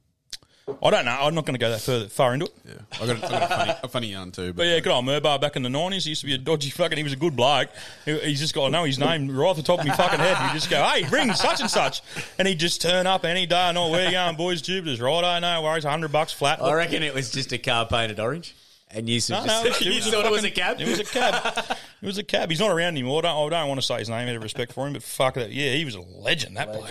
I 0.69 0.91
don't 0.91 1.05
know. 1.05 1.19
I'm 1.21 1.35
not 1.35 1.45
going 1.45 1.55
to 1.55 1.59
go 1.59 1.71
that 1.71 1.81
further 1.81 2.09
far 2.09 2.35
into 2.35 2.47
it. 2.47 2.53
Yeah, 2.65 2.73
I 3.01 3.07
got, 3.07 3.23
a, 3.23 3.27
I 3.27 3.31
got 3.31 3.43
a, 3.43 3.57
funny, 3.57 3.75
a 3.83 3.89
funny 3.89 4.07
yarn 4.13 4.31
too. 4.31 4.53
But 4.53 4.59
But 4.59 4.67
yeah, 4.67 4.81
good 4.81 4.93
old 4.93 5.05
Murbar 5.05 5.41
back 5.41 5.57
in 5.57 5.63
the 5.63 5.69
nineties. 5.69 6.05
He 6.05 6.11
used 6.11 6.21
to 6.21 6.27
be 6.27 6.35
a 6.35 6.39
dodgy 6.39 6.71
fucking. 6.71 6.97
He 6.97 7.03
was 7.03 7.13
a 7.13 7.17
good 7.17 7.35
bloke. 7.35 7.69
He, 8.05 8.17
he's 8.21 8.39
just 8.39 8.55
got 8.55 8.67
to 8.67 8.71
know 8.71 8.85
his 8.85 8.99
name 8.99 9.29
right 9.31 9.49
off 9.49 9.57
the 9.57 9.63
top 9.63 9.81
of 9.81 9.87
my 9.87 9.95
fucking 9.97 10.21
head. 10.21 10.37
You 10.47 10.55
just 10.55 10.71
go, 10.71 10.83
hey, 10.85 11.03
ring 11.09 11.33
such 11.35 11.61
and 11.61 11.69
such, 11.71 12.03
and 12.39 12.47
he'd 12.47 12.61
just 12.61 12.81
turn 12.81 13.07
up 13.09 13.25
any 13.25 13.45
day. 13.45 13.73
No, 13.75 13.89
where 13.89 14.05
you 14.07 14.13
going, 14.13 14.37
boys? 14.37 14.63
Jupiter's 14.63 15.01
right. 15.01 15.25
I 15.25 15.41
know. 15.41 15.63
Worries, 15.63 15.85
hundred 15.85 16.13
bucks 16.13 16.33
flat. 16.33 16.63
I 16.63 16.73
reckon 16.75 17.03
it 17.03 17.13
was 17.15 17.33
just 17.33 17.53
a 17.53 17.59
car 17.59 17.87
painted 17.87 18.21
orange, 18.21 18.55
and 18.91 19.09
you, 19.09 19.17
No, 19.17 19.19
just, 19.19 19.47
no, 19.47 19.65
it 19.65 19.69
was, 19.69 19.81
you 19.85 19.93
it 19.93 19.95
was 19.97 20.07
thought 20.09 20.25
a 20.25 20.29
it 20.29 20.31
was 20.31 20.45
a 20.45 20.51
cab. 20.51 20.81
It 20.81 20.89
was 20.89 21.01
a 21.01 21.05
cab. 21.05 21.77
It 22.03 22.07
was 22.07 22.19
a 22.19 22.25
cab. 22.25 22.51
He's 22.51 22.61
not 22.61 22.71
around 22.71 22.89
anymore. 22.89 23.19
I 23.21 23.33
don't, 23.33 23.53
I 23.53 23.61
don't 23.61 23.69
want 23.69 23.81
to 23.81 23.87
say 23.87 23.99
his 23.99 24.09
name 24.09 24.29
out 24.29 24.37
of 24.37 24.43
respect 24.43 24.73
for 24.73 24.87
him, 24.87 24.93
but 24.93 25.03
fuck 25.03 25.35
that. 25.35 25.51
Yeah, 25.51 25.73
he 25.73 25.85
was 25.85 25.95
a 25.97 26.01
legend. 26.01 26.57
That 26.57 26.73
bloke. 26.73 26.91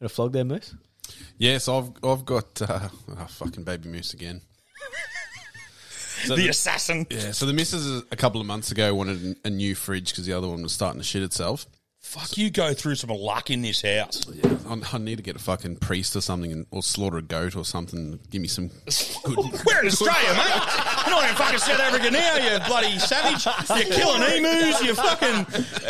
a 0.00 0.08
flog 0.08 0.32
there, 0.32 0.44
Moose. 0.44 0.74
Yes, 1.38 1.68
I've 1.68 1.90
I've 2.02 2.24
got 2.24 2.60
uh, 2.62 2.88
oh, 3.10 3.26
fucking 3.28 3.64
baby 3.64 3.88
moose 3.88 4.14
again. 4.14 4.40
So 6.24 6.34
The 6.34 6.48
assassin. 6.48 7.06
Yeah, 7.10 7.30
so 7.30 7.46
the 7.46 7.52
missus 7.52 8.02
a 8.10 8.16
couple 8.16 8.40
of 8.40 8.46
months 8.48 8.72
ago 8.72 8.92
wanted 8.92 9.36
a 9.44 9.50
new 9.50 9.76
fridge 9.76 10.10
because 10.10 10.26
the 10.26 10.32
other 10.32 10.48
one 10.48 10.64
was 10.64 10.72
starting 10.72 11.00
to 11.00 11.06
shit 11.06 11.22
itself. 11.22 11.64
Fuck, 12.00 12.38
you 12.38 12.48
go 12.50 12.72
through 12.72 12.94
some 12.94 13.10
luck 13.10 13.50
in 13.50 13.60
this 13.60 13.82
house. 13.82 14.22
Yeah, 14.32 14.56
I, 14.66 14.80
I 14.94 14.98
need 14.98 15.16
to 15.16 15.22
get 15.22 15.36
a 15.36 15.38
fucking 15.40 15.76
priest 15.76 16.16
or 16.16 16.20
something, 16.22 16.50
and, 16.52 16.66
or 16.70 16.82
slaughter 16.82 17.18
a 17.18 17.22
goat 17.22 17.54
or 17.54 17.64
something. 17.64 18.18
Give 18.30 18.40
me 18.40 18.48
some 18.48 18.68
good. 19.24 19.36
We're 19.66 19.80
in 19.80 19.88
Australia, 19.88 20.32
mate. 20.32 20.62
You're 21.06 21.14
not 21.14 21.28
in 21.28 21.36
fucking 21.36 21.58
South 21.58 21.80
Africa 21.80 22.10
now, 22.10 22.36
you 22.36 22.58
bloody 22.66 22.98
savage. 22.98 23.44
You're 23.68 23.94
killing 23.94 24.22
emus. 24.22 24.82
You're 24.82 24.94
fucking 24.94 25.46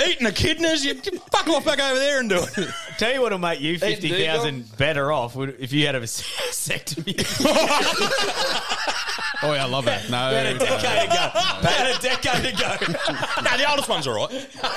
eating 0.08 0.26
echidnas. 0.26 0.84
You 0.84 0.94
you 0.94 1.18
fuck 1.30 1.46
off 1.48 1.64
back 1.64 1.78
over 1.78 1.98
there 1.98 2.18
and 2.20 2.28
do 2.28 2.38
it. 2.42 2.68
Tell 2.98 3.12
you 3.12 3.20
what'll 3.20 3.38
make 3.38 3.60
you 3.60 3.78
fifty 3.78 4.08
thousand 4.10 4.76
better 4.76 5.12
off 5.12 5.36
would, 5.36 5.56
if 5.60 5.72
you 5.72 5.86
had 5.86 5.94
a 5.94 6.00
vasectomy. 6.02 7.14
Oh, 9.42 9.52
yeah, 9.54 9.64
I 9.64 9.68
love 9.68 9.86
it. 9.86 10.10
No, 10.10 10.16
About 10.30 10.46
a 10.56 10.58
decade 10.58 11.04
ago. 11.10 11.30
About 11.60 11.96
a 11.96 11.98
decade 12.00 12.54
ago. 12.54 12.76
no, 13.42 13.56
the 13.56 13.70
oldest 13.70 13.88
one's 13.88 14.06
all 14.08 14.14
right. 14.14 14.30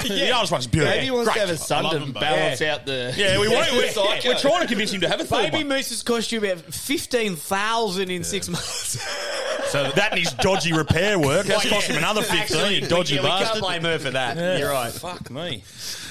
The 0.04 0.32
oldest 0.34 0.52
one's 0.52 0.68
beautiful. 0.68 0.94
Maybe 0.96 1.06
he 1.06 1.12
wants 1.12 1.34
to 1.34 1.40
have 1.40 1.50
a 1.50 1.58
son 1.58 1.84
love 1.84 1.94
to 1.94 2.00
them 2.00 2.12
both. 2.12 2.22
balance 2.22 2.62
out 2.62 2.86
the. 2.86 3.14
Yeah, 3.18 3.40
we 3.40 3.48
want, 3.48 3.72
we're, 3.72 3.88
Psycho. 3.90 4.30
we're 4.30 4.38
trying 4.38 4.62
to 4.62 4.68
convince 4.68 4.94
him 4.94 5.02
to 5.02 5.10
have 5.10 5.20
a 5.20 5.26
third 5.26 5.52
Baby 5.52 5.58
one. 5.66 5.70
mooses 5.78 6.04
cost 6.04 6.32
you 6.32 6.38
about 6.40 6.60
fifteen 6.74 7.36
thousand 7.36 8.12
in 8.12 8.24
six 8.24 8.50
months. 8.50 9.00
So 9.72 9.90
that 9.96 10.12
and 10.12 10.20
his 10.20 10.34
dodgy 10.34 10.74
repair 10.74 11.18
work. 11.18 11.46
That's 11.48 11.68
cost 11.68 11.88
him 11.88 11.98
another 11.98 12.22
fifteen. 12.22 12.42
Actually, 12.58 12.76
you 12.82 12.88
dodgy 12.88 13.16
we, 13.16 13.22
we 13.22 13.28
bastard. 13.28 13.48
can't 13.54 13.62
blame 13.62 13.84
her 13.84 13.98
for 14.00 14.12
that. 14.12 14.38
Yeah, 14.38 14.58
You're 14.58 14.72
right. 14.72 14.92
Fuck 14.92 15.32
me. 15.32 15.64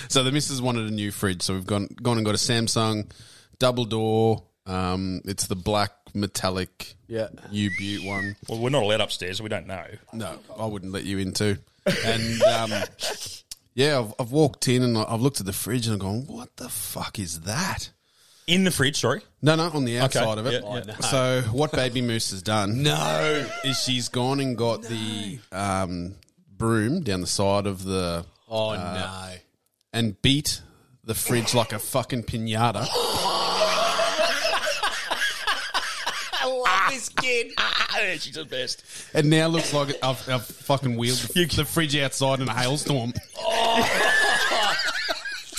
So 0.08 0.24
the 0.24 0.32
missus 0.32 0.60
wanted 0.60 0.88
a 0.88 0.90
new 0.92 1.12
fridge, 1.12 1.42
so 1.42 1.54
we've 1.54 1.66
gone 1.66 1.88
gone 2.02 2.16
and 2.16 2.26
got 2.26 2.34
a 2.34 2.38
Samsung 2.38 3.10
double 3.58 3.84
door. 3.84 4.42
Um, 4.66 5.20
it's 5.24 5.46
the 5.46 5.56
black 5.56 5.92
metallic 6.14 6.94
Yeah. 7.08 7.28
U 7.50 7.70
Butte 7.78 8.04
one. 8.04 8.36
Well, 8.48 8.58
we're 8.58 8.70
not 8.70 8.82
allowed 8.82 9.00
upstairs, 9.00 9.38
so 9.38 9.44
we 9.44 9.48
don't 9.50 9.66
know. 9.66 9.84
No, 10.12 10.38
I 10.58 10.66
wouldn't 10.66 10.92
let 10.92 11.04
you 11.04 11.18
in 11.18 11.32
too. 11.32 11.56
And 11.86 12.42
um, 12.42 12.72
yeah, 13.74 13.98
I've, 14.00 14.14
I've 14.18 14.32
walked 14.32 14.68
in 14.68 14.82
and 14.82 14.96
I've 14.98 15.20
looked 15.20 15.40
at 15.40 15.46
the 15.46 15.52
fridge 15.52 15.86
and 15.86 15.94
I'm 15.94 15.98
going, 16.00 16.26
what 16.26 16.56
the 16.56 16.68
fuck 16.68 17.18
is 17.18 17.40
that? 17.42 17.90
In 18.46 18.64
the 18.64 18.70
fridge, 18.70 18.96
sorry. 19.00 19.22
No, 19.42 19.54
no, 19.54 19.70
on 19.70 19.84
the 19.84 19.98
outside 20.00 20.38
Okay, 20.38 20.40
of 20.40 20.46
it. 20.46 20.64
yeah, 20.64 20.82
yeah. 20.86 20.96
So 21.06 21.42
what 21.52 21.70
Baby 21.72 22.02
Moose 22.02 22.30
has 22.32 22.42
done? 22.42 22.82
No, 22.82 23.46
is 23.64 23.78
she's 23.80 24.08
gone 24.08 24.40
and 24.40 24.56
got 24.56 24.82
the 24.82 25.38
um, 25.52 26.16
broom 26.56 27.02
down 27.02 27.20
the 27.20 27.26
side 27.28 27.66
of 27.66 27.84
the. 27.84 28.24
Oh, 28.48 28.70
uh, 28.70 28.76
no. 28.76 29.36
And 29.92 30.20
beat 30.20 30.62
the 31.04 31.14
fridge 31.14 31.54
like 31.54 31.72
a 31.72 31.78
fucking 31.78 32.24
pinata. 32.24 32.86
I 36.42 36.46
love 36.46 36.66
this 36.90 37.08
kid. 37.08 37.52
She's 38.18 38.34
the 38.34 38.44
best. 38.44 38.84
And 39.14 39.30
now 39.30 39.46
looks 39.46 39.72
like 39.72 39.96
I've, 40.02 40.28
I've 40.28 40.46
fucking 40.46 40.96
wheeled 40.96 41.18
the, 41.18 41.44
the 41.46 41.64
fridge 41.64 41.96
outside 41.96 42.40
in 42.40 42.48
a 42.48 42.54
hailstorm. 42.54 43.12
Oh. 43.38 44.16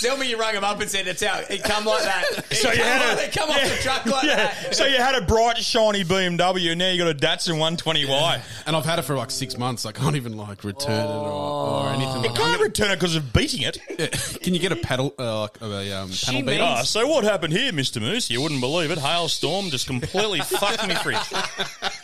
Tell 0.02 0.18
me 0.18 0.30
you 0.30 0.38
rung 0.40 0.54
him 0.56 0.64
up 0.64 0.80
and 0.82 0.90
said 0.90 1.08
it's 1.08 1.24
out. 1.24 1.50
It 1.52 1.64
come 1.64 1.86
like 1.86 2.04
that. 2.04 2.24
It 2.52 2.56
So 2.58 2.72
you 2.72 2.82
had 2.84 3.16
like- 3.16 3.20
a- 3.20 3.28
it 3.28 3.34
come 3.34 3.50
off 3.50 3.62
the 3.62 3.78
truck 3.82 4.06
like 4.06 4.24
yeah. 4.24 4.36
that. 4.36 4.76
So 4.76 4.86
you 4.86 4.98
had 4.98 5.16
a 5.16 5.22
bright, 5.26 5.58
shiny 5.58 6.04
BMW, 6.04 6.72
and 6.72 6.80
now 6.80 6.90
you 6.90 6.98
got 6.98 7.12
a 7.12 7.18
Datsun 7.18 7.58
120Y. 7.58 8.42
And 8.66 8.76
I've 8.76 8.86
had 8.86 9.00
it 9.00 9.04
for 9.04 9.16
like 9.16 9.32
six 9.32 9.58
months. 9.58 9.86
I 9.86 9.92
can't 9.92 10.16
even 10.16 10.36
like 10.38 10.64
return 10.64 11.06
it 11.06 11.10
or, 11.10 11.28
or 11.30 11.90
anything. 11.90 12.24
You 12.24 12.30
like 12.30 12.36
can't 12.36 12.62
return 12.62 12.92
it 12.92 12.96
because 12.96 13.16
of 13.16 13.32
beating 13.34 13.62
it. 13.62 13.78
Can 14.42 14.54
you 14.54 14.60
get 14.60 14.72
a 14.72 14.76
paddle, 14.76 15.14
uh, 15.20 15.42
like 15.42 15.62
a 15.62 15.92
um, 16.02 16.10
panel 16.26 16.42
beat? 16.44 16.60
Oh, 16.62 16.84
so 16.84 17.08
what 17.08 17.24
happened 17.24 17.54
here, 17.54 17.72
Mr. 17.72 18.02
Moose? 18.02 18.30
You 18.30 18.42
wouldn't 18.42 18.62
believe 18.62 18.92
it. 18.92 18.98
Hailstorm 18.98 19.70
just 19.70 19.88
completely 19.88 20.40
fucked 20.42 20.88
me 20.88 20.96
fridge. 20.96 21.18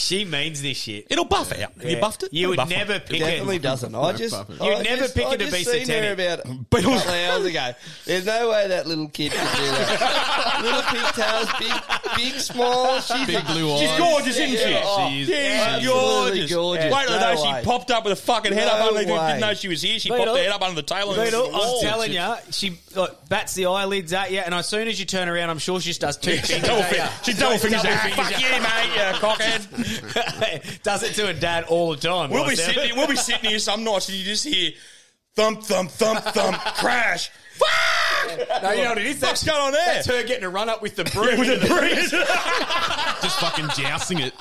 She 0.00 0.24
means 0.24 0.62
this 0.62 0.78
shit. 0.78 1.06
It'll 1.10 1.26
buff 1.26 1.52
out. 1.52 1.58
Have 1.80 1.84
you 1.84 1.98
buffed 1.98 2.22
it? 2.22 2.32
You 2.32 2.44
It'll 2.44 2.50
would 2.52 2.56
buff 2.56 2.70
never 2.70 2.94
it. 2.94 3.06
pick 3.06 3.20
Definitely 3.20 3.56
it. 3.56 3.62
doesn't. 3.62 3.94
I 3.94 4.12
just, 4.14 4.34
You'd 4.48 4.60
I 4.62 4.82
never 4.82 5.02
just, 5.02 5.14
pick 5.14 5.26
I 5.26 5.34
it 5.34 5.38
to 5.38 5.44
just 5.44 5.56
be 5.58 5.64
seen 5.64 5.80
her 5.80 5.84
satanic. 5.84 6.12
about 6.12 6.38
a 6.38 6.42
couple 6.82 6.94
of 6.94 7.06
hours 7.06 7.44
ago. 7.44 7.72
There's 8.06 8.24
no 8.24 8.50
way 8.50 8.68
that 8.68 8.86
little 8.86 9.08
kid 9.08 9.32
could 9.32 9.40
do 9.40 9.46
that. 9.46 10.60
little 10.62 10.82
pigtails, 10.82 11.48
big, 11.58 12.22
big, 12.32 12.40
small. 12.40 13.00
She's 13.00 13.26
Big 13.26 13.46
blue 13.46 13.76
She's 13.78 13.90
eyes. 13.90 13.98
gorgeous, 13.98 14.38
isn't 14.38 14.56
she? 14.58 14.70
Yeah, 14.70 14.82
oh, 14.84 15.08
She's- 15.10 15.26
She's 15.28 15.36
absolutely 15.36 15.86
gorgeous. 16.48 16.52
gorgeous. 16.54 16.94
Wait 16.94 17.06
till 17.06 17.12
the 17.12 17.20
No 17.20 17.34
day 17.36 17.42
way. 17.52 17.60
she 17.60 17.64
popped 17.66 17.90
up 17.90 18.04
with 18.04 18.12
a 18.14 18.16
fucking 18.22 18.52
head 18.52 18.68
up 18.68 18.78
No 18.80 18.88
underneath. 18.88 19.10
way. 19.10 19.26
Didn't 19.28 19.40
know 19.40 19.54
she 19.54 19.68
was 19.68 19.82
here. 19.82 19.98
She 19.98 20.08
Beetle. 20.08 20.24
popped 20.24 20.36
her 20.38 20.42
head 20.44 20.52
up 20.52 20.62
under 20.62 20.76
the 20.76 20.82
tail. 20.82 21.12
and 21.12 21.22
Beetle, 21.22 21.42
went, 21.52 21.54
I'm 21.62 21.80
telling 21.82 22.12
you, 22.12 22.34
she 22.50 22.78
like, 22.96 23.28
bats 23.28 23.54
the 23.54 23.66
eyelids 23.66 24.12
at 24.14 24.32
you, 24.32 24.38
and 24.40 24.54
as 24.54 24.66
soon 24.66 24.88
as 24.88 24.98
you 24.98 25.04
turn 25.06 25.28
around, 25.28 25.50
I'm 25.50 25.58
sure 25.58 25.78
she 25.80 25.90
just 25.90 26.00
does 26.00 26.16
two 26.16 26.36
fingers. 26.38 26.66
Double 26.68 26.82
at 26.82 26.90
fin- 26.90 27.08
she 27.34 27.38
double 27.38 27.58
fingers 27.58 27.82
Double 27.82 27.94
at 27.96 28.08
you. 28.10 28.14
Fuck 28.16 28.40
you, 28.40 28.48
mate, 28.62 28.94
you 28.94 29.00
cockhead. 29.20 29.89
does 30.82 31.02
it 31.02 31.14
to 31.14 31.28
a 31.28 31.34
dad 31.34 31.64
all 31.64 31.90
the 31.90 31.96
time. 31.96 32.30
We'll 32.30 32.48
be 32.48 32.56
sitting. 32.56 32.96
We'll 32.96 33.08
be 33.08 33.16
sitting 33.16 33.50
here 33.50 33.58
some 33.58 33.84
nights, 33.84 34.08
and 34.08 34.18
you 34.18 34.24
just 34.24 34.46
hear 34.46 34.72
thump, 35.34 35.62
thump, 35.62 35.90
thump, 35.90 36.20
thump, 36.20 36.56
crash. 36.76 37.30
No, 38.62 38.70
you 38.72 38.82
know 38.82 38.90
what 38.90 38.98
it 38.98 39.06
is? 39.06 39.20
What's 39.22 39.44
going 39.44 39.60
on 39.60 39.72
there? 39.72 39.84
That's 39.86 40.06
her 40.06 40.22
getting 40.24 40.44
a 40.44 40.50
run 40.50 40.68
up 40.68 40.82
with 40.82 40.96
the 40.96 41.04
broom. 41.14 41.38
with 41.38 41.60
the 41.60 41.66
breeze. 41.66 42.10
Just 43.22 43.40
fucking 43.40 43.68
jousting 43.76 44.18
it. 44.18 44.34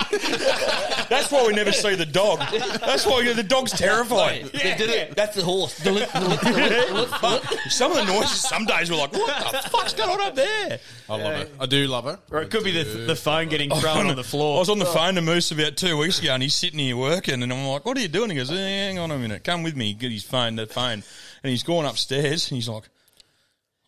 That's 1.10 1.32
why 1.32 1.46
we 1.48 1.54
never 1.54 1.72
see 1.72 1.96
the 1.96 2.06
dog. 2.06 2.40
That's 2.80 3.06
why 3.06 3.34
the 3.34 3.44
dog's 3.44 3.72
terrifying. 3.72 4.50
They 4.54 4.76
did 4.76 4.90
it. 4.90 5.16
That's 5.16 5.36
the 5.36 5.44
horse. 5.44 5.74
Some 7.70 7.92
of 7.92 7.98
the 7.98 8.06
noises, 8.06 8.42
some 8.42 8.66
days 8.66 8.90
we're 8.90 8.98
like, 8.98 9.14
what 9.14 9.52
the 9.52 9.70
fuck's 9.70 9.94
going 9.94 10.10
on 10.10 10.22
up 10.22 10.36
there? 10.36 10.80
I 11.10 11.16
love 11.16 11.42
it. 11.42 11.52
I 11.60 11.66
do 11.66 11.88
love 11.88 12.08
it. 12.08 12.20
Or 12.32 12.42
it 12.42 12.50
could 12.52 12.64
be 12.64 12.72
the, 12.72 12.84
the 12.84 13.16
phone 13.16 13.50
getting 13.50 13.70
thrown 13.72 14.08
on 14.08 14.16
the 14.16 14.24
floor. 14.24 14.58
I 14.58 14.60
was 14.60 14.70
on 14.70 14.80
the 14.80 14.86
phone 14.86 15.16
to 15.16 15.22
Moose 15.22 15.52
about 15.52 15.78
two 15.78 15.98
weeks 15.98 16.20
ago, 16.20 16.34
and 16.34 16.44
he's 16.44 16.56
sitting 16.56 16.80
here 16.80 16.96
working, 16.98 17.42
and 17.44 17.52
I'm 17.52 17.66
like, 17.66 17.86
"What 17.86 17.98
are 17.98 18.02
you 18.02 18.08
doing?" 18.08 18.30
He 18.30 18.36
goes, 18.36 18.52
eh, 18.52 18.56
"Hang 18.56 19.00
on 19.00 19.12
a 19.12 19.18
minute, 19.18 19.44
come 19.44 19.64
with 19.64 19.76
me." 19.76 19.94
Get 19.94 20.12
his 20.12 20.24
phone, 20.24 20.56
the 20.56 20.68
phone, 20.68 21.04
and 21.44 21.50
he's 21.52 21.64
going 21.64 21.86
upstairs, 21.86 22.50
and 22.50 22.56
he's 22.56 22.70
like, 22.70 22.84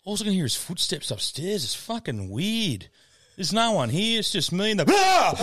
"All 0.04 0.16
I 0.16 0.24
can 0.24 0.34
hear 0.34 0.46
is 0.46 0.56
footsteps 0.56 1.12
upstairs. 1.12 1.64
It's 1.64 1.74
fucking 1.74 2.30
weird." 2.30 2.91
There's 3.38 3.54
no 3.54 3.72
one 3.72 3.90
here. 3.90 4.20
It's 4.20 4.32
just 4.32 4.52
me 4.52 4.72
and 4.72 4.80
the. 4.80 4.86
Ah! 4.94 5.34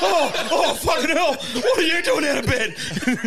Oh, 0.00 0.48
oh, 0.50 0.74
fucking 0.74 1.10
hell! 1.10 1.34
What 1.34 1.78
are 1.78 1.82
you 1.82 2.02
doing 2.02 2.24
out 2.24 2.38
of 2.38 2.46
bed? 2.46 2.74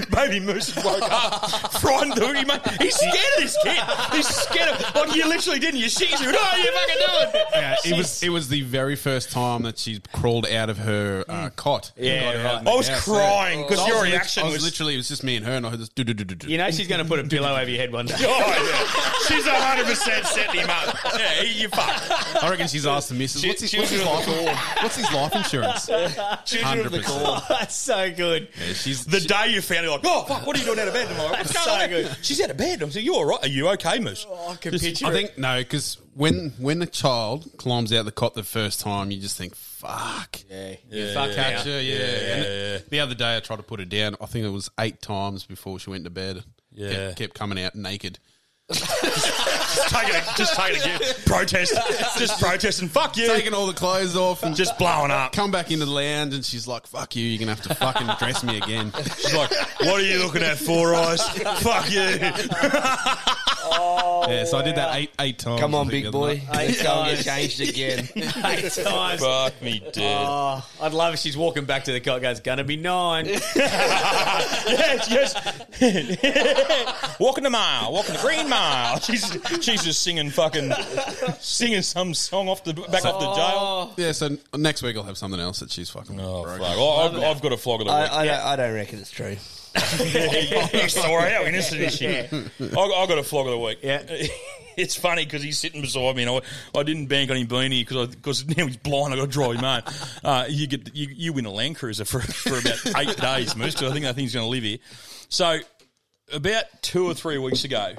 Baby 0.12 0.40
Moose 0.40 0.72
has 0.72 0.84
woke 0.84 1.02
up, 1.04 1.72
frightened. 1.74 2.14
The, 2.14 2.26
he 2.28 2.46
made, 2.46 2.62
he's 2.82 2.96
scared 2.96 3.16
of 3.38 3.44
this 3.44 3.58
kid. 3.64 3.78
He's 4.14 4.28
scared 4.28 4.70
of. 4.70 4.96
Like 4.96 5.16
you 5.16 5.28
literally 5.28 5.60
didn't. 5.60 5.80
You 5.80 5.90
shit. 5.90 6.10
You 6.20 6.26
went, 6.28 6.38
oh, 6.40 6.58
you 6.58 6.72
fucking 6.72 7.32
doing? 7.32 7.46
Yeah, 7.54 7.76
it 7.86 7.98
was 7.98 8.24
it 8.24 8.30
was 8.30 8.48
the 8.50 8.62
very 8.62 8.96
first 8.96 9.32
time 9.32 9.64
that 9.64 9.78
she 9.78 10.02
crawled 10.14 10.48
out 10.48 10.70
of 10.70 10.78
her 10.80 11.24
uh, 11.28 11.50
cot. 11.56 11.92
Yeah, 11.98 12.22
Got 12.34 12.36
right. 12.38 12.46
out 12.46 12.60
in 12.60 12.66
the 12.66 12.72
I 12.72 12.76
was 12.76 12.90
crying 13.04 13.62
because 13.64 13.80
So 13.80 13.88
your 13.88 14.04
reaction 14.04 14.44
was, 14.46 14.54
was 14.54 14.64
literally 14.64 14.94
it 14.96 14.98
was 14.98 15.08
just 15.10 15.24
me 15.24 15.36
and 15.36 15.46
her, 15.46 15.54
and 15.54 15.66
I 15.66 15.70
heard 15.72 15.80
this. 15.80 15.90
Do, 15.90 16.04
do, 16.04 16.14
do, 16.14 16.24
do, 16.24 16.36
do. 16.36 16.48
You 16.50 16.58
know 16.58 16.72
she's 16.72 16.88
going 16.88 17.02
to 17.04 17.08
put 17.08 17.20
a 17.20 17.24
pillow 17.24 17.56
over 17.56 17.70
your 17.70 17.80
head 17.80 17.92
one 17.92 18.06
day. 18.08 18.16
Oh, 18.30 18.40
yeah. 18.40 19.28
She's 19.28 19.46
100% 19.46 20.26
setting 20.26 20.62
him 20.62 20.70
up. 20.70 20.96
Yeah, 21.18 21.42
you 21.44 21.70
fuck. 21.70 22.44
I 22.44 22.50
reckon 22.50 22.68
she's 22.68 22.86
asked 22.86 23.10
the 23.10 23.16
missus, 23.16 23.42
She- 23.42 23.48
what's 23.48 23.62
his, 23.62 23.74
what's 23.76 23.90
his 23.90 24.00
with 24.00 24.07
life? 24.08 24.84
What's 24.84 24.96
his 24.96 25.12
life 25.12 25.36
insurance? 25.36 25.86
Children 26.46 26.86
of 26.86 26.92
the 26.92 27.00
100%. 27.00 27.06
corn. 27.06 27.42
That's 27.50 27.76
so 27.76 28.12
good. 28.14 28.50
Yeah, 28.60 28.74
she's 28.74 29.06
The 29.06 29.20
day 29.20 29.52
you 29.54 29.62
found 29.62 29.86
it, 29.86 29.90
like, 29.90 30.02
oh, 30.06 30.24
fuck, 30.24 30.46
what 30.46 30.56
are 30.56 30.60
you 30.60 30.66
doing 30.66 30.80
out 30.80 30.88
of 30.88 30.94
bed? 30.94 31.08
I'm 31.12 31.18
like, 31.18 31.32
what's 31.32 31.54
That's 31.54 31.66
going 31.66 31.78
so 31.80 31.84
on? 31.84 31.90
good. 31.90 32.18
She's 32.26 32.42
out 32.42 32.50
of 32.50 32.58
bed. 32.58 32.82
I'm 32.82 32.92
saying, 32.92 33.06
you 33.06 33.16
all 33.16 33.26
right? 33.26 33.40
Are 33.44 33.48
you 33.48 33.68
okay, 33.70 34.00
Moose? 34.00 34.26
Oh, 34.30 34.50
I 34.52 34.56
can 34.56 34.72
Just- 34.72 34.84
picture 34.84 35.06
I 35.06 35.10
it. 35.10 35.14
think 35.14 35.38
no, 35.38 35.58
because 35.60 35.98
when 36.14 36.52
when 36.58 36.82
a 36.82 36.86
child 36.88 37.48
climbs 37.58 37.94
out 37.94 38.06
the 38.06 38.12
cot 38.12 38.34
the 38.34 38.44
first 38.44 38.80
time, 38.80 39.12
you 39.12 39.20
just 39.22 39.38
think, 39.38 39.54
"Fuck." 39.56 40.40
Yeah, 40.50 40.76
Yeah, 40.90 41.14
fuck 41.14 41.30
yeah. 41.30 41.36
Catch 41.36 41.66
her, 41.66 41.80
yeah. 41.82 41.96
Yeah, 42.00 42.06
And 42.34 42.44
yeah. 42.44 42.78
The 42.90 43.00
other 43.02 43.14
day, 43.16 43.38
I 43.38 43.40
tried 43.40 43.58
to 43.58 43.64
put 43.64 43.80
her 43.80 43.86
down. 43.86 44.16
I 44.20 44.26
think 44.26 44.46
it 44.46 44.50
was 44.50 44.70
eight 44.80 45.02
times 45.02 45.44
before 45.46 45.78
she 45.80 45.90
went 45.92 46.06
to 46.06 46.10
bed. 46.10 46.44
Yeah. 46.74 46.92
kept, 47.08 47.18
kept 47.18 47.34
coming 47.36 47.64
out 47.64 47.76
naked. 47.76 48.18
Just 48.70 49.90
take 49.90 50.10
it, 50.14 50.24
just 50.36 50.56
take 50.56 50.76
it 50.78 50.86
again. 50.86 51.00
Protest. 51.26 51.74
Just 52.18 52.40
protest 52.42 52.82
and 52.82 52.92
fuck 52.92 53.16
you. 53.16 53.28
Taking 53.28 53.54
all 53.54 53.66
the 53.68 53.74
clothes 53.74 54.16
off 54.18 54.44
and 54.44 54.56
Just 54.56 54.78
blowing 54.78 55.12
up. 55.12 55.32
come 55.32 55.52
back 55.52 55.72
into 55.72 55.86
the 55.86 55.92
lounge, 55.92 56.34
and 56.34 56.44
she's 56.44 56.68
like, 56.68 56.86
"Fuck 56.88 57.16
you! 57.16 57.24
You're 57.24 57.40
gonna 57.40 57.56
have 57.56 57.64
to 57.64 57.76
fucking 57.76 58.08
dress 58.20 58.44
me 58.44 58.58
again." 58.58 58.92
She's 59.18 59.34
like, 59.34 59.52
what 59.82 60.02
are 60.02 60.04
you 60.04 60.20
looking 60.20 60.42
at, 60.44 60.58
Four 60.58 60.94
Eyes? 60.96 61.22
fuck 61.62 61.90
you. 61.90 62.00
yeah, 64.28 64.44
so 64.46 64.58
I 64.58 64.64
did 64.64 64.76
that 64.76 64.96
eight 64.96 65.12
eight 65.20 65.40
times. 65.40 65.60
Come 65.62 65.74
on, 65.76 65.88
big 65.88 66.12
boy. 66.12 66.42
night. 66.52 66.68
Let's 66.68 66.84
go 66.84 67.06
get 67.06 67.24
changed 67.24 67.62
again. 67.62 68.10
Eight 68.16 68.72
times. 68.72 69.22
fuck 69.22 69.62
me 69.62 69.80
dead. 69.94 70.26
Oh, 70.28 70.66
I'd 70.82 70.94
love 70.94 71.14
if 71.14 71.20
she's 71.20 71.38
walking 71.38 71.66
back 71.66 71.84
to 71.86 71.92
the 71.94 72.00
cot. 72.02 72.22
Goes, 72.22 72.40
gonna 72.42 72.64
be 72.64 72.76
nine. 72.78 73.26
yes, 73.28 75.08
yes. 75.10 75.34
walking 77.20 77.44
the 77.44 77.50
mile, 77.50 77.92
walking 77.94 78.16
the 78.16 78.22
green 78.22 78.50
mile. 78.50 78.57
She's 79.02 79.38
she's 79.62 79.84
just 79.84 80.02
singing 80.02 80.30
fucking 80.30 80.72
singing 81.40 81.82
some 81.82 82.14
song 82.14 82.50
off 82.50 82.64
the 82.64 82.74
back 82.74 83.06
off 83.06 83.20
the 83.20 83.34
jail. 83.36 83.94
Yeah, 83.98 84.12
so 84.12 84.38
next 84.56 84.84
week 84.84 84.96
I'll 84.98 85.04
have 85.04 85.18
something 85.18 85.40
else 85.40 85.60
that 85.60 85.72
she's 85.72 85.90
fucking. 85.90 86.20
Oh 86.20 86.44
broken. 86.44 86.62
fuck! 86.62 86.76
Oh, 86.78 86.98
I've, 86.98 87.24
I've 87.24 87.42
got 87.42 87.54
a 87.54 87.58
flog 87.58 87.82
of 87.82 87.88
the 87.88 87.94
I, 87.94 88.02
week. 88.04 88.12
I, 88.12 88.26
don't, 88.26 88.46
I 88.46 88.56
don't 88.56 88.74
reckon 88.74 89.00
it's 89.00 89.12
true. 89.12 89.38
Sorry, 90.88 91.32
how 91.32 91.44
innocent 91.44 91.82
is 91.82 91.96
she? 91.96 92.08
I, 92.08 92.30
I 92.60 93.08
got 93.08 93.18
a 93.18 93.24
flog 93.24 93.48
of 93.48 93.52
the 93.52 93.60
week. 93.60 93.80
Yeah. 93.84 94.04
It's 94.78 94.96
funny 94.96 95.26
because 95.26 95.42
he's 95.42 95.58
sitting 95.58 95.82
beside 95.82 96.16
me, 96.16 96.22
and 96.22 96.30
I, 96.30 96.80
I 96.80 96.84
didn't 96.84 97.08
bank 97.08 97.32
on 97.32 97.38
him 97.38 97.48
being 97.48 97.72
here 97.72 97.84
because 97.84 98.10
because 98.10 98.48
now 98.48 98.68
he's 98.68 98.78
blind. 98.78 99.12
I 99.12 99.18
got 99.18 99.24
to 99.24 99.32
drive 99.32 99.56
him 99.56 99.64
out. 99.64 99.92
Uh, 100.24 100.46
you 100.48 100.68
get 100.68 100.96
you, 100.96 101.08
you 101.10 101.34
win 101.34 101.48
a 101.48 101.52
Land 101.52 101.78
Cruiser 101.78 102.06
for 102.06 102.20
for 102.22 102.60
about 102.60 102.86
eight 102.96 103.18
days, 103.18 103.56
Moose. 103.56 103.74
Because 103.74 103.90
I 103.90 103.94
think 103.94 104.06
that 104.06 104.14
thing's 104.14 104.36
going 104.36 104.46
to 104.46 104.50
live 104.52 104.62
here. 104.62 104.78
So 105.30 105.58
about 106.32 106.66
two 106.84 107.08
or 107.08 107.16
three 107.16 107.40
weeks 107.40 107.64
ago, 107.64 107.94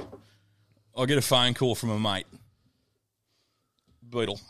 I 0.99 1.07
get 1.07 1.19
a 1.19 1.23
phone 1.23 1.55
call 1.55 1.75
from 1.75 1.91
a 1.91 1.99
mate, 1.99 2.27
Beetle, 4.09 4.41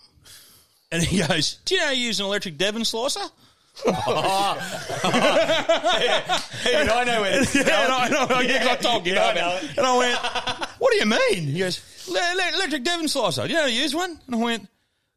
and 0.91 1.03
he 1.03 1.19
goes, 1.27 1.59
"Do 1.65 1.75
you 1.75 1.81
know 1.81 1.87
how 1.89 1.93
you 1.93 2.07
use 2.07 2.21
an 2.21 2.27
electric 2.27 2.57
Devon 2.59 2.85
slicer?" 2.85 3.21
Even 3.87 3.95
I 6.91 7.05
know 7.07 7.21
where 7.21 7.39
this 7.39 7.55
is 7.55 7.67
Yeah, 7.67 7.87
I 7.89 8.09
know, 8.09 8.27
I. 8.29 8.41
Yeah, 8.43 8.59
'cause 8.59 8.69
I 8.69 8.77
told 8.77 9.07
you 9.07 9.15
Yeah, 9.15 9.25
I 9.27 9.33
about 9.33 9.63
know 9.63 9.69
it. 9.69 9.79
And 9.79 9.87
I 9.87 9.97
went, 9.99 10.19
what 10.81 10.91
do 10.93 10.99
you 10.99 11.07
mean? 11.07 11.47
He 11.53 11.59
goes, 11.61 11.81
"Le- 12.09 12.13
le- 12.15 12.55
electric 12.57 12.83
Devon 12.83 13.07
slicer. 13.09 13.43
Do 13.43 13.49
you 13.49 13.55
know 13.55 13.61
how 13.63 13.69
to 13.69 13.73
use 13.75 13.95
one? 13.95 14.19
And 14.27 14.35
I 14.35 14.39
went, 14.39 14.69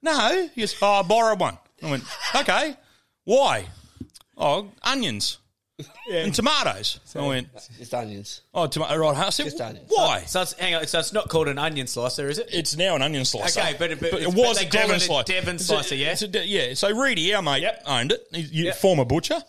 no. 0.04 0.48
He 0.54 0.62
goes, 0.62 0.76
oh, 0.82 1.00
I 1.00 1.02
borrowed 1.02 1.40
one. 1.40 1.58
I 1.82 1.90
went, 1.90 2.04
okay. 2.36 2.76
Why? 3.24 3.66
Oh, 4.38 4.70
onions. 4.84 5.38
And 6.12 6.34
tomatoes. 6.34 7.00
I 7.16 7.22
went, 7.28 7.48
Just 7.78 7.94
onions. 7.94 8.42
oh, 8.54 8.68
tomato, 8.68 8.98
right. 8.98 9.16
I 9.18 9.30
said, 9.30 9.44
Just 9.46 9.62
onions. 9.62 9.86
why? 9.90 10.24
So 10.24 10.42
it's, 10.42 10.54
hang 10.54 10.76
on, 10.76 10.88
so 10.88 11.00
it's 11.00 11.14
not 11.14 11.30
called 11.30 11.48
an 11.48 11.58
onion 11.58 11.88
slicer, 11.88 12.30
is 12.30 12.40
it? 12.40 12.50
It's 12.52 12.76
now 12.78 12.96
an 12.96 13.02
onion 13.02 13.26
slicer. 13.26 13.60
Okay, 13.60 13.76
but- 13.78 14.00
but 14.00 14.06
it 14.06 14.14
it's- 14.14 14.34
was 14.36 14.58
but 14.58 14.62
a 14.62 14.66
they 14.66 14.70
call 14.72 14.82
Devon 14.82 14.96
it 14.96 14.98
a 14.98 15.06
slicer. 15.06 15.24
Devon 15.34 15.56
It's 15.56 15.64
a- 15.64 15.68
slicer, 15.68 15.96
yeah? 15.96 16.12
it's 16.12 16.22
a 16.22 16.28
de- 16.28 16.48
yeah. 16.48 16.74
So 16.74 16.90
Reedy, 16.96 17.34
our 17.34 17.42
mate, 17.42 17.66
owned 17.86 18.12
it. 18.12 18.28
He's 18.32 18.52
you 18.52 18.72
former 18.74 19.06
butcher. 19.06 19.42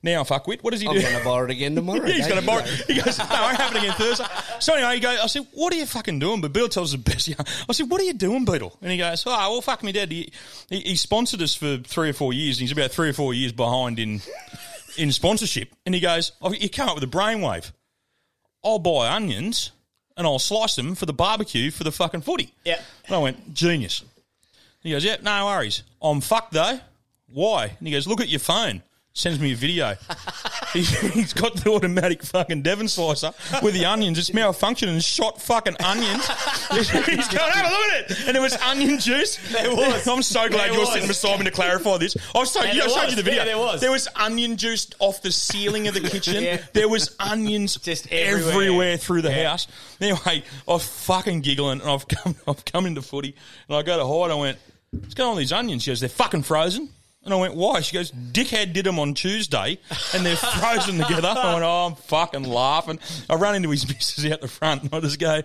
Now 0.00 0.22
fuckwit. 0.22 0.62
What 0.62 0.70
does 0.70 0.80
he 0.80 0.86
do? 0.86 0.92
I'm 0.92 0.96
do? 0.98 1.02
going 1.02 1.18
to 1.18 1.24
borrow 1.24 1.44
it 1.46 1.50
again 1.50 1.74
tomorrow. 1.74 2.06
Yeah, 2.06 2.12
he's 2.14 2.28
don't 2.28 2.44
going 2.46 2.62
to 2.62 2.70
you? 2.70 2.76
borrow. 2.76 2.86
He 2.86 3.00
goes, 3.02 3.18
no, 3.18 3.24
I 3.28 3.54
have 3.54 3.74
it 3.74 3.78
again 3.78 3.94
Thursday. 3.94 4.24
So 4.60 4.74
anyway, 4.74 4.94
he 4.94 5.00
goes, 5.00 5.18
I 5.18 5.26
said, 5.26 5.44
what 5.54 5.72
are 5.72 5.76
you 5.76 5.86
fucking 5.86 6.20
doing? 6.20 6.40
But 6.40 6.52
Beetle 6.52 6.68
tells 6.68 6.94
us 6.94 7.02
the 7.02 7.10
best. 7.10 7.26
yarn. 7.26 7.44
I 7.68 7.72
said, 7.72 7.90
what 7.90 8.00
are 8.00 8.04
you 8.04 8.12
doing, 8.12 8.44
Beetle? 8.44 8.78
And 8.80 8.92
he 8.92 8.98
goes, 8.98 9.24
oh, 9.26 9.30
well, 9.30 9.60
fuck 9.60 9.82
me, 9.82 9.90
Dad. 9.90 10.12
He, 10.12 10.32
he, 10.70 10.80
he 10.80 10.94
sponsored 10.96 11.42
us 11.42 11.56
for 11.56 11.78
three 11.78 12.10
or 12.10 12.12
four 12.12 12.32
years, 12.32 12.58
and 12.58 12.60
he's 12.68 12.70
about 12.70 12.92
three 12.92 13.08
or 13.08 13.12
four 13.12 13.34
years 13.34 13.50
behind 13.50 13.98
in 13.98 14.20
in 14.98 15.12
sponsorship. 15.12 15.70
And 15.86 15.94
he 15.94 16.00
goes, 16.00 16.32
oh, 16.42 16.52
you 16.52 16.68
come 16.68 16.88
up 16.88 16.94
with 16.96 17.04
a 17.04 17.06
brainwave. 17.06 17.72
I'll 18.64 18.78
buy 18.78 19.08
onions 19.08 19.72
and 20.16 20.26
I'll 20.26 20.38
slice 20.38 20.74
them 20.76 20.94
for 20.94 21.06
the 21.06 21.12
barbecue 21.12 21.70
for 21.70 21.84
the 21.84 21.92
fucking 21.92 22.22
footy. 22.22 22.52
Yeah. 22.64 22.80
And 23.06 23.16
I 23.16 23.18
went, 23.18 23.54
genius. 23.54 24.04
He 24.80 24.90
goes, 24.90 25.04
yeah, 25.04 25.16
no 25.22 25.46
worries. 25.46 25.82
I'm 26.02 26.20
fucked 26.20 26.52
though. 26.52 26.80
Why? 27.32 27.66
And 27.78 27.86
he 27.86 27.92
goes, 27.92 28.06
look 28.06 28.20
at 28.20 28.28
your 28.28 28.40
phone. 28.40 28.82
Sends 29.12 29.40
me 29.40 29.52
a 29.52 29.56
video. 29.56 29.94
he's, 30.72 30.88
he's 31.12 31.32
got 31.32 31.54
the 31.56 31.70
automatic 31.70 32.22
fucking 32.22 32.62
Devon 32.62 32.88
slicer 32.88 33.32
with 33.62 33.74
the 33.74 33.84
onions. 33.86 34.18
It's 34.18 34.30
malfunctioned 34.30 34.88
and 34.88 35.02
shot 35.02 35.40
fucking 35.40 35.76
onions. 35.80 36.26
he's 36.72 36.90
going, 36.90 37.06
have 37.52 37.66
a 37.66 37.68
look 37.68 37.92
at 37.92 38.10
it. 38.10 38.28
And 38.28 38.36
it 38.36 38.40
was 38.40 38.54
onion 38.56 38.98
juice. 38.98 39.36
There 39.52 39.70
was. 39.74 40.06
I'm 40.06 40.22
so 40.22 40.48
glad 40.48 40.66
There 40.66 40.72
you're 40.72 40.80
was. 40.80 40.92
sitting 40.92 41.08
beside 41.08 41.38
me 41.38 41.44
to 41.46 41.50
clarify 41.50 41.98
this. 41.98 42.16
I 42.34 42.38
was 42.38 42.50
so, 42.52 42.62
Yeah, 42.62 42.72
yeah, 42.72 42.82
I 42.82 42.86
there 42.86 42.88
showed 42.88 43.00
was. 43.04 43.10
you 43.10 43.16
the 43.16 43.22
video. 43.22 43.38
Yeah, 43.40 43.44
there 43.46 43.58
was. 43.58 43.80
There 43.80 43.92
was 43.92 44.08
onion 44.16 44.56
juice 44.56 44.88
off 44.98 45.22
the 45.22 45.32
ceiling 45.32 45.88
of 45.88 45.94
the 45.94 46.00
kitchen. 46.00 46.42
Yeah. 46.42 46.62
There 46.72 46.88
was 46.88 47.14
onions 47.18 47.76
Just 47.88 48.10
everywhere, 48.12 48.96
through 48.96 49.22
the 49.22 49.32
house. 49.32 49.66
Anyway, 50.00 50.18
I 50.26 50.42
was 50.66 50.86
fucking 51.06 51.40
giggling 51.40 51.80
and 51.80 51.88
I've 51.90 52.06
come 52.06 52.36
I've 52.46 52.64
come 52.64 52.86
into 52.86 53.02
footy 53.02 53.34
and 53.68 53.76
I 53.76 53.82
go 53.82 53.96
to 53.96 54.06
hide. 54.06 54.30
I 54.30 54.34
went, 54.34 54.58
What's 54.90 55.14
going 55.14 55.30
on 55.30 55.36
with 55.36 55.42
these 55.42 55.52
onions? 55.52 55.82
She 55.82 55.90
goes, 55.90 56.00
They're 56.00 56.08
fucking 56.08 56.42
frozen. 56.42 56.88
And 57.28 57.34
I 57.34 57.40
went, 57.40 57.54
Why? 57.56 57.82
She 57.82 57.92
goes, 57.92 58.10
Dickhead 58.10 58.72
did 58.72 58.86
them 58.86 58.98
on 58.98 59.12
Tuesday 59.12 59.78
and 60.14 60.24
they're 60.24 60.34
frozen 60.34 60.96
together. 60.96 61.28
I 61.28 61.52
went, 61.52 61.62
Oh, 61.62 61.86
I'm 61.88 61.94
fucking 61.94 62.44
laughing. 62.44 62.98
I 63.28 63.34
run 63.34 63.54
into 63.54 63.68
his 63.68 63.86
missus 63.94 64.24
out 64.32 64.40
the 64.40 64.48
front 64.48 64.84
and 64.84 64.94
I 64.94 65.00
just 65.00 65.18
go, 65.18 65.42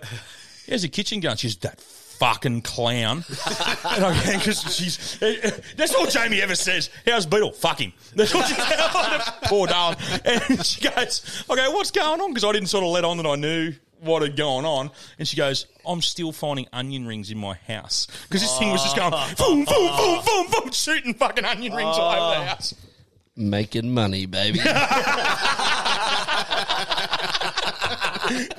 Here's 0.64 0.82
a 0.82 0.88
kitchen 0.88 1.20
gun. 1.20 1.36
She's 1.36 1.56
that 1.58 1.78
fucking 1.78 2.62
clown. 2.62 3.22
and 3.28 4.04
I 4.04 4.32
because 4.38 4.62
she's 4.74 5.18
that's 5.76 5.94
all 5.94 6.06
Jamie 6.06 6.40
ever 6.40 6.54
says. 6.54 6.88
How's 7.04 7.26
Beetle? 7.26 7.52
Fuck 7.52 7.80
him. 7.80 7.92
That's 8.14 8.32
what 8.32 8.46
she 8.46 8.54
Poor 9.48 9.66
darling. 9.66 9.98
And 10.24 10.64
she 10.64 10.88
goes, 10.88 11.44
okay, 11.50 11.66
what's 11.68 11.90
going 11.90 12.22
on? 12.22 12.30
Because 12.30 12.44
I 12.44 12.52
didn't 12.52 12.68
sort 12.68 12.82
of 12.82 12.90
let 12.92 13.04
on 13.04 13.18
that 13.18 13.26
I 13.26 13.34
knew 13.34 13.74
what 14.04 14.22
had 14.22 14.36
gone 14.36 14.64
on. 14.64 14.90
And 15.18 15.26
she 15.26 15.36
goes, 15.36 15.66
I'm 15.86 16.02
still 16.02 16.32
finding 16.32 16.66
onion 16.72 17.06
rings 17.06 17.30
in 17.30 17.38
my 17.38 17.54
house. 17.66 18.06
Because 18.28 18.42
this 18.42 18.58
thing 18.58 18.70
was 18.70 18.82
just 18.82 18.96
going 18.96 19.10
boom, 19.36 19.64
boom, 19.64 19.96
boom, 19.96 20.20
boom, 20.24 20.46
boom, 20.50 20.72
shooting 20.72 21.14
fucking 21.14 21.44
onion 21.44 21.72
rings 21.74 21.96
all 21.96 22.10
over 22.12 22.40
the 22.40 22.46
house. 22.46 22.74
Making 23.36 23.92
money, 23.92 24.26
baby. 24.26 24.60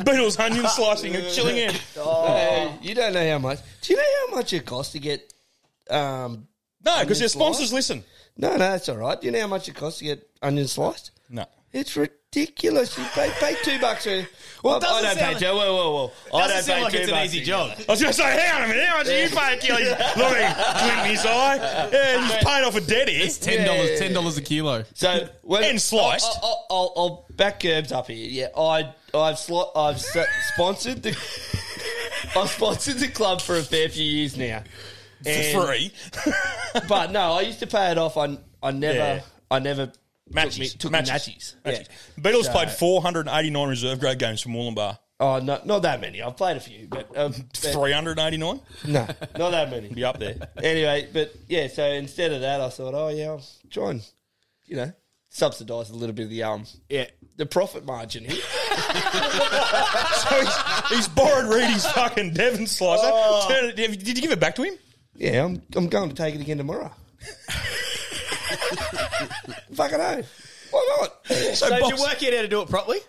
Beetle's 0.03 0.37
onion 0.37 0.67
slicing 0.67 1.15
and 1.15 1.27
chilling 1.33 1.57
in. 1.57 1.73
Oh, 1.97 2.77
you 2.81 2.93
don't 2.93 3.13
know 3.13 3.29
how 3.31 3.39
much. 3.39 3.59
Do 3.81 3.93
you 3.93 3.97
know 3.97 4.27
how 4.27 4.35
much 4.35 4.53
it 4.53 4.65
costs 4.65 4.91
to 4.93 4.99
get? 4.99 5.33
Um, 5.89 6.47
No, 6.83 6.99
because 7.01 7.17
onion 7.17 7.19
their 7.19 7.27
sponsors 7.29 7.73
listen. 7.73 8.03
No, 8.37 8.51
no, 8.51 8.57
that's 8.57 8.89
all 8.89 8.97
right. 8.97 9.19
Do 9.19 9.25
you 9.27 9.31
know 9.31 9.41
how 9.41 9.47
much 9.47 9.69
it 9.69 9.75
costs 9.75 9.99
to 9.99 10.05
get 10.05 10.27
onion 10.41 10.67
sliced? 10.67 11.11
No. 11.29 11.45
It's 11.75 11.97
ridiculous. 11.97 12.97
You 12.97 13.03
pay, 13.13 13.29
pay 13.39 13.55
two 13.61 13.77
bucks. 13.81 14.05
For, 14.05 14.25
Well, 14.63 14.75
I, 14.75 14.77
it 14.77 14.83
I 14.85 15.01
don't 15.01 15.17
pay 15.17 15.27
like- 15.27 15.37
two. 15.39 15.45
Whoa, 15.45 15.75
whoa, 15.75 15.91
whoa! 16.31 16.37
I 16.39 16.47
don't 16.47 16.65
pay 16.65 16.81
like 16.83 16.91
two 16.93 16.99
it's 16.99 17.11
an 17.11 17.25
easy 17.25 17.41
job. 17.41 17.71
I 17.77 17.91
was 17.91 18.01
going 18.01 18.13
to 18.13 18.17
say, 18.17 18.23
hang 18.23 18.55
on 18.55 18.63
a 18.63 18.67
minute, 18.73 18.87
how 18.87 18.97
much 18.99 19.07
do 19.07 19.13
you 19.13 19.29
pay 19.29 19.53
a 19.53 19.57
kilo? 19.59 19.79
Look 19.79 20.37
at 20.37 20.55
him, 20.55 20.87
glint 20.87 21.07
his 21.11 21.25
eye. 21.25 21.89
Yeah, 21.91 22.27
he's 22.27 22.43
paying 22.45 22.63
off 22.65 22.75
a 22.77 22.81
debt 22.81 23.09
here. 23.09 23.25
It's 23.25 23.37
ten 23.37 23.65
dollars. 23.67 23.99
Ten 23.99 24.13
dollars 24.13 24.37
a 24.37 24.41
kilo. 24.41 24.85
So 24.93 25.27
when, 25.41 25.65
And 25.65 25.81
sliced. 25.81 26.25
I'll, 26.41 26.65
I'll, 26.69 26.77
I'll, 26.77 26.93
I'll 26.95 27.25
back 27.35 27.59
Kirbs 27.59 27.91
up 27.91 28.07
here. 28.07 28.15
Yeah, 28.29 28.47
I 28.57 28.93
I've 29.13 29.35
sli- 29.35 29.71
I've 29.75 29.95
s- 29.97 30.17
sponsored 30.53 31.03
the 31.03 31.09
I've 32.37 32.49
sponsored 32.49 32.99
the 32.99 33.09
club 33.09 33.41
for 33.41 33.57
a 33.57 33.63
fair 33.63 33.89
few 33.89 34.05
years 34.05 34.37
now. 34.37 34.63
And- 35.25 35.53
For 35.53 35.67
free. 35.67 35.91
but 36.87 37.11
no, 37.11 37.33
I 37.33 37.41
used 37.41 37.59
to 37.59 37.67
pay 37.67 37.91
it 37.91 37.97
off. 37.97 38.15
I 38.17 38.37
I 38.63 38.71
never 38.71 38.97
Yeah. 38.97 39.21
I 39.51 39.59
never 39.59 39.91
Matches. 40.31 40.55
took, 40.55 40.59
me, 40.59 40.67
took 40.79 40.91
Matches. 40.91 41.09
matches. 41.11 41.55
Matches. 41.65 41.87
Yeah. 42.17 42.21
Beetle's 42.23 42.45
So- 42.47 42.51
played 42.51 42.71
489 42.71 43.69
reserve 43.69 43.99
grade 43.99 44.19
games 44.19 44.41
for 44.41 44.49
Moolumbar. 44.49 44.97
Oh, 45.19 45.39
no, 45.39 45.61
not 45.63 45.83
that 45.83 46.01
many. 46.01 46.21
I've 46.21 46.35
played 46.35 46.57
a 46.57 46.59
few, 46.59 46.87
but, 46.89 47.15
um, 47.17 47.31
389? 47.53 48.59
no, 48.87 49.07
not 49.37 49.51
that 49.51 49.69
many. 49.71 49.87
Be 49.87 50.03
up 50.03 50.19
there. 50.19 50.35
Anyway, 50.61 51.07
but 51.13 51.33
yeah, 51.47 51.67
so 51.67 51.85
instead 51.85 52.33
of 52.33 52.41
that, 52.41 52.59
I 52.59 52.67
thought, 52.69 52.93
oh 52.93 53.07
yeah, 53.09 53.27
I'll 53.29 53.43
try 53.69 53.91
and 53.91 54.01
you 54.65 54.75
know 54.75 54.91
subsidise 55.29 55.89
a 55.89 55.93
little 55.95 56.13
bit 56.15 56.23
of 56.23 56.29
the 56.31 56.43
um 56.43 56.65
Yeah. 56.89 57.05
the 57.37 57.45
profit 57.45 57.85
margin 57.85 58.25
here. 58.25 58.35
so 58.41 60.35
he's, 60.41 60.89
he's 60.89 61.07
borrowed 61.07 61.53
Reedy's 61.53 61.85
fucking 61.85 62.33
Devon 62.33 62.67
slicer. 62.67 63.03
Oh. 63.05 63.45
Turn 63.47 63.69
it- 63.69 63.75
did 63.77 64.17
you 64.17 64.21
give 64.21 64.31
it 64.31 64.39
back 64.41 64.55
to 64.55 64.63
him? 64.63 64.73
Yeah, 65.15 65.45
I'm 65.45 65.61
I'm 65.77 65.87
going 65.87 66.09
to 66.09 66.15
take 66.15 66.35
it 66.35 66.41
again 66.41 66.57
tomorrow. 66.57 66.91
Fucking 69.73 69.97
know. 69.97 70.03
Eh? 70.03 70.21
Why 70.71 70.97
not? 70.99 71.27
So, 71.55 71.69
did 71.69 71.87
you 71.87 72.01
work 72.01 72.15
out 72.15 72.21
how 72.21 72.41
to 72.41 72.47
do 72.47 72.61
it 72.61 72.69
properly? 72.69 72.99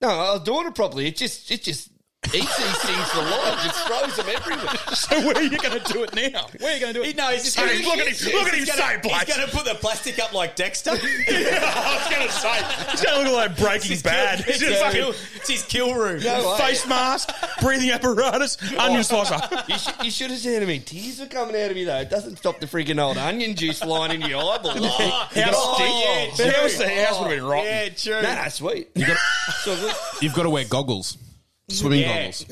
No, 0.00 0.08
I 0.08 0.32
was 0.34 0.42
doing 0.42 0.66
it 0.66 0.74
properly. 0.74 1.08
It 1.08 1.16
just 1.16 1.50
it 1.50 1.62
just 1.62 1.90
eats 2.34 2.56
these 2.58 2.78
things 2.82 3.08
for 3.10 3.22
life. 3.22 3.64
It 3.66 3.72
throws 3.86 4.16
them 4.16 4.26
everywhere. 4.34 4.74
So 4.96 5.14
where 5.20 5.36
are 5.36 5.42
you 5.42 5.56
going 5.58 5.78
to 5.80 5.92
do 5.92 6.02
it 6.04 6.14
now? 6.14 6.46
Where 6.58 6.72
are 6.72 6.74
you 6.74 6.80
going 6.80 6.94
to 6.94 7.00
do 7.02 7.04
it? 7.06 7.16
No, 7.16 7.28
he's 7.30 7.44
just 7.44 7.56
Hey, 7.58 7.82
gonna, 7.82 7.96
look 7.96 7.98
at 7.98 8.16
him! 8.16 8.32
Look 8.32 8.46
at 8.48 8.54
him 8.54 8.58
he's 8.60 8.72
say, 8.72 8.78
gonna, 8.78 8.98
Blake. 9.00 9.26
He's 9.26 9.36
going 9.36 9.48
to 9.48 9.54
put 9.56 9.64
the 9.66 9.74
plastic 9.74 10.18
up 10.18 10.32
like 10.32 10.56
Dexter. 10.56 10.90
I 10.92 10.94
was 10.96 12.16
going 12.16 12.26
to 12.26 12.32
say, 12.32 12.90
he's 12.90 13.02
going 13.02 13.24
to 13.26 13.30
look 13.30 13.34
like 13.34 13.56
Breaking 13.58 13.98
Bad. 14.00 14.40
It's 14.40 14.48
He's 14.48 14.60
his, 14.62 14.70
just 14.78 14.92
kill, 14.92 15.12
fucking 15.12 15.30
it's 15.36 15.48
his 15.50 15.62
kill 15.64 15.94
room. 15.94 16.22
No 16.22 16.56
face 16.56 16.86
mask, 16.88 17.30
breathing 17.60 17.90
apparatus, 17.90 18.56
onion 18.78 19.04
slicer. 19.04 19.38
You, 19.68 19.78
sh- 19.78 20.04
you 20.04 20.10
should 20.10 20.30
have 20.30 20.40
seen 20.40 20.66
me. 20.66 20.78
Tears 20.80 21.20
were 21.20 21.26
coming 21.26 21.54
out 21.60 21.70
of 21.70 21.76
me 21.76 21.84
though. 21.84 21.98
It 22.00 22.10
doesn't 22.10 22.36
stop 22.38 22.58
the 22.58 22.66
freaking 22.66 23.00
old 23.00 23.18
onion 23.18 23.54
juice 23.54 23.84
line 23.84 24.10
in 24.12 24.22
your 24.22 24.38
eyeball. 24.40 24.72
Oh, 24.74 24.88
House 24.88 25.54
oh, 25.54 25.74
stink. 25.74 26.40
yeah, 26.40 26.46
The 26.46 26.52
house, 26.58 26.76
true. 26.76 26.86
the 26.86 27.04
house 27.04 27.20
would 27.20 27.30
have 27.30 27.38
been 27.38 27.44
rotten. 27.44 27.66
Yeah, 27.66 27.88
true. 27.90 28.22
Nah, 28.22 28.48
sweet. 28.48 28.88
You 28.94 29.06
got, 29.06 29.18
you've 30.22 30.34
got 30.34 30.44
to 30.44 30.50
wear 30.50 30.64
goggles, 30.64 31.18
swimming 31.68 32.00
Yeah. 32.00 32.16
goggles. 32.18 32.46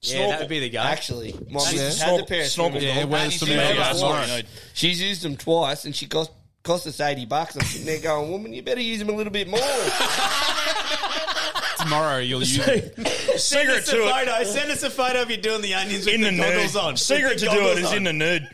Yeah, 0.00 0.26
that 0.28 0.40
would 0.40 0.48
be 0.48 0.60
the 0.60 0.70
go. 0.70 0.80
Actually, 0.80 1.32
mom 1.50 1.66
Yeah. 1.74 1.82
had 1.94 2.18
the 2.20 2.24
pair 2.24 2.42
of 2.42 2.48
Snorkel. 2.48 2.80
swimming 2.80 2.82
Yeah, 2.82 2.94
goggles. 2.94 3.10
wear 3.12 3.22
And 3.22 3.32
swimming 3.32 3.58
she's 3.58 3.68
used 3.68 3.78
goggles 3.78 4.00
them 4.00 4.08
tomorrow. 4.10 4.26
twice. 4.26 4.44
She's 4.74 5.00
used 5.00 5.22
them 5.22 5.36
twice, 5.36 5.84
and 5.86 5.96
she 5.96 6.06
cost 6.06 6.30
cost 6.62 6.86
us 6.86 7.00
eighty 7.00 7.26
bucks. 7.26 7.56
I'm 7.56 7.64
sitting 7.66 7.86
there 7.86 7.98
going, 8.00 8.30
"Woman, 8.30 8.52
you 8.54 8.62
better 8.62 8.80
use 8.80 8.98
them 8.98 9.08
a 9.10 9.12
little 9.12 9.32
bit 9.32 9.48
more." 9.48 9.60
Tomorrow 11.78 12.18
you'll 12.18 12.40
use 12.40 12.58
it. 12.66 12.94
Send 12.96 13.40
Secret 13.40 13.78
us 13.78 13.88
a 13.88 13.92
to 13.96 14.06
it. 14.06 14.10
photo. 14.10 14.44
Send 14.44 14.70
us 14.70 14.82
a 14.82 14.90
photo 14.90 15.22
of 15.22 15.30
you 15.30 15.36
doing 15.36 15.60
the 15.60 15.74
onions 15.74 16.06
with 16.06 16.14
In 16.14 16.20
the, 16.22 16.30
the 16.30 16.36
goggles 16.38 16.76
on. 16.76 16.96
Secret 16.96 17.30
With 17.30 17.38
to 17.40 17.44
the 17.46 17.50
do 17.50 17.56
it 17.58 17.62
goggles 17.74 17.90
is 17.90 17.92
in 17.92 18.04
the 18.04 18.12
nude. 18.12 18.48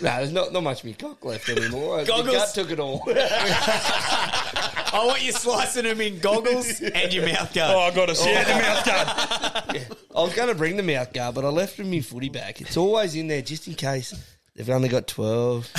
No, 0.00 0.16
there's 0.16 0.32
not 0.32 0.52
not 0.52 0.62
much 0.62 0.80
of 0.80 0.84
me 0.86 0.94
cock 0.94 1.24
left 1.24 1.48
anymore. 1.48 2.04
Goggles? 2.04 2.26
The 2.26 2.32
gut 2.32 2.54
took 2.54 2.70
it 2.70 2.80
all. 2.80 3.02
I 4.90 5.04
want 5.04 5.22
you 5.22 5.32
slicing 5.32 5.84
them 5.84 6.00
in 6.00 6.18
goggles 6.18 6.80
and 6.94 7.12
your 7.12 7.26
mouth 7.26 7.52
guard. 7.52 7.74
Oh, 7.74 7.80
I 7.80 7.94
got 7.94 8.06
to 8.06 8.12
oh. 8.12 8.14
see 8.14 8.30
it. 8.30 8.46
The 8.46 8.54
mouth 8.54 8.84
guard. 8.84 9.98
I 10.16 10.22
was 10.22 10.34
going 10.34 10.48
to 10.48 10.54
bring 10.54 10.76
the 10.76 10.82
mouth 10.82 11.12
guard, 11.12 11.34
but 11.34 11.44
I 11.44 11.48
left 11.48 11.76
them 11.76 11.86
in 11.86 11.92
my 11.92 12.00
footy 12.00 12.28
bag. 12.28 12.60
It's 12.60 12.76
always 12.76 13.14
in 13.14 13.28
there 13.28 13.42
just 13.42 13.68
in 13.68 13.74
case. 13.74 14.14
They've 14.58 14.68
only 14.70 14.88
got 14.88 15.06
twelve. 15.06 15.68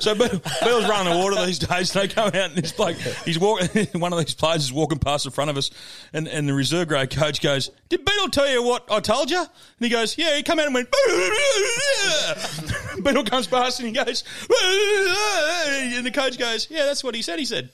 So 0.00 0.14
Bill, 0.14 0.28
Bill's 0.62 0.88
running 0.88 1.12
the 1.12 1.18
water 1.18 1.44
these 1.46 1.58
days. 1.58 1.92
They 1.92 2.08
come 2.08 2.28
out 2.28 2.34
and 2.34 2.54
this 2.54 2.72
bloke, 2.72 2.96
he's 3.24 3.38
walking. 3.38 3.86
One 4.00 4.12
of 4.12 4.18
these 4.18 4.34
players 4.34 4.64
is 4.64 4.72
walking 4.72 4.98
past 4.98 5.24
the 5.24 5.30
front 5.30 5.50
of 5.50 5.56
us, 5.56 5.70
and, 6.12 6.28
and 6.28 6.48
the 6.48 6.52
reserve 6.52 6.88
grade 6.88 7.10
coach 7.10 7.40
goes, 7.40 7.70
"Did 7.88 8.04
Beetle 8.04 8.28
tell 8.28 8.48
you 8.48 8.62
what 8.62 8.84
I 8.90 9.00
told 9.00 9.30
you?" 9.30 9.38
And 9.38 9.48
he 9.80 9.88
goes, 9.88 10.18
"Yeah." 10.18 10.36
He 10.36 10.42
come 10.42 10.58
out 10.58 10.66
and 10.66 10.74
went. 10.74 10.90
Beetle 13.02 13.24
comes 13.24 13.46
past 13.46 13.80
and 13.80 13.88
he 13.88 13.94
goes, 13.94 14.24
and 15.96 16.04
the 16.06 16.10
coach 16.12 16.38
goes, 16.38 16.68
"Yeah, 16.70 16.84
that's 16.84 17.02
what 17.02 17.14
he 17.14 17.22
said." 17.22 17.38
He 17.38 17.46
said. 17.46 17.70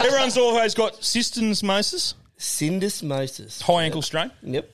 Everyone's 0.00 0.38
always 0.38 0.74
got 0.74 1.00
syndesmosis, 1.00 2.14
Syndesmosis. 2.44 3.62
high 3.62 3.84
ankle 3.84 4.02
strain. 4.02 4.30
Yep. 4.42 4.70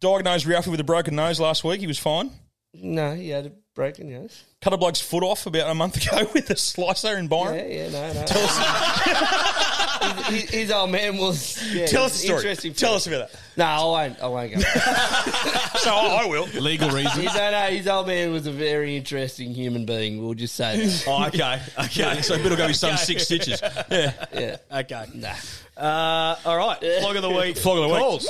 Diagnosed 0.00 0.46
Ralphie 0.46 0.70
with 0.70 0.80
a 0.80 0.84
broken 0.84 1.16
nose 1.16 1.40
last 1.40 1.64
week. 1.64 1.80
He 1.80 1.86
was 1.86 1.98
fine. 1.98 2.30
No, 2.74 3.14
he 3.14 3.30
had 3.30 3.46
a 3.46 3.52
broken 3.76 4.10
nose. 4.10 4.42
Cut 4.62 4.72
a 4.72 4.76
bloke's 4.76 5.00
foot 5.00 5.22
off 5.22 5.46
about 5.46 5.70
a 5.70 5.74
month 5.74 5.96
ago 6.04 6.28
with 6.34 6.50
a 6.50 6.56
slicer 6.56 7.16
in 7.16 7.28
Byron. 7.28 7.54
Yeah, 7.56 7.84
yeah, 7.84 7.90
no, 7.90 8.12
no. 8.12 8.24
Tell 8.24 8.42
us. 8.42 10.26
his, 10.30 10.50
his 10.50 10.70
old 10.72 10.90
man 10.90 11.18
was. 11.18 11.62
Yeah, 11.72 11.86
Tell 11.86 12.04
us 12.04 12.14
the 12.14 12.26
story. 12.26 12.38
interesting 12.38 12.74
Tell 12.74 12.94
us 12.94 13.06
about 13.06 13.30
that. 13.30 13.40
No, 13.56 13.64
I 13.64 13.84
won't. 13.84 14.20
I 14.20 14.26
won't 14.26 14.54
go. 14.54 14.60
so 15.78 15.90
I, 15.94 16.22
I 16.22 16.26
will. 16.26 16.46
Legal 16.60 16.90
reasons. 16.90 17.16
His, 17.22 17.34
no, 17.34 17.50
no, 17.52 17.60
his 17.66 17.86
old 17.86 18.08
man 18.08 18.32
was 18.32 18.46
a 18.46 18.52
very 18.52 18.96
interesting 18.96 19.54
human 19.54 19.86
being. 19.86 20.20
We'll 20.24 20.34
just 20.34 20.56
say 20.56 20.84
that. 20.84 21.04
Oh, 21.06 21.26
okay. 21.26 21.60
Okay. 21.78 22.22
So 22.22 22.36
Bill 22.38 22.50
will 22.50 22.56
go 22.56 22.66
his 22.66 22.80
son 22.80 22.96
six 22.96 23.24
stitches. 23.24 23.60
Yeah. 23.62 24.12
Yeah. 24.34 24.56
Okay. 24.72 25.04
Nah. 25.14 25.34
Uh, 25.76 26.36
all 26.44 26.56
right. 26.56 26.78
Flog 27.00 27.16
of 27.16 27.22
the 27.22 27.30
week. 27.30 27.56
Flog 27.58 27.78
of 27.78 27.82
the 27.84 27.94
week. 27.94 28.02
Calls. 28.02 28.28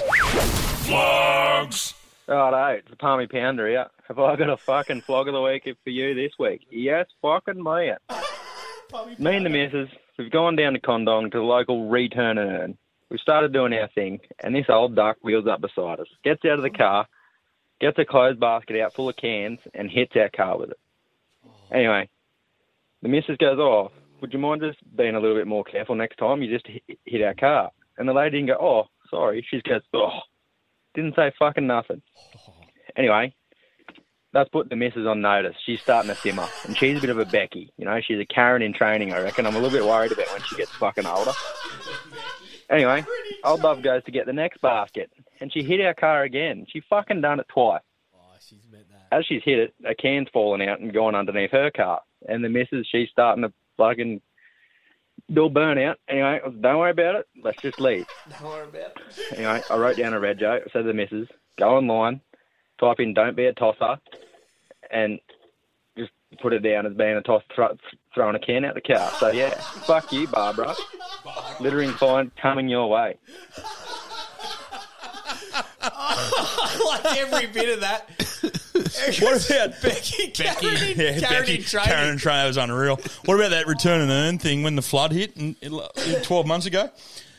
Flogs. 0.86 1.94
Righto, 2.28 2.78
it's 2.78 2.90
the 2.90 2.97
Palmy 2.97 3.28
Pounder 3.28 3.68
here. 3.68 3.86
Have 4.09 4.20
I 4.20 4.36
got 4.36 4.50
a 4.50 4.57
fucking 4.57 5.00
flog 5.00 5.26
of 5.26 5.34
the 5.34 5.42
week 5.42 5.64
for 5.82 5.90
you 5.90 6.14
this 6.14 6.32
week? 6.38 6.62
Yes, 6.70 7.07
fucking 7.22 7.62
me 7.62 7.90
it. 7.90 9.18
Me 9.18 9.36
and 9.36 9.44
the 9.44 9.50
missus, 9.50 9.88
we've 10.16 10.30
gone 10.30 10.54
down 10.54 10.74
to 10.74 10.80
Condong 10.80 11.30
to 11.32 11.38
the 11.38 11.44
local 11.44 11.88
return 11.88 12.38
and 12.38 12.51
earn. 12.51 12.78
We've 13.10 13.18
started 13.18 13.52
doing 13.52 13.72
our 13.72 13.89
thing, 13.94 14.20
and 14.40 14.55
this 14.55 14.66
old 14.68 14.94
duck 14.94 15.16
wheels 15.22 15.47
up 15.48 15.60
beside 15.60 15.98
us, 15.98 16.06
gets 16.22 16.44
out 16.44 16.59
of 16.59 16.62
the 16.62 16.70
car, 16.70 17.06
gets 17.81 17.98
a 17.98 18.05
clothes 18.05 18.36
basket 18.39 18.81
out 18.81 18.94
full 18.94 19.09
of 19.09 19.16
cans, 19.16 19.59
and 19.74 19.90
hits 19.90 20.12
our 20.14 20.28
car 20.28 20.56
with 20.56 20.70
it. 20.70 20.78
Anyway, 21.72 22.09
the 23.02 23.09
missus 23.09 23.36
goes, 23.39 23.59
Oh, 23.59 23.90
would 24.20 24.32
you 24.32 24.39
mind 24.39 24.62
just 24.62 24.78
being 24.97 25.16
a 25.16 25.20
little 25.20 25.36
bit 25.36 25.48
more 25.48 25.64
careful 25.64 25.97
next 25.97 26.16
time? 26.16 26.43
You 26.43 26.52
just 26.52 26.66
hit, 26.68 26.98
hit 27.05 27.22
our 27.22 27.35
car. 27.35 27.70
And 27.98 28.09
the 28.09 28.12
lady 28.12 28.39
didn't 28.39 28.48
go, 28.48 28.56
Oh, 28.60 28.85
sorry. 29.10 29.44
She 29.51 29.56
just 29.56 29.66
goes, 29.68 29.82
Oh, 29.94 30.20
didn't 30.94 31.16
say 31.16 31.32
fucking 31.39 31.66
nothing. 31.66 32.02
Oh. 32.16 32.52
Anyway, 32.97 33.35
that's 34.36 34.50
put 34.50 34.68
the 34.68 34.76
missus 34.76 35.06
on 35.06 35.22
notice. 35.22 35.56
She's 35.64 35.80
starting 35.80 36.10
to 36.10 36.14
simmer, 36.14 36.46
and 36.66 36.76
she's 36.76 36.98
a 36.98 37.00
bit 37.00 37.08
of 37.08 37.18
a 37.18 37.24
Becky. 37.24 37.72
You 37.78 37.86
know, 37.86 37.98
she's 38.06 38.20
a 38.20 38.26
Karen 38.26 38.60
in 38.60 38.74
training, 38.74 39.14
I 39.14 39.22
reckon. 39.22 39.46
I'm 39.46 39.56
a 39.56 39.58
little 39.58 39.70
bit 39.70 39.86
worried 39.86 40.12
about 40.12 40.30
when 40.30 40.42
she 40.42 40.56
gets 40.56 40.70
fucking 40.72 41.06
older. 41.06 41.32
Anyway, 42.68 43.02
old 43.44 43.62
love 43.62 43.80
goes 43.80 44.04
to 44.04 44.10
get 44.10 44.26
the 44.26 44.34
next 44.34 44.60
basket, 44.60 45.10
and 45.40 45.50
she 45.50 45.62
hit 45.62 45.80
our 45.80 45.94
car 45.94 46.22
again. 46.24 46.66
She 46.70 46.82
fucking 46.90 47.22
done 47.22 47.40
it 47.40 47.46
twice. 47.48 47.80
Oh, 48.14 48.18
As 49.10 49.24
she's 49.24 49.42
hit 49.42 49.58
it, 49.58 49.74
a 49.86 49.94
can's 49.94 50.28
fallen 50.34 50.60
out 50.60 50.80
and 50.80 50.92
gone 50.92 51.14
underneath 51.14 51.52
her 51.52 51.70
car, 51.70 52.02
and 52.28 52.44
the 52.44 52.50
missus, 52.50 52.86
she's 52.92 53.08
starting 53.08 53.42
to 53.42 53.52
fucking 53.78 54.20
do 55.32 55.46
a 55.46 55.50
burnout. 55.50 55.94
Anyway, 56.10 56.40
don't 56.60 56.78
worry 56.78 56.90
about 56.90 57.14
it. 57.14 57.26
Let's 57.42 57.62
just 57.62 57.80
leave. 57.80 58.06
Don't 58.30 58.50
worry 58.50 58.68
about 58.68 58.80
it. 58.80 59.38
Anyway, 59.38 59.62
I 59.70 59.76
wrote 59.78 59.96
down 59.96 60.12
a 60.12 60.20
red 60.20 60.38
joke. 60.38 60.64
I 60.66 60.70
said 60.72 60.82
to 60.82 60.88
the 60.88 60.92
missus, 60.92 61.26
go 61.58 61.78
online, 61.78 62.20
type 62.78 63.00
in 63.00 63.14
"don't 63.14 63.34
be 63.34 63.46
a 63.46 63.54
tosser," 63.54 63.98
and 64.90 65.20
just 65.96 66.10
put 66.42 66.52
it 66.52 66.60
down 66.60 66.86
as 66.86 66.94
being 66.94 67.16
a 67.16 67.22
toss, 67.22 67.42
thro- 67.54 67.76
throwing 68.14 68.36
a 68.36 68.38
can 68.38 68.64
out 68.64 68.74
the 68.74 68.80
car. 68.80 69.10
So 69.18 69.30
yeah, 69.30 69.50
fuck 69.86 70.12
you, 70.12 70.26
Barbara. 70.28 70.74
Littering 71.60 71.90
fine 71.92 72.30
coming 72.40 72.68
your 72.68 72.88
way. 72.88 73.16
I 75.82 77.00
like 77.04 77.18
every 77.18 77.46
bit 77.48 77.74
of 77.74 77.80
that. 77.80 78.10
What 79.20 79.50
about 79.50 79.82
Becky? 79.82 80.28
Karen, 80.28 80.56
Yeah, 80.62 81.18
Karen 81.18 81.20
Becky, 81.20 81.56
in 81.56 81.62
training. 81.62 81.88
Karen 81.88 82.08
and 82.10 82.20
Trey, 82.20 82.46
was 82.46 82.56
unreal. 82.56 82.96
What 83.24 83.34
about 83.34 83.50
that 83.50 83.66
return 83.66 84.00
and 84.00 84.10
earn 84.10 84.38
thing 84.38 84.62
when 84.62 84.76
the 84.76 84.82
flood 84.82 85.12
hit 85.12 85.36
in, 85.36 85.56
in, 85.60 85.80
12 86.22 86.46
months 86.46 86.66
ago? 86.66 86.90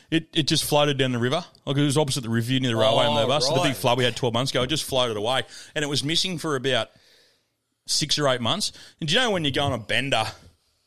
It, 0.09 0.27
it 0.33 0.47
just 0.47 0.63
floated 0.63 0.97
down 0.97 1.11
the 1.11 1.19
river. 1.19 1.43
Like 1.65 1.77
it 1.77 1.81
was 1.83 1.97
opposite 1.97 2.21
the 2.21 2.29
review 2.29 2.59
near 2.59 2.71
the 2.71 2.75
railway 2.77 3.05
Oh, 3.05 3.11
on 3.11 3.21
the 3.21 3.27
bus. 3.27 3.47
The 3.49 3.59
big 3.61 3.75
flood 3.75 3.97
we 3.97 4.03
had 4.03 4.15
12 4.15 4.33
months 4.33 4.51
ago, 4.51 4.63
it 4.63 4.67
just 4.67 4.83
floated 4.83 5.15
away. 5.17 5.43
And 5.75 5.83
it 5.83 5.87
was 5.87 6.03
missing 6.03 6.37
for 6.37 6.55
about 6.55 6.89
six 7.87 8.17
or 8.19 8.27
eight 8.29 8.41
months. 8.41 8.71
And 8.99 9.09
do 9.09 9.15
you 9.15 9.21
know 9.21 9.31
when 9.31 9.43
you 9.45 9.51
go 9.51 9.63
on 9.63 9.73
a 9.73 9.77
bender 9.77 10.23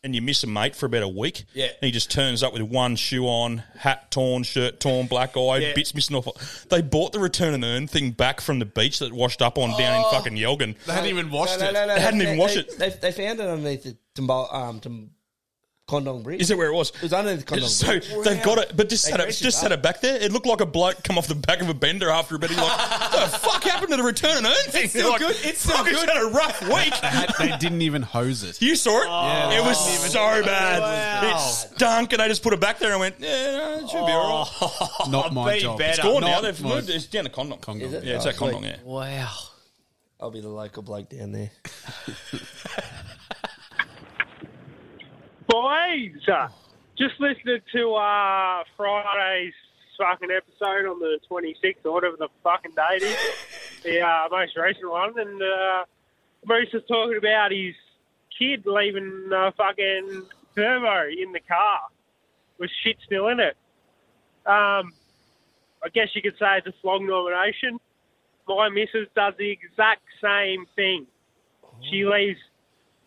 and 0.02 0.14
you 0.14 0.22
miss 0.22 0.42
a 0.44 0.46
mate 0.46 0.74
for 0.74 0.86
about 0.86 1.02
a 1.02 1.08
week? 1.08 1.44
Yeah. 1.52 1.66
And 1.66 1.82
he 1.82 1.90
just 1.90 2.10
turns 2.10 2.42
up 2.42 2.52
with 2.52 2.62
one 2.62 2.96
shoe 2.96 3.26
on, 3.26 3.62
hat 3.76 4.10
torn, 4.10 4.42
shirt 4.44 4.80
torn, 4.80 5.06
black 5.06 5.36
eye, 5.36 5.58
Yeah. 5.58 5.72
bits 5.74 5.94
missing 5.94 6.16
off. 6.16 6.66
They 6.70 6.80
bought 6.80 7.12
the 7.12 7.18
return 7.18 7.52
and 7.54 7.64
earn 7.64 7.86
thing 7.86 8.12
back 8.12 8.40
from 8.40 8.58
the 8.60 8.64
beach 8.64 8.98
that 9.00 9.12
washed 9.12 9.42
up 9.42 9.58
on 9.58 9.70
down 9.78 9.98
in 9.98 10.04
Oh. 10.06 10.10
fucking 10.10 10.34
Yelgun. 10.36 10.74
They 10.86 10.92
hadn't 10.92 11.10
even 11.10 11.30
washed 11.30 11.60
no, 11.60 11.68
it. 11.68 11.72
No, 11.72 11.80
no, 11.80 11.86
no. 11.88 11.94
They 11.96 12.00
hadn't 12.00 12.22
even 12.22 12.38
washed 12.38 12.54
they, 12.54 12.60
it. 12.86 13.00
They, 13.00 13.10
they 13.10 13.12
found 13.26 13.40
it 13.40 13.46
underneath 13.46 13.82
the 13.84 13.96
Tumbo, 14.14 14.52
um, 14.54 14.80
Tum, 14.80 15.10
Condong 15.90 16.22
Bridge. 16.22 16.40
Is 16.40 16.50
it 16.50 16.56
where 16.56 16.68
it 16.68 16.74
was? 16.74 16.90
It 16.90 17.02
was 17.02 17.12
underneath 17.12 17.40
the 17.40 17.46
Condong 17.46 17.68
So 17.68 17.86
Bridge. 17.88 18.08
they've 18.24 18.42
got 18.42 18.58
it, 18.58 18.72
but 18.76 18.88
just 18.88 19.04
They 19.06 19.10
set 19.10 19.20
it, 19.20 19.24
dressed 19.24 19.42
just 19.42 19.58
it 19.58 19.60
set 19.60 19.72
up. 19.72 19.78
it 19.80 19.82
back 19.82 20.00
there. 20.00 20.16
It 20.16 20.30
looked 20.32 20.46
like 20.46 20.60
a 20.60 20.66
bloke 20.66 21.02
come 21.02 21.18
off 21.18 21.26
the 21.26 21.34
back 21.34 21.60
of 21.60 21.68
a 21.68 21.74
bender 21.74 22.08
after 22.10 22.36
a 22.36 22.38
bit. 22.38 22.50
He's 22.50 22.58
like, 22.58 22.78
"What 22.78 23.12
the 23.32 23.38
fuck 23.38 23.64
happened 23.64 23.90
to 23.90 23.96
the 23.96 24.02
return 24.02 24.36
and 24.38 24.46
earn 24.46 24.52
thing?" 24.70 24.84
It's 24.84 24.92
still 24.92 25.10
like, 25.10 25.20
good. 25.20 25.36
It's 25.42 25.60
still 25.62 25.82
good." 25.84 26.08
had 26.08 26.22
a 26.22 26.26
rough 26.30 26.62
week. 26.62 26.94
they 27.38 27.56
didn't 27.58 27.82
even 27.82 28.02
hose 28.02 28.42
it. 28.42 28.62
You 28.62 28.76
saw 28.76 29.02
it? 29.02 29.06
Yeah, 29.08 29.58
it 29.60 29.64
was 29.64 29.84
they 29.86 29.94
even- 29.96 30.10
so 30.10 30.42
bad. 30.44 30.80
Wow. 30.80 31.36
It 31.36 31.40
stunk, 31.40 32.12
and 32.12 32.20
they 32.20 32.28
just 32.28 32.42
put 32.42 32.52
it 32.52 32.60
back 32.60 32.78
there 32.78 32.92
and 32.92 33.00
went, 33.00 33.16
"Yeah, 33.18 33.76
it 33.78 33.88
should 33.90 34.06
be 34.06 34.12
all 34.12 34.44
right." 34.44 34.52
Oh. 34.60 35.06
Not 35.10 35.32
my 35.34 35.54
Be 35.54 35.60
job. 35.60 35.78
better. 35.78 35.90
It's 35.90 36.00
gone 36.00 36.20
now. 36.20 36.28
Not 36.34 36.42
They've 36.42 36.62
my- 36.62 36.68
moved. 36.76 36.88
it. 36.90 36.94
It's 36.96 37.06
down 37.06 37.24
to 37.24 37.30
Condom. 37.30 37.58
Condom. 37.58 37.88
Is 37.88 37.94
it? 37.94 38.04
Yeah, 38.04 38.16
it's 38.16 38.26
Oh, 38.26 38.28
at 38.30 38.36
Condom. 38.36 38.62
sweet. 38.62 38.70
Yeah. 38.70 38.76
Wow. 38.84 39.32
I'll 40.22 40.30
be 40.30 40.40
the 40.42 40.48
local 40.48 40.82
bloke 40.82 41.08
down 41.08 41.32
there. 41.32 41.50
Boys, 45.50 46.28
uh, 46.32 46.46
just 46.96 47.18
listening 47.18 47.58
to 47.72 47.94
uh, 47.94 48.62
Friday's 48.76 49.52
fucking 49.98 50.28
episode 50.30 50.86
on 50.88 51.00
the 51.00 51.18
26th 51.28 51.84
or 51.84 51.90
whatever 51.90 52.16
the 52.16 52.28
fucking 52.44 52.70
date 52.70 53.02
is, 53.02 53.16
the 53.82 54.00
uh, 54.00 54.28
most 54.30 54.56
recent 54.56 54.88
one, 54.88 55.18
and 55.18 55.42
uh, 55.42 55.84
Bruce 56.46 56.68
was 56.72 56.84
talking 56.86 57.16
about 57.18 57.50
his 57.50 57.74
kid 58.38 58.62
leaving 58.64 59.28
uh, 59.34 59.50
fucking 59.56 60.22
thermo 60.54 61.08
in 61.08 61.32
the 61.32 61.40
car 61.40 61.80
with 62.60 62.70
shit 62.84 62.98
still 63.04 63.26
in 63.26 63.40
it. 63.40 63.56
Um, 64.46 64.92
I 65.82 65.88
guess 65.92 66.10
you 66.14 66.22
could 66.22 66.38
say 66.38 66.58
it's 66.58 66.68
a 66.68 66.74
slog 66.80 67.02
nomination. 67.02 67.80
My 68.46 68.68
missus 68.68 69.08
does 69.16 69.34
the 69.36 69.50
exact 69.50 70.02
same 70.22 70.66
thing. 70.76 71.08
She 71.90 72.04
leaves 72.04 72.38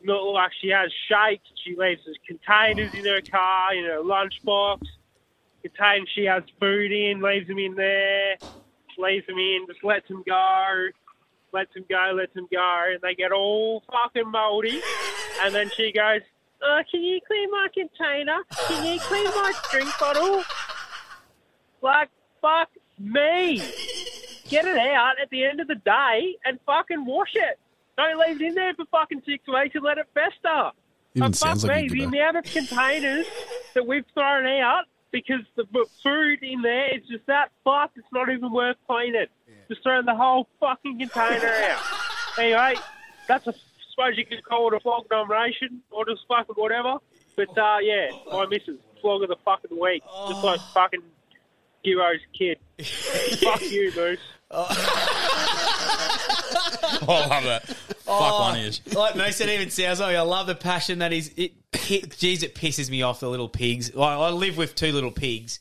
not 0.04 0.22
oh, 0.22 0.32
like 0.32 0.52
she 0.62 0.70
has 0.70 0.92
shakes. 1.08 1.50
She 1.64 1.76
leaves 1.76 2.02
containers 2.28 2.94
in 2.94 3.06
her 3.06 3.22
car, 3.22 3.74
in 3.74 3.86
her 3.86 4.02
lunchbox. 4.02 4.82
Containers 5.62 6.10
she 6.14 6.26
has 6.26 6.44
food 6.60 6.92
in, 6.92 7.22
leaves 7.22 7.48
them 7.48 7.60
in 7.60 7.76
there, 7.76 8.38
leaves 8.98 9.26
them 9.28 9.38
in, 9.38 9.66
just 9.68 9.84
lets 9.84 10.08
them 10.08 10.24
go, 10.28 10.88
lets 11.54 11.74
them 11.74 11.86
go, 11.90 12.14
lets 12.16 12.34
them 12.34 12.48
go, 12.52 12.84
and 12.92 13.02
they 13.02 13.16
get 13.16 13.32
all 13.32 13.84
fucking 13.92 14.30
mouldy. 14.30 14.82
And 15.42 15.56
then 15.56 15.70
she 15.76 15.92
goes, 15.92 16.22
oh, 16.62 16.82
"Can 16.92 17.02
you 17.02 17.20
clean 17.26 17.50
my 17.52 17.68
container? 17.74 18.40
Can 18.68 18.94
you 18.94 19.00
clean 19.00 19.26
my 19.26 19.54
drink 19.72 19.90
bottle?" 20.00 20.44
Like 21.82 22.10
fuck 22.42 22.70
me. 23.00 23.62
Get 24.50 24.66
it 24.66 24.78
out 24.78 25.14
at 25.22 25.30
the 25.30 25.46
end 25.46 25.60
of 25.60 25.68
the 25.68 25.76
day 25.76 26.36
and 26.46 26.60
fucking 26.66 27.06
wash 27.06 27.36
it. 27.36 27.58
Don't 27.98 28.20
leave 28.20 28.42
it 28.42 28.46
in 28.46 28.56
there 28.56 28.74
for 28.74 28.86
fucking 28.86 29.22
six 29.26 29.48
weeks 29.48 29.76
and 29.76 29.84
let 29.84 29.98
it 29.98 30.08
fester. 30.14 30.72
Even 31.16 31.26
And 31.26 31.38
fuck 31.38 31.48
sounds 31.50 31.64
like 31.64 31.76
me, 31.76 31.84
you 31.84 31.90
the 31.90 32.18
amount 32.18 32.38
of 32.38 32.44
containers 32.46 33.26
that 33.76 33.86
we've 33.86 34.06
thrown 34.14 34.48
out 34.48 34.86
because 35.12 35.42
the 35.56 35.66
food 36.02 36.40
in 36.42 36.62
there 36.64 36.98
is 36.98 37.04
just 37.08 37.26
that 37.28 37.52
fucked. 37.64 37.98
It's 37.98 38.08
not 38.12 38.30
even 38.30 38.52
worth 38.52 38.78
cleaning. 38.88 39.28
Just 39.70 39.84
throw 39.84 40.02
the 40.02 40.16
whole 40.16 40.48
fucking 40.60 41.00
container 41.00 41.48
out. 41.48 41.82
Anyway, 42.36 42.74
that's 43.28 43.46
a 43.46 43.54
suppose 43.94 44.18
you 44.18 44.26
could 44.26 44.44
call 44.44 44.68
it 44.70 44.74
a 44.74 44.80
flog 44.80 45.06
nomination 45.12 45.82
or 45.92 46.04
just 46.06 46.22
fucking 46.28 46.56
whatever. 46.56 46.96
But 47.36 47.56
uh, 47.58 47.78
yeah, 47.82 48.10
my 48.32 48.48
missus 48.48 48.80
flog 49.02 49.24
of 49.24 49.30
the 49.30 49.36
fucking 49.46 49.80
week, 49.80 50.04
just 50.30 50.44
like 50.44 50.60
fucking 50.74 51.02
Giro's 51.86 52.22
kid. 52.38 52.58
Fuck 52.84 53.62
you, 53.70 53.92
Moose. 53.96 54.20
Oh, 57.06 57.14
I 57.16 57.28
love 57.28 57.44
that. 57.44 57.66
Fuck 57.66 58.40
one 58.40 58.60
is. 58.60 58.80
Oh, 58.96 59.00
like 59.00 59.16
Moose 59.16 59.36
said, 59.36 59.50
even 59.50 59.70
sounds 59.70 60.00
like 60.00 60.16
I 60.16 60.22
love 60.22 60.48
the 60.48 60.56
passion 60.56 61.00
that 61.00 61.12
is. 61.12 61.34
It, 61.36 61.54
it, 61.90 62.18
geez, 62.18 62.44
it 62.44 62.56
pisses 62.56 62.90
me 62.90 63.02
off 63.02 63.20
the 63.20 63.30
little 63.30 63.50
pigs. 63.50 63.94
Like, 63.94 64.18
I 64.18 64.30
live 64.30 64.56
with 64.56 64.76
two 64.76 64.92
little 64.92 65.12
pigs. 65.12 65.60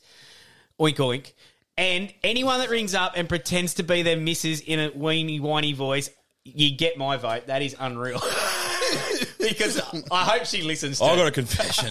Oink 0.79 0.95
oink. 0.97 1.33
And 1.77 2.13
anyone 2.23 2.59
that 2.59 2.69
rings 2.69 2.93
up 2.93 3.13
and 3.15 3.27
pretends 3.27 3.75
to 3.75 3.83
be 3.83 4.03
their 4.03 4.15
missus 4.15 4.61
in 4.61 4.79
a 4.79 4.91
weeny 4.93 5.39
whiny 5.39 5.73
voice, 5.73 6.09
you 6.43 6.75
get 6.75 6.97
my 6.97 7.17
vote. 7.17 7.47
That 7.47 7.61
is 7.61 7.75
unreal. 7.79 8.19
because 9.39 9.81
I 10.11 10.23
hope 10.23 10.45
she 10.45 10.61
listens 10.61 10.99
to 10.99 11.05
I 11.05 11.15
got 11.15 11.27
a 11.27 11.31
confession. 11.31 11.89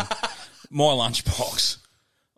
My 0.70 0.84
lunchbox, 0.84 1.78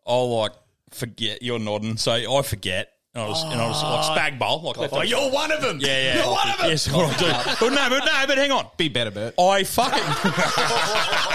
I'll 0.07 0.37
like 0.37 0.53
forget. 0.91 1.43
You're 1.43 1.59
nodding, 1.59 1.97
so 1.97 2.13
I 2.13 2.43
forget. 2.43 2.94
And 3.17 3.23
I 3.23 3.29
was, 3.29 3.45
and 3.45 3.61
I 3.61 3.69
was 3.69 3.81
like 3.83 4.33
spag 4.33 4.39
bowl. 4.41 4.61
Like 4.63 4.77
left 4.77 4.93
Oh, 4.93 5.03
you're 5.03 5.31
one 5.31 5.53
of 5.53 5.61
them. 5.63 5.79
Yeah, 5.81 6.03
yeah. 6.03 6.17
You're 6.25 6.33
one 6.33 6.51
of 6.51 6.59
them. 6.59 6.69
Yes, 6.71 6.91
what 6.93 7.15
I 7.15 7.17
do. 7.17 7.27
But 7.61 7.71
no, 7.73 7.89
but 7.89 8.05
no, 8.05 8.25
but 8.27 8.37
hang 8.39 8.51
on. 8.51 8.67
Be 8.77 8.89
better, 8.89 9.13
Bert. 9.13 9.35
I 9.39 9.63
fucking 9.63 10.03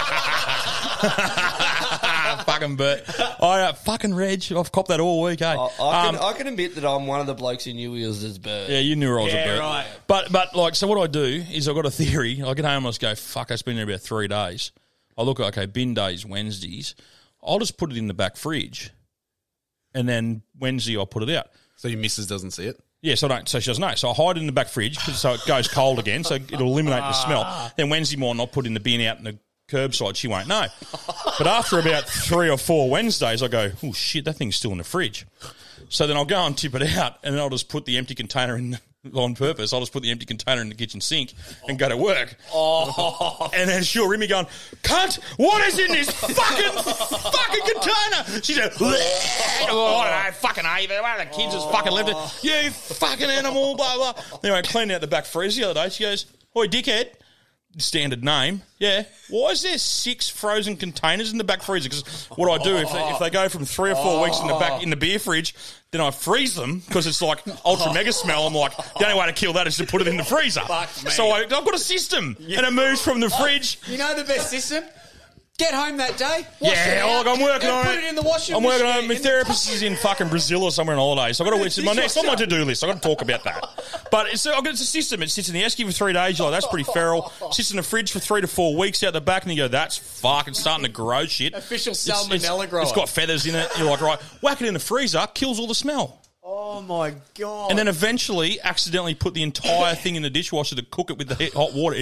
fucking 2.44 2.76
Bert. 2.76 3.04
I 3.42 3.62
uh, 3.62 3.74
fucking 3.74 4.14
Reg. 4.14 4.44
I've 4.52 4.72
copped 4.72 4.90
that 4.90 5.00
all 5.00 5.22
week. 5.22 5.42
Eh? 5.42 5.56
I, 5.56 5.56
I, 5.56 6.06
can, 6.06 6.16
Um, 6.16 6.22
I 6.22 6.34
can 6.34 6.48
admit 6.48 6.76
that 6.76 6.86
I'm 6.86 7.08
one 7.08 7.22
of 7.22 7.28
the 7.28 7.34
blokes 7.34 7.66
who 7.66 7.74
knew 7.74 7.94
he 7.94 8.06
was 8.06 8.24
as 8.24 8.38
bird. 8.38 8.70
Yeah, 8.70 8.80
you 8.80 8.96
knew 8.96 9.18
I 9.18 9.24
was 9.24 9.34
Yeah, 9.34 9.44
a 9.44 9.48
Bert. 9.48 9.60
right. 9.62 9.86
But 10.08 10.32
but 10.32 10.56
like, 10.56 10.76
so 10.76 10.88
what 10.88 11.00
I 11.02 11.08
do 11.08 11.44
is 11.52 11.68
I've 11.70 11.76
got 11.76 11.86
a 11.86 11.92
theory. 11.92 12.42
I 12.46 12.54
get 12.54 12.66
home 12.66 12.78
and 12.78 12.88
I 12.88 12.90
just 12.90 13.02
go, 13.02 13.16
fuck, 13.16 13.52
it's 13.52 13.62
been 13.62 13.76
there 13.76 13.86
about 13.86 14.02
three 14.02 14.28
days. 14.28 14.72
I 15.18 15.24
look 15.24 15.40
at 15.40 15.48
okay, 15.58 15.66
bin 15.66 15.94
days, 15.94 16.26
Wednesdays. 16.26 16.96
I'll 17.42 17.60
just 17.60 17.78
put 17.78 17.92
it 17.92 17.98
in 17.98 18.08
the 18.08 18.14
back 18.14 18.36
fridge, 18.36 18.92
and 19.94 20.08
then 20.10 20.42
Wednesday 20.60 20.98
I'll 20.98 21.06
put 21.06 21.24
it 21.24 21.30
out. 21.36 21.48
So 21.80 21.88
your 21.88 22.00
missus 22.00 22.28
doesn't 22.28 22.52
see 22.52 22.66
it. 22.66 22.78
Yes, 23.02 23.24
I 23.24 23.30
don't. 23.30 23.48
So 23.48 23.62
she 23.62 23.70
doesn't 23.70 23.82
know. 23.82 23.96
So 23.96 24.10
I 24.10 24.14
hide 24.14 24.36
it 24.36 24.42
in 24.42 24.48
the 24.48 24.52
back 24.52 24.68
fridge 24.68 24.98
so 24.98 25.36
it 25.36 25.42
goes 25.48 25.70
cold 25.70 25.98
again. 25.98 26.26
So 26.26 26.36
it'll 26.36 26.68
eliminate 26.68 27.00
the 27.00 27.14
smell. 27.14 27.44
Ah. 27.46 27.74
Then 27.78 27.90
Wednesday 27.90 28.18
morning 28.18 28.42
I'll 28.42 28.48
put 28.48 28.66
it 28.66 28.68
in 28.68 28.74
the 28.74 28.82
bin 28.82 29.00
out 29.08 29.18
in 29.18 29.24
the 29.24 29.40
curbside. 29.70 30.18
She 30.18 30.28
won't 30.28 30.50
know. 30.50 30.66
But 31.38 31.48
after 31.48 31.80
about 31.80 32.04
three 32.04 32.50
or 32.50 32.58
four 32.58 32.90
Wednesdays, 32.90 33.42
I 33.42 33.48
go, 33.48 33.72
oh 33.82 33.94
shit, 33.94 34.26
that 34.26 34.34
thing's 34.34 34.58
still 34.58 34.74
in 34.74 34.78
the 34.78 34.84
fridge. 34.84 35.26
So 35.88 36.06
then 36.06 36.18
I'll 36.18 36.26
go 36.26 36.46
and 36.46 36.58
tip 36.58 36.76
it 36.76 36.98
out, 36.98 37.16
and 37.24 37.34
then 37.34 37.42
I'll 37.42 37.50
just 37.50 37.70
put 37.70 37.86
the 37.86 37.98
empty 37.98 38.14
container 38.14 38.58
in 38.58 38.78
on 39.16 39.34
purpose. 39.34 39.72
I'll 39.72 39.80
just 39.80 39.94
put 39.94 40.04
the 40.04 40.12
empty 40.12 40.26
container 40.26 40.62
in 40.62 40.70
the 40.70 40.76
kitchen 40.76 41.00
sink 41.00 41.34
and 41.68 41.80
go 41.80 41.88
to 41.88 41.96
work. 41.96 42.36
Oh. 42.54 43.50
And 43.54 43.70
then 43.70 43.84
she'll 43.84 44.08
ring 44.08 44.20
me 44.20 44.28
going, 44.28 44.46
cunt, 44.84 45.20
what 45.38 45.66
is 45.68 45.80
in 45.80 45.92
this 45.92 46.12
fucking 46.12 46.84
fucking 46.84 47.62
container? 47.66 48.42
She 48.44 48.54
said, 48.54 48.72
oh, 48.80 48.86
I 48.86 49.66
don't 49.66 50.26
know, 50.26 50.32
fucking 50.34 50.66
Ava, 50.66 51.02
one 51.02 51.20
of 51.22 51.30
the 51.30 51.36
kids 51.36 51.54
has 51.54 51.64
fucking 51.66 51.92
left 51.92 52.10
it. 52.10 52.16
Oh. 52.18 52.40
You 52.44 52.70
fucking 52.72 53.30
animal, 53.30 53.76
blah, 53.76 53.96
blah. 53.96 54.14
Anyway, 54.44 54.60
I 54.60 54.62
cleaned 54.64 54.92
out 54.92 55.02
the 55.02 55.08
back 55.08 55.26
freezer 55.26 55.62
the 55.62 55.70
other 55.70 55.84
day. 55.86 55.90
She 55.90 56.04
goes, 56.04 56.26
Oi, 56.58 56.68
dickhead. 56.68 57.12
Standard 57.78 58.24
name, 58.24 58.64
yeah. 58.80 59.04
Why 59.30 59.50
is 59.52 59.62
there 59.62 59.78
six 59.78 60.28
frozen 60.28 60.76
containers 60.76 61.32
in 61.32 61.38
the 61.38 61.44
back 61.44 61.62
freezer? 61.62 61.88
Because 61.88 62.26
what 62.36 62.50
I 62.50 62.64
do 62.64 62.76
if 62.78 62.92
they, 62.92 63.10
if 63.10 63.20
they 63.20 63.30
go 63.30 63.48
from 63.48 63.64
three 63.64 63.92
or 63.92 63.96
four 63.96 64.24
weeks 64.24 64.40
in 64.40 64.48
the 64.48 64.56
back 64.56 64.82
in 64.82 64.90
the 64.90 64.96
beer 64.96 65.20
fridge, 65.20 65.54
then 65.92 66.02
I 66.02 66.10
freeze 66.10 66.56
them 66.56 66.80
because 66.80 67.06
it's 67.06 67.22
like 67.22 67.44
ultra 67.64 67.94
mega 67.94 68.12
smell. 68.12 68.48
I'm 68.48 68.56
like 68.56 68.76
the 68.76 69.06
only 69.06 69.20
way 69.20 69.28
to 69.28 69.34
kill 69.34 69.54
that 69.54 69.68
is 69.68 69.78
to 69.78 69.86
put 69.86 70.02
it 70.02 70.08
in 70.08 70.18
the 70.18 70.24
freezer. 70.24 70.62
me. 70.62 71.12
So 71.12 71.28
I, 71.28 71.42
I've 71.42 71.50
got 71.50 71.76
a 71.76 71.80
system, 71.80 72.36
and 72.40 72.66
it 72.66 72.74
moves 72.74 73.02
from 73.02 73.20
the 73.20 73.28
oh, 73.34 73.44
fridge. 73.44 73.80
You 73.86 74.00
know 74.00 74.16
the 74.16 74.24
best 74.24 74.50
system? 74.50 74.84
Get 75.60 75.74
home 75.74 75.98
that 75.98 76.18
day. 76.18 76.48
Wash 76.62 76.72
Yeah, 76.74 76.88
it 76.88 76.98
out, 77.00 77.10
oh, 77.10 77.18
look, 77.18 77.28
I'm 77.28 77.44
working 77.44 77.68
and 77.70 77.78
on 77.78 77.86
put 77.86 77.96
it. 77.96 78.04
it 78.06 78.10
in 78.10 78.16
the 78.16 78.22
washing 78.22 78.56
I'm 78.56 78.64
working 78.64 78.86
on 78.88 78.92
it. 79.04 79.08
machine. 79.08 79.10
My 79.10 79.16
therapist 79.16 79.70
is 79.70 79.82
in 79.84 79.96
fucking 79.98 80.30
Brazil 80.30 80.64
or 80.64 80.72
somewhere 80.72 80.96
on 80.96 81.00
holiday, 81.02 81.34
so 81.34 81.44
I've 81.44 81.52
got 81.52 81.58
to. 81.58 81.64
It's 81.66 81.84
my 81.84 81.92
next 81.92 82.16
on 82.18 82.26
my 82.26 82.36
to 82.36 82.48
do 82.48 82.64
list. 82.64 82.82
I've 82.84 82.90
got 82.90 83.02
to 83.02 83.08
talk 83.08 83.22
about 83.22 83.44
that. 83.44 84.08
But 84.10 84.28
it's, 84.34 84.48
I've 84.48 84.64
got- 84.64 84.68
it's 84.72 84.82
a 84.82 84.86
system. 84.86 85.22
It 85.22 85.30
sits 85.30 85.50
in 85.50 85.54
the 85.56 85.62
esky 85.64 85.86
for 85.86 85.92
three 85.92 86.14
days. 86.14 86.40
You're 86.40 86.50
like, 86.50 86.62
that's 86.62 86.72
pretty 86.72 86.90
feral. 86.92 87.30
Sits 87.52 87.72
in 87.72 87.78
the 87.78 87.84
fridge 87.84 88.12
for 88.14 88.20
three 88.20 88.40
to 88.42 88.48
four 88.48 88.78
weeks 88.78 89.04
out 89.04 89.12
the 89.14 89.20
back, 89.22 89.44
and 89.44 89.52
you 89.52 89.58
go, 89.58 89.68
that's 89.68 89.98
fucking 89.98 90.54
starting 90.54 90.86
to 90.86 90.92
grow 90.92 91.26
shit. 91.26 91.54
Official 91.54 91.94
salmonella 91.94 92.70
grower. 92.70 92.84
It's 92.84 92.94
got 92.94 93.10
feathers 93.10 93.46
in 93.46 93.54
it. 93.56 93.70
You're 93.78 93.90
like, 93.90 94.00
right, 94.02 94.20
whack 94.42 94.62
it 94.62 94.68
in 94.68 94.74
the 94.74 94.80
freezer, 94.80 95.28
kills 95.34 95.60
all 95.60 95.68
the 95.68 95.76
smell. 95.76 96.22
Oh 96.42 96.82
my 96.82 97.14
god! 97.38 97.70
And 97.70 97.78
then 97.78 97.88
eventually, 97.90 98.60
accidentally 98.62 99.14
put 99.14 99.34
the 99.34 99.44
entire 99.44 99.94
thing 99.94 100.16
in 100.16 100.24
the 100.24 100.30
dishwasher 100.30 100.76
to 100.78 100.82
cook 100.84 101.12
it 101.12 101.18
with 101.18 101.28
the 101.28 101.52
hot 101.54 101.74
water. 101.74 101.98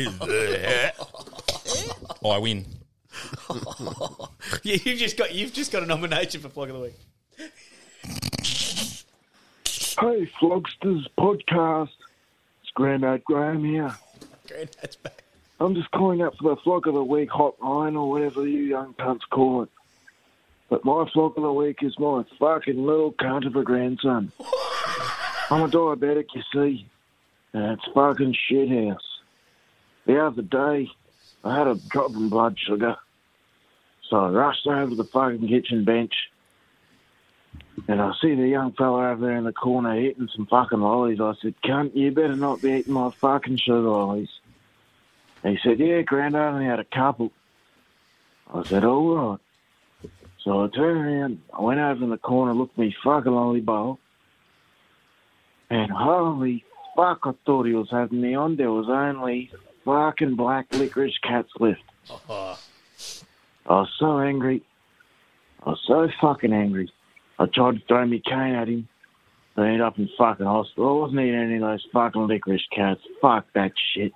I 2.26 2.38
win. 2.38 2.66
yeah, 4.64 4.78
you've 4.84 5.00
just 5.00 5.18
got 5.18 5.34
you've 5.34 5.54
just 5.54 5.72
got 5.72 5.84
a 5.84 5.86
nomination 5.86 6.42
for 6.42 6.50
Flog 6.50 6.70
of 6.70 6.76
the 6.76 6.82
Week. 6.82 6.96
Hey, 10.00 10.30
Flogsters 10.40 11.06
podcast. 11.18 11.90
It's 12.62 12.72
Grandad 12.76 13.24
Graham 13.24 13.64
here. 13.64 13.96
Granddad's 14.48 14.96
back. 14.98 15.24
I'm 15.60 15.74
just 15.76 15.90
calling 15.92 16.22
up 16.22 16.36
for 16.38 16.56
the 16.56 16.62
Flog 16.62 16.88
of 16.88 16.94
the 16.94 17.04
Week 17.04 17.30
hotline 17.30 17.96
or 17.96 18.10
whatever 18.10 18.46
you 18.46 18.64
young 18.64 18.94
cunts 18.96 19.22
call 19.32 19.64
it. 19.64 19.70
But 20.70 20.84
my 20.84 21.10
Flog 21.14 21.38
of 21.38 21.44
the 21.44 21.54
Week 21.54 21.78
is 21.82 21.98
my 21.98 22.24
fucking 22.38 22.86
little 22.86 23.14
cunt 23.14 23.48
of 23.48 23.56
a 23.56 23.64
grandson. 23.64 24.32
I'm 25.50 25.64
a 25.64 25.70
diabetic, 25.70 26.26
you 26.36 26.44
see, 26.54 26.88
and 27.54 27.72
it's 27.72 27.86
fucking 27.94 28.36
shithouse. 28.52 28.98
The 30.06 30.22
other 30.22 30.42
day, 30.42 30.92
I 31.44 31.58
had 31.58 31.68
a 31.68 31.76
drop 31.88 32.12
in 32.12 32.28
blood 32.28 32.58
sugar, 32.60 32.98
so 34.10 34.18
I 34.18 34.30
rushed 34.30 34.66
over 34.68 34.90
to 34.90 34.96
the 34.96 35.04
fucking 35.04 35.48
kitchen 35.48 35.84
bench, 35.84 36.14
and 37.88 38.02
I 38.02 38.12
see 38.22 38.36
the 38.36 38.48
young 38.48 38.74
fella 38.74 39.12
over 39.12 39.26
there 39.26 39.38
in 39.38 39.44
the 39.44 39.54
corner 39.54 40.00
eating 40.00 40.30
some 40.36 40.46
fucking 40.46 40.80
lollies. 40.80 41.20
I 41.20 41.34
said, 41.42 41.56
cunt, 41.64 41.96
you 41.96 42.12
better 42.12 42.36
not 42.36 42.62
be 42.62 42.72
eating 42.72 42.94
my 42.94 43.12
fucking 43.12 43.58
sugar 43.58 43.82
lollies. 43.82 44.30
He 45.44 45.58
said, 45.64 45.80
yeah, 45.80 46.02
Grandad, 46.02 46.42
I 46.42 46.48
only 46.48 46.66
had 46.66 46.80
a 46.80 46.84
couple. 46.84 47.32
I 48.54 48.64
said, 48.64 48.84
all 48.84 49.16
right. 49.16 49.40
So 50.44 50.64
I 50.64 50.68
turned 50.68 51.06
around, 51.06 51.42
I 51.54 51.62
went 51.62 51.80
over 51.80 52.04
in 52.04 52.10
the 52.10 52.18
corner, 52.18 52.54
looked 52.54 52.74
at 52.74 52.80
me 52.80 52.96
fucking 53.04 53.32
lolly 53.32 53.62
bowl, 53.62 54.00
and 55.70 55.92
holy 55.92 56.64
fuck, 56.96 57.20
I 57.24 57.32
thought 57.46 57.66
he 57.66 57.74
was 57.74 57.90
having 57.92 58.22
me 58.22 58.34
on. 58.36 58.56
There 58.56 58.72
was 58.72 58.88
only 58.90 59.52
fucking 59.84 60.36
black 60.36 60.68
licorice 60.72 61.18
cats 61.22 61.50
left. 61.60 61.82
Uh-huh. 62.10 62.56
I 63.68 63.74
was 63.74 63.90
so 64.00 64.20
angry. 64.20 64.64
I 65.66 65.72
was 65.72 65.82
so 65.86 66.08
fucking 66.22 66.54
angry. 66.54 66.92
I 67.40 67.46
tried 67.46 67.76
to 67.76 67.82
throw 67.88 68.06
me 68.06 68.22
cane 68.24 68.56
at 68.56 68.68
him. 68.68 68.88
I 69.58 69.66
ended 69.66 69.82
up 69.82 69.98
in 69.98 70.10
fucking 70.18 70.46
hospital. 70.46 70.90
I 70.90 71.02
wasn't 71.02 71.22
eating 71.22 71.36
any 71.36 71.56
of 71.56 71.62
those 71.62 71.86
fucking 71.92 72.28
licorice 72.28 72.68
cats. 72.74 73.02
Fuck 73.22 73.48
that 73.56 73.72
shit. 73.94 74.14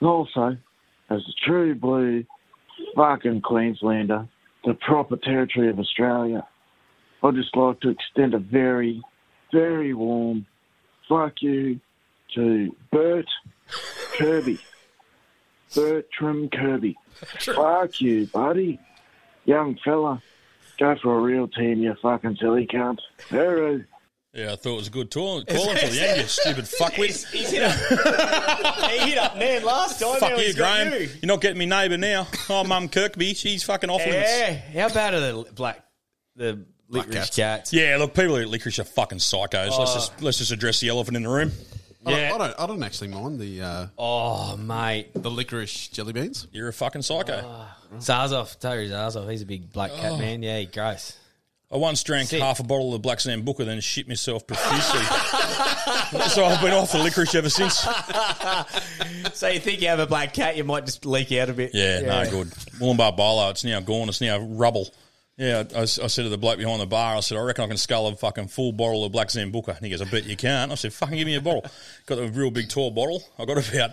And 0.00 0.08
also, 0.08 0.56
as 1.10 1.20
a 1.20 1.44
true 1.44 1.74
blue 1.74 2.24
fucking 2.94 3.42
Queenslander, 3.42 4.28
the 4.64 4.74
proper 4.74 5.16
territory 5.16 5.68
of 5.70 5.78
Australia, 5.78 6.46
I'd 7.22 7.34
just 7.34 7.56
like 7.56 7.80
to 7.80 7.90
extend 7.90 8.34
a 8.34 8.38
very, 8.38 9.02
very 9.52 9.92
warm 9.92 10.46
fuck 11.08 11.34
you 11.40 11.80
to 12.34 12.76
Bert 12.92 13.26
Kirby. 14.16 14.58
Bertram 15.74 16.48
Kirby. 16.50 16.96
Fuck 17.40 18.00
you, 18.00 18.26
buddy. 18.26 18.78
Young 19.44 19.78
fella. 19.84 20.22
Go 20.78 20.96
for 21.02 21.18
a 21.18 21.20
real 21.20 21.48
team, 21.48 21.80
you 21.82 21.94
fucking 22.00 22.36
silly 22.40 22.66
cunt. 22.66 22.98
Hooroo. 23.30 23.84
Yeah, 24.32 24.52
I 24.52 24.56
thought 24.56 24.74
it 24.74 24.76
was 24.76 24.86
a 24.88 24.90
good 24.90 25.10
tour. 25.10 25.42
Calling 25.44 25.76
for 25.76 25.86
the 25.88 26.08
end, 26.08 26.20
you 26.20 26.26
stupid 26.28 26.64
fuckwit. 26.78 27.06
He's, 27.06 27.28
he's 27.30 27.50
hit 27.50 27.62
up. 27.64 27.74
he 28.90 28.98
hit 29.10 29.18
up 29.18 29.36
Nan 29.36 29.64
last 29.64 29.98
time. 30.00 30.20
Fuck 30.20 30.30
now 30.30 30.36
you, 30.36 30.44
he's 30.44 30.54
got 30.54 30.76
Graham. 30.86 30.92
you. 30.92 30.98
You. 31.08 31.10
are 31.24 31.26
not 31.26 31.40
getting 31.40 31.58
me 31.58 31.66
neighbour 31.66 31.96
now. 31.96 32.28
Oh, 32.48 32.62
Mum 32.62 32.88
Kirkby, 32.88 33.34
she's 33.34 33.64
fucking 33.64 33.90
off 33.90 34.04
limits. 34.04 34.30
Yeah. 34.30 34.82
How 34.82 34.94
bad 34.94 35.14
are 35.14 35.20
the 35.20 35.52
black 35.54 35.82
the 36.36 36.64
licorice 36.88 37.34
cats? 37.34 37.72
Yeah, 37.72 37.96
look, 37.98 38.14
people 38.14 38.36
who 38.36 38.42
eat 38.42 38.48
licorice 38.48 38.78
are 38.78 38.84
fucking 38.84 39.18
psychos. 39.18 39.76
Let's 39.76 39.90
Oh. 39.90 39.94
just 39.94 40.22
let's 40.22 40.38
just 40.38 40.52
address 40.52 40.78
the 40.78 40.90
elephant 40.90 41.16
in 41.16 41.22
the 41.24 41.28
room. 41.30 41.50
I 42.06 42.10
don't, 42.10 42.20
I 42.20 42.38
don't. 42.38 42.60
I 42.60 42.66
don't 42.66 42.82
actually 42.82 43.08
mind 43.08 43.38
the. 43.40 43.60
Uh, 43.62 43.86
oh, 43.98 44.56
mate, 44.56 45.10
the 45.14 45.30
licorice 45.30 45.88
jelly 45.88 46.12
beans. 46.12 46.46
You're 46.52 46.68
a 46.68 46.72
fucking 46.72 47.02
psycho. 47.02 47.66
Zarzov, 47.96 48.58
Terry 48.58 48.88
Zarzov, 48.88 49.30
he's 49.30 49.42
a 49.42 49.46
big 49.46 49.72
black 49.72 49.92
cat 49.92 50.12
Oh. 50.12 50.18
man. 50.18 50.42
Yeah, 50.42 50.58
he 50.58 50.66
gross. 50.66 51.16
I 51.70 51.76
once 51.76 52.02
drank 52.02 52.28
Sick. 52.30 52.40
half 52.40 52.60
a 52.60 52.62
bottle 52.62 52.94
of 52.94 53.02
Black 53.02 53.18
Sambuca, 53.18 53.66
then 53.66 53.78
shit 53.82 54.08
myself 54.08 54.46
profusely. 54.46 55.02
so 56.30 56.44
I've 56.46 56.62
been 56.62 56.72
off 56.72 56.92
the 56.92 56.98
licorice 57.02 57.34
ever 57.34 57.50
since. 57.50 57.80
so 59.34 59.48
you 59.48 59.60
think 59.60 59.82
you 59.82 59.88
have 59.88 59.98
a 59.98 60.06
black 60.06 60.32
cat, 60.32 60.56
you 60.56 60.64
might 60.64 60.86
just 60.86 61.04
leak 61.04 61.30
out 61.32 61.50
a 61.50 61.52
bit. 61.52 61.72
Yeah, 61.74 62.00
no 62.00 62.30
good. 62.30 62.48
Wollongbar 62.80 63.14
Bolo, 63.18 63.50
it's 63.50 63.64
now 63.64 63.80
gone. 63.80 64.08
It's 64.08 64.22
now 64.22 64.38
rubble. 64.38 64.88
Yeah, 65.38 65.62
I, 65.74 65.82
I 65.82 65.84
said 65.84 66.24
to 66.24 66.28
the 66.28 66.36
bloke 66.36 66.58
behind 66.58 66.80
the 66.80 66.86
bar, 66.86 67.16
I 67.16 67.20
said, 67.20 67.38
I 67.38 67.42
reckon 67.42 67.62
I 67.64 67.68
can 67.68 67.76
scull 67.76 68.08
a 68.08 68.16
fucking 68.16 68.48
full 68.48 68.72
bottle 68.72 69.04
of 69.04 69.12
Black 69.12 69.28
Sambuca. 69.28 69.76
And 69.76 69.84
he 69.86 69.90
goes, 69.90 70.02
I 70.02 70.04
bet 70.04 70.24
you 70.24 70.36
can't. 70.36 70.72
I 70.72 70.74
said, 70.74 70.92
fucking 70.92 71.16
give 71.16 71.26
me 71.26 71.36
a 71.36 71.40
bottle. 71.40 71.64
Got 72.06 72.18
a 72.18 72.26
real 72.26 72.50
big 72.50 72.68
tall 72.68 72.90
bottle. 72.90 73.22
I 73.38 73.44
got 73.44 73.56
about, 73.72 73.92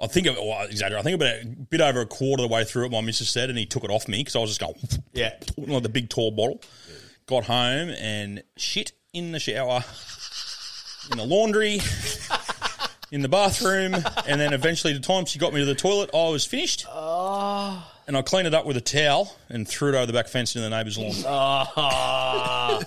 I 0.00 0.08
think, 0.08 0.26
of, 0.26 0.34
well, 0.36 0.66
exaggerate, 0.66 0.98
I 0.98 1.02
think 1.04 1.14
about 1.14 1.42
a 1.42 1.46
bit 1.46 1.80
over 1.80 2.00
a 2.00 2.06
quarter 2.06 2.42
of 2.42 2.48
the 2.50 2.52
way 2.52 2.64
through 2.64 2.86
it, 2.86 2.90
my 2.90 3.02
missus 3.02 3.30
said, 3.30 3.50
and 3.50 3.58
he 3.58 3.66
took 3.66 3.84
it 3.84 3.90
off 3.90 4.08
me 4.08 4.18
because 4.18 4.34
I 4.34 4.40
was 4.40 4.50
just 4.50 4.60
going, 4.60 4.74
Yeah. 5.12 5.32
like 5.56 5.84
the 5.84 5.88
big 5.88 6.08
tall 6.10 6.32
bottle. 6.32 6.60
Got 7.26 7.44
home 7.44 7.90
and 7.90 8.42
shit 8.56 8.90
in 9.12 9.30
the 9.30 9.38
shower, 9.38 9.84
in 11.12 11.18
the 11.18 11.24
laundry, 11.24 11.78
in 13.10 13.22
the 13.22 13.28
bathroom, 13.28 13.94
and 14.26 14.40
then 14.40 14.52
eventually 14.52 14.92
the 14.92 15.00
time 15.00 15.24
she 15.24 15.38
got 15.38 15.52
me 15.52 15.60
to 15.60 15.66
the 15.66 15.74
toilet, 15.74 16.10
I 16.14 16.28
was 16.28 16.44
finished. 16.46 16.86
Oh. 16.88 17.86
And 18.06 18.16
I 18.16 18.22
cleaned 18.22 18.46
it 18.48 18.54
up 18.54 18.66
with 18.66 18.76
a 18.76 18.80
towel 18.80 19.36
and 19.48 19.66
threw 19.68 19.90
it 19.90 19.94
over 19.94 20.06
the 20.06 20.12
back 20.12 20.26
fence 20.28 20.54
into 20.56 20.68
the 20.68 20.76
neighbour's 20.76 20.98
lawn. 20.98 21.12
Oh. 21.26 22.82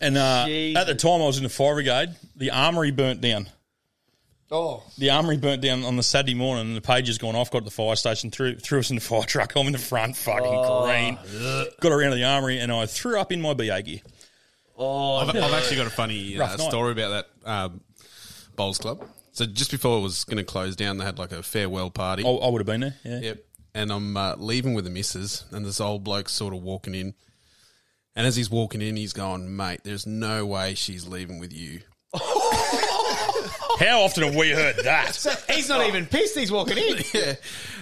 And 0.00 0.16
uh, 0.16 0.46
at 0.78 0.86
the 0.86 0.94
time 0.94 1.20
I 1.22 1.26
was 1.26 1.36
in 1.38 1.42
the 1.42 1.48
fire 1.48 1.74
brigade, 1.74 2.10
the 2.36 2.50
armory 2.52 2.90
burnt 2.90 3.20
down. 3.20 3.48
Oh. 4.50 4.82
The 4.98 5.10
armory 5.10 5.38
burnt 5.38 5.62
down 5.62 5.82
on 5.84 5.96
the 5.96 6.02
Saturday 6.02 6.34
morning, 6.34 6.66
and 6.68 6.76
the 6.76 6.80
pages 6.82 7.18
gone 7.18 7.34
off. 7.34 7.50
Got 7.50 7.60
to 7.60 7.64
the 7.64 7.70
fire 7.70 7.96
station, 7.96 8.30
threw 8.30 8.54
threw 8.56 8.80
us 8.80 8.90
in 8.90 8.96
the 8.96 9.00
fire 9.02 9.22
truck. 9.22 9.54
I'm 9.56 9.66
in 9.66 9.72
the 9.72 9.78
front, 9.78 10.16
fucking 10.16 10.44
Oh. 10.46 10.84
green. 10.86 11.18
Got 11.80 11.92
around 11.92 12.10
to 12.10 12.16
the 12.16 12.24
armory, 12.24 12.58
and 12.58 12.70
I 12.70 12.86
threw 12.86 13.18
up 13.18 13.32
in 13.32 13.40
my 13.40 13.54
BA 13.54 13.82
gear. 13.82 14.00
Oh, 14.76 15.16
I've, 15.16 15.28
I've 15.30 15.52
actually 15.54 15.76
got 15.76 15.86
a 15.86 15.90
funny 15.90 16.38
uh, 16.38 16.56
story 16.56 16.92
about 16.92 17.26
that 17.44 17.48
um, 17.50 17.80
bowls 18.56 18.78
club. 18.78 19.06
So 19.32 19.46
just 19.46 19.70
before 19.70 19.98
it 19.98 20.02
was 20.02 20.24
going 20.24 20.38
to 20.38 20.44
close 20.44 20.76
down, 20.76 20.98
they 20.98 21.04
had 21.04 21.18
like 21.18 21.32
a 21.32 21.42
farewell 21.42 21.90
party. 21.90 22.24
I, 22.24 22.28
I 22.28 22.48
would 22.50 22.60
have 22.60 22.66
been 22.66 22.80
there. 22.80 22.94
Yeah. 23.04 23.20
Yep. 23.20 23.44
And 23.74 23.90
I'm 23.90 24.16
uh, 24.16 24.36
leaving 24.36 24.74
with 24.74 24.84
the 24.84 24.90
missus, 24.90 25.44
and 25.50 25.64
this 25.64 25.80
old 25.80 26.04
bloke's 26.04 26.32
sort 26.32 26.54
of 26.54 26.62
walking 26.62 26.94
in. 26.94 27.14
And 28.14 28.26
as 28.26 28.36
he's 28.36 28.50
walking 28.50 28.82
in, 28.82 28.96
he's 28.96 29.14
going, 29.14 29.56
"Mate, 29.56 29.80
there's 29.84 30.06
no 30.06 30.44
way 30.44 30.74
she's 30.74 31.08
leaving 31.08 31.38
with 31.38 31.52
you." 31.52 31.80
How 33.78 34.02
often 34.02 34.24
have 34.24 34.36
we 34.36 34.50
heard 34.50 34.76
that? 34.84 35.14
So 35.14 35.30
he's 35.48 35.70
not 35.70 35.86
even 35.86 36.04
pissed. 36.04 36.36
He's 36.36 36.52
walking 36.52 36.76
in. 36.76 36.98
yeah. 37.14 37.34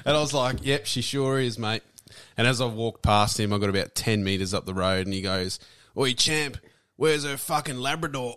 And 0.05 0.17
I 0.17 0.21
was 0.21 0.33
like, 0.33 0.59
"Yep, 0.63 0.87
she 0.87 1.03
sure 1.03 1.41
is, 1.41 1.59
mate." 1.59 1.83
And 2.37 2.47
as 2.47 2.61
I 2.61 2.67
walked 2.67 3.03
past 3.03 3.41
him, 3.41 3.53
I 3.53 3.59
got 3.59 3.69
about 3.69 3.97
ten 3.97 4.23
meters 4.23 4.55
up 4.55 4.67
the 4.67 4.75
road, 4.75 5.09
and 5.09 5.13
he 5.13 5.23
goes, 5.23 5.59
"Oi, 5.97 6.13
champ, 6.13 6.59
Where's 7.01 7.25
her 7.25 7.39
fucking 7.39 7.79
Labrador? 7.79 8.37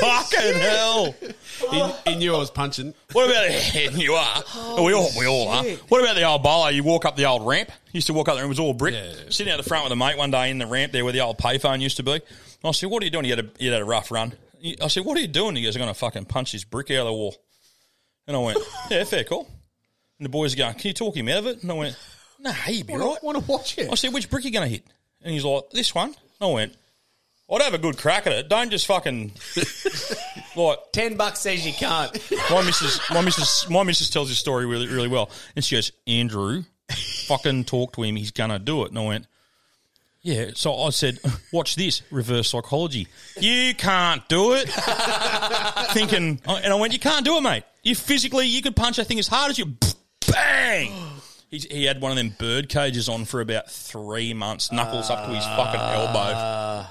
Fucking 0.00 0.54
oh, 0.54 0.60
hell. 0.60 1.14
He, 2.04 2.10
he 2.10 2.16
knew 2.16 2.34
I 2.34 2.38
was 2.38 2.50
punching. 2.50 2.94
What 3.12 3.26
about 3.26 3.44
and 3.76 3.96
you 4.00 4.14
are? 4.14 4.42
Oh, 4.54 4.82
we 4.84 4.92
all 4.92 5.08
we 5.18 5.26
all 5.26 5.48
are. 5.48 5.64
What 5.64 6.00
about 6.02 6.16
the 6.16 6.24
old 6.24 6.42
bowler? 6.42 6.70
You 6.70 6.82
walk 6.82 7.04
up 7.04 7.16
the 7.16 7.26
old 7.26 7.46
ramp. 7.46 7.70
Used 7.92 8.06
to 8.08 8.12
walk 8.12 8.28
up 8.28 8.36
there. 8.36 8.44
It 8.44 8.48
was 8.48 8.58
all 8.58 8.74
brick. 8.74 8.94
Sitting 9.30 9.52
out 9.52 9.56
the 9.56 9.62
front 9.62 9.84
with 9.84 9.92
a 9.92 9.96
mate 9.96 10.16
one 10.16 10.30
day 10.30 10.50
in 10.50 10.58
the 10.58 10.66
ramp 10.66 10.92
there 10.92 11.04
where 11.04 11.12
the 11.12 11.20
old 11.20 11.38
payphone 11.38 11.80
used 11.80 11.96
to 11.98 12.02
be. 12.02 12.20
I 12.64 12.70
said, 12.72 12.90
"What 12.90 13.02
are 13.02 13.06
you 13.06 13.10
doing?" 13.10 13.24
He 13.24 13.30
had 13.30 13.40
a 13.40 13.46
he 13.58 13.66
had 13.66 13.80
a 13.80 13.84
rough 13.84 14.10
run. 14.10 14.32
He- 14.58 14.80
I 14.80 14.88
said, 14.88 15.04
"What 15.04 15.16
are 15.18 15.20
you 15.20 15.28
doing?" 15.28 15.56
He 15.56 15.62
goes, 15.62 15.76
"I'm 15.76 15.80
going 15.80 15.92
to 15.92 15.98
fucking 15.98 16.24
punch 16.26 16.52
this 16.52 16.64
brick 16.64 16.90
out 16.90 17.00
of 17.00 17.06
the 17.06 17.12
wall." 17.12 17.36
And 18.26 18.36
I 18.36 18.40
went, 18.40 18.58
"Yeah, 18.90 19.04
fair 19.04 19.24
call." 19.24 19.46
And 20.18 20.24
the 20.24 20.30
boys 20.30 20.54
are 20.54 20.56
going, 20.56 20.74
"Can 20.74 20.88
you 20.88 20.94
talk 20.94 21.16
him 21.16 21.28
out 21.28 21.38
of 21.38 21.46
it?" 21.46 21.62
And 21.62 21.70
I 21.70 21.74
went, 21.74 21.96
"Nah, 22.44 22.52
he'd 22.52 22.86
be 22.86 22.94
right." 22.94 23.16
Want 23.22 23.38
to 23.38 23.44
watch 23.50 23.78
it? 23.78 23.90
I 23.90 23.94
said, 23.96 24.12
"Which 24.12 24.28
brick 24.30 24.44
are 24.44 24.48
you 24.48 24.52
going 24.52 24.68
to 24.68 24.72
hit?" 24.72 24.84
And 25.22 25.32
he's 25.32 25.44
like, 25.44 25.70
"This 25.70 25.94
one." 25.94 26.14
I 26.40 26.46
went, 26.46 26.74
"I'd 27.50 27.62
have 27.62 27.74
a 27.74 27.78
good 27.78 27.96
crack 27.96 28.26
at 28.26 28.32
it. 28.32 28.48
Don't 28.48 28.70
just 28.70 28.86
fucking 28.86 29.32
like." 30.56 30.78
Ten 30.92 31.16
bucks 31.16 31.40
says 31.40 31.66
you 31.66 31.72
can't. 31.72 32.12
My 32.50 32.62
missus, 32.62 33.00
my 33.10 33.22
missus, 33.22 33.68
my 33.70 33.82
missus 33.82 34.10
tells 34.10 34.28
this 34.28 34.38
story 34.38 34.66
really, 34.66 34.86
really 34.86 35.08
well, 35.08 35.30
and 35.56 35.64
she 35.64 35.74
goes, 35.76 35.90
"Andrew, 36.06 36.64
fucking 37.26 37.64
talk 37.64 37.94
to 37.94 38.02
him. 38.02 38.16
He's 38.16 38.30
gonna 38.30 38.58
do 38.58 38.84
it." 38.84 38.90
And 38.90 38.98
I 38.98 39.06
went, 39.06 39.26
"Yeah." 40.22 40.50
So 40.54 40.74
I 40.82 40.90
said, 40.90 41.18
"Watch 41.52 41.76
this 41.76 42.02
reverse 42.10 42.50
psychology. 42.50 43.08
You 43.40 43.74
can't 43.74 44.28
do 44.28 44.52
it." 44.52 44.68
Thinking, 45.94 46.40
and 46.46 46.72
I 46.72 46.74
went, 46.74 46.92
"You 46.92 46.98
can't 46.98 47.24
do 47.24 47.38
it, 47.38 47.40
mate. 47.40 47.64
You 47.82 47.94
physically, 47.94 48.46
you 48.46 48.60
could 48.60 48.76
punch 48.76 48.98
that 48.98 49.06
thing 49.06 49.18
as 49.18 49.28
hard 49.28 49.50
as 49.50 49.58
you, 49.58 49.74
bang." 50.30 50.92
He's, 51.54 51.64
he 51.70 51.84
had 51.84 52.00
one 52.00 52.10
of 52.10 52.16
them 52.16 52.34
bird 52.36 52.68
cages 52.68 53.08
on 53.08 53.26
for 53.26 53.40
about 53.40 53.70
three 53.70 54.34
months, 54.34 54.72
knuckles 54.72 55.08
up 55.08 55.24
to 55.26 55.32
his 55.32 55.44
fucking 55.44 55.80
elbow. 55.80 56.18
Uh, 56.18 56.86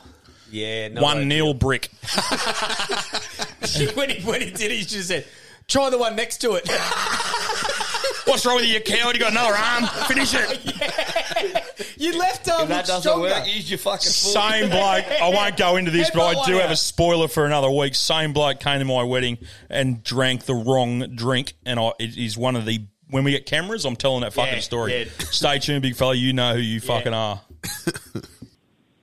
yeah, 0.49 0.87
no 0.87 1.01
One 1.01 1.17
idea. 1.17 1.27
nil 1.27 1.53
brick. 1.53 1.89
when, 3.93 4.09
he, 4.09 4.21
when 4.23 4.39
he 4.39 4.51
did 4.51 4.71
it, 4.71 4.75
he 4.75 4.83
should 4.83 4.97
have 4.99 5.05
said, 5.05 5.25
try 5.67 5.89
the 5.89 5.97
one 5.97 6.15
next 6.15 6.37
to 6.37 6.53
it. 6.53 6.69
What's 8.25 8.45
wrong 8.45 8.55
with 8.55 8.65
you, 8.67 8.75
you 8.75 8.79
coward? 8.79 9.15
You 9.17 9.19
got 9.19 9.31
another 9.31 9.53
arm. 9.53 9.85
Finish 10.07 10.33
it. 10.33 11.97
you 11.97 12.17
left 12.17 12.47
arm 12.49 12.61
If 12.63 12.67
that 12.69 12.75
looks 12.77 12.87
doesn't 12.87 13.01
stronger. 13.01 13.27
work, 13.27 13.45
use 13.45 13.69
your 13.69 13.79
fucking 13.79 13.97
foot. 13.97 14.07
Same 14.07 14.69
bloke. 14.69 15.05
I 15.21 15.29
won't 15.29 15.57
go 15.57 15.75
into 15.75 15.91
this, 15.91 16.09
but 16.09 16.21
I 16.25 16.45
do 16.45 16.53
one 16.53 16.61
have 16.61 16.71
a 16.71 16.77
spoiler 16.77 17.27
for 17.27 17.45
another 17.45 17.69
week. 17.69 17.95
Same 17.95 18.31
bloke 18.31 18.61
came 18.61 18.79
to 18.79 18.85
my 18.85 19.03
wedding 19.03 19.39
and 19.69 20.01
drank 20.05 20.45
the 20.45 20.55
wrong 20.55 21.15
drink, 21.15 21.53
and 21.65 21.81
I, 21.81 21.91
it 21.99 22.17
is 22.17 22.37
one 22.37 22.55
of 22.55 22.65
the. 22.65 22.87
When 23.13 23.23
we 23.23 23.29
get 23.29 23.45
cameras, 23.45 23.85
I'm 23.85 23.95
telling 23.95 24.21
that 24.21 24.33
fucking 24.33 24.55
Yeah, 24.55 24.59
story. 24.61 24.97
yeah. 25.03 25.05
Stay 25.19 25.59
tuned, 25.59 25.83
big 25.83 25.95
fella. 25.95 26.15
You 26.15 26.33
know 26.33 26.55
who 26.55 26.59
you 26.61 26.79
fucking 26.81 27.13
are. 27.13 27.41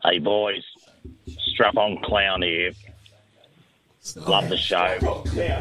Hey 0.02 0.18
boys, 0.18 0.62
strap 1.52 1.76
on 1.76 1.98
clown 2.02 2.40
here. 2.40 2.72
Love 4.16 4.48
the 4.48 4.56
show. 4.56 4.96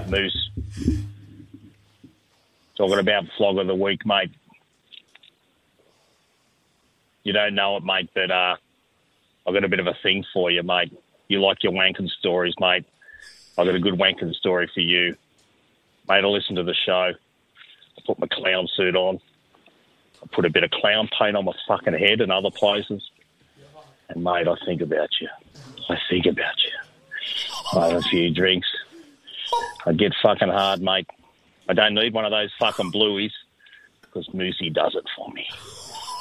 Moose. 0.07 0.49
Talking 2.77 2.99
about 2.99 3.25
flog 3.37 3.57
of 3.57 3.67
the 3.67 3.75
week, 3.75 4.05
mate. 4.05 4.31
You 7.23 7.33
don't 7.33 7.53
know 7.53 7.75
it, 7.75 7.83
mate, 7.83 8.09
but 8.15 8.31
uh, 8.31 8.55
I've 9.45 9.53
got 9.53 9.65
a 9.65 9.67
bit 9.67 9.81
of 9.81 9.87
a 9.87 9.95
thing 10.01 10.23
for 10.33 10.49
you, 10.49 10.63
mate. 10.63 10.93
You 11.27 11.41
like 11.41 11.61
your 11.61 11.73
wanking 11.73 12.09
stories, 12.09 12.53
mate. 12.61 12.85
I've 13.57 13.65
got 13.65 13.75
a 13.75 13.79
good 13.79 13.95
wanking 13.99 14.33
story 14.35 14.71
for 14.73 14.79
you. 14.79 15.17
Mate, 16.07 16.23
I 16.23 16.27
listen 16.27 16.55
to 16.55 16.63
the 16.63 16.73
show. 16.85 17.11
I 18.09 18.13
put 18.13 18.19
my 18.19 18.27
clown 18.27 18.67
suit 18.75 18.95
on. 18.95 19.19
I 20.21 20.27
put 20.31 20.45
a 20.45 20.49
bit 20.49 20.63
of 20.63 20.71
clown 20.71 21.09
paint 21.17 21.35
on 21.35 21.45
my 21.45 21.53
fucking 21.67 21.93
head 21.93 22.21
and 22.21 22.31
other 22.31 22.51
places. 22.51 23.09
And 24.09 24.23
mate, 24.23 24.47
I 24.47 24.55
think 24.65 24.81
about 24.81 25.09
you. 25.21 25.27
I 25.89 25.97
think 26.09 26.25
about 26.25 26.55
you. 26.63 27.79
I 27.79 27.87
have 27.87 27.97
a 27.97 28.01
few 28.01 28.33
drinks. 28.33 28.67
I 29.85 29.93
get 29.93 30.13
fucking 30.23 30.49
hard, 30.49 30.81
mate. 30.81 31.07
I 31.67 31.73
don't 31.73 31.93
need 31.93 32.13
one 32.13 32.25
of 32.25 32.31
those 32.31 32.51
fucking 32.59 32.91
blueies 32.91 33.31
because 34.01 34.27
Moosey 34.29 34.73
does 34.73 34.95
it 34.95 35.05
for 35.15 35.31
me. 35.31 35.47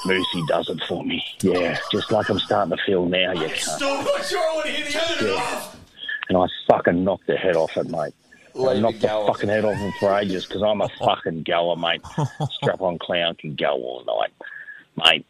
Moosey 0.04 0.46
does 0.46 0.68
it 0.68 0.80
for 0.86 1.02
me. 1.04 1.24
Yeah, 1.42 1.78
just 1.90 2.12
like 2.12 2.28
I'm 2.28 2.38
starting 2.38 2.76
to 2.76 2.82
feel 2.84 3.06
now, 3.06 3.32
you 3.32 3.48
can't. 3.48 3.58
sure 3.58 3.88
I 3.88 4.54
want 4.54 4.66
to 4.66 4.72
hear 4.72 4.84
the 4.90 5.02
other 5.02 5.26
Yeah. 5.26 5.70
And 6.28 6.38
I 6.38 6.46
fucking 6.68 7.02
knocked 7.02 7.26
the 7.26 7.36
head 7.36 7.56
off 7.56 7.76
it, 7.76 7.88
mate. 7.88 8.14
I 8.58 8.72
Leave 8.72 8.82
knocked 8.82 9.00
the 9.00 9.08
fucking 9.08 9.48
head 9.48 9.64
off 9.64 9.76
him 9.76 9.92
for 10.00 10.18
ages 10.18 10.44
because 10.46 10.62
I'm 10.62 10.80
a 10.80 10.88
fucking 10.98 11.44
goer, 11.44 11.76
mate. 11.76 12.02
Strap 12.50 12.80
on 12.80 12.98
clown 12.98 13.34
can 13.36 13.54
go 13.54 13.70
all 13.70 14.04
night, 14.04 14.32
mate. 14.96 15.26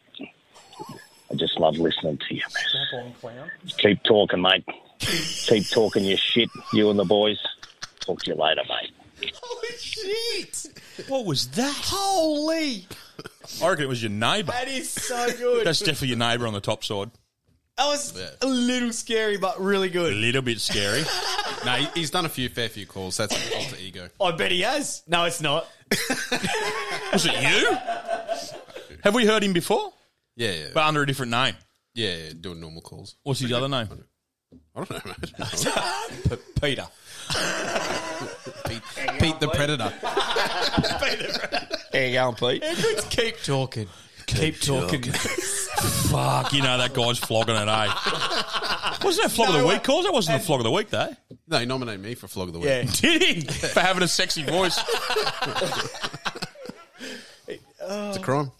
I 1.31 1.35
just 1.35 1.59
love 1.59 1.77
listening 1.77 2.17
to 2.27 2.35
you, 2.35 2.41
man. 3.23 3.51
Keep 3.77 4.03
talking, 4.03 4.41
mate. 4.41 4.65
Keep 4.99 5.69
talking 5.69 6.03
your 6.05 6.17
shit, 6.17 6.49
you 6.73 6.89
and 6.89 6.97
the 6.97 7.05
boys. 7.05 7.39
Talk 7.99 8.23
to 8.23 8.31
you 8.31 8.35
later, 8.35 8.63
mate. 8.67 8.91
Holy 9.41 9.77
shit! 9.77 10.65
What 11.07 11.25
was 11.25 11.47
that? 11.49 11.75
Holy! 11.85 12.87
I 13.61 13.69
reckon 13.69 13.85
it 13.85 13.89
was 13.89 14.01
your 14.01 14.11
neighbour. 14.11 14.51
That 14.51 14.67
is 14.67 14.89
so 14.89 15.27
good. 15.37 15.65
That's 15.65 15.79
definitely 15.79 16.09
your 16.09 16.17
neighbour 16.17 16.47
on 16.47 16.53
the 16.53 16.61
top 16.61 16.83
side. 16.83 17.11
That 17.79 17.87
was 17.87 18.13
a 18.41 18.45
little 18.45 18.91
scary, 18.91 19.37
but 19.37 19.59
really 19.61 19.89
good. 19.89 20.07
A 20.11 20.13
good. 20.13 20.17
little 20.21 20.41
bit 20.41 20.59
scary. 20.59 21.03
No, 21.65 21.73
he- 21.73 21.89
he's 21.99 22.09
done 22.09 22.23
a 22.25 22.29
few 22.29 22.47
fair 22.47 22.69
few 22.69 22.85
calls. 22.85 23.17
That's 23.17 23.35
an 23.35 23.53
alter 23.57 23.75
ego. 23.81 24.07
I 24.21 24.31
bet 24.31 24.49
he 24.51 24.61
has. 24.61 25.03
No, 25.07 25.25
it's 25.25 25.41
not. 25.41 25.67
Was 27.11 27.25
it 27.25 27.33
you? 27.41 27.77
Have 29.03 29.13
we 29.13 29.25
heard 29.25 29.43
him 29.43 29.51
before? 29.51 29.91
Yeah, 30.37 30.51
yeah, 30.51 30.65
But 30.73 30.85
under 30.85 31.01
a 31.01 31.05
different 31.07 31.31
name. 31.33 31.55
yeah, 31.95 32.15
yeah. 32.15 32.33
Doing 32.39 32.61
normal 32.61 32.81
calls. 32.81 33.15
What's 33.23 33.41
his 33.41 33.51
other 33.51 33.67
name? 33.67 33.89
I 34.75 34.83
don't 34.85 34.89
know, 34.89 35.13
mate. 36.29 36.39
Peter. 36.61 36.87
Pete, 38.65 38.81
Pete 39.19 39.39
the 39.41 39.49
Predator. 39.49 39.91
There 41.91 42.07
you 42.07 42.13
go, 42.13 42.31
Pete. 42.31 42.63
Keep 43.09 43.43
talking. 43.43 43.87
Keep 44.35 44.61
talking. 44.61 45.01
Fuck, 46.09 46.53
you 46.53 46.61
know 46.61 46.77
that 46.77 46.93
guy's 46.93 47.17
flogging 47.19 47.55
it, 47.55 47.67
eh? 47.67 47.93
Wasn't 49.03 49.23
that 49.23 49.31
flog 49.31 49.49
of 49.49 49.61
the 49.61 49.67
week 49.67 49.83
cause? 49.83 50.03
That 50.03 50.13
wasn't 50.13 50.39
the 50.39 50.45
flog 50.45 50.59
of 50.59 50.63
the 50.65 50.71
week, 50.71 50.89
though. 50.89 51.15
No, 51.47 51.59
he 51.59 51.65
nominated 51.65 52.01
me 52.01 52.15
for 52.15 52.27
flog 52.27 52.49
of 52.49 52.53
the 52.53 52.59
week. 52.59 52.67
Yeah. 52.67 52.83
Did 52.91 53.21
he? 53.21 53.41
For 53.41 53.79
having 53.79 54.03
a 54.03 54.07
sexy 54.07 54.43
voice. 54.43 54.79
It's 57.81 58.17
a 58.17 58.21
crime. 58.21 58.51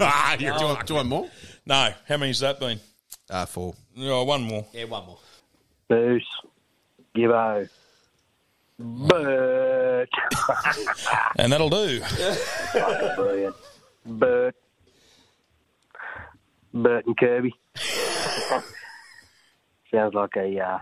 ah, 0.00 0.36
you're 0.38 0.52
Do 0.52 0.60
you, 0.60 0.66
want, 0.66 0.86
do 0.86 0.92
you 0.92 0.96
want 0.96 1.08
more? 1.08 1.28
No, 1.64 1.90
how 2.06 2.16
many's 2.18 2.40
that 2.40 2.60
been? 2.60 2.78
Uh, 3.30 3.46
four. 3.46 3.74
No, 3.96 4.22
one 4.24 4.42
more. 4.42 4.66
Yeah, 4.74 4.84
one 4.84 5.06
more. 5.06 5.18
Moose. 5.88 6.22
Gibbo. 7.16 7.66
Bert. 8.78 10.10
And 11.38 11.50
that'll 11.52 11.70
do. 11.70 12.02
Brilliant. 13.16 13.56
Bert. 14.04 14.54
Bert 16.82 17.06
and 17.06 17.16
Kirby. 17.16 17.54
Sounds 19.90 20.14
like 20.14 20.36
a 20.36 20.60
uh, 20.60 20.78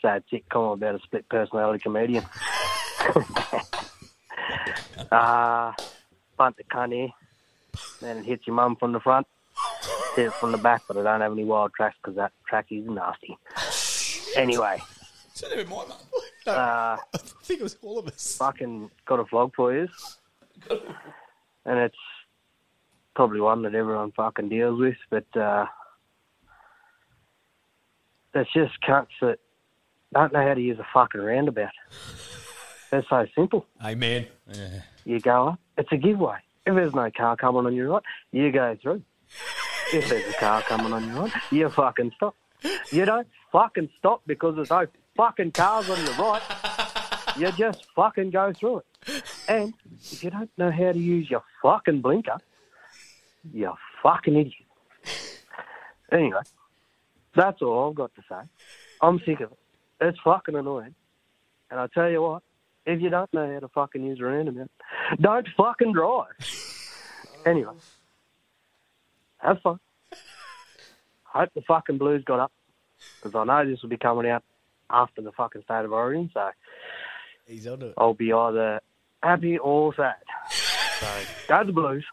sad 0.00 0.24
sitcom 0.32 0.74
about 0.74 0.96
a 0.96 1.00
split 1.00 1.28
personality 1.28 1.78
comedian. 1.78 2.24
uh, 5.12 5.72
punt 6.36 6.56
the 6.56 6.64
cunt 6.64 6.92
here. 6.92 7.08
Then 8.00 8.18
it 8.18 8.24
hits 8.24 8.46
your 8.46 8.56
mum 8.56 8.76
from 8.76 8.92
the 8.92 9.00
front. 9.00 9.26
Hit 10.16 10.26
it 10.26 10.34
from 10.34 10.52
the 10.52 10.58
back, 10.58 10.82
but 10.88 10.96
I 10.96 11.02
don't 11.02 11.20
have 11.20 11.32
any 11.32 11.44
wild 11.44 11.72
tracks 11.74 11.96
because 12.02 12.16
that 12.16 12.32
track 12.46 12.66
is 12.70 12.86
nasty. 12.86 13.38
Anyway. 14.36 14.82
Uh, 16.44 16.96
I 17.14 17.18
think 17.44 17.60
it 17.60 17.62
was 17.62 17.76
all 17.82 18.00
of 18.00 18.08
us. 18.08 18.36
fucking 18.36 18.90
got 19.06 19.20
a 19.20 19.24
vlog 19.24 19.54
for 19.54 19.72
you. 19.72 19.88
And 21.64 21.78
it's 21.78 21.94
probably 23.14 23.40
one 23.40 23.62
that 23.62 23.74
everyone 23.74 24.12
fucking 24.12 24.48
deals 24.48 24.80
with, 24.80 24.96
but 25.10 25.36
uh, 25.36 25.66
it's 28.34 28.52
just 28.52 28.72
cunts 28.86 29.08
that 29.20 29.38
don't 30.12 30.32
know 30.32 30.46
how 30.46 30.54
to 30.54 30.60
use 30.60 30.78
a 30.78 30.86
fucking 30.92 31.20
roundabout. 31.20 31.70
They're 32.90 33.04
so 33.08 33.26
simple. 33.34 33.66
Amen. 33.82 34.26
You 35.04 35.20
go 35.20 35.48
up, 35.48 35.60
it's 35.78 35.90
a 35.92 35.96
giveaway. 35.96 36.38
If 36.66 36.74
there's 36.74 36.94
no 36.94 37.10
car 37.10 37.36
coming 37.36 37.66
on 37.66 37.74
your 37.74 37.88
right, 37.88 38.02
you 38.30 38.52
go 38.52 38.76
through. 38.80 39.02
If 39.92 40.08
there's 40.08 40.34
a 40.34 40.38
car 40.38 40.62
coming 40.62 40.92
on 40.92 41.06
your 41.06 41.22
right, 41.22 41.32
you 41.50 41.68
fucking 41.68 42.12
stop. 42.16 42.36
You 42.90 43.04
don't 43.04 43.26
fucking 43.50 43.90
stop 43.98 44.22
because 44.26 44.56
there's 44.56 44.70
no 44.70 44.86
fucking 45.16 45.52
cars 45.52 45.90
on 45.90 45.98
your 46.04 46.14
right. 46.14 46.42
You 47.36 47.50
just 47.52 47.86
fucking 47.96 48.30
go 48.30 48.52
through 48.52 48.78
it. 48.78 49.24
And 49.48 49.74
if 50.00 50.22
you 50.22 50.30
don't 50.30 50.50
know 50.56 50.70
how 50.70 50.92
to 50.92 50.98
use 50.98 51.30
your 51.30 51.42
fucking 51.62 52.00
blinker, 52.00 52.38
you're 53.52 53.74
fucking 54.02 54.36
idiot. 54.36 54.54
Anyway, 56.10 56.40
that's 57.34 57.62
all 57.62 57.88
I've 57.88 57.94
got 57.94 58.14
to 58.14 58.22
say. 58.28 58.48
I'm 59.00 59.18
sick 59.20 59.40
of 59.40 59.52
it. 59.52 59.58
It's 60.00 60.18
fucking 60.24 60.54
annoying. 60.54 60.94
And 61.70 61.80
I 61.80 61.86
tell 61.92 62.10
you 62.10 62.22
what, 62.22 62.42
if 62.84 63.00
you 63.00 63.08
don't 63.08 63.32
know 63.32 63.52
how 63.52 63.60
to 63.60 63.68
fucking 63.68 64.04
use 64.04 64.20
a 64.20 64.24
roundabout, 64.24 64.70
don't 65.20 65.48
fucking 65.56 65.92
drive. 65.92 66.26
Anyway, 67.44 67.72
have 69.38 69.60
fun. 69.62 69.80
Hope 71.24 71.48
the 71.56 71.62
fucking 71.62 71.98
Blues 71.98 72.22
got 72.24 72.38
up 72.38 72.52
because 73.16 73.34
I 73.34 73.42
know 73.42 73.68
this 73.68 73.82
will 73.82 73.88
be 73.88 73.96
coming 73.96 74.30
out 74.30 74.44
after 74.88 75.22
the 75.22 75.32
fucking 75.32 75.62
state 75.62 75.84
of 75.84 75.92
origin. 75.92 76.30
So 76.32 76.50
He's 77.46 77.66
on 77.66 77.82
it. 77.82 77.94
I'll 77.98 78.14
be 78.14 78.32
either 78.32 78.80
happy 79.24 79.58
or 79.58 79.92
sad. 79.96 80.14
So 81.02 81.08
go 81.48 81.64
the 81.64 81.72
Blues. 81.72 82.04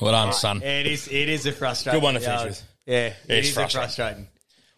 Well 0.00 0.12
done, 0.12 0.32
son. 0.32 0.62
It 0.62 0.86
is. 0.86 1.08
It 1.08 1.28
is 1.28 1.46
a 1.46 1.52
frustrating. 1.52 2.00
Good 2.00 2.04
one 2.04 2.14
to 2.14 2.20
finish 2.20 2.40
yeah, 2.40 2.44
with. 2.46 2.62
Yeah, 2.86 2.94
it 3.06 3.14
It's 3.28 3.48
is 3.48 3.52
a 3.56 3.60
frustrating. 3.60 3.86
frustrating. 3.88 4.28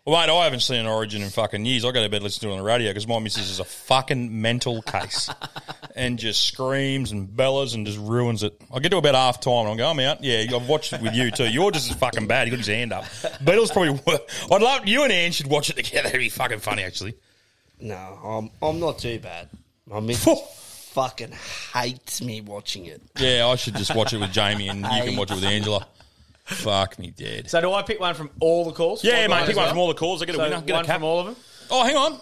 Well, 0.06 0.18
mate, 0.26 0.32
I 0.32 0.44
haven't 0.44 0.60
seen 0.60 0.80
an 0.80 0.86
Origin 0.86 1.22
in 1.22 1.28
fucking 1.28 1.64
years. 1.66 1.84
I 1.84 1.92
go 1.92 2.02
to 2.02 2.08
bed 2.08 2.22
listening 2.22 2.48
to 2.48 2.54
it 2.54 2.58
on 2.58 2.64
the 2.64 2.64
radio 2.64 2.88
because 2.90 3.06
my 3.06 3.18
missus 3.18 3.50
is 3.50 3.60
a 3.60 3.64
fucking 3.64 4.40
mental 4.40 4.80
case 4.80 5.28
and 5.94 6.18
just 6.18 6.42
screams 6.46 7.12
and 7.12 7.36
bellows 7.36 7.74
and 7.74 7.84
just 7.86 7.98
ruins 7.98 8.42
it. 8.42 8.58
I 8.74 8.78
get 8.78 8.88
to 8.92 8.96
about 8.96 9.14
half 9.14 9.40
time 9.40 9.66
and 9.66 9.74
I 9.74 9.76
go, 9.76 9.90
I'm 9.90 10.00
out. 10.00 10.24
Yeah, 10.24 10.44
I've 10.56 10.68
watched 10.68 10.94
it 10.94 11.02
with 11.02 11.14
you 11.14 11.30
too. 11.30 11.48
You're 11.50 11.70
just 11.70 11.90
as 11.90 11.96
fucking 11.98 12.26
bad. 12.26 12.46
He 12.46 12.50
got 12.50 12.58
his 12.58 12.66
hand 12.68 12.92
up. 12.94 13.04
Beetle's 13.44 13.70
probably. 13.70 14.00
wor- 14.06 14.20
I'd 14.50 14.62
love 14.62 14.88
you 14.88 15.02
and 15.02 15.12
Anne 15.12 15.32
should 15.32 15.48
watch 15.48 15.68
it 15.68 15.76
together. 15.76 16.08
It'd 16.08 16.18
be 16.18 16.28
fucking 16.30 16.60
funny, 16.60 16.82
actually. 16.82 17.14
No, 17.78 17.94
I'm 17.96 18.50
I'm 18.66 18.80
not 18.80 18.98
too 18.98 19.18
bad. 19.18 19.48
My 19.86 20.00
missus 20.00 20.38
fucking 20.90 21.32
hates 21.74 22.20
me 22.22 22.40
watching 22.40 22.86
it. 22.86 23.00
Yeah, 23.18 23.46
I 23.46 23.56
should 23.56 23.76
just 23.76 23.94
watch 23.94 24.12
it 24.12 24.18
with 24.18 24.32
Jamie 24.32 24.68
and 24.68 24.80
you 24.80 25.02
can 25.04 25.16
watch 25.16 25.30
it 25.30 25.34
with 25.34 25.44
Angela. 25.44 25.86
Fuck 26.44 26.98
me 26.98 27.10
dead. 27.10 27.48
So 27.48 27.60
do 27.60 27.72
I 27.72 27.82
pick 27.82 28.00
one 28.00 28.14
from 28.14 28.30
all 28.40 28.64
the 28.64 28.72
calls? 28.72 29.04
Yeah, 29.04 29.28
One 29.28 29.38
mate, 29.40 29.46
pick 29.46 29.56
one 29.56 29.64
well? 29.66 29.70
from 29.70 29.78
all 29.78 29.88
the 29.88 29.94
calls. 29.94 30.20
I 30.20 30.26
get 30.26 30.34
a 30.34 30.38
So 30.38 30.44
winner. 30.44 30.60
Get 30.62 30.72
one 30.74 30.84
a 30.84 30.86
cap. 30.86 30.96
from 30.96 31.04
all 31.04 31.20
of 31.20 31.26
them. 31.26 31.36
Oh, 31.70 31.84
hang 31.84 31.96
on. 31.96 32.18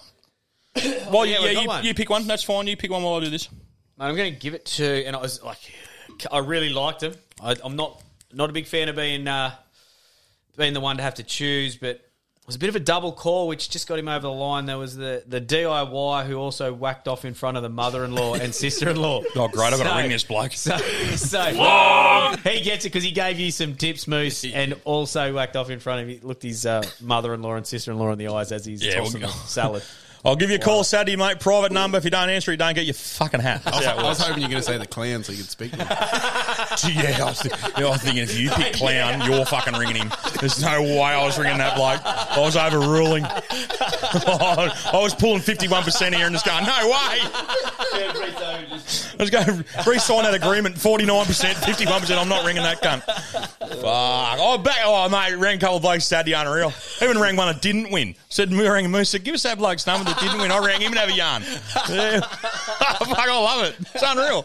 Well, 1.10 1.24
yeah, 1.26 1.38
yeah, 1.40 1.44
we've 1.44 1.54
got 1.54 1.62
you, 1.62 1.68
one. 1.68 1.84
you 1.84 1.94
pick 1.94 2.10
one. 2.10 2.26
That's 2.26 2.42
fine. 2.44 2.66
You 2.66 2.76
pick 2.76 2.90
one 2.90 3.02
while 3.02 3.14
I 3.14 3.20
do 3.20 3.30
this. 3.30 3.50
Mate, 3.50 4.04
I'm 4.06 4.14
going 4.16 4.32
to 4.32 4.38
give 4.38 4.54
it 4.54 4.66
to, 4.66 5.04
and 5.06 5.16
I 5.16 5.20
was 5.20 5.42
like, 5.42 5.58
I 6.30 6.38
really 6.38 6.68
liked 6.68 7.02
him. 7.02 7.14
I, 7.42 7.56
I'm 7.64 7.74
not 7.74 8.00
not 8.32 8.50
a 8.50 8.52
big 8.52 8.66
fan 8.66 8.88
of 8.88 8.94
being 8.96 9.26
uh, 9.26 9.54
being 10.56 10.74
the 10.74 10.80
one 10.80 10.98
to 10.98 11.02
have 11.02 11.14
to 11.14 11.22
choose, 11.24 11.76
but 11.76 11.88
it 11.88 12.07
was 12.48 12.56
a 12.56 12.58
bit 12.58 12.70
of 12.70 12.76
a 12.76 12.80
double 12.80 13.12
call, 13.12 13.46
which 13.46 13.68
just 13.68 13.86
got 13.86 13.98
him 13.98 14.08
over 14.08 14.22
the 14.22 14.32
line. 14.32 14.64
There 14.66 14.78
was 14.78 14.96
the 14.96 15.22
the 15.26 15.40
DIY 15.40 16.26
who 16.26 16.36
also 16.36 16.72
whacked 16.72 17.06
off 17.06 17.24
in 17.26 17.34
front 17.34 17.56
of 17.58 17.62
the 17.62 17.68
mother-in-law 17.68 18.34
and 18.34 18.54
sister-in-law. 18.54 19.22
Oh, 19.36 19.48
great. 19.48 19.72
I've 19.72 19.78
got 19.78 19.94
to 19.94 20.00
ring 20.02 20.10
this 20.10 20.24
bloke. 20.24 20.52
So, 20.52 20.76
so 20.78 21.42
he 22.44 22.60
gets 22.62 22.84
it 22.84 22.88
because 22.88 23.04
he 23.04 23.10
gave 23.12 23.38
you 23.38 23.50
some 23.52 23.74
tips, 23.76 24.08
Moose, 24.08 24.44
and 24.44 24.74
also 24.84 25.32
whacked 25.34 25.54
off 25.56 25.70
in 25.70 25.78
front 25.78 26.02
of 26.02 26.08
he 26.08 26.18
looked 26.20 26.42
his 26.42 26.64
uh, 26.66 26.82
mother-in-law 27.00 27.54
and 27.56 27.66
sister-in-law 27.66 28.12
in 28.12 28.18
the 28.18 28.28
eyes 28.28 28.50
as 28.50 28.64
he's 28.64 28.82
Yeah, 28.84 28.94
tossing 29.00 29.20
we'll- 29.20 29.30
the 29.30 29.36
salad. 29.46 29.82
I'll 30.24 30.36
give 30.36 30.50
you 30.50 30.56
a 30.56 30.60
call 30.60 30.84
Saturday, 30.84 31.16
mate. 31.16 31.40
Private 31.40 31.72
number. 31.72 31.98
If 31.98 32.04
you 32.04 32.10
don't 32.10 32.28
answer, 32.28 32.50
you 32.50 32.56
don't 32.56 32.74
get 32.74 32.84
your 32.86 32.94
fucking 32.94 33.40
hat. 33.40 33.62
I 33.66 33.70
was, 33.70 33.86
I 33.86 34.02
was 34.02 34.18
hoping 34.18 34.42
you 34.42 34.48
were 34.48 34.50
going 34.50 34.62
to 34.62 34.68
say 34.68 34.78
the 34.78 34.86
clan 34.86 35.22
so 35.22 35.32
you 35.32 35.38
could 35.38 35.50
speak 35.50 35.70
to 35.72 35.78
him. 35.78 35.86
yeah, 35.88 37.18
I 37.20 37.24
was, 37.24 37.44
yeah, 37.44 37.86
I 37.86 37.90
was 37.90 38.02
thinking 38.02 38.22
if 38.24 38.38
you 38.38 38.50
pick 38.50 38.72
clown, 38.74 39.30
you're 39.30 39.44
fucking 39.46 39.74
ringing 39.74 39.96
him. 39.96 40.12
There's 40.40 40.60
no 40.60 40.82
way 40.82 41.00
I 41.00 41.24
was 41.24 41.38
ringing 41.38 41.58
that 41.58 41.76
bloke. 41.76 42.00
I 42.04 42.40
was 42.40 42.56
overruling. 42.56 43.24
I 43.30 44.90
was 44.94 45.14
pulling 45.14 45.40
51% 45.40 46.14
here 46.14 46.26
and 46.26 46.34
just 46.34 46.46
going, 46.46 46.64
no 46.64 46.88
way. 46.88 47.20
I 47.92 49.16
was 49.18 49.30
going, 49.30 49.64
re-sign 49.86 50.24
that 50.24 50.34
agreement, 50.34 50.76
49%, 50.76 51.54
51%, 51.54 52.18
I'm 52.18 52.28
not 52.28 52.44
ringing 52.44 52.62
that 52.62 52.82
cunt. 52.82 53.02
Fuck. 53.02 54.38
Oh, 54.40 54.58
back, 54.58 54.78
oh, 54.84 55.08
mate, 55.08 55.34
rang 55.36 55.56
a 55.56 55.60
couple 55.60 55.76
of 55.76 55.82
blokes 55.82 56.06
Saturday, 56.06 56.32
unreal. 56.32 56.72
Even 57.02 57.18
rang 57.18 57.36
one 57.36 57.52
that 57.52 57.62
didn't 57.62 57.90
win. 57.90 58.14
Said, 58.28 58.52
rang 58.52 58.90
Moose, 58.90 59.10
said, 59.10 59.24
give 59.24 59.34
us 59.34 59.42
that 59.42 59.58
bloke's 59.58 59.86
number 59.86 60.07
that 60.08 60.18
didn't 60.20 60.40
win. 60.40 60.50
I 60.50 60.58
rang 60.58 60.80
him 60.80 60.92
and 60.92 60.98
have 60.98 61.08
a 61.08 61.12
yarn. 61.12 61.42
Yeah. 61.88 62.20
Fuck, 62.20 63.18
I 63.18 63.40
love 63.40 63.64
it. 63.64 63.76
It's 63.94 64.02
unreal. 64.04 64.44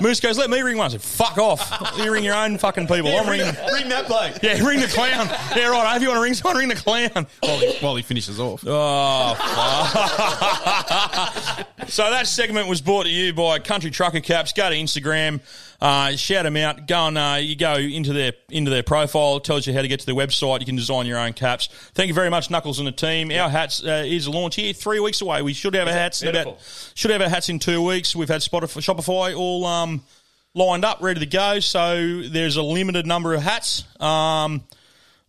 Moose 0.00 0.20
goes, 0.20 0.38
let 0.38 0.50
me 0.50 0.60
ring 0.60 0.76
one. 0.76 0.86
I 0.86 0.90
said, 0.90 1.02
fuck 1.02 1.38
off. 1.38 1.98
You 1.98 2.12
ring 2.12 2.24
your 2.24 2.34
own 2.34 2.58
fucking 2.58 2.86
people. 2.86 3.16
I'm 3.16 3.28
ringing. 3.28 3.46
Ring 3.72 3.88
that 3.88 4.06
bloke. 4.06 4.42
Yeah, 4.42 4.64
ring 4.66 4.80
the 4.80 4.86
clown. 4.86 5.28
Yeah, 5.56 5.68
right. 5.68 5.96
If 5.96 6.02
you 6.02 6.08
want 6.08 6.18
to 6.18 6.22
ring 6.22 6.34
someone, 6.34 6.58
ring 6.58 6.68
the 6.68 6.74
clown. 6.74 7.26
While 7.40 7.58
he, 7.58 7.72
while 7.78 7.96
he 7.96 8.02
finishes 8.02 8.40
off. 8.40 8.64
Oh, 8.66 9.34
fuck. 9.34 11.66
so 11.88 12.10
that 12.10 12.26
segment 12.26 12.68
was 12.68 12.80
brought 12.80 13.04
to 13.04 13.10
you 13.10 13.32
by 13.32 13.58
Country 13.58 13.90
Trucker 13.90 14.20
Caps. 14.20 14.52
Go 14.52 14.68
to 14.68 14.76
Instagram, 14.76 15.40
uh, 15.80 16.14
shout 16.16 16.44
them 16.44 16.56
out. 16.56 16.86
Go 16.86 17.06
and 17.06 17.16
uh, 17.16 17.38
you 17.40 17.56
go 17.56 17.74
into 17.74 18.12
their 18.12 18.32
into 18.50 18.70
their 18.70 18.82
profile. 18.82 19.36
It 19.36 19.44
tells 19.44 19.66
you 19.66 19.72
how 19.72 19.82
to 19.82 19.88
get 19.88 20.00
to 20.00 20.06
their 20.06 20.14
website. 20.14 20.60
You 20.60 20.66
can 20.66 20.76
design 20.76 21.06
your 21.06 21.18
own 21.18 21.32
caps. 21.32 21.68
Thank 21.94 22.08
you 22.08 22.14
very 22.14 22.30
much, 22.30 22.50
Knuckles 22.50 22.78
and 22.78 22.86
the 22.86 22.92
team. 22.92 23.30
Our 23.32 23.48
hats 23.48 23.82
uh, 23.84 24.04
is 24.06 24.28
launch 24.28 24.56
here 24.56 24.72
three 24.72 25.00
weeks 25.00 25.20
away. 25.20 25.42
We 25.42 25.52
should 25.52 25.74
have 25.74 25.88
our 25.88 25.94
hats 25.94 26.22
in 26.22 26.28
about 26.28 26.58
should 26.94 27.10
have 27.10 27.22
our 27.22 27.28
hats 27.28 27.48
in 27.48 27.58
two 27.58 27.82
weeks. 27.82 28.14
We've 28.14 28.28
had 28.28 28.42
Spotify, 28.42 28.80
Shopify 28.80 29.36
all 29.36 29.64
um, 29.64 30.02
lined 30.54 30.84
up, 30.84 31.00
ready 31.00 31.20
to 31.20 31.26
go. 31.26 31.60
So 31.60 32.22
there's 32.22 32.56
a 32.56 32.62
limited 32.62 33.06
number 33.06 33.32
of 33.34 33.42
hats. 33.42 33.84
Um, 34.00 34.64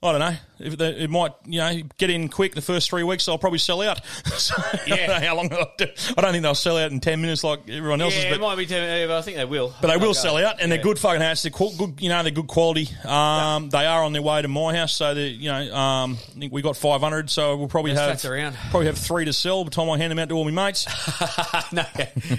I 0.03 0.11
don't 0.11 0.19
know. 0.19 0.35
If 0.63 0.77
they, 0.77 0.89
it 0.91 1.09
might, 1.09 1.31
you 1.45 1.59
know, 1.59 1.81
get 1.97 2.09
in 2.09 2.29
quick 2.29 2.55
the 2.55 2.61
first 2.61 2.89
three 2.89 3.03
weeks. 3.03 3.27
I'll 3.27 3.37
probably 3.37 3.59
sell 3.59 3.81
out. 3.81 4.01
So, 4.41 4.55
I 4.57 4.87
don't 4.87 5.07
know 5.07 5.27
how 5.27 5.35
long? 5.35 5.49
Do. 5.49 5.85
I 6.17 6.21
don't 6.21 6.31
think 6.31 6.41
they'll 6.41 6.55
sell 6.55 6.77
out 6.77 6.89
in 6.91 6.99
ten 6.99 7.21
minutes 7.21 7.43
like 7.43 7.69
everyone 7.69 8.01
else's. 8.01 8.23
Yeah, 8.23 8.31
but 8.31 8.35
it 8.37 8.41
might 8.41 8.55
be. 8.55 8.65
Ten, 8.65 9.07
but 9.07 9.17
I 9.17 9.21
think 9.21 9.37
they 9.37 9.45
will. 9.45 9.73
but 9.81 9.87
they 9.89 9.97
will 9.97 10.01
They'll 10.01 10.13
sell 10.15 10.37
out, 10.37 10.59
and 10.61 10.71
they're 10.71 10.81
good 10.81 10.97
fucking 10.97 11.21
hats. 11.21 11.43
They're 11.43 11.51
cool, 11.51 11.73
good, 11.77 12.01
you 12.01 12.09
know, 12.09 12.23
they're 12.23 12.31
good 12.31 12.47
quality. 12.47 12.89
Um, 13.05 13.69
They 13.69 13.85
are 13.85 14.03
on 14.03 14.13
their 14.13 14.21
way 14.21 14.41
to 14.41 14.47
my 14.47 14.75
house, 14.75 14.95
so 14.95 15.13
they, 15.13 15.27
you 15.27 15.49
know, 15.51 15.75
um, 15.75 16.17
I 16.35 16.39
think 16.39 16.53
we 16.53 16.61
got 16.61 16.75
five 16.75 17.01
hundred, 17.01 17.29
so 17.29 17.55
we'll 17.57 17.67
probably 17.67 17.93
have 17.93 18.23
around. 18.25 18.55
probably 18.71 18.87
have 18.87 18.97
three 18.97 19.25
to 19.25 19.33
sell 19.33 19.63
by 19.63 19.69
the 19.69 19.75
time 19.75 19.89
I 19.89 19.97
hand 19.97 20.11
them 20.11 20.19
out 20.19 20.29
to 20.29 20.35
all 20.35 20.49
my 20.49 20.51
mates. 20.65 20.87
no, 21.71 21.85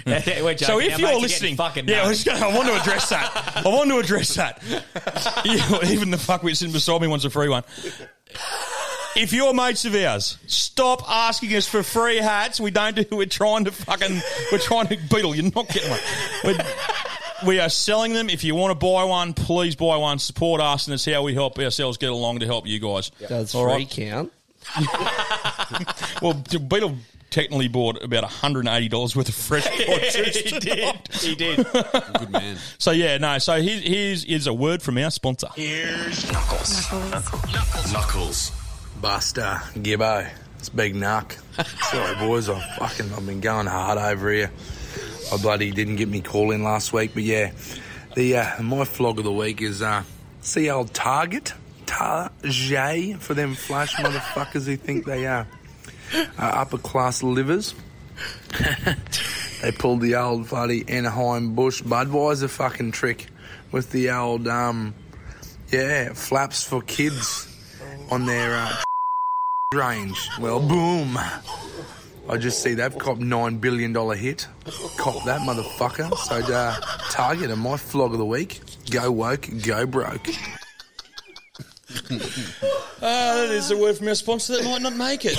we're. 0.05 0.57
So 0.63 0.79
if 0.79 0.99
you're 0.99 1.19
listening, 1.19 1.55
fucking 1.55 1.87
yeah, 1.87 2.03
I, 2.03 2.07
was 2.09 2.23
gonna, 2.23 2.45
I 2.45 2.55
want 2.55 2.67
to 2.67 2.79
address 2.79 3.09
that. 3.09 3.63
I 3.65 3.69
want 3.69 3.89
to 3.89 3.97
address 3.97 4.35
that. 4.35 4.61
Yeah, 5.45 5.91
even 5.91 6.11
the 6.11 6.17
fuckwit 6.17 6.55
sitting 6.57 6.73
beside 6.73 7.01
me 7.01 7.07
wants 7.07 7.25
a 7.25 7.29
free 7.29 7.49
one. 7.49 7.63
If 9.15 9.31
you're 9.31 9.53
mates 9.53 9.85
of 9.85 9.93
ours, 9.93 10.37
stop 10.47 11.07
asking 11.07 11.55
us 11.55 11.67
for 11.67 11.83
free 11.83 12.17
hats. 12.17 12.59
We 12.59 12.71
don't 12.71 12.95
do. 12.95 13.05
We're 13.15 13.25
trying 13.27 13.65
to 13.65 13.71
fucking. 13.71 14.21
We're 14.51 14.57
trying 14.57 14.87
to 14.87 14.97
beetle. 14.97 15.35
You're 15.35 15.51
not 15.53 15.67
getting 15.69 15.89
one. 15.91 15.99
We're, 16.43 16.57
we 17.45 17.59
are 17.59 17.69
selling 17.69 18.13
them. 18.13 18.29
If 18.29 18.43
you 18.43 18.55
want 18.55 18.71
to 18.71 18.85
buy 18.85 19.03
one, 19.03 19.33
please 19.33 19.75
buy 19.75 19.97
one. 19.97 20.17
Support 20.17 20.61
us, 20.61 20.87
and 20.87 20.95
it's 20.95 21.05
how 21.05 21.21
we 21.21 21.35
help 21.35 21.59
ourselves 21.59 21.97
get 21.97 22.09
along 22.09 22.39
to 22.39 22.47
help 22.47 22.65
you 22.65 22.79
guys. 22.79 23.11
Does 23.27 23.53
All 23.53 23.65
free 23.65 23.73
right? 23.73 23.89
count? 23.89 24.31
Well, 26.21 26.33
Beetle 26.33 26.95
technically 27.33 27.67
bought 27.67 28.01
about 28.03 28.23
$180 28.23 29.15
worth 29.15 29.27
of 29.27 29.35
fresh 29.35 29.65
produce. 29.85 30.35
he 30.35 30.59
did. 30.59 30.95
He 31.13 31.35
did. 31.35 31.57
Good 31.57 32.29
man. 32.29 32.57
So 32.77 32.91
yeah, 32.91 33.17
no. 33.17 33.39
So 33.39 33.59
here, 33.61 33.79
here's 33.79 34.23
is 34.23 34.45
a 34.47 34.53
word 34.53 34.81
from 34.83 34.97
our 34.99 35.09
sponsor. 35.09 35.47
Here's 35.55 36.31
Knuckles. 36.31 36.91
Knuckles. 36.91 37.91
Knuckles. 37.91 38.51
Buster, 39.01 39.59
Gibbo, 39.73 40.29
it's 40.59 40.69
Big 40.69 40.95
Knuck. 40.95 41.37
Sorry, 41.91 42.15
boys, 42.15 42.47
I 42.47 42.59
fucking 42.77 43.11
I've 43.11 43.25
been 43.25 43.41
going 43.41 43.67
hard 43.67 43.97
over 43.97 44.31
here. 44.31 44.51
I 45.33 45.37
bloody 45.37 45.71
didn't 45.71 45.97
get 45.97 46.07
me 46.07 46.21
call 46.21 46.51
in 46.51 46.63
last 46.63 46.93
week, 46.93 47.11
but 47.13 47.23
yeah, 47.23 47.51
the 48.15 48.37
uh, 48.37 48.61
my 48.61 48.85
flog 48.85 49.17
of 49.17 49.25
the 49.25 49.33
week 49.33 49.61
is 49.61 49.81
uh, 49.81 50.03
see 50.39 50.69
old 50.69 50.93
Target, 50.93 51.53
Target 51.85 53.21
for 53.21 53.33
them 53.33 53.55
flash 53.55 53.95
motherfuckers 53.95 54.65
who 54.65 54.77
think 54.77 55.05
they 55.05 55.25
are 55.25 55.41
uh, 55.41 55.45
upper 56.37 56.77
class 56.77 57.23
livers. 57.23 57.73
they 59.61 59.71
pulled 59.71 60.01
the 60.01 60.15
old 60.15 60.49
bloody 60.49 60.83
Anheuser-Busch 60.83 61.81
Budweiser 61.83 62.49
fucking 62.49 62.91
trick 62.91 63.27
with 63.71 63.91
the 63.91 64.11
old 64.11 64.47
um, 64.47 64.93
yeah 65.71 66.13
flaps 66.13 66.63
for 66.63 66.81
kids 66.81 67.47
on 68.11 68.25
their 68.25 68.55
uh, 68.55 68.75
range. 69.73 70.29
Well, 70.39 70.59
boom. 70.59 71.17
I 72.29 72.37
just 72.37 72.63
see 72.63 72.73
they've 72.73 72.97
copped 72.97 73.19
nine 73.19 73.57
billion 73.57 73.91
dollar 73.91 74.15
hit. 74.15 74.47
Cop 74.97 75.25
that 75.25 75.41
motherfucker. 75.41 76.15
So 76.17 76.53
uh, 76.53 76.79
Target 77.09 77.51
and 77.51 77.61
my 77.61 77.77
flog 77.77 78.13
of 78.13 78.19
the 78.19 78.25
week. 78.25 78.61
Go 78.89 79.11
woke, 79.11 79.49
go 79.63 79.85
broke. 79.85 80.27
Uh, 82.11 82.17
that 83.01 83.49
is 83.51 83.71
a 83.71 83.77
word 83.77 83.97
from 83.97 84.07
our 84.07 84.15
sponsor 84.15 84.53
that 84.57 84.63
might 84.65 84.81
not 84.81 84.95
make 84.95 85.21
it. 85.25 85.37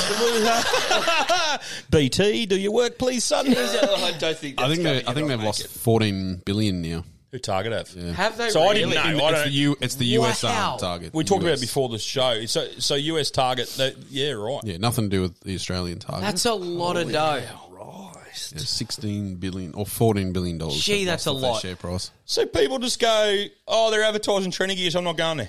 BT, 1.91 2.47
do 2.47 2.59
your 2.59 2.73
work, 2.73 2.99
please, 2.99 3.25
son. 3.25 3.47
I 3.49 4.15
don't 4.19 4.37
think. 4.37 4.61
I 4.61 4.69
think 4.69 4.83
they, 4.83 5.05
I 5.07 5.15
think 5.15 5.29
they've 5.29 5.43
lost 5.43 5.67
fourteen 5.69 6.37
billion 6.45 6.83
now. 6.83 7.05
Who 7.33 7.39
Target 7.41 7.73
have? 7.73 8.15
Have 8.15 8.37
they 8.39 8.51
So 8.51 8.63
I 8.63 8.75
didn't 8.75 8.91
really? 8.91 9.17
know. 9.19 9.25
I 9.25 9.31
It's 9.31 9.39
don't- 9.39 9.45
the 9.47 9.51
U. 9.51 9.77
It's 9.81 9.95
the 9.97 10.05
US 10.19 10.43
Wow. 10.45 10.75
um, 10.75 10.79
target. 10.79 11.13
We 11.13 11.25
talked 11.25 11.43
about 11.43 11.55
it 11.55 11.61
before 11.61 11.89
the 11.89 11.99
show. 11.99 12.47
So, 12.47 12.69
so 12.79 12.95
US 12.95 13.33
Target. 13.33 13.69
They, 13.77 13.93
yeah, 14.09 14.31
right. 14.33 14.61
Yeah, 14.63 14.77
nothing 14.77 15.07
to 15.07 15.17
do 15.17 15.23
with 15.23 15.41
the 15.41 15.55
Australian 15.57 15.99
target. 15.99 16.23
That's 16.23 16.45
a 16.45 16.55
lot 16.55 16.97
of 16.97 17.11
dough. 17.11 17.43
Yeah, 17.43 18.59
sixteen 18.59 19.37
billion 19.37 19.75
or 19.75 19.85
fourteen 19.87 20.33
billion 20.33 20.59
dollars. 20.59 20.81
Gee, 20.81 21.05
that's 21.07 21.27
lost 21.27 21.35
a 21.35 21.37
of 21.37 21.43
lot. 21.43 21.63
Share 21.63 21.77
price. 21.77 22.11
So 22.25 22.47
people 22.47 22.79
just 22.79 23.01
go, 23.01 23.45
oh, 23.67 23.91
they're 23.91 24.03
advertising 24.05 24.51
training 24.53 24.77
gear, 24.77 24.91
so 24.91 24.99
I'm 24.99 25.05
not 25.05 25.17
going 25.17 25.39
there. 25.39 25.49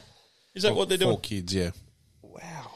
Is 0.55 0.63
that 0.63 0.69
For- 0.69 0.75
what 0.75 0.89
they're 0.89 0.97
for 0.97 1.03
doing? 1.05 1.17
kids, 1.21 1.53
yeah. 1.53 1.71
Wow, 2.21 2.71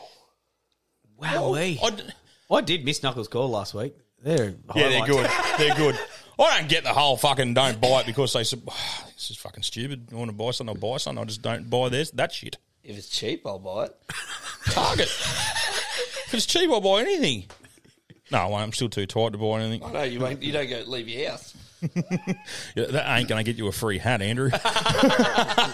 Wow. 1.18 1.53
Eh? 1.56 1.76
I 1.84 1.89
d- 1.89 2.03
I 2.51 2.61
did 2.61 2.85
miss 2.85 3.01
Knuckles' 3.03 3.27
call 3.27 3.49
last 3.49 3.73
week. 3.73 3.93
They're 4.22 4.49
Yeah, 4.76 4.89
they're 4.89 4.99
highlights. 5.06 5.11
good. 5.11 5.30
They're 5.60 5.76
good. 5.76 5.99
I 6.38 6.60
don't 6.60 6.69
get 6.69 6.84
the 6.84 6.93
whole 6.93 7.15
fucking 7.18 7.53
don't 7.53 7.80
buy 7.81 8.01
it 8.01 8.06
because 8.06 8.34
they 8.34 8.43
said 8.43 8.61
this 9.15 9.31
is 9.31 9.38
fucking 9.38 9.64
stupid. 9.64 10.07
I 10.11 10.15
want 10.15 10.30
to 10.30 10.35
buy 10.35 10.51
something, 10.51 10.76
I'll 10.76 10.91
buy 10.91 10.97
something. 10.97 11.22
I 11.22 11.26
just 11.26 11.41
don't 11.41 11.69
buy 11.69 11.89
this 11.89 12.11
that 12.11 12.31
shit. 12.34 12.57
If 12.84 12.97
it's 12.97 13.10
cheap, 13.10 13.45
I'll 13.45 13.60
buy 13.60 13.85
it. 13.85 13.95
Target. 14.72 15.07
if 15.07 16.34
it's 16.34 16.45
cheap, 16.45 16.69
I'll 16.72 16.81
buy 16.81 17.01
anything. 17.01 17.45
No, 18.31 18.38
I 18.39 18.45
won't. 18.45 18.64
I'm 18.64 18.73
still 18.73 18.89
too 18.89 19.06
tight 19.06 19.31
to 19.34 19.38
buy 19.38 19.60
anything. 19.61 19.84
I 19.84 19.91
know 19.91 20.03
you 20.03 20.19
won't. 20.19 20.41
You 20.41 20.51
don't 20.53 20.69
go 20.69 20.84
leave 20.88 21.07
your 21.10 21.31
house. 21.31 21.53
Yeah, 21.81 21.89
that 22.76 23.18
ain't 23.18 23.30
going 23.30 23.43
to 23.43 23.49
get 23.49 23.57
you 23.57 23.68
a 23.68 23.72
free 23.72 23.97
hat, 23.97 24.22
Andrew. 24.22 24.49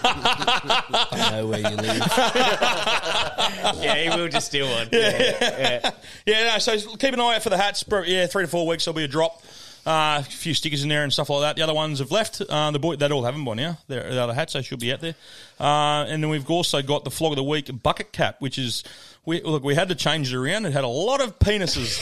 I 0.00 1.28
know 1.32 1.46
where 1.48 1.58
you 1.60 1.76
live. 1.76 1.96
yeah, 3.82 3.94
he 3.96 4.08
will 4.10 4.28
just 4.28 4.46
steal 4.46 4.68
one. 4.68 4.88
Yeah. 4.92 5.90
yeah. 6.26 6.44
no, 6.52 6.58
so 6.58 6.76
keep 6.96 7.12
an 7.14 7.20
eye 7.20 7.36
out 7.36 7.42
for 7.42 7.50
the 7.50 7.56
hats. 7.56 7.82
Pro- 7.82 8.02
Yeah, 8.02 8.26
three 8.26 8.44
to 8.44 8.48
four 8.48 8.66
weeks, 8.66 8.84
there'll 8.84 8.96
be 8.96 9.04
a 9.04 9.08
drop. 9.08 9.42
Uh, 9.84 10.18
a 10.18 10.22
few 10.24 10.52
stickers 10.52 10.82
in 10.82 10.88
there 10.88 11.04
and 11.04 11.12
stuff 11.12 11.30
like 11.30 11.42
that. 11.42 11.54
The 11.54 11.62
other 11.62 11.74
ones 11.74 12.00
have 12.00 12.10
left. 12.10 12.40
Uh, 12.40 12.72
the 12.72 12.78
boy, 12.80 12.96
they 12.96 13.08
all 13.08 13.22
have 13.22 13.34
them 13.34 13.44
by 13.44 13.54
now. 13.54 13.78
They're, 13.86 14.10
the 14.14 14.20
other 14.20 14.34
hats, 14.34 14.54
they 14.54 14.62
should 14.62 14.80
be 14.80 14.92
out 14.92 15.00
there. 15.00 15.14
Uh, 15.60 16.04
and 16.08 16.20
then 16.22 16.28
we've 16.28 16.50
also 16.50 16.82
got 16.82 17.04
the 17.04 17.10
flog 17.12 17.32
of 17.32 17.36
the 17.36 17.44
week 17.44 17.70
bucket 17.84 18.10
cap, 18.12 18.36
which 18.40 18.58
is 18.58 18.82
we 19.26 19.42
look. 19.42 19.64
We 19.64 19.74
had 19.74 19.88
to 19.88 19.94
change 19.94 20.32
it 20.32 20.36
around. 20.36 20.64
It 20.66 20.72
had 20.72 20.84
a 20.84 20.88
lot 20.88 21.20
of 21.20 21.38
penises. 21.38 22.00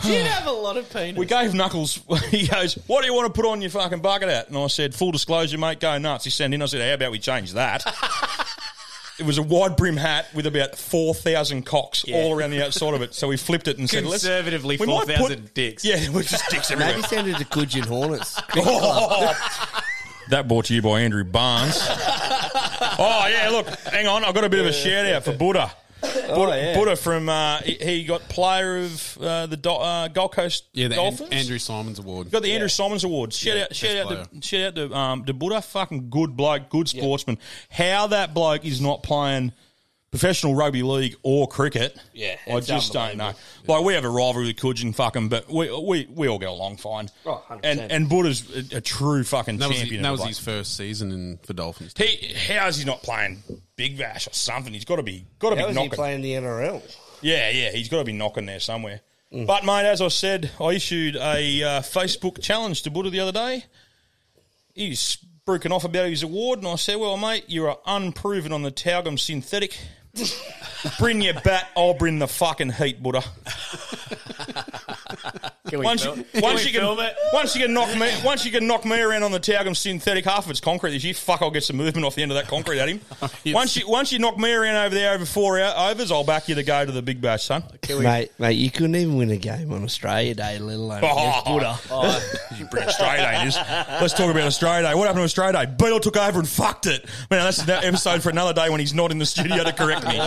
Did 0.02 0.26
have 0.26 0.46
a 0.46 0.52
lot 0.52 0.76
of 0.76 0.90
penis. 0.90 1.18
We 1.18 1.26
gave 1.26 1.54
Knuckles. 1.54 2.00
He 2.30 2.48
goes, 2.48 2.74
"What 2.86 3.02
do 3.02 3.06
you 3.06 3.14
want 3.14 3.32
to 3.32 3.40
put 3.40 3.48
on 3.48 3.60
your 3.60 3.70
fucking 3.70 4.00
bucket 4.00 4.28
hat?" 4.28 4.48
And 4.48 4.56
I 4.56 4.66
said, 4.68 4.94
"Full 4.94 5.12
disclosure, 5.12 5.58
mate, 5.58 5.78
go 5.78 5.96
nuts." 5.98 6.24
He 6.24 6.30
sent 6.30 6.54
in. 6.54 6.62
I 6.62 6.66
said, 6.66 6.80
"How 6.80 6.94
about 6.94 7.12
we 7.12 7.18
change 7.18 7.52
that?" 7.52 7.84
it 9.18 9.26
was 9.26 9.36
a 9.36 9.42
wide 9.42 9.76
brim 9.76 9.98
hat 9.98 10.28
with 10.34 10.46
about 10.46 10.76
four 10.76 11.12
thousand 11.12 11.66
cocks 11.66 12.04
all 12.10 12.32
around 12.32 12.50
the 12.50 12.64
outside 12.64 12.94
of 12.94 13.02
it. 13.02 13.14
So 13.14 13.28
we 13.28 13.36
flipped 13.36 13.68
it 13.68 13.76
and 13.76 13.88
said, 13.88 14.04
"Let's 14.04 14.22
Conservatively, 14.24 14.78
we 14.78 14.86
might 14.86 15.06
4,000 15.06 15.52
dicks. 15.52 15.84
Yeah, 15.84 16.08
we're 16.10 16.22
just 16.22 16.48
dicks 16.50 16.70
everywhere. 16.70 16.96
Maybe 16.96 17.08
send 17.08 17.28
it 17.28 17.36
to 17.36 17.44
Cudgen 17.44 17.84
Hornets. 17.84 18.40
Oh. 18.56 19.34
That 20.30 20.46
brought 20.46 20.66
to 20.66 20.74
you 20.74 20.82
by 20.82 21.00
Andrew 21.00 21.24
Barnes. 21.24 21.78
oh 21.80 23.26
yeah, 23.30 23.48
look, 23.50 23.66
hang 23.66 24.06
on, 24.06 24.24
I've 24.24 24.34
got 24.34 24.44
a 24.44 24.48
bit 24.50 24.60
of 24.60 24.66
a 24.66 24.72
shout 24.72 25.06
out 25.06 25.24
for 25.24 25.32
Buddha. 25.32 25.72
Buddha, 26.00 26.56
yeah. 26.56 26.74
Buddha 26.76 26.96
from 26.96 27.28
uh, 27.28 27.58
he, 27.58 27.74
he 27.74 28.04
got 28.04 28.22
player 28.28 28.78
of 28.78 29.18
uh, 29.20 29.46
the 29.46 29.56
Do- 29.56 29.70
uh, 29.70 30.08
Gold 30.08 30.32
Coast 30.32 30.64
Yeah, 30.72 30.88
the 30.88 31.00
An- 31.00 31.32
Andrew 31.32 31.58
Symonds 31.58 31.98
Award. 31.98 32.30
Got 32.30 32.42
the 32.42 32.52
Andrew 32.52 32.68
Symonds 32.68 33.04
Award. 33.04 33.32
Shout 33.32 33.56
Yeah, 33.56 33.62
out, 33.64 33.74
shout 33.74 33.96
out, 34.12 34.32
to, 34.32 34.46
shout 34.46 34.60
out 34.68 34.74
to 34.90 34.94
um, 34.96 35.24
to 35.24 35.32
Buddha. 35.32 35.60
Fucking 35.62 36.10
good 36.10 36.36
bloke, 36.36 36.68
good 36.70 36.88
sportsman. 36.88 37.38
How 37.70 38.06
that 38.08 38.34
bloke 38.34 38.64
is 38.64 38.80
not 38.80 39.02
playing 39.02 39.52
professional 40.10 40.54
rugby 40.54 40.82
league 40.82 41.16
or 41.22 41.46
cricket, 41.46 41.96
Yeah, 42.14 42.36
I 42.46 42.52
it's 42.56 42.66
just 42.66 42.92
don't 42.92 43.16
know. 43.16 43.26
unbelievable. 43.28 43.74
Like 43.76 43.84
we 43.84 43.94
have 43.94 44.04
a 44.04 44.08
rivalry 44.10 44.46
with 44.46 44.56
Cudgen, 44.56 44.94
fucking, 44.94 45.28
but 45.28 45.50
we 45.50 45.70
we, 45.82 46.06
we 46.10 46.28
all 46.28 46.38
get 46.38 46.48
along 46.48 46.78
fine. 46.78 47.08
Oh, 47.26 47.42
100%. 47.48 47.60
and 47.64 47.80
and 47.92 48.08
Buddha's 48.08 48.72
a, 48.72 48.78
a 48.78 48.80
true 48.80 49.22
fucking 49.24 49.58
That 49.58 49.68
was, 49.68 49.78
champion. 49.78 50.02
that 50.02 50.10
was 50.10 50.20
the 50.22 50.28
his 50.28 50.38
first 50.38 50.76
season 50.76 51.12
in, 51.12 51.38
for 51.44 51.52
Dolphins. 51.52 51.92
He 51.96 52.32
how's 52.52 52.78
he 52.78 52.84
not 52.84 53.02
playing 53.02 53.42
Big 53.76 53.98
Bash 53.98 54.26
or 54.26 54.32
something? 54.32 54.72
He's 54.72 54.84
got 54.86 54.96
to 54.96 55.02
be 55.02 55.26
got 55.38 55.50
to 55.50 55.56
How 55.56 55.64
be 55.66 55.70
is 55.70 55.76
he 55.76 55.82
knocking. 55.82 55.96
playing 55.96 56.20
the 56.22 56.32
NRL? 56.32 56.82
Yeah, 57.20 57.50
yeah, 57.50 57.70
he's 57.72 57.88
got 57.88 57.98
to 57.98 58.04
be 58.04 58.12
knocking 58.12 58.46
there 58.46 58.60
somewhere. 58.60 59.00
But 59.30 59.62
mate, 59.66 59.84
as 59.84 60.00
I 60.00 60.08
said, 60.08 60.50
I 60.58 60.70
issued 60.70 61.14
a 61.16 61.62
uh, 61.62 61.80
Facebook 61.82 62.40
challenge 62.40 62.82
to 62.84 62.90
Buddha 62.90 63.10
the 63.10 63.20
other 63.20 63.32
day. 63.32 63.64
He's 64.74 65.18
spruiking 65.46 65.70
off 65.70 65.84
about 65.84 66.08
his 66.08 66.22
award, 66.22 66.60
and 66.60 66.68
I 66.68 66.76
said, 66.76 66.96
"Well, 66.96 67.16
mate, 67.18 67.44
you 67.48 67.66
are 67.66 67.78
unproven 67.86 68.52
on 68.52 68.62
the 68.62 68.70
Taugum 68.70 69.18
synthetic. 69.18 69.76
Bring 70.98 71.20
your 71.20 71.34
bat, 71.40 71.68
I'll 71.76 71.94
bring 71.94 72.18
the 72.18 72.28
fucking 72.28 72.72
heat, 72.72 73.02
Buddha." 73.02 73.22
Can 75.68 75.80
we 75.80 75.84
once 75.84 76.02
film- 76.02 76.18
you, 76.18 76.24
can 76.32 76.42
once 76.42 76.64
you 76.64 76.72
can, 76.72 76.98
it? 76.98 77.16
once 77.32 77.54
you 77.54 77.62
can 77.62 77.74
knock 77.74 77.94
me, 77.96 78.10
once 78.24 78.44
you 78.44 78.50
can 78.50 78.66
knock 78.66 78.84
me 78.84 79.00
around 79.00 79.22
on 79.22 79.32
the 79.32 79.40
Taugum 79.40 79.76
synthetic, 79.76 80.24
half 80.24 80.46
of 80.46 80.50
it's 80.50 80.60
concrete 80.60 80.92
this 80.92 81.04
year. 81.04 81.14
Fuck, 81.14 81.42
I'll 81.42 81.50
get 81.50 81.64
some 81.64 81.76
movement 81.76 82.06
off 82.06 82.14
the 82.14 82.22
end 82.22 82.32
of 82.32 82.36
that 82.36 82.48
concrete 82.48 82.80
at 82.80 82.88
him. 82.88 83.00
once 83.54 83.76
you 83.76 83.88
once 83.88 84.12
you 84.12 84.18
knock 84.18 84.38
me 84.38 84.52
around 84.52 84.76
over 84.76 84.94
there 84.94 85.14
over 85.14 85.26
four 85.26 85.60
out 85.60 85.76
overs, 85.90 86.10
I'll 86.10 86.24
back 86.24 86.48
you 86.48 86.54
to 86.54 86.62
go 86.62 86.84
to 86.84 86.92
the 86.92 87.02
big 87.02 87.20
bash, 87.20 87.44
son. 87.44 87.64
Mate, 87.88 88.32
mate, 88.38 88.52
you 88.52 88.70
couldn't 88.70 88.96
even 88.96 89.16
win 89.16 89.30
a 89.30 89.36
game 89.36 89.72
on 89.72 89.84
Australia 89.84 90.34
Day, 90.34 90.58
let 90.58 90.76
alone 90.76 91.00
oh. 91.02 91.18
against 91.18 91.44
Buddha. 91.46 91.78
Oh. 91.90 92.56
you 92.58 92.64
bring 92.66 92.84
Australia 92.84 93.22
Day 93.22 93.42
in. 93.42 93.48
Let's 94.00 94.14
talk 94.14 94.30
about 94.30 94.42
Australia 94.42 94.88
Day. 94.88 94.94
What 94.94 95.06
happened 95.06 95.20
to 95.20 95.24
Australia 95.24 95.52
Day? 95.52 95.66
Beetle 95.78 96.00
took 96.00 96.16
over 96.16 96.38
and 96.38 96.48
fucked 96.48 96.86
it. 96.86 97.04
Man, 97.30 97.44
that's 97.44 97.62
an 97.62 97.70
episode 97.70 98.22
for 98.22 98.30
another 98.30 98.54
day 98.54 98.70
when 98.70 98.80
he's 98.80 98.94
not 98.94 99.10
in 99.10 99.18
the 99.18 99.26
studio 99.26 99.64
to 99.64 99.72
correct 99.72 100.06
me. 100.06 100.18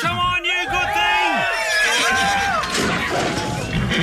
Come 0.00 0.18
on, 0.18 0.31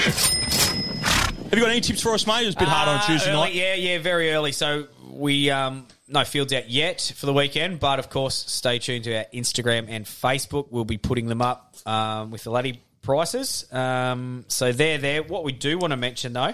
Have 0.01 1.53
you 1.53 1.59
got 1.61 1.71
any 1.71 1.81
tips 1.81 2.01
for 2.01 2.13
us, 2.13 2.25
mate? 2.27 2.43
It 2.43 2.45
was 2.47 2.55
a 2.55 2.59
bit 2.59 2.67
hard 2.67 2.87
on 2.89 2.95
Uh, 2.97 3.05
Tuesday 3.07 3.31
early- 3.31 3.39
night. 3.39 3.53
Yeah, 3.53 3.73
yeah, 3.75 3.97
very 3.99 4.31
early. 4.31 4.51
So 4.51 4.87
we 5.09 5.49
um, 5.49 5.87
no 6.07 6.23
fields 6.23 6.53
out 6.53 6.69
yet 6.69 7.11
for 7.15 7.25
the 7.25 7.33
weekend, 7.33 7.79
but 7.79 7.99
of 7.99 8.09
course, 8.09 8.35
stay 8.47 8.79
tuned 8.79 9.03
to 9.05 9.17
our 9.17 9.25
Instagram 9.33 9.87
and 9.89 10.05
Facebook. 10.05 10.67
We'll 10.69 10.85
be 10.85 10.97
putting 10.97 11.27
them 11.27 11.41
up 11.41 11.75
um, 11.85 12.31
with 12.31 12.43
the 12.43 12.51
laddie 12.51 12.81
prices. 13.01 13.71
Um, 13.73 14.45
so 14.47 14.71
they're 14.71 14.97
there. 14.99 15.23
What 15.23 15.43
we 15.43 15.51
do 15.51 15.77
want 15.77 15.91
to 15.91 15.97
mention 15.97 16.33
though 16.33 16.53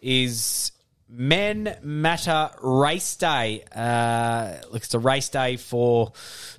is 0.00 0.70
Men 1.08 1.76
Matter 1.82 2.50
Race 2.62 3.16
Day. 3.16 3.64
Uh, 3.74 4.54
look, 4.70 4.82
it's 4.82 4.92
a 4.94 4.98
race 4.98 5.30
day 5.30 5.56
for 5.56 6.12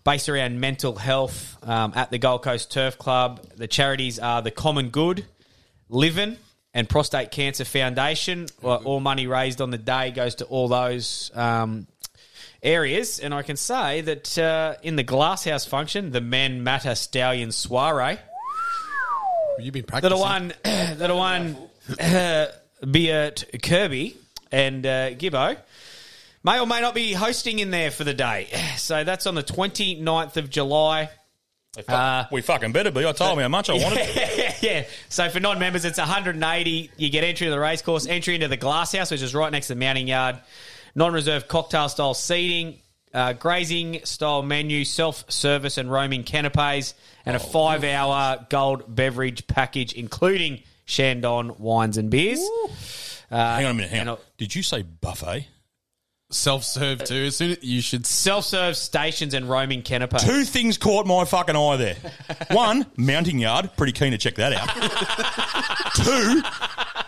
based 0.03 0.27
around 0.27 0.59
mental 0.59 0.95
health 0.95 1.55
um, 1.63 1.93
at 1.95 2.09
the 2.09 2.17
Gold 2.17 2.41
Coast 2.41 2.71
Turf 2.71 2.97
Club. 2.97 3.45
The 3.55 3.67
charities 3.67 4.17
are 4.17 4.41
the 4.41 4.49
Common 4.51 4.89
Good, 4.89 5.25
Livin, 5.89 6.37
and 6.73 6.87
Prostate 6.87 7.31
Cancer 7.31 7.65
Foundation. 7.65 8.47
Well, 8.61 8.81
All 8.85 8.99
money 8.99 9.27
raised 9.27 9.61
on 9.61 9.71
the 9.71 9.77
day 9.77 10.11
goes 10.11 10.35
to 10.35 10.45
all 10.45 10.67
those 10.67 11.31
um, 11.33 11.87
areas. 12.61 13.19
And 13.19 13.33
I 13.33 13.41
can 13.41 13.57
say 13.57 14.01
that 14.01 14.37
uh, 14.37 14.75
in 14.83 14.95
the 14.95 15.03
Glasshouse 15.03 15.65
function, 15.65 16.11
the 16.11 16.21
Men 16.21 16.63
Matter 16.63 16.95
Stallion 16.95 17.51
Soiree. 17.51 18.17
You've 19.59 19.73
been 19.73 19.83
practicing. 19.83 20.15
are 20.15 20.19
one, 20.19 20.53
that 20.63 21.09
are 21.09 21.17
one, 21.17 21.57
uh, 21.99 22.45
be 22.91 23.09
it 23.09 23.59
Kirby 23.61 24.15
and 24.51 24.85
uh, 24.85 25.11
Gibbo, 25.11 25.57
may 26.43 26.59
or 26.59 26.67
may 26.67 26.81
not 26.81 26.95
be 26.95 27.13
hosting 27.13 27.59
in 27.59 27.71
there 27.71 27.91
for 27.91 28.03
the 28.03 28.13
day. 28.13 28.47
So 28.77 29.03
that's 29.03 29.27
on 29.27 29.35
the 29.35 29.43
29th 29.43 30.37
of 30.37 30.49
July. 30.49 31.09
Uh, 31.87 32.25
we 32.31 32.41
fucking 32.41 32.71
better 32.71 32.91
be. 32.91 33.05
I 33.05 33.11
told 33.11 33.33
him 33.37 33.39
how 33.39 33.47
much 33.47 33.69
I 33.69 33.73
wanted. 33.73 34.07
yeah, 34.15 34.55
yeah. 34.61 34.85
So 35.07 35.29
for 35.29 35.39
non-members, 35.39 35.85
it's 35.85 35.99
180. 35.99 36.91
You 36.97 37.09
get 37.09 37.23
entry 37.23 37.45
to 37.45 37.51
the 37.51 37.59
race 37.59 37.81
course, 37.81 38.07
entry 38.07 38.35
into 38.35 38.47
the 38.47 38.57
glass 38.57 38.93
house, 38.93 39.11
which 39.11 39.21
is 39.21 39.35
right 39.35 39.51
next 39.51 39.67
to 39.67 39.75
the 39.75 39.79
mounting 39.79 40.07
yard. 40.07 40.39
Non-reserve 40.95 41.47
cocktail 41.47 41.87
style 41.87 42.15
seating, 42.15 42.79
uh, 43.13 43.33
grazing 43.33 44.01
style 44.03 44.41
menu, 44.41 44.83
self-service 44.83 45.77
and 45.77 45.91
roaming 45.91 46.23
canapes, 46.23 46.95
and 47.25 47.35
a 47.35 47.39
five-hour 47.39 48.47
gold 48.49 48.83
beverage 48.93 49.45
package, 49.45 49.93
including 49.93 50.63
Chandon 50.87 51.59
wines 51.59 51.97
and 51.97 52.09
beers. 52.09 52.39
Uh, 53.29 53.55
hang 53.55 53.65
on 53.65 53.71
a 53.71 53.73
minute. 53.75 53.91
Hang 53.91 54.07
on. 54.07 54.17
Did 54.37 54.55
you 54.55 54.63
say 54.63 54.81
buffet? 54.81 55.47
Self-serve 56.31 57.03
too. 57.05 57.25
As 57.25 57.35
soon 57.35 57.51
as 57.51 57.63
you 57.63 57.81
should 57.81 58.05
self-serve 58.05 58.77
stations 58.77 59.33
and 59.33 59.49
roaming 59.49 59.81
canapes. 59.81 60.23
Two 60.23 60.43
things 60.43 60.77
caught 60.77 61.07
my 61.07 61.25
fucking 61.25 61.55
eye 61.55 61.75
there. 61.77 61.95
One, 62.51 62.85
mounting 62.95 63.39
yard. 63.39 63.71
Pretty 63.75 63.93
keen 63.93 64.11
to 64.11 64.17
check 64.19 64.35
that 64.35 64.53
out. 64.53 64.69
Two, 65.95 66.41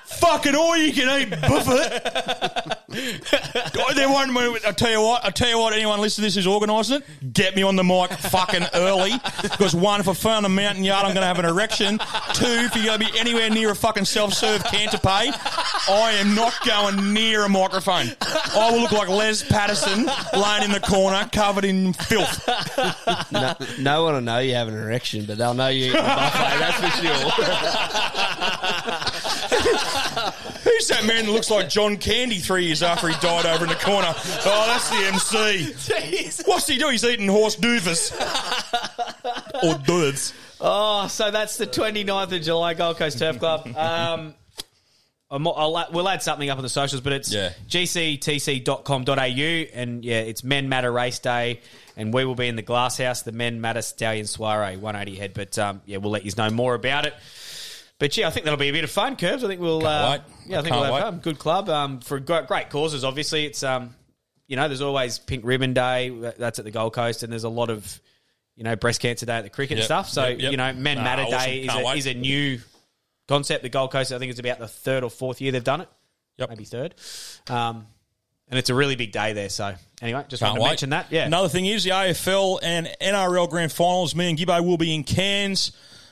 fucking 0.06 0.56
all 0.56 0.76
you 0.76 0.92
can 0.92 1.22
eat 1.22 1.30
buffet. 1.40 2.82
God, 3.74 3.96
there 3.96 4.10
won't. 4.10 4.66
I 4.66 4.72
tell 4.72 4.92
you 4.92 5.02
what. 5.02 5.24
I 5.24 5.30
tell 5.30 5.50
you 5.50 5.58
what. 5.60 5.74
Anyone 5.74 6.02
listening 6.02 6.24
to 6.24 6.28
this 6.28 6.36
who's 6.36 6.48
organising 6.48 6.98
it, 6.98 7.34
get 7.34 7.56
me 7.56 7.62
on 7.64 7.76
the 7.76 7.84
mic 7.84 8.12
fucking 8.12 8.64
early. 8.74 9.12
Because 9.44 9.76
one, 9.76 10.00
if 10.00 10.08
I 10.10 10.14
found 10.14 10.46
a 10.46 10.50
mounting 10.50 10.84
yard, 10.84 11.06
I'm 11.06 11.14
going 11.14 11.22
to 11.22 11.28
have 11.28 11.40
an 11.40 11.46
erection. 11.46 12.00
Two, 12.34 12.46
if 12.46 12.76
you're 12.76 12.86
going 12.86 13.00
to 13.00 13.12
be 13.12 13.20
anywhere 13.20 13.50
near 13.50 13.72
a 13.72 13.76
fucking 13.76 14.06
self-serve 14.06 14.64
canape, 14.66 15.04
I 15.04 16.18
am 16.20 16.36
not 16.36 16.54
going 16.66 17.14
near 17.14 17.46
a 17.46 17.50
microphone. 17.50 18.08
I 18.54 18.70
will 18.72 18.82
look 18.82 18.92
like 18.92 19.08
Les 19.10 19.44
Patterson 19.44 20.06
laying 20.34 20.64
in 20.64 20.72
the 20.72 20.80
corner, 20.82 21.28
covered 21.32 21.66
in 21.66 21.94
filth. 21.94 22.48
no, 23.32 23.56
no 23.80 24.04
one 24.04 24.14
will 24.16 24.22
know 24.22 24.40
you 24.40 24.56
have 24.56 24.68
an 24.68 24.76
erection, 24.76 25.26
but 25.26 25.38
they'll 25.38 25.54
know 25.54 25.68
you 25.68 25.86
eat 25.88 25.92
the 25.94 25.98
buffet, 25.98 26.60
that's 26.60 26.78
for 26.80 26.90
sure. 27.02 27.32
Who's 30.64 30.88
that 30.90 31.06
man 31.06 31.26
that 31.26 31.32
looks 31.32 31.50
like 31.50 31.70
John 31.70 31.98
Candy 31.98 32.40
three 32.40 32.66
years 32.66 32.84
after 32.84 33.08
he 33.10 33.16
died 33.20 33.46
over 33.46 33.64
in 33.66 33.70
the 33.70 33.76
corner? 33.76 34.14
Oh, 34.16 34.66
that's 34.68 34.90
the 34.90 34.96
MC. 35.08 35.74
Jeez. 35.74 36.48
What's 36.48 36.68
he 36.68 36.78
doing? 36.78 36.94
He's 36.94 37.04
eating 37.04 37.28
horse 37.28 37.56
doofus. 37.56 38.12
or 39.64 39.78
duds. 39.86 40.34
Oh, 40.60 41.08
so 41.08 41.32
that's 41.32 41.58
the 41.58 41.66
29th 41.68 42.36
of 42.36 42.42
July, 42.44 42.74
Gold 42.76 42.98
Coast 42.98 43.18
Turf 43.20 43.40
Club. 43.40 43.66
Um, 43.68 43.76
I'm- 43.76 44.36
I'll, 45.32 45.88
we'll 45.92 46.10
add 46.10 46.22
something 46.22 46.50
up 46.50 46.58
on 46.58 46.64
the 46.64 46.70
socials, 46.70 47.02
but 47.02 47.14
it's 47.14 47.32
Yeah. 47.32 47.52
gctc.com.au, 47.70 49.80
and 49.80 50.04
yeah, 50.04 50.20
it's 50.20 50.44
Men 50.44 50.68
Matter 50.68 50.92
Race 50.92 51.20
Day, 51.20 51.62
and 51.96 52.14
we 52.14 52.26
will 52.26 52.36
be 52.36 52.48
in 52.48 52.58
the 52.58 52.62
Glass 52.62 52.98
House, 52.98 53.22
the 53.22 53.32
Men 53.32 53.62
Matter 53.62 53.82
Stallion 53.82 54.28
Soiree, 54.28 54.76
180 54.78 55.18
head. 55.18 55.34
But 55.34 55.58
um, 55.58 55.82
yeah, 55.86 55.98
we'll 55.98 56.12
let 56.12 56.26
you 56.26 56.32
know 56.38 56.50
more 56.50 56.74
about 56.74 57.06
it. 57.06 57.14
But 57.98 58.18
yeah, 58.18 58.28
I 58.28 58.32
think 58.32 58.46
that'll 58.46 58.60
be 58.60 58.70
a 58.70 58.74
bit 58.74 58.84
of 58.84 58.92
fun, 58.92 59.16
Kirbs. 59.16 59.44
I 59.44 59.48
think 59.48 59.62
we'll. 59.62 59.86
Uh, 59.86 60.12
wait. 60.12 60.22
Yeah, 60.48 60.60
I 60.60 60.62
think 60.64 60.76
we'll 60.76 60.84
have 60.86 60.94
wait. 60.94 61.02
fun. 61.02 61.20
Good 61.20 61.40
club 61.40 61.70
um, 61.70 62.00
for 62.02 62.20
great, 62.20 62.48
great 62.48 62.70
causes. 62.70 63.04
Obviously, 63.04 63.46
it's 63.46 63.64
um, 63.64 63.96
you 64.48 64.56
know, 64.58 64.68
there's 64.68 64.82
always 64.82 65.20
Pink 65.20 65.46
Ribbon 65.46 65.74
Day. 65.74 66.10
That's 66.38 66.60
at 66.60 66.66
the 66.66 66.72
Gold 66.72 66.94
Coast, 66.94 67.24
and 67.24 67.32
there's 67.32 67.44
a 67.44 67.50
lot 67.50 67.70
of 67.70 68.02
you 68.56 68.64
know 68.64 68.76
breast 68.76 69.02
cancer 69.02 69.26
day 69.26 69.38
at 69.38 69.44
the 69.44 69.50
cricket 69.50 69.78
and 69.78 69.86
stuff. 69.86 70.10
So 70.10 70.28
yep, 70.28 70.40
yep. 70.40 70.52
you 70.52 70.58
know, 70.58 70.74
Men 70.74 70.98
Nah, 70.98 71.04
Matter 71.04 71.22
awesome. 71.22 71.40
Day 71.40 71.62
is 71.62 71.76
a, 71.76 71.90
is 71.92 72.06
a 72.08 72.14
new 72.16 72.60
concept. 73.28 73.64
The 73.64 73.70
Gold 73.70 73.92
Coast, 73.92 74.12
I 74.12 74.20
think, 74.20 74.30
it's 74.32 74.40
about 74.40 74.60
the 74.60 74.68
third 74.68 75.04
or 75.04 75.10
fourth 75.10 75.42
year 75.42 75.52
they've 75.52 75.64
done 75.64 75.82
it. 75.82 75.90
Yep. 76.38 76.50
maybe 76.50 76.66
third. 76.66 76.96
Um, 77.50 77.86
and 78.50 78.58
it's 78.58 78.70
a 78.70 78.76
really 78.76 78.96
big 78.96 79.12
day 79.12 79.34
there. 79.34 79.50
So 79.50 79.74
anyway, 80.02 80.26
just 80.28 80.42
Can't 80.42 80.52
wanted 80.52 80.60
to 80.60 80.64
wait. 80.64 80.70
mention 80.70 80.90
that. 80.92 81.08
Yeah. 81.12 81.26
Another 81.26 81.48
thing 81.50 81.66
is 81.66 81.84
the 81.84 81.92
AFL 81.92 82.60
and 82.64 82.90
NRL 83.02 83.50
grand 83.50 83.72
finals. 83.72 84.16
Me 84.16 84.30
and 84.30 84.38
Gibbo 84.38 84.66
will 84.66 84.78
be 84.78 84.94
in 84.94 85.04
Cairns. 85.04 85.72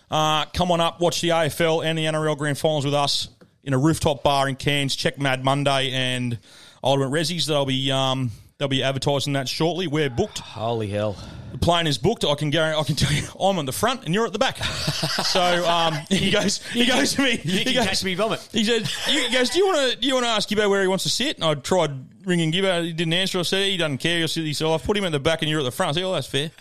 Uh, 0.09 0.45
come 0.45 0.71
on 0.71 0.79
up, 0.81 0.99
watch 1.01 1.21
the 1.21 1.29
AFL 1.29 1.83
and 1.85 1.97
the 1.97 2.05
NRL 2.05 2.37
grand 2.37 2.57
finals 2.57 2.85
with 2.85 2.93
us 2.93 3.29
in 3.63 3.73
a 3.73 3.77
rooftop 3.77 4.23
bar 4.23 4.47
in 4.47 4.55
Cairns. 4.55 4.95
Check 4.95 5.19
Mad 5.19 5.43
Monday 5.43 5.91
and 5.91 6.39
Ultimate 6.83 7.11
Rezzies. 7.11 7.45
They'll 7.45 7.65
be 7.65 7.91
um, 7.91 8.31
they'll 8.57 8.67
be 8.69 8.83
advertising 8.83 9.33
that 9.33 9.47
shortly. 9.49 9.87
We're 9.87 10.09
booked. 10.09 10.39
Holy 10.39 10.87
hell! 10.87 11.15
The 11.59 11.65
plane 11.65 11.87
is 11.87 11.97
booked. 11.97 12.23
I 12.23 12.35
can 12.35 12.49
guarantee, 12.49 12.79
I 12.79 12.83
can 12.83 12.95
tell 12.95 13.11
you, 13.11 13.23
I'm 13.39 13.59
on 13.59 13.65
the 13.65 13.71
front 13.71 14.05
and 14.05 14.13
you're 14.13 14.25
at 14.25 14.33
the 14.33 14.39
back. 14.39 14.57
so 14.63 15.41
um, 15.67 15.93
he 16.09 16.31
goes, 16.31 16.63
he 16.67 16.85
goes 16.85 17.13
to 17.13 17.21
me. 17.23 17.31
You 17.43 17.57
he 17.59 17.63
can 17.65 17.73
goes, 17.73 17.85
catch 17.85 18.03
me 18.03 18.15
vomit. 18.15 18.47
he 18.51 18.63
said, 18.63 18.87
"He 18.87 19.31
goes, 19.31 19.49
do 19.49 19.59
you 19.59 19.67
want 19.67 19.91
to 19.91 19.97
do 19.97 20.07
you 20.07 20.13
want 20.13 20.25
to 20.25 20.29
ask 20.29 20.47
Gibbo 20.49 20.69
where 20.69 20.81
he 20.81 20.87
wants 20.87 21.03
to 21.03 21.09
sit?" 21.09 21.35
And 21.37 21.43
I 21.45 21.55
tried 21.55 21.91
ringing 22.25 22.51
Gibbo. 22.51 22.83
He 22.85 22.93
didn't 22.93 23.13
answer. 23.13 23.39
I 23.39 23.43
said 23.43 23.65
he 23.67 23.77
doesn't 23.77 23.97
care. 23.97 24.19
He'll 24.19 24.27
sit. 24.27 24.43
He 24.45 24.53
said, 24.53 24.67
"I've 24.67 24.83
put 24.83 24.97
him 24.97 25.05
at 25.05 25.11
the 25.11 25.19
back 25.19 25.41
and 25.41 25.49
you're 25.49 25.59
at 25.59 25.63
the 25.63 25.71
front." 25.71 25.89
I 25.89 25.93
said, 25.93 26.03
"Oh, 26.03 26.13
that's 26.13 26.27
fair." 26.27 26.51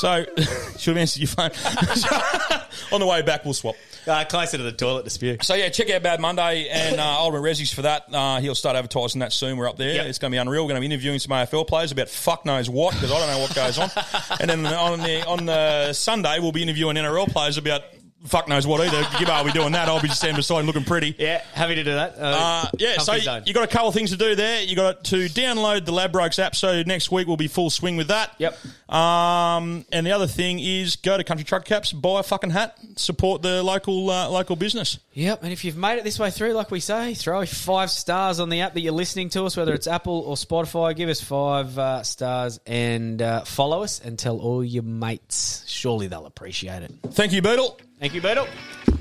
So 0.00 0.26
should 0.76 0.96
have 0.96 0.98
answered 0.98 1.20
your 1.20 1.28
phone. 1.28 1.50
On 2.92 3.00
the 3.00 3.06
way 3.06 3.22
back, 3.22 3.44
we'll 3.44 3.54
swap. 3.54 3.76
Uh, 4.06 4.24
closer 4.24 4.56
to 4.56 4.62
the 4.62 4.70
toilet 4.70 5.02
to 5.04 5.10
spew. 5.10 5.36
So 5.42 5.54
yeah, 5.54 5.68
check 5.68 5.90
out 5.90 6.02
Mad 6.02 6.20
Monday 6.20 6.68
and 6.68 7.00
uh, 7.00 7.18
Ultimate 7.18 7.42
Rezzies 7.42 7.74
for 7.74 7.82
that. 7.82 8.04
Uh, 8.12 8.38
he'll 8.40 8.54
start 8.54 8.76
advertising 8.76 9.18
that 9.20 9.32
soon. 9.32 9.56
We're 9.56 9.68
up 9.68 9.78
there. 9.78 10.06
It's 10.06 10.18
going 10.18 10.30
to 10.30 10.34
be 10.34 10.38
unreal. 10.38 10.62
We're 10.62 10.68
going 10.68 10.80
to 10.80 10.88
be 10.88 10.94
interviewing 10.94 11.18
some 11.18 11.32
AFL 11.32 11.66
players 11.66 11.90
about 11.90 12.08
fuck 12.08 12.44
knows 12.44 12.70
what 12.70 12.94
because 12.94 13.10
I 13.10 13.18
don't 13.18 13.28
know 13.28 13.38
what 13.38 13.54
goes 13.54 13.78
on. 13.78 13.90
and 14.40 14.48
then 14.48 14.66
on 14.66 15.00
the 15.00 15.26
on 15.26 15.46
the 15.46 15.92
Sunday, 15.92 16.38
we'll 16.38 16.52
be 16.52 16.62
interviewing 16.62 16.96
NRL 16.96 17.26
players 17.28 17.58
about 17.58 17.82
fuck 18.24 18.48
knows 18.48 18.66
what 18.66 18.80
either. 18.80 19.02
Gibbo 19.02 19.38
will 19.38 19.52
be 19.52 19.58
doing 19.58 19.72
that. 19.72 19.88
I'll 19.88 20.00
be 20.00 20.08
just 20.08 20.20
standing 20.20 20.36
beside 20.36 20.60
him 20.60 20.66
looking 20.66 20.84
pretty. 20.84 21.14
Yeah, 21.18 21.42
happy 21.52 21.74
to 21.76 21.84
do 21.84 21.92
that. 21.92 22.18
Uh, 22.18 22.66
yeah, 22.78 22.98
so 22.98 23.14
you, 23.14 23.22
zone. 23.22 23.42
you 23.46 23.54
got 23.54 23.64
a 23.64 23.68
couple 23.68 23.88
of 23.88 23.94
things 23.94 24.10
to 24.10 24.16
do 24.16 24.34
there. 24.34 24.62
You 24.62 24.76
got 24.76 25.04
to 25.04 25.26
download 25.26 25.84
the 25.84 25.92
Ladbrokes 25.92 26.38
app. 26.38 26.56
So 26.56 26.82
next 26.82 27.10
week 27.10 27.26
we'll 27.26 27.36
be 27.36 27.48
full 27.48 27.70
swing 27.70 27.96
with 27.96 28.08
that. 28.08 28.34
Yep. 28.38 28.58
Um, 28.88 29.84
and 29.92 30.06
the 30.06 30.12
other 30.12 30.26
thing 30.26 30.58
is 30.58 30.96
go 30.96 31.16
to 31.16 31.24
Country 31.24 31.44
Truck 31.44 31.64
Caps, 31.64 31.92
buy 31.92 32.20
a 32.20 32.22
fucking 32.22 32.50
hat, 32.50 32.78
support 32.96 33.42
the 33.42 33.62
local 33.62 34.10
uh, 34.10 34.28
local 34.28 34.56
business. 34.56 34.98
Yep, 35.12 35.42
and 35.42 35.52
if 35.52 35.64
you've 35.64 35.76
made 35.76 35.98
it 35.98 36.04
this 36.04 36.18
way 36.18 36.30
through, 36.30 36.52
like 36.52 36.70
we 36.70 36.80
say, 36.80 37.14
throw 37.14 37.46
five 37.46 37.90
stars 37.90 38.38
on 38.38 38.48
the 38.48 38.60
app 38.60 38.74
that 38.74 38.80
you're 38.80 38.92
listening 38.92 39.30
to 39.30 39.44
us, 39.44 39.56
whether 39.56 39.72
it's 39.72 39.86
Apple 39.86 40.20
or 40.26 40.36
Spotify. 40.36 40.94
Give 40.94 41.08
us 41.08 41.20
five 41.20 41.78
uh, 41.78 42.02
stars 42.02 42.60
and 42.66 43.20
uh, 43.22 43.44
follow 43.44 43.82
us 43.82 44.00
and 44.00 44.18
tell 44.18 44.38
all 44.38 44.62
your 44.62 44.82
mates. 44.82 45.64
Surely 45.66 46.06
they'll 46.06 46.26
appreciate 46.26 46.82
it. 46.82 46.92
Thank 47.12 47.32
you, 47.32 47.42
Beetle. 47.42 47.78
Thank 48.00 48.14
you, 48.14 48.20
Beetle. 48.20 48.46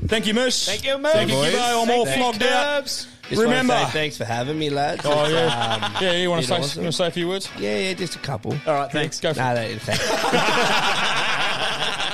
Thank 0.08 0.26
you, 0.28 0.34
Moose. 0.34 0.66
Thank 0.66 0.84
you, 0.86 0.98
Moose. 0.98 1.12
Thank 1.14 1.30
you, 1.30 1.36
Boys. 1.36 1.54
Gibbo. 1.54 1.84
I'm 1.84 1.90
all 1.92 2.06
Thank 2.06 2.18
flogged 2.18 2.42
you, 2.42 2.48
out. 2.48 2.84
Just 2.84 3.08
Remember. 3.32 3.74
want 3.74 3.88
to 3.88 3.92
say 3.92 4.00
thanks 4.00 4.18
for 4.18 4.26
having 4.26 4.58
me, 4.60 4.70
lads. 4.70 5.02
Oh 5.04 5.28
yeah, 5.28 5.80
um, 5.84 5.96
yeah. 6.00 6.12
You 6.14 6.30
want 6.30 6.44
to 6.44 6.50
been 6.50 6.62
say 6.62 6.64
awesome. 6.64 6.82
you 6.82 6.86
want 6.86 6.94
to 6.94 6.98
say 6.98 7.08
a 7.08 7.12
few 7.12 7.28
words? 7.28 7.50
Yeah, 7.58 7.78
yeah, 7.78 7.94
just 7.94 8.16
a 8.16 8.20
couple. 8.20 8.54
All 8.68 8.74
right, 8.76 8.92
thanks. 8.92 9.20
Go 9.20 9.34
for 9.34 9.40
Nah, 9.40 9.54
it. 9.54 9.80
that, 9.80 9.82
thanks. 9.82 11.02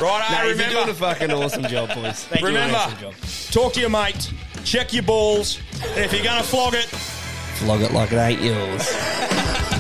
Right, 0.02 0.18
nah, 0.18 0.36
hey, 0.38 0.48
you've 0.50 0.58
been 0.58 0.70
doing 0.72 0.82
remember. 0.88 1.06
a 1.06 1.14
fucking 1.14 1.32
awesome 1.32 1.64
job, 1.66 1.90
boys. 1.94 2.24
Thank 2.24 2.42
you, 2.42 2.48
remember, 2.48 2.80
talk 3.52 3.74
to 3.74 3.80
your 3.82 3.92
mate, 3.92 4.32
check 4.64 4.94
your 4.94 5.04
balls, 5.04 5.60
and 5.90 6.00
if 6.00 6.12
you're 6.12 6.24
going 6.24 6.42
to 6.42 6.48
flog 6.48 6.74
it, 6.74 6.86
Flog 6.86 7.82
it 7.82 7.92
like 7.92 8.12
it 8.12 8.16
ain't 8.18 8.42
yours. 8.42 9.71